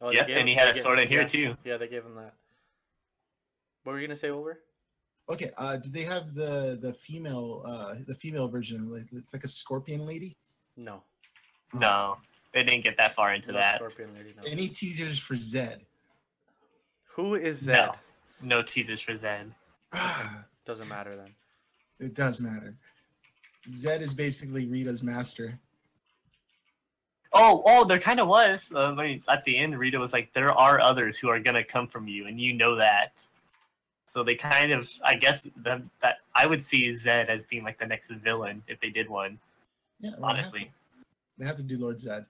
Oh, 0.00 0.10
yeah, 0.10 0.24
and 0.24 0.48
he 0.48 0.54
had 0.54 0.76
a 0.76 0.80
sword 0.80 0.98
in 1.00 1.06
here 1.08 1.26
too. 1.28 1.54
Yeah, 1.64 1.76
they 1.76 1.86
gave 1.88 2.04
him 2.04 2.14
that. 2.16 2.34
What 3.84 3.92
were 3.92 4.00
you 4.00 4.06
gonna 4.06 4.16
say, 4.16 4.30
Wilbur? 4.30 4.60
Okay, 5.30 5.50
uh, 5.56 5.76
did 5.76 5.92
they 5.92 6.02
have 6.02 6.34
the 6.34 6.78
the 6.82 6.92
female 6.92 7.62
uh 7.66 7.94
the 8.06 8.14
female 8.14 8.48
version? 8.48 8.88
Like 8.90 9.06
it's 9.12 9.32
like 9.32 9.44
a 9.44 9.48
scorpion 9.48 10.04
lady. 10.06 10.36
No. 10.76 11.02
No, 11.72 12.18
they 12.52 12.62
didn't 12.62 12.84
get 12.84 12.96
that 12.98 13.14
far 13.14 13.34
into 13.34 13.48
no 13.52 13.58
that. 13.58 13.76
Scorpion 13.76 14.14
lady. 14.14 14.34
No. 14.36 14.42
Any 14.44 14.68
teasers 14.68 15.18
for 15.18 15.34
Zed? 15.34 15.80
Who 17.08 17.34
is 17.34 17.58
Zed? 17.58 17.90
No, 18.42 18.56
no 18.58 18.62
teasers 18.62 19.00
for 19.00 19.16
Zed. 19.16 19.52
Doesn't 20.66 20.88
matter 20.88 21.16
then. 21.16 21.34
it 22.00 22.14
does 22.14 22.40
matter. 22.40 22.74
Zed 23.74 24.02
is 24.02 24.14
basically 24.14 24.66
Rita's 24.66 25.02
master. 25.02 25.58
Oh, 27.32 27.62
oh, 27.66 27.84
there 27.84 27.98
kind 27.98 28.20
of 28.20 28.28
was. 28.28 28.70
Uh, 28.74 28.92
I 28.92 28.94
mean, 28.94 29.22
at 29.28 29.44
the 29.44 29.58
end, 29.58 29.78
Rita 29.80 29.98
was 29.98 30.12
like, 30.12 30.32
"There 30.32 30.52
are 30.52 30.80
others 30.80 31.18
who 31.18 31.28
are 31.28 31.40
gonna 31.40 31.64
come 31.64 31.88
from 31.88 32.06
you, 32.06 32.26
and 32.28 32.38
you 32.40 32.52
know 32.52 32.76
that." 32.76 33.26
So 34.14 34.22
they 34.22 34.36
kind 34.36 34.70
of, 34.70 34.88
I 35.04 35.16
guess, 35.16 35.44
that, 35.64 35.82
that 36.00 36.18
I 36.36 36.46
would 36.46 36.62
see 36.62 36.94
Zed 36.94 37.28
as 37.28 37.44
being 37.46 37.64
like 37.64 37.80
the 37.80 37.86
next 37.86 38.12
villain 38.12 38.62
if 38.68 38.80
they 38.80 38.90
did 38.90 39.10
one. 39.10 39.40
Yeah, 39.98 40.10
well, 40.10 40.30
they 40.32 40.36
have 40.36 40.46
Honestly, 40.46 40.60
to- 40.60 40.70
they 41.38 41.44
have 41.44 41.56
to 41.56 41.64
do 41.64 41.78
Lord 41.78 41.98
Zed. 41.98 42.24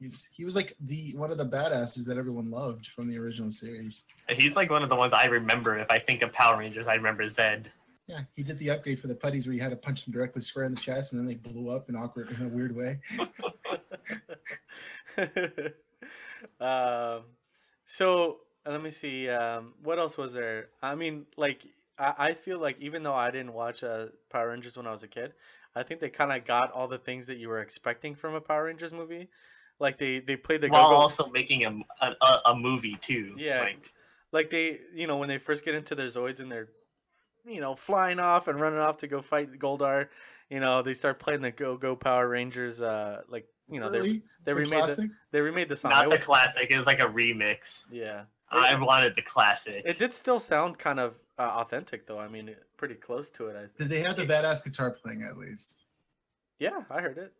He's 0.00 0.28
he 0.32 0.44
was 0.44 0.56
like 0.56 0.74
the 0.86 1.14
one 1.14 1.30
of 1.30 1.38
the 1.38 1.46
badasses 1.46 2.04
that 2.06 2.18
everyone 2.18 2.50
loved 2.50 2.88
from 2.88 3.08
the 3.08 3.16
original 3.16 3.50
series. 3.52 4.04
he's 4.28 4.56
like 4.56 4.70
one 4.70 4.82
of 4.82 4.88
the 4.88 4.96
ones 4.96 5.12
I 5.12 5.26
remember. 5.26 5.78
If 5.78 5.90
I 5.90 6.00
think 6.00 6.22
of 6.22 6.32
Power 6.32 6.58
Rangers, 6.58 6.88
I 6.88 6.94
remember 6.94 7.28
Zed. 7.28 7.70
Yeah, 8.08 8.22
he 8.34 8.42
did 8.42 8.58
the 8.58 8.70
upgrade 8.70 8.98
for 8.98 9.06
the 9.06 9.14
putties 9.14 9.46
where 9.46 9.54
you 9.54 9.60
had 9.60 9.70
to 9.70 9.76
punch 9.76 10.04
them 10.04 10.12
directly 10.12 10.42
square 10.42 10.64
in 10.64 10.74
the 10.74 10.80
chest 10.80 11.12
and 11.12 11.20
then 11.20 11.26
they 11.28 11.34
blew 11.34 11.70
up 11.70 11.88
in 11.88 11.94
awkward 11.94 12.30
in 12.30 12.44
a 12.44 12.48
weird 12.48 12.74
way. 12.74 12.98
um, 16.60 17.22
so 17.86 18.38
let 18.66 18.82
me 18.82 18.90
see. 18.90 19.28
Um, 19.28 19.74
what 19.82 19.98
else 19.98 20.16
was 20.18 20.32
there? 20.32 20.68
I 20.82 20.94
mean, 20.94 21.26
like 21.36 21.62
I, 21.98 22.14
I 22.18 22.34
feel 22.34 22.58
like 22.60 22.76
even 22.80 23.02
though 23.02 23.14
I 23.14 23.30
didn't 23.30 23.52
watch 23.54 23.82
uh, 23.82 24.06
Power 24.30 24.50
Rangers 24.50 24.76
when 24.76 24.86
I 24.86 24.92
was 24.92 25.02
a 25.02 25.08
kid, 25.08 25.32
I 25.74 25.82
think 25.82 26.00
they 26.00 26.08
kind 26.10 26.32
of 26.32 26.44
got 26.46 26.72
all 26.72 26.88
the 26.88 26.98
things 26.98 27.26
that 27.28 27.36
you 27.38 27.48
were 27.48 27.60
expecting 27.60 28.14
from 28.14 28.34
a 28.34 28.40
Power 28.40 28.64
Rangers 28.64 28.92
movie. 28.92 29.28
Like 29.80 29.96
they 29.98 30.20
they 30.20 30.36
played 30.36 30.60
the 30.60 30.68
while 30.68 30.86
go-go- 30.88 30.96
also 30.96 31.26
making 31.28 31.64
a, 31.64 31.70
a 32.04 32.14
a- 32.20 32.42
a 32.46 32.56
movie 32.56 32.96
too. 33.00 33.34
Yeah. 33.38 33.60
like, 33.60 33.92
like 34.32 34.50
they 34.50 34.80
you 34.94 35.06
know 35.06 35.16
when 35.18 35.28
they 35.28 35.38
first 35.38 35.64
get 35.64 35.74
into 35.74 35.94
their 35.94 36.06
Zoids 36.08 36.40
and 36.40 36.50
they're 36.50 36.68
you 37.46 37.60
know 37.60 37.74
flying 37.76 38.18
off 38.18 38.48
and 38.48 38.60
running 38.60 38.80
off 38.80 38.96
to 38.98 39.06
go 39.06 39.22
fight 39.22 39.52
Goldar. 39.58 40.08
You 40.50 40.60
know 40.60 40.82
they 40.82 40.94
start 40.94 41.20
playing 41.20 41.42
the 41.42 41.52
Go 41.52 41.76
Go 41.76 41.94
Power 41.94 42.28
Rangers. 42.28 42.82
Uh, 42.82 43.20
like 43.28 43.46
you 43.70 43.78
know 43.80 43.88
they 43.88 43.98
really? 44.00 44.22
they 44.44 44.52
The 44.52 44.54
remade 44.56 44.84
the, 44.88 45.10
they 45.30 45.40
remade 45.40 45.68
the 45.68 45.76
song. 45.76 45.92
I 45.92 45.96
not 45.96 46.02
the 46.04 46.08
would- 46.10 46.20
classic. 46.22 46.68
It 46.70 46.76
was 46.76 46.86
like 46.86 47.00
a 47.00 47.06
remix. 47.06 47.82
yeah. 47.90 48.22
I 48.50 48.74
wanted 48.80 49.14
the 49.16 49.22
classic. 49.22 49.82
It 49.84 49.98
did 49.98 50.12
still 50.12 50.40
sound 50.40 50.78
kind 50.78 51.00
of 51.00 51.18
uh, 51.38 51.42
authentic, 51.42 52.06
though. 52.06 52.18
I 52.18 52.28
mean, 52.28 52.54
pretty 52.76 52.94
close 52.94 53.30
to 53.32 53.48
it. 53.48 53.56
I 53.56 53.66
Did 53.78 53.90
they 53.90 54.00
have 54.00 54.16
the 54.16 54.24
badass 54.24 54.64
guitar 54.64 54.90
playing 55.02 55.22
at 55.22 55.36
least? 55.36 55.78
yeah, 56.58 56.82
I 56.90 57.00
heard 57.00 57.18
it. 57.18 57.32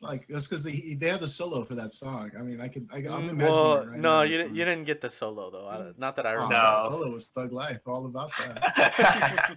Like 0.00 0.28
that's 0.28 0.46
because 0.46 0.62
they 0.62 0.96
they 1.00 1.08
had 1.08 1.20
the 1.20 1.26
solo 1.26 1.64
for 1.64 1.74
that 1.74 1.92
song. 1.92 2.30
I 2.38 2.42
mean, 2.42 2.60
I 2.60 2.68
could 2.68 2.88
I, 2.92 2.98
I'm 2.98 3.04
Mm, 3.04 3.30
imagining 3.30 3.50
well, 3.52 3.82
it 3.82 3.88
right 3.88 3.98
no, 4.00 4.18
now. 4.18 4.22
you 4.22 4.36
didn't. 4.36 4.54
You 4.54 4.64
didn't 4.64 4.84
get 4.84 5.00
the 5.00 5.10
solo 5.10 5.50
though. 5.50 5.66
I, 5.66 5.90
not 5.98 6.14
that 6.16 6.24
I 6.26 6.34
Oh, 6.34 6.34
remember. 6.34 6.54
No. 6.54 6.62
that 6.62 6.78
solo 6.92 7.10
was 7.10 7.26
Thug 7.28 7.52
Life, 7.52 7.80
all 7.84 8.06
about 8.06 8.30
that. 8.38 9.50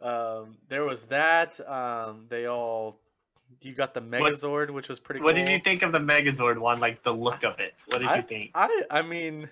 um, 0.02 0.56
there 0.68 0.84
was 0.84 1.02
that. 1.04 1.58
Um, 1.68 2.26
they 2.28 2.46
all. 2.46 3.00
You 3.60 3.74
got 3.74 3.94
the 3.94 4.00
Megazord, 4.00 4.70
which 4.70 4.88
was 4.88 5.00
pretty. 5.00 5.20
what 5.20 5.34
cool. 5.34 5.44
did 5.44 5.52
you 5.52 5.58
think 5.58 5.82
of 5.82 5.92
the 5.92 5.98
Megazord 5.98 6.58
one? 6.58 6.80
Like 6.80 7.02
the 7.02 7.12
look 7.12 7.44
of 7.44 7.58
it. 7.60 7.74
What 7.86 8.00
did 8.00 8.10
you 8.14 8.22
think? 8.22 8.50
I 8.54 8.82
I 8.90 9.02
mean, 9.02 9.48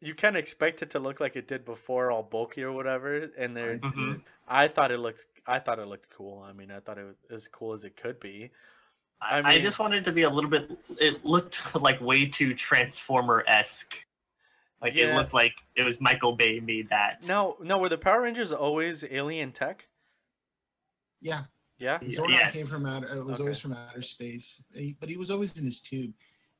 you 0.00 0.14
kind 0.14 0.36
of 0.36 0.40
expect 0.40 0.82
it 0.82 0.90
to 0.90 1.00
look 1.00 1.20
like 1.20 1.36
it 1.36 1.48
did 1.48 1.64
before, 1.64 2.10
all 2.10 2.22
bulky 2.22 2.62
or 2.62 2.72
whatever. 2.72 3.30
And 3.36 3.58
I 3.58 3.60
there, 3.60 3.78
Mhm. 3.78 4.22
I 4.46 4.68
thought 4.68 4.90
it 4.92 4.98
looked. 4.98 5.26
I 5.46 5.58
thought 5.58 5.78
it 5.78 5.86
looked 5.86 6.10
cool. 6.10 6.42
I 6.42 6.52
mean, 6.52 6.70
I 6.70 6.80
thought 6.80 6.98
it 6.98 7.04
was 7.04 7.16
as 7.30 7.48
cool 7.48 7.72
as 7.72 7.84
it 7.84 7.96
could 7.96 8.20
be. 8.20 8.50
I 9.20 9.38
I, 9.38 9.48
I 9.54 9.58
just 9.58 9.78
wanted 9.78 10.04
to 10.04 10.12
be 10.12 10.22
a 10.22 10.30
little 10.30 10.50
bit. 10.50 10.70
It 11.00 11.24
looked 11.24 11.74
like 11.80 12.00
way 12.00 12.26
too 12.26 12.54
Transformer 12.54 13.44
esque. 13.46 13.96
Like 14.80 14.96
it 14.96 15.14
looked 15.14 15.32
like 15.32 15.54
it 15.76 15.82
was 15.82 15.98
Michael 16.00 16.36
Bay 16.36 16.60
made 16.60 16.90
that. 16.90 17.26
Now, 17.26 17.56
now 17.62 17.78
were 17.78 17.88
the 17.88 17.96
Power 17.96 18.20
Rangers 18.20 18.52
always 18.52 19.02
alien 19.02 19.50
tech? 19.50 19.86
Yeah, 21.22 21.44
Yeah. 21.84 21.98
Yeah, 22.02 22.18
Zordon 22.18 22.30
yes. 22.30 22.52
came 22.54 22.66
from 22.66 22.86
outer. 22.86 23.08
It 23.08 23.24
was 23.24 23.34
Okay. 23.34 23.42
always 23.42 23.60
from 23.60 23.74
outer 23.74 24.02
space, 24.02 24.62
He- 24.72 24.96
but 24.98 25.08
he 25.08 25.16
was 25.16 25.30
always 25.30 25.56
in 25.58 25.64
his 25.64 25.80
tube. 25.80 26.12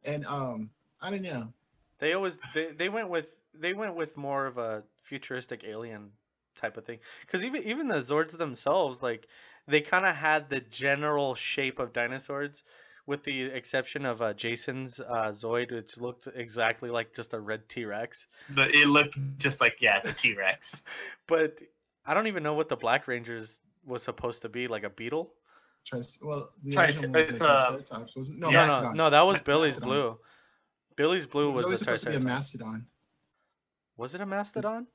And 0.04 0.24
um, 0.26 0.70
I 1.00 1.10
don't 1.10 1.22
know. 1.22 1.52
They 1.98 2.12
always 2.12 2.38
they, 2.54 2.66
they 2.72 2.88
went 2.90 3.08
with 3.08 3.28
they 3.54 3.72
went 3.72 3.94
with 3.96 4.16
more 4.16 4.46
of 4.46 4.58
a 4.58 4.82
futuristic 5.02 5.64
alien 5.64 6.10
type 6.56 6.76
of 6.76 6.84
thing. 6.84 6.98
Because 7.22 7.42
even 7.44 7.62
even 7.62 7.88
the 7.88 7.96
Zords 8.10 8.36
themselves, 8.36 9.02
like 9.02 9.26
they 9.66 9.80
kind 9.80 10.04
of 10.04 10.14
had 10.14 10.50
the 10.50 10.60
general 10.60 11.34
shape 11.34 11.78
of 11.78 11.92
dinosaurs, 11.94 12.62
with 13.06 13.22
the 13.24 13.42
exception 13.44 14.04
of 14.04 14.20
uh, 14.20 14.34
Jason's 14.34 15.00
uh, 15.00 15.30
Zoid, 15.32 15.72
which 15.72 15.96
looked 15.98 16.28
exactly 16.34 16.90
like 16.90 17.14
just 17.14 17.32
a 17.32 17.40
red 17.40 17.66
T 17.68 17.86
Rex. 17.86 18.26
The, 18.50 18.68
it 18.70 18.88
looked 18.88 19.16
just 19.38 19.60
like 19.60 19.76
yeah, 19.80 20.00
the 20.00 20.12
T 20.12 20.34
Rex. 20.34 20.84
But 21.26 21.60
I 22.04 22.12
don't 22.12 22.26
even 22.26 22.42
know 22.42 22.54
what 22.54 22.68
the 22.68 22.76
Black 22.76 23.08
Rangers 23.08 23.62
was 23.86 24.02
supposed 24.02 24.42
to 24.42 24.48
be, 24.48 24.66
like 24.66 24.84
a 24.84 24.90
beetle. 24.90 25.32
Trice- 25.84 26.18
well, 26.22 26.50
the 26.62 26.72
Trice- 26.72 26.96
original 27.02 27.20
was 27.26 27.38
the 27.38 27.44
uh, 27.44 27.68
Triceratops, 27.76 28.16
wasn't 28.16 28.38
no, 28.38 28.50
Yeah. 28.50 28.66
no, 28.66 28.82
no, 28.82 28.92
no, 28.92 29.10
that 29.10 29.20
was 29.22 29.40
Billy's 29.40 29.72
Mastodon. 29.72 29.88
blue. 29.88 30.18
Billy's 30.96 31.26
blue 31.26 31.50
was 31.50 31.64
was, 31.66 31.80
the 31.80 31.84
supposed 31.84 32.04
to 32.04 32.10
be 32.10 32.16
a 32.16 32.20
Triceratops. 32.20 32.54
mastodon. 32.54 32.86
Was 33.96 34.14
it 34.14 34.20
a 34.20 34.26
mastodon? 34.26 34.86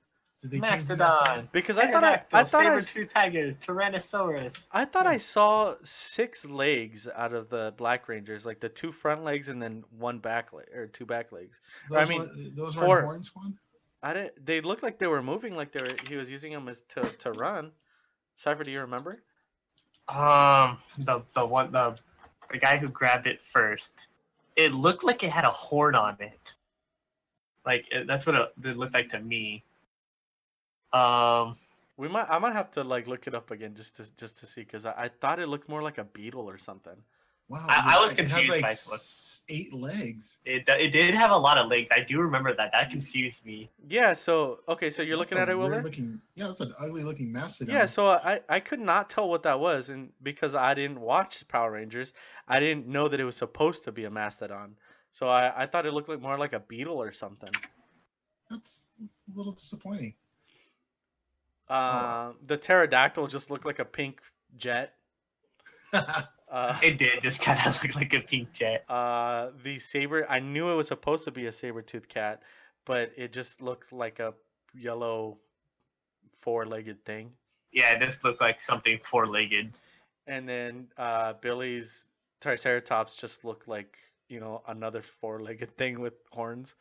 Did 0.42 0.52
they 0.52 0.60
change 0.62 0.88
the 0.88 0.96
Mastodon? 0.96 0.98
Mastodon. 1.20 1.50
Because 1.52 1.78
I 1.78 1.92
thought 1.92 2.04
I, 2.06 2.24
I 2.32 2.44
thought 2.46 2.66
I, 2.66 2.78
s- 2.78 2.88
saber-tooth 2.88 3.14
tiger, 3.14 3.54
Tyrannosaurus. 3.62 4.66
I 4.72 4.86
thought 4.86 5.04
Yeah. 5.06 5.12
I 5.12 5.18
saw 5.18 5.76
six 5.84 6.46
legs 6.46 7.08
out 7.14 7.34
of 7.34 7.50
the 7.50 7.74
Black 7.78 8.08
Rangers, 8.08 8.46
like 8.46 8.62
the 8.62 8.70
two 8.70 8.92
front 8.94 9.24
legs 9.26 9.50
and 9.50 9.62
then 9.62 9.84
one 9.98 10.20
back 10.20 10.54
leg 10.54 10.68
or 10.74 10.88
two 10.88 11.06
back 11.06 11.32
legs. 11.34 11.60
Those 11.90 11.98
I 11.98 12.06
mean, 12.06 12.20
were, 12.22 12.28
those 12.66 12.76
four- 12.76 12.88
were 12.88 13.02
horns 13.02 13.36
one. 13.36 13.60
I 14.02 14.14
didn't. 14.14 14.46
They 14.46 14.62
looked 14.62 14.82
like 14.82 14.98
they 14.98 15.08
were 15.08 15.22
moving, 15.22 15.56
like 15.58 15.74
they 15.74 15.82
were. 15.82 15.96
He 16.08 16.16
was 16.16 16.30
using 16.30 16.54
them 16.54 16.70
as 16.70 16.84
to 16.90 17.02
to 17.20 17.34
run. 17.34 17.72
Cypher, 18.40 18.64
do 18.64 18.72
you 18.72 18.80
remember? 18.80 19.22
Um, 20.08 20.78
the 20.98 21.22
the 21.34 21.46
one 21.46 21.74
the 21.74 22.00
the 22.50 22.58
guy 22.58 22.78
who 22.78 22.88
grabbed 22.88 23.28
it 23.28 23.42
first. 23.54 23.92
It 24.56 24.72
looked 24.74 25.04
like 25.04 25.24
it 25.24 25.30
had 25.30 25.44
a 25.44 25.52
horn 25.52 25.94
on 25.96 26.16
it. 26.22 26.54
Like 27.66 27.86
it, 27.92 28.08
that's 28.08 28.26
what 28.26 28.36
it, 28.40 28.50
it 28.64 28.78
looked 28.78 28.94
like 28.94 29.10
to 29.10 29.20
me. 29.20 29.62
Um, 30.94 31.58
We 31.98 32.08
might. 32.08 32.28
I 32.30 32.40
might 32.40 32.54
have 32.54 32.72
to 32.72 32.84
like 32.84 33.08
look 33.08 33.28
it 33.28 33.36
up 33.36 33.52
again 33.52 33.76
just 33.76 33.98
to 33.98 34.16
just 34.16 34.38
to 34.38 34.46
see 34.46 34.62
because 34.62 34.86
I, 34.86 34.94
I 34.94 35.10
thought 35.20 35.40
it 35.40 35.48
looked 35.50 35.68
more 35.68 35.84
like 35.84 35.98
a 35.98 36.06
beetle 36.06 36.50
or 36.50 36.58
something. 36.58 36.96
Wow, 37.50 37.66
I- 37.68 37.98
I 37.98 38.00
was 38.00 38.14
it 38.14 38.20
has 38.20 38.30
confused 38.32 38.50
like 38.52 38.62
by 38.62 38.70
this 38.70 38.88
s- 38.94 39.39
eight 39.50 39.74
legs. 39.74 40.38
it 40.45 40.64
it 40.68 40.91
did 40.91 41.14
have 41.16 41.32
a 41.32 41.38
lot 41.38 41.58
of 41.58 41.68
legs. 41.70 41.89
I 41.91 42.02
do 42.02 42.20
remember 42.22 42.56
that. 42.56 42.72
That 42.72 42.89
confused 42.91 43.45
me. 43.45 43.70
Yeah. 43.88 44.14
So 44.14 44.60
okay. 44.70 44.89
So 44.89 45.02
you're 45.02 45.18
That's 45.18 45.32
looking 45.32 45.38
a 45.39 45.41
at 45.41 45.50
it, 45.50 45.58
weird 45.58 45.72
Wilbur? 45.72 45.84
Looking, 45.84 46.22
yeah, 46.36 46.47
that's 46.47 46.60
an 46.62 46.74
ugly 46.80 47.04
looking 47.04 47.32
mastodon. 47.32 47.74
Yeah, 47.74 47.86
so 47.86 48.10
I, 48.10 48.39
I 48.47 48.60
could 48.60 48.80
not 48.80 49.10
tell 49.10 49.28
what 49.30 49.43
that 49.43 49.60
was, 49.60 49.89
and 49.89 50.10
because 50.24 50.56
I 50.56 50.74
didn't 50.74 51.00
watch 51.02 51.47
Power 51.47 51.72
Rangers, 51.72 52.14
I 52.47 52.60
didn't 52.60 52.88
know 52.88 53.08
that 53.10 53.20
it 53.20 53.26
was 53.26 53.36
supposed 53.36 53.84
to 53.86 53.91
be 53.91 54.06
a 54.06 54.10
mastodon. 54.10 54.76
So 55.12 55.28
I, 55.28 55.64
I 55.64 55.66
thought 55.66 55.86
it 55.86 55.93
looked 55.93 56.08
like 56.10 56.22
more 56.22 56.38
like 56.38 56.54
a 56.54 56.60
beetle 56.60 57.02
or 57.02 57.12
something. 57.12 57.50
that's 58.50 58.82
a 59.02 59.38
little 59.38 59.54
disappointing. 59.54 60.14
Uh, 61.68 62.32
the 62.47 62.58
pterodactyl 62.58 63.28
just 63.28 63.52
looked 63.52 63.66
like 63.66 63.80
a 63.80 63.86
pink 63.86 64.22
jet. 64.58 64.93
Uh, 66.50 66.78
It 66.82 66.97
did 66.97 67.22
just 67.22 67.41
kind 67.41 67.60
of 67.66 67.82
look 67.84 67.95
like 67.95 68.14
a 68.14 68.20
pink 68.22 68.52
jet. 68.54 68.86
uh, 68.89 69.52
the 69.64 69.80
saber, 69.80 70.26
I 70.30 70.39
knew 70.39 70.70
it 70.70 70.76
was 70.76 70.88
supposed 70.88 71.26
to 71.26 71.32
be 71.32 71.45
a 71.47 71.52
saber-toothed 71.52 72.10
cat, 72.10 72.41
but 72.86 73.12
it 73.18 73.34
just 73.34 73.62
looked 73.62 73.91
like 73.93 74.20
a 74.20 74.34
yellow 74.74 75.38
four-legged 76.41 77.06
thing. 77.06 77.32
Yeah, 77.72 77.93
it 77.93 78.00
just 78.00 78.24
looked 78.24 78.41
like 78.41 78.62
something 78.62 79.00
four-legged. 79.04 79.74
And 80.28 80.47
then 80.47 80.88
uh, 80.97 81.34
Billy's 81.41 82.06
Triceratops 82.41 83.16
just 83.16 83.43
looked 83.45 83.68
like, 83.68 83.97
you 84.30 84.39
know, 84.39 84.64
another 84.68 85.02
four 85.02 85.41
legged 85.41 85.76
thing 85.78 86.00
with 86.00 86.14
horns. 86.32 86.76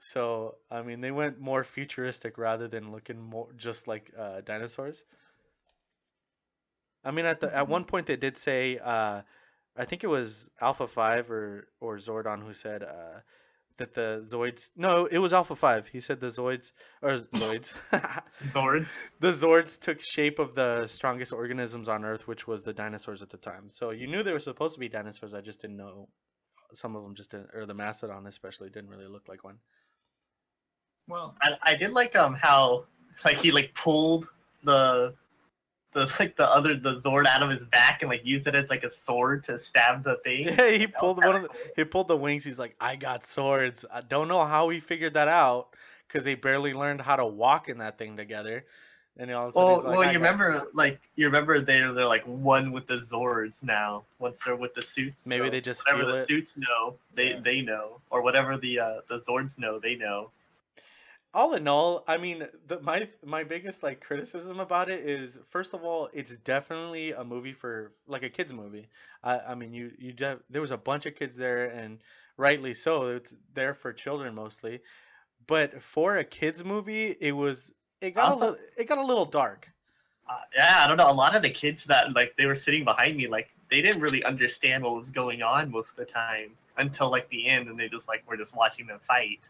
So, 0.00 0.56
I 0.70 0.82
mean, 0.82 1.00
they 1.00 1.10
went 1.10 1.40
more 1.40 1.64
futuristic 1.64 2.38
rather 2.38 2.68
than 2.68 2.92
looking 2.92 3.20
more 3.20 3.48
just 3.56 3.86
like 3.88 4.12
uh, 4.18 4.40
dinosaurs. 4.42 5.04
I 7.04 7.10
mean, 7.10 7.26
at 7.26 7.40
the 7.40 7.54
at 7.54 7.68
one 7.68 7.84
point 7.84 8.06
they 8.06 8.16
did 8.16 8.36
say, 8.36 8.78
uh, 8.78 9.22
I 9.76 9.84
think 9.84 10.04
it 10.04 10.08
was 10.08 10.50
Alpha 10.60 10.86
Five 10.86 11.30
or 11.30 11.68
or 11.80 11.96
Zordon 11.96 12.42
who 12.42 12.52
said 12.52 12.82
uh, 12.82 13.20
that 13.78 13.94
the 13.94 14.22
Zoids. 14.26 14.70
No, 14.76 15.06
it 15.06 15.18
was 15.18 15.32
Alpha 15.32 15.56
Five. 15.56 15.86
He 15.86 16.00
said 16.00 16.20
the 16.20 16.26
Zoids 16.26 16.72
or 17.02 17.10
Zoids. 17.40 17.74
Zords. 18.48 18.86
the 19.20 19.28
Zords 19.28 19.80
took 19.80 20.00
shape 20.00 20.38
of 20.38 20.54
the 20.54 20.86
strongest 20.86 21.32
organisms 21.32 21.88
on 21.88 22.04
Earth, 22.04 22.28
which 22.28 22.46
was 22.46 22.62
the 22.62 22.72
dinosaurs 22.72 23.22
at 23.22 23.30
the 23.30 23.38
time. 23.38 23.70
So 23.70 23.90
you 23.90 24.06
knew 24.06 24.22
they 24.22 24.32
were 24.32 24.38
supposed 24.38 24.74
to 24.74 24.80
be 24.80 24.88
dinosaurs. 24.88 25.34
I 25.34 25.40
just 25.40 25.60
didn't 25.60 25.76
know. 25.78 26.08
Some 26.74 26.94
of 26.94 27.02
them 27.02 27.14
just 27.14 27.30
didn't, 27.30 27.48
or 27.54 27.66
the 27.66 27.74
mastodon 27.74 28.26
especially 28.26 28.68
didn't 28.70 28.90
really 28.90 29.08
look 29.08 29.26
like 29.28 29.42
one. 29.42 29.58
well, 31.08 31.34
I, 31.42 31.72
I 31.72 31.74
did 31.74 31.92
like 31.92 32.14
um 32.14 32.34
how 32.34 32.84
like 33.24 33.38
he 33.38 33.50
like 33.50 33.74
pulled 33.74 34.28
the 34.62 35.14
the 35.92 36.12
like 36.20 36.36
the 36.36 36.48
other 36.48 36.74
the 36.76 37.00
Zord 37.00 37.26
out 37.26 37.42
of 37.42 37.50
his 37.50 37.66
back 37.68 38.02
and 38.02 38.10
like 38.10 38.24
used 38.24 38.46
it 38.46 38.54
as 38.54 38.70
like 38.70 38.84
a 38.84 38.90
sword 38.90 39.44
to 39.44 39.58
stab 39.58 40.04
the 40.04 40.16
thing. 40.24 40.48
Yeah, 40.58 40.70
he 40.70 40.86
pulled 40.86 41.24
one 41.24 41.36
of 41.36 41.42
the, 41.42 41.48
he 41.76 41.84
pulled 41.84 42.08
the 42.08 42.16
wings. 42.16 42.44
He's 42.44 42.58
like, 42.58 42.76
I 42.80 42.96
got 42.96 43.24
swords. 43.24 43.84
I 43.92 44.00
don't 44.02 44.28
know 44.28 44.44
how 44.44 44.68
he 44.68 44.80
figured 44.80 45.14
that 45.14 45.28
out 45.28 45.74
because 46.06 46.24
they 46.24 46.34
barely 46.34 46.72
learned 46.72 47.00
how 47.00 47.16
to 47.16 47.26
walk 47.26 47.68
in 47.68 47.78
that 47.78 47.98
thing 47.98 48.16
together. 48.16 48.64
And 49.16 49.30
all 49.32 49.48
of 49.48 49.50
a 49.50 49.52
sudden 49.52 49.66
Well, 49.66 49.76
like, 49.76 49.86
well, 49.86 50.02
"I 50.02 50.12
you 50.12 50.18
remember 50.18 50.66
like 50.72 51.00
you 51.16 51.26
remember 51.26 51.60
they're 51.60 51.92
they're 51.92 52.06
like 52.06 52.22
one 52.24 52.72
with 52.72 52.86
the 52.86 52.98
Zords 52.98 53.62
now. 53.62 54.04
Once 54.18 54.38
they're 54.44 54.56
with 54.56 54.72
the 54.74 54.82
suits, 54.82 55.26
Maybe 55.26 55.46
so 55.46 55.50
they 55.50 55.60
just 55.60 55.82
whatever 55.84 56.10
the 56.10 56.22
it. 56.22 56.28
suits 56.28 56.56
know, 56.56 56.94
they 57.14 57.30
Yeah. 57.30 57.40
they 57.44 57.60
know, 57.60 58.00
or 58.10 58.22
whatever 58.22 58.56
the 58.56 58.78
uh 58.78 59.00
the 59.08 59.20
Zords 59.20 59.58
know, 59.58 59.78
they 59.78 59.94
know. 59.96 60.30
All 61.32 61.54
in 61.54 61.68
all, 61.68 62.04
I 62.08 62.16
mean, 62.16 62.46
the, 62.66 62.80
my 62.80 63.08
my 63.24 63.44
biggest 63.44 63.82
like 63.82 64.00
criticism 64.00 64.58
about 64.60 64.90
it 64.90 65.08
is, 65.08 65.38
first 65.48 65.74
of 65.74 65.84
all, 65.84 66.08
it's 66.12 66.36
definitely 66.36 67.12
a 67.12 67.22
movie 67.22 67.52
for 67.52 67.92
like 68.06 68.22
a 68.22 68.30
kids 68.30 68.52
movie. 68.52 68.88
I 69.22 69.38
I 69.38 69.54
mean, 69.54 69.72
you 69.72 69.92
you 69.98 70.12
def, 70.12 70.38
there 70.50 70.60
was 70.60 70.72
a 70.72 70.76
bunch 70.76 71.06
of 71.06 71.14
kids 71.14 71.36
there, 71.36 71.66
and 71.66 71.98
rightly 72.36 72.74
so. 72.74 73.08
It's 73.08 73.34
there 73.54 73.74
for 73.74 73.92
children 73.92 74.34
mostly, 74.34 74.80
but 75.46 75.80
for 75.82 76.18
a 76.18 76.24
kids 76.24 76.64
movie, 76.64 77.16
it 77.20 77.32
was 77.32 77.72
it 78.00 78.12
got 78.12 78.32
a 78.32 78.34
little 78.34 78.56
it 78.76 78.88
got 78.88 78.98
a 78.98 79.04
little 79.04 79.26
dark. 79.26 79.68
Uh, 80.28 80.38
yeah, 80.56 80.82
I 80.84 80.86
don't 80.86 80.96
know. 80.96 81.10
A 81.10 81.12
lot 81.12 81.36
of 81.36 81.42
the 81.42 81.50
kids 81.50 81.84
that 81.84 82.12
like 82.12 82.34
they 82.36 82.46
were 82.46 82.56
sitting 82.56 82.84
behind 82.84 83.16
me, 83.16 83.28
like 83.28 83.50
they 83.70 83.80
didn't 83.80 84.00
really 84.00 84.24
understand 84.24 84.82
what 84.82 84.96
was 84.96 85.10
going 85.10 85.42
on 85.42 85.70
most 85.70 85.90
of 85.90 85.96
the 85.96 86.04
time 86.04 86.56
until 86.76 87.08
like 87.08 87.28
the 87.30 87.46
end, 87.46 87.68
and 87.68 87.78
they 87.78 87.88
just 87.88 88.08
like 88.08 88.28
were 88.28 88.36
just 88.36 88.56
watching 88.56 88.86
them 88.86 88.98
fight. 89.00 89.48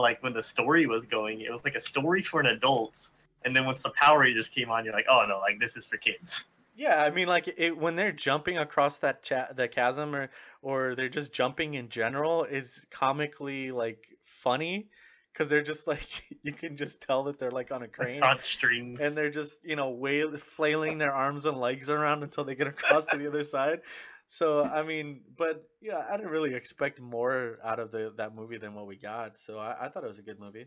Like 0.00 0.22
when 0.22 0.32
the 0.32 0.42
story 0.42 0.86
was 0.86 1.06
going, 1.06 1.40
it 1.40 1.50
was 1.50 1.64
like 1.64 1.74
a 1.74 1.80
story 1.80 2.22
for 2.22 2.40
an 2.40 2.46
adults. 2.46 3.12
And 3.44 3.54
then 3.54 3.64
once 3.64 3.82
the 3.82 3.90
Power 3.90 4.20
Rangers 4.20 4.48
came 4.48 4.70
on, 4.70 4.84
you're 4.84 4.94
like, 4.94 5.06
oh 5.10 5.24
no, 5.28 5.38
like 5.38 5.60
this 5.60 5.76
is 5.76 5.86
for 5.86 5.96
kids. 5.96 6.44
Yeah, 6.76 7.02
I 7.02 7.10
mean, 7.10 7.26
like 7.26 7.52
it, 7.56 7.76
when 7.76 7.96
they're 7.96 8.12
jumping 8.12 8.58
across 8.58 8.98
that 8.98 9.24
cha- 9.24 9.52
the 9.52 9.66
chasm, 9.66 10.14
or 10.14 10.30
or 10.62 10.94
they're 10.94 11.08
just 11.08 11.32
jumping 11.32 11.74
in 11.74 11.88
general, 11.88 12.44
is 12.44 12.86
comically 12.90 13.72
like 13.72 14.16
funny 14.24 14.88
because 15.32 15.48
they're 15.50 15.62
just 15.62 15.86
like 15.88 16.38
you 16.42 16.52
can 16.52 16.76
just 16.76 17.00
tell 17.02 17.24
that 17.24 17.38
they're 17.38 17.50
like 17.50 17.72
on 17.72 17.82
a 17.82 17.88
crane 17.88 18.22
on 18.22 18.40
strings. 18.42 19.00
and 19.00 19.16
they're 19.16 19.30
just 19.30 19.64
you 19.64 19.74
know 19.74 19.90
wail- 19.90 20.36
flailing 20.36 20.98
their 20.98 21.12
arms 21.12 21.46
and 21.46 21.58
legs 21.58 21.90
around 21.90 22.22
until 22.22 22.44
they 22.44 22.54
get 22.54 22.68
across 22.68 23.06
to 23.06 23.16
the 23.16 23.26
other 23.26 23.42
side. 23.42 23.80
So 24.28 24.62
I 24.62 24.82
mean, 24.82 25.20
but 25.36 25.66
yeah, 25.80 26.04
I 26.08 26.16
didn't 26.16 26.30
really 26.30 26.54
expect 26.54 27.00
more 27.00 27.58
out 27.64 27.80
of 27.80 27.90
the 27.90 28.12
that 28.16 28.34
movie 28.34 28.58
than 28.58 28.74
what 28.74 28.86
we 28.86 28.96
got. 28.96 29.38
So 29.38 29.58
I, 29.58 29.86
I 29.86 29.88
thought 29.88 30.04
it 30.04 30.08
was 30.08 30.18
a 30.18 30.22
good 30.22 30.38
movie. 30.38 30.66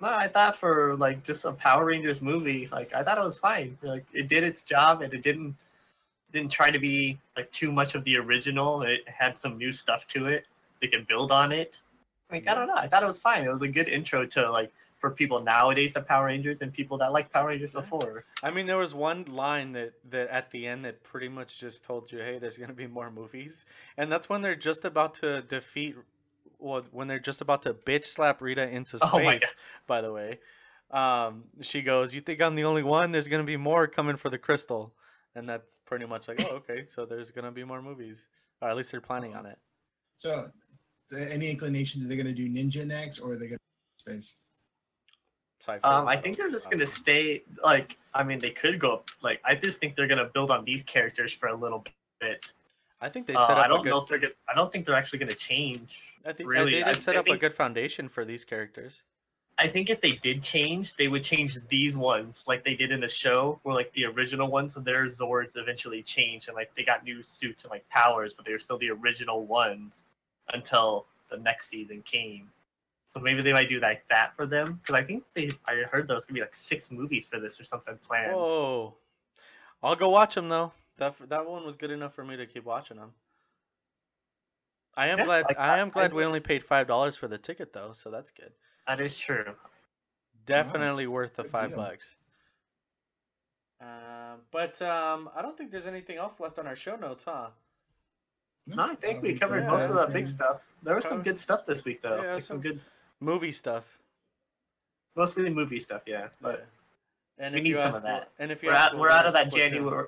No, 0.00 0.08
I 0.08 0.26
thought 0.26 0.56
for 0.56 0.96
like 0.96 1.22
just 1.22 1.44
a 1.44 1.52
Power 1.52 1.84
Rangers 1.84 2.20
movie, 2.22 2.68
like 2.72 2.92
I 2.94 3.02
thought 3.02 3.18
it 3.18 3.24
was 3.24 3.38
fine. 3.38 3.76
Like 3.82 4.06
it 4.14 4.28
did 4.28 4.42
its 4.42 4.62
job, 4.62 5.02
and 5.02 5.12
it 5.12 5.22
didn't 5.22 5.54
didn't 6.32 6.50
try 6.50 6.70
to 6.70 6.78
be 6.78 7.18
like 7.36 7.52
too 7.52 7.70
much 7.70 7.94
of 7.94 8.04
the 8.04 8.16
original. 8.16 8.82
It 8.82 9.06
had 9.06 9.38
some 9.38 9.58
new 9.58 9.70
stuff 9.70 10.06
to 10.08 10.26
it. 10.26 10.46
They 10.80 10.88
could 10.88 11.06
build 11.06 11.30
on 11.30 11.52
it. 11.52 11.78
Like 12.30 12.48
I 12.48 12.54
don't 12.54 12.66
know. 12.66 12.74
I 12.74 12.88
thought 12.88 13.02
it 13.02 13.06
was 13.06 13.20
fine. 13.20 13.44
It 13.44 13.52
was 13.52 13.62
a 13.62 13.68
good 13.68 13.88
intro 13.88 14.24
to 14.26 14.50
like 14.50 14.72
for 15.04 15.10
people 15.10 15.38
nowadays 15.40 15.92
the 15.92 16.00
Power 16.00 16.24
Rangers 16.24 16.62
and 16.62 16.72
people 16.72 16.96
that 16.96 17.12
like 17.12 17.30
Power 17.30 17.48
Rangers 17.48 17.72
before. 17.72 18.24
I 18.42 18.50
mean, 18.50 18.66
there 18.66 18.78
was 18.78 18.94
one 18.94 19.26
line 19.26 19.72
that 19.72 19.92
that 20.08 20.28
at 20.28 20.50
the 20.50 20.66
end 20.66 20.86
that 20.86 21.02
pretty 21.02 21.28
much 21.28 21.60
just 21.60 21.84
told 21.84 22.10
you, 22.10 22.20
"Hey, 22.20 22.38
there's 22.38 22.56
gonna 22.56 22.72
be 22.72 22.86
more 22.86 23.10
movies," 23.10 23.66
and 23.98 24.10
that's 24.10 24.30
when 24.30 24.40
they're 24.40 24.54
just 24.56 24.86
about 24.86 25.16
to 25.16 25.42
defeat, 25.42 25.94
well, 26.58 26.86
when 26.90 27.06
they're 27.06 27.18
just 27.18 27.42
about 27.42 27.64
to 27.64 27.74
bitch 27.74 28.06
slap 28.06 28.40
Rita 28.40 28.66
into 28.66 28.96
space. 28.96 29.10
Oh 29.12 29.20
my 29.20 29.34
God. 29.34 29.54
By 29.86 30.00
the 30.00 30.10
way, 30.10 30.40
um, 30.90 31.44
she 31.60 31.82
goes, 31.82 32.14
"You 32.14 32.22
think 32.22 32.40
I'm 32.40 32.54
the 32.54 32.64
only 32.64 32.82
one? 32.82 33.12
There's 33.12 33.28
gonna 33.28 33.44
be 33.44 33.58
more 33.58 33.86
coming 33.86 34.16
for 34.16 34.30
the 34.30 34.38
crystal," 34.38 34.94
and 35.34 35.46
that's 35.46 35.80
pretty 35.84 36.06
much 36.06 36.28
like, 36.28 36.40
"Oh, 36.40 36.56
okay, 36.56 36.86
so 36.86 37.04
there's 37.04 37.30
gonna 37.30 37.52
be 37.52 37.64
more 37.64 37.82
movies, 37.82 38.26
or 38.62 38.70
at 38.70 38.76
least 38.76 38.90
they're 38.90 39.02
planning 39.02 39.36
on 39.36 39.44
it." 39.44 39.58
so 40.16 40.50
the, 41.10 41.30
any 41.30 41.50
inclination 41.50 42.00
that 42.00 42.08
they're 42.08 42.16
gonna 42.16 42.32
do 42.32 42.48
ninja 42.48 42.86
next, 42.86 43.18
or 43.18 43.32
are 43.32 43.36
they 43.36 43.48
gonna 43.48 43.58
space? 43.98 44.36
Um, 45.68 46.08
I 46.08 46.16
think 46.16 46.36
they're 46.36 46.50
just 46.50 46.70
gonna 46.70 46.86
stay. 46.86 47.42
Like, 47.62 47.96
I 48.14 48.22
mean, 48.22 48.38
they 48.38 48.50
could 48.50 48.78
go. 48.78 48.94
up- 48.94 49.10
Like, 49.22 49.40
I 49.44 49.54
just 49.54 49.78
think 49.80 49.96
they're 49.96 50.06
gonna 50.06 50.26
build 50.26 50.50
on 50.50 50.64
these 50.64 50.82
characters 50.84 51.32
for 51.32 51.48
a 51.48 51.54
little 51.54 51.84
bit. 52.20 52.52
I 53.00 53.08
think 53.08 53.26
they 53.26 53.34
Uh, 53.34 53.46
set 53.46 53.56
up 53.58 53.62
I 53.62 53.66
a 53.66 53.68
don't 53.68 53.82
good. 53.82 53.90
know 53.90 53.98
if 54.02 54.08
they're. 54.08 54.18
Gonna, 54.18 54.32
I 54.48 54.54
don't 54.54 54.70
think 54.72 54.86
they're 54.86 54.94
actually 54.94 55.18
gonna 55.20 55.34
change. 55.34 55.98
I 56.24 56.32
think 56.32 56.48
really, 56.48 56.72
they 56.72 56.82
I- 56.82 56.92
did 56.94 57.02
set 57.02 57.16
I 57.16 57.18
up 57.18 57.26
a 57.26 57.30
think- 57.30 57.40
good 57.40 57.54
foundation 57.54 58.08
for 58.08 58.24
these 58.24 58.44
characters. 58.44 59.02
I 59.56 59.68
think 59.68 59.88
if 59.88 60.00
they 60.00 60.12
did 60.12 60.42
change, 60.42 60.96
they 60.96 61.06
would 61.06 61.22
change 61.22 61.56
these 61.68 61.94
ones 61.94 62.42
like 62.48 62.64
they 62.64 62.74
did 62.74 62.90
in 62.90 62.98
the 63.00 63.08
show, 63.08 63.60
where 63.62 63.74
like 63.74 63.92
the 63.92 64.04
original 64.06 64.48
ones, 64.48 64.74
of 64.76 64.82
their 64.84 65.06
Zords 65.06 65.56
eventually 65.56 66.02
changed 66.02 66.48
and 66.48 66.56
like 66.56 66.74
they 66.74 66.82
got 66.82 67.04
new 67.04 67.22
suits 67.22 67.62
and 67.62 67.70
like 67.70 67.88
powers, 67.88 68.32
but 68.34 68.44
they 68.44 68.50
were 68.52 68.58
still 68.58 68.78
the 68.78 68.90
original 68.90 69.46
ones 69.46 70.02
until 70.52 71.06
the 71.30 71.36
next 71.36 71.68
season 71.68 72.02
came. 72.02 72.50
So 73.14 73.20
maybe 73.20 73.42
they 73.42 73.52
might 73.52 73.68
do 73.68 73.78
like 73.78 74.04
that 74.10 74.34
for 74.34 74.44
them 74.44 74.80
because 74.82 75.00
I 75.00 75.04
think 75.04 75.22
they. 75.34 75.50
I 75.66 75.82
heard 75.90 76.08
there 76.08 76.16
was 76.16 76.24
gonna 76.24 76.34
be 76.34 76.40
like 76.40 76.54
six 76.54 76.90
movies 76.90 77.26
for 77.28 77.38
this 77.38 77.60
or 77.60 77.64
something 77.64 77.96
planned. 78.06 78.34
Whoa! 78.34 78.94
I'll 79.84 79.94
go 79.94 80.08
watch 80.08 80.34
them 80.34 80.48
though. 80.48 80.72
That 80.98 81.14
that 81.28 81.46
one 81.46 81.64
was 81.64 81.76
good 81.76 81.90
enough 81.92 82.14
for 82.14 82.24
me 82.24 82.36
to 82.36 82.46
keep 82.46 82.64
watching 82.64 82.96
them. 82.96 83.12
I 84.96 85.08
am 85.08 85.18
Yeah, 85.18 85.24
glad. 85.26 85.44
like, 85.48 85.58
I 85.58 85.74
I- 85.76 85.78
am 85.78 85.90
glad 85.90 86.10
I- 86.10 86.14
we 86.14 86.24
only 86.24 86.40
paid 86.40 86.64
five 86.64 86.88
dollars 86.88 87.16
for 87.16 87.28
the 87.28 87.38
ticket 87.38 87.72
though, 87.72 87.92
so 87.92 88.10
that's 88.10 88.30
good. 88.32 88.52
That 88.88 89.00
is 89.00 89.16
true. 89.16 89.54
Definitely 90.46 91.06
worth 91.06 91.36
the 91.36 91.42
good 91.42 91.50
five 91.52 91.68
deal. 91.70 91.78
bucks. 91.78 92.14
Um, 93.80 94.40
but 94.50 94.80
um, 94.82 95.30
I 95.36 95.42
don't 95.42 95.56
think 95.56 95.70
there's 95.70 95.86
anything 95.86 96.16
else 96.16 96.40
left 96.40 96.58
on 96.58 96.66
our 96.66 96.76
show 96.76 96.96
notes, 96.96 97.24
huh? 97.24 97.48
No, 98.66 98.82
I 98.84 98.94
think 98.94 99.18
Uh, 99.18 99.20
we 99.22 99.38
covered 99.38 99.62
yeah, 99.64 99.70
most 99.70 99.82
of 99.84 99.94
the 99.94 100.06
big 100.12 100.26
stuff. 100.28 100.62
There 100.82 100.94
was 100.94 101.04
some 101.06 101.22
good 101.22 101.38
stuff 101.38 101.66
this 101.66 101.84
week 101.84 102.02
though. 102.02 102.22
Yeah, 102.22 102.32
like 102.34 102.42
some 102.42 102.56
some- 102.56 102.60
good, 102.60 102.80
Movie 103.24 103.52
stuff. 103.52 103.84
mostly 105.16 105.48
movie 105.50 105.78
stuff. 105.80 106.02
Yeah, 106.06 106.28
but 106.40 106.66
And 107.38 107.54
we 107.54 107.60
if 107.60 107.64
need 107.64 107.70
you 107.70 107.76
some 107.76 107.88
ask 107.88 107.96
of 107.98 108.02
that. 108.04 108.30
and 108.38 108.50
if 108.52 108.62
you 108.62 108.68
we're 108.68 108.74
ask 108.74 108.92
out. 108.92 108.98
We're 108.98 109.10
out 109.10 109.26
of 109.26 109.32
that 109.34 109.50
January. 109.52 110.06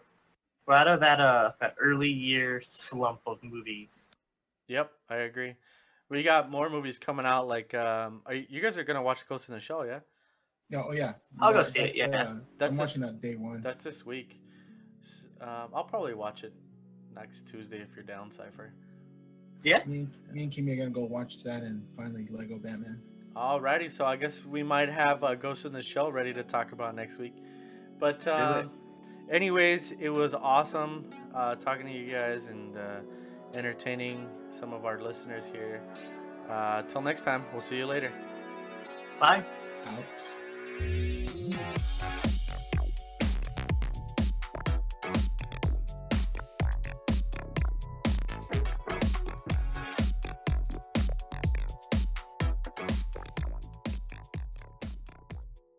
We're 0.67 0.75
out 0.75 0.89
of 0.89 1.01
that 1.01 1.21
uh 1.21 1.53
that 1.61 1.75
early 1.81 2.11
year 2.11 2.61
slump 2.63 3.21
of 3.27 3.43
movies. 3.43 3.91
Yep, 4.69 4.91
I 5.09 5.17
agree. 5.17 5.55
We 6.09 6.23
got 6.23 6.51
more 6.51 6.69
movies 6.71 6.99
coming 6.99 7.27
out. 7.27 7.47
Like, 7.49 7.73
um, 7.75 8.21
are 8.27 8.35
you, 8.35 8.47
you 8.49 8.61
guys 8.61 8.77
are 8.79 8.85
gonna 8.85 9.03
watch 9.03 9.27
Ghost 9.29 9.49
in 9.49 9.55
the 9.55 9.61
Shell, 9.61 9.87
yeah? 9.87 10.01
Yeah, 10.69 10.83
oh 10.87 10.93
yeah. 10.93 11.15
I'll 11.41 11.53
go 11.53 11.63
see 11.63 11.81
it, 11.81 11.97
yeah. 11.97 12.07
Uh, 12.07 12.11
That's 12.11 12.23
I'm 12.25 12.41
just- 12.71 12.79
watching 12.79 13.03
that 13.03 13.21
day 13.21 13.37
one. 13.37 13.61
That's 13.63 13.85
this 13.85 14.05
week. 14.05 14.41
Um, 15.41 15.69
I'll 15.75 15.85
probably 15.85 16.15
watch 16.15 16.43
it 16.45 16.53
next 17.15 17.47
Tuesday 17.47 17.79
if 17.79 17.95
you're 17.95 18.05
down, 18.05 18.31
Cipher. 18.33 18.73
Yeah. 19.67 19.83
Me, 19.85 20.07
me 20.33 20.45
and 20.45 20.53
Kimmy 20.53 20.75
are 20.75 20.77
gonna 20.77 20.91
go 20.91 21.05
watch 21.05 21.43
that 21.43 21.65
and 21.65 21.85
finally 21.97 22.29
Lego 22.31 22.57
Batman. 22.57 23.03
Alrighty, 23.35 23.91
so 23.91 24.05
I 24.05 24.15
guess 24.15 24.45
we 24.45 24.63
might 24.63 24.89
have 24.89 25.25
uh, 25.25 25.35
Ghost 25.35 25.65
in 25.65 25.73
the 25.73 25.83
Shell 25.83 26.13
ready 26.13 26.33
to 26.35 26.45
talk 26.45 26.71
about 26.71 26.95
next 26.95 27.19
week. 27.19 27.35
But 27.99 28.21
it. 28.21 28.29
um, 28.29 28.71
anyways, 29.29 29.91
it 29.99 30.09
was 30.09 30.35
awesome 30.35 31.11
uh, 31.35 31.57
talking 31.57 31.85
to 31.85 31.93
you 31.93 32.07
guys 32.09 32.47
and 32.47 32.79
uh, 32.79 33.01
entertaining 33.55 34.29
some 34.51 34.73
of 34.73 34.85
our 34.85 35.03
listeners 35.03 35.45
here. 35.53 35.83
Uh, 36.49 36.83
till 36.83 37.03
next 37.03 37.23
time, 37.23 37.45
we'll 37.51 37.61
see 37.61 37.77
you 37.77 37.87
later. 37.87 38.13
Bye. 39.19 39.43
Out. 39.89 41.16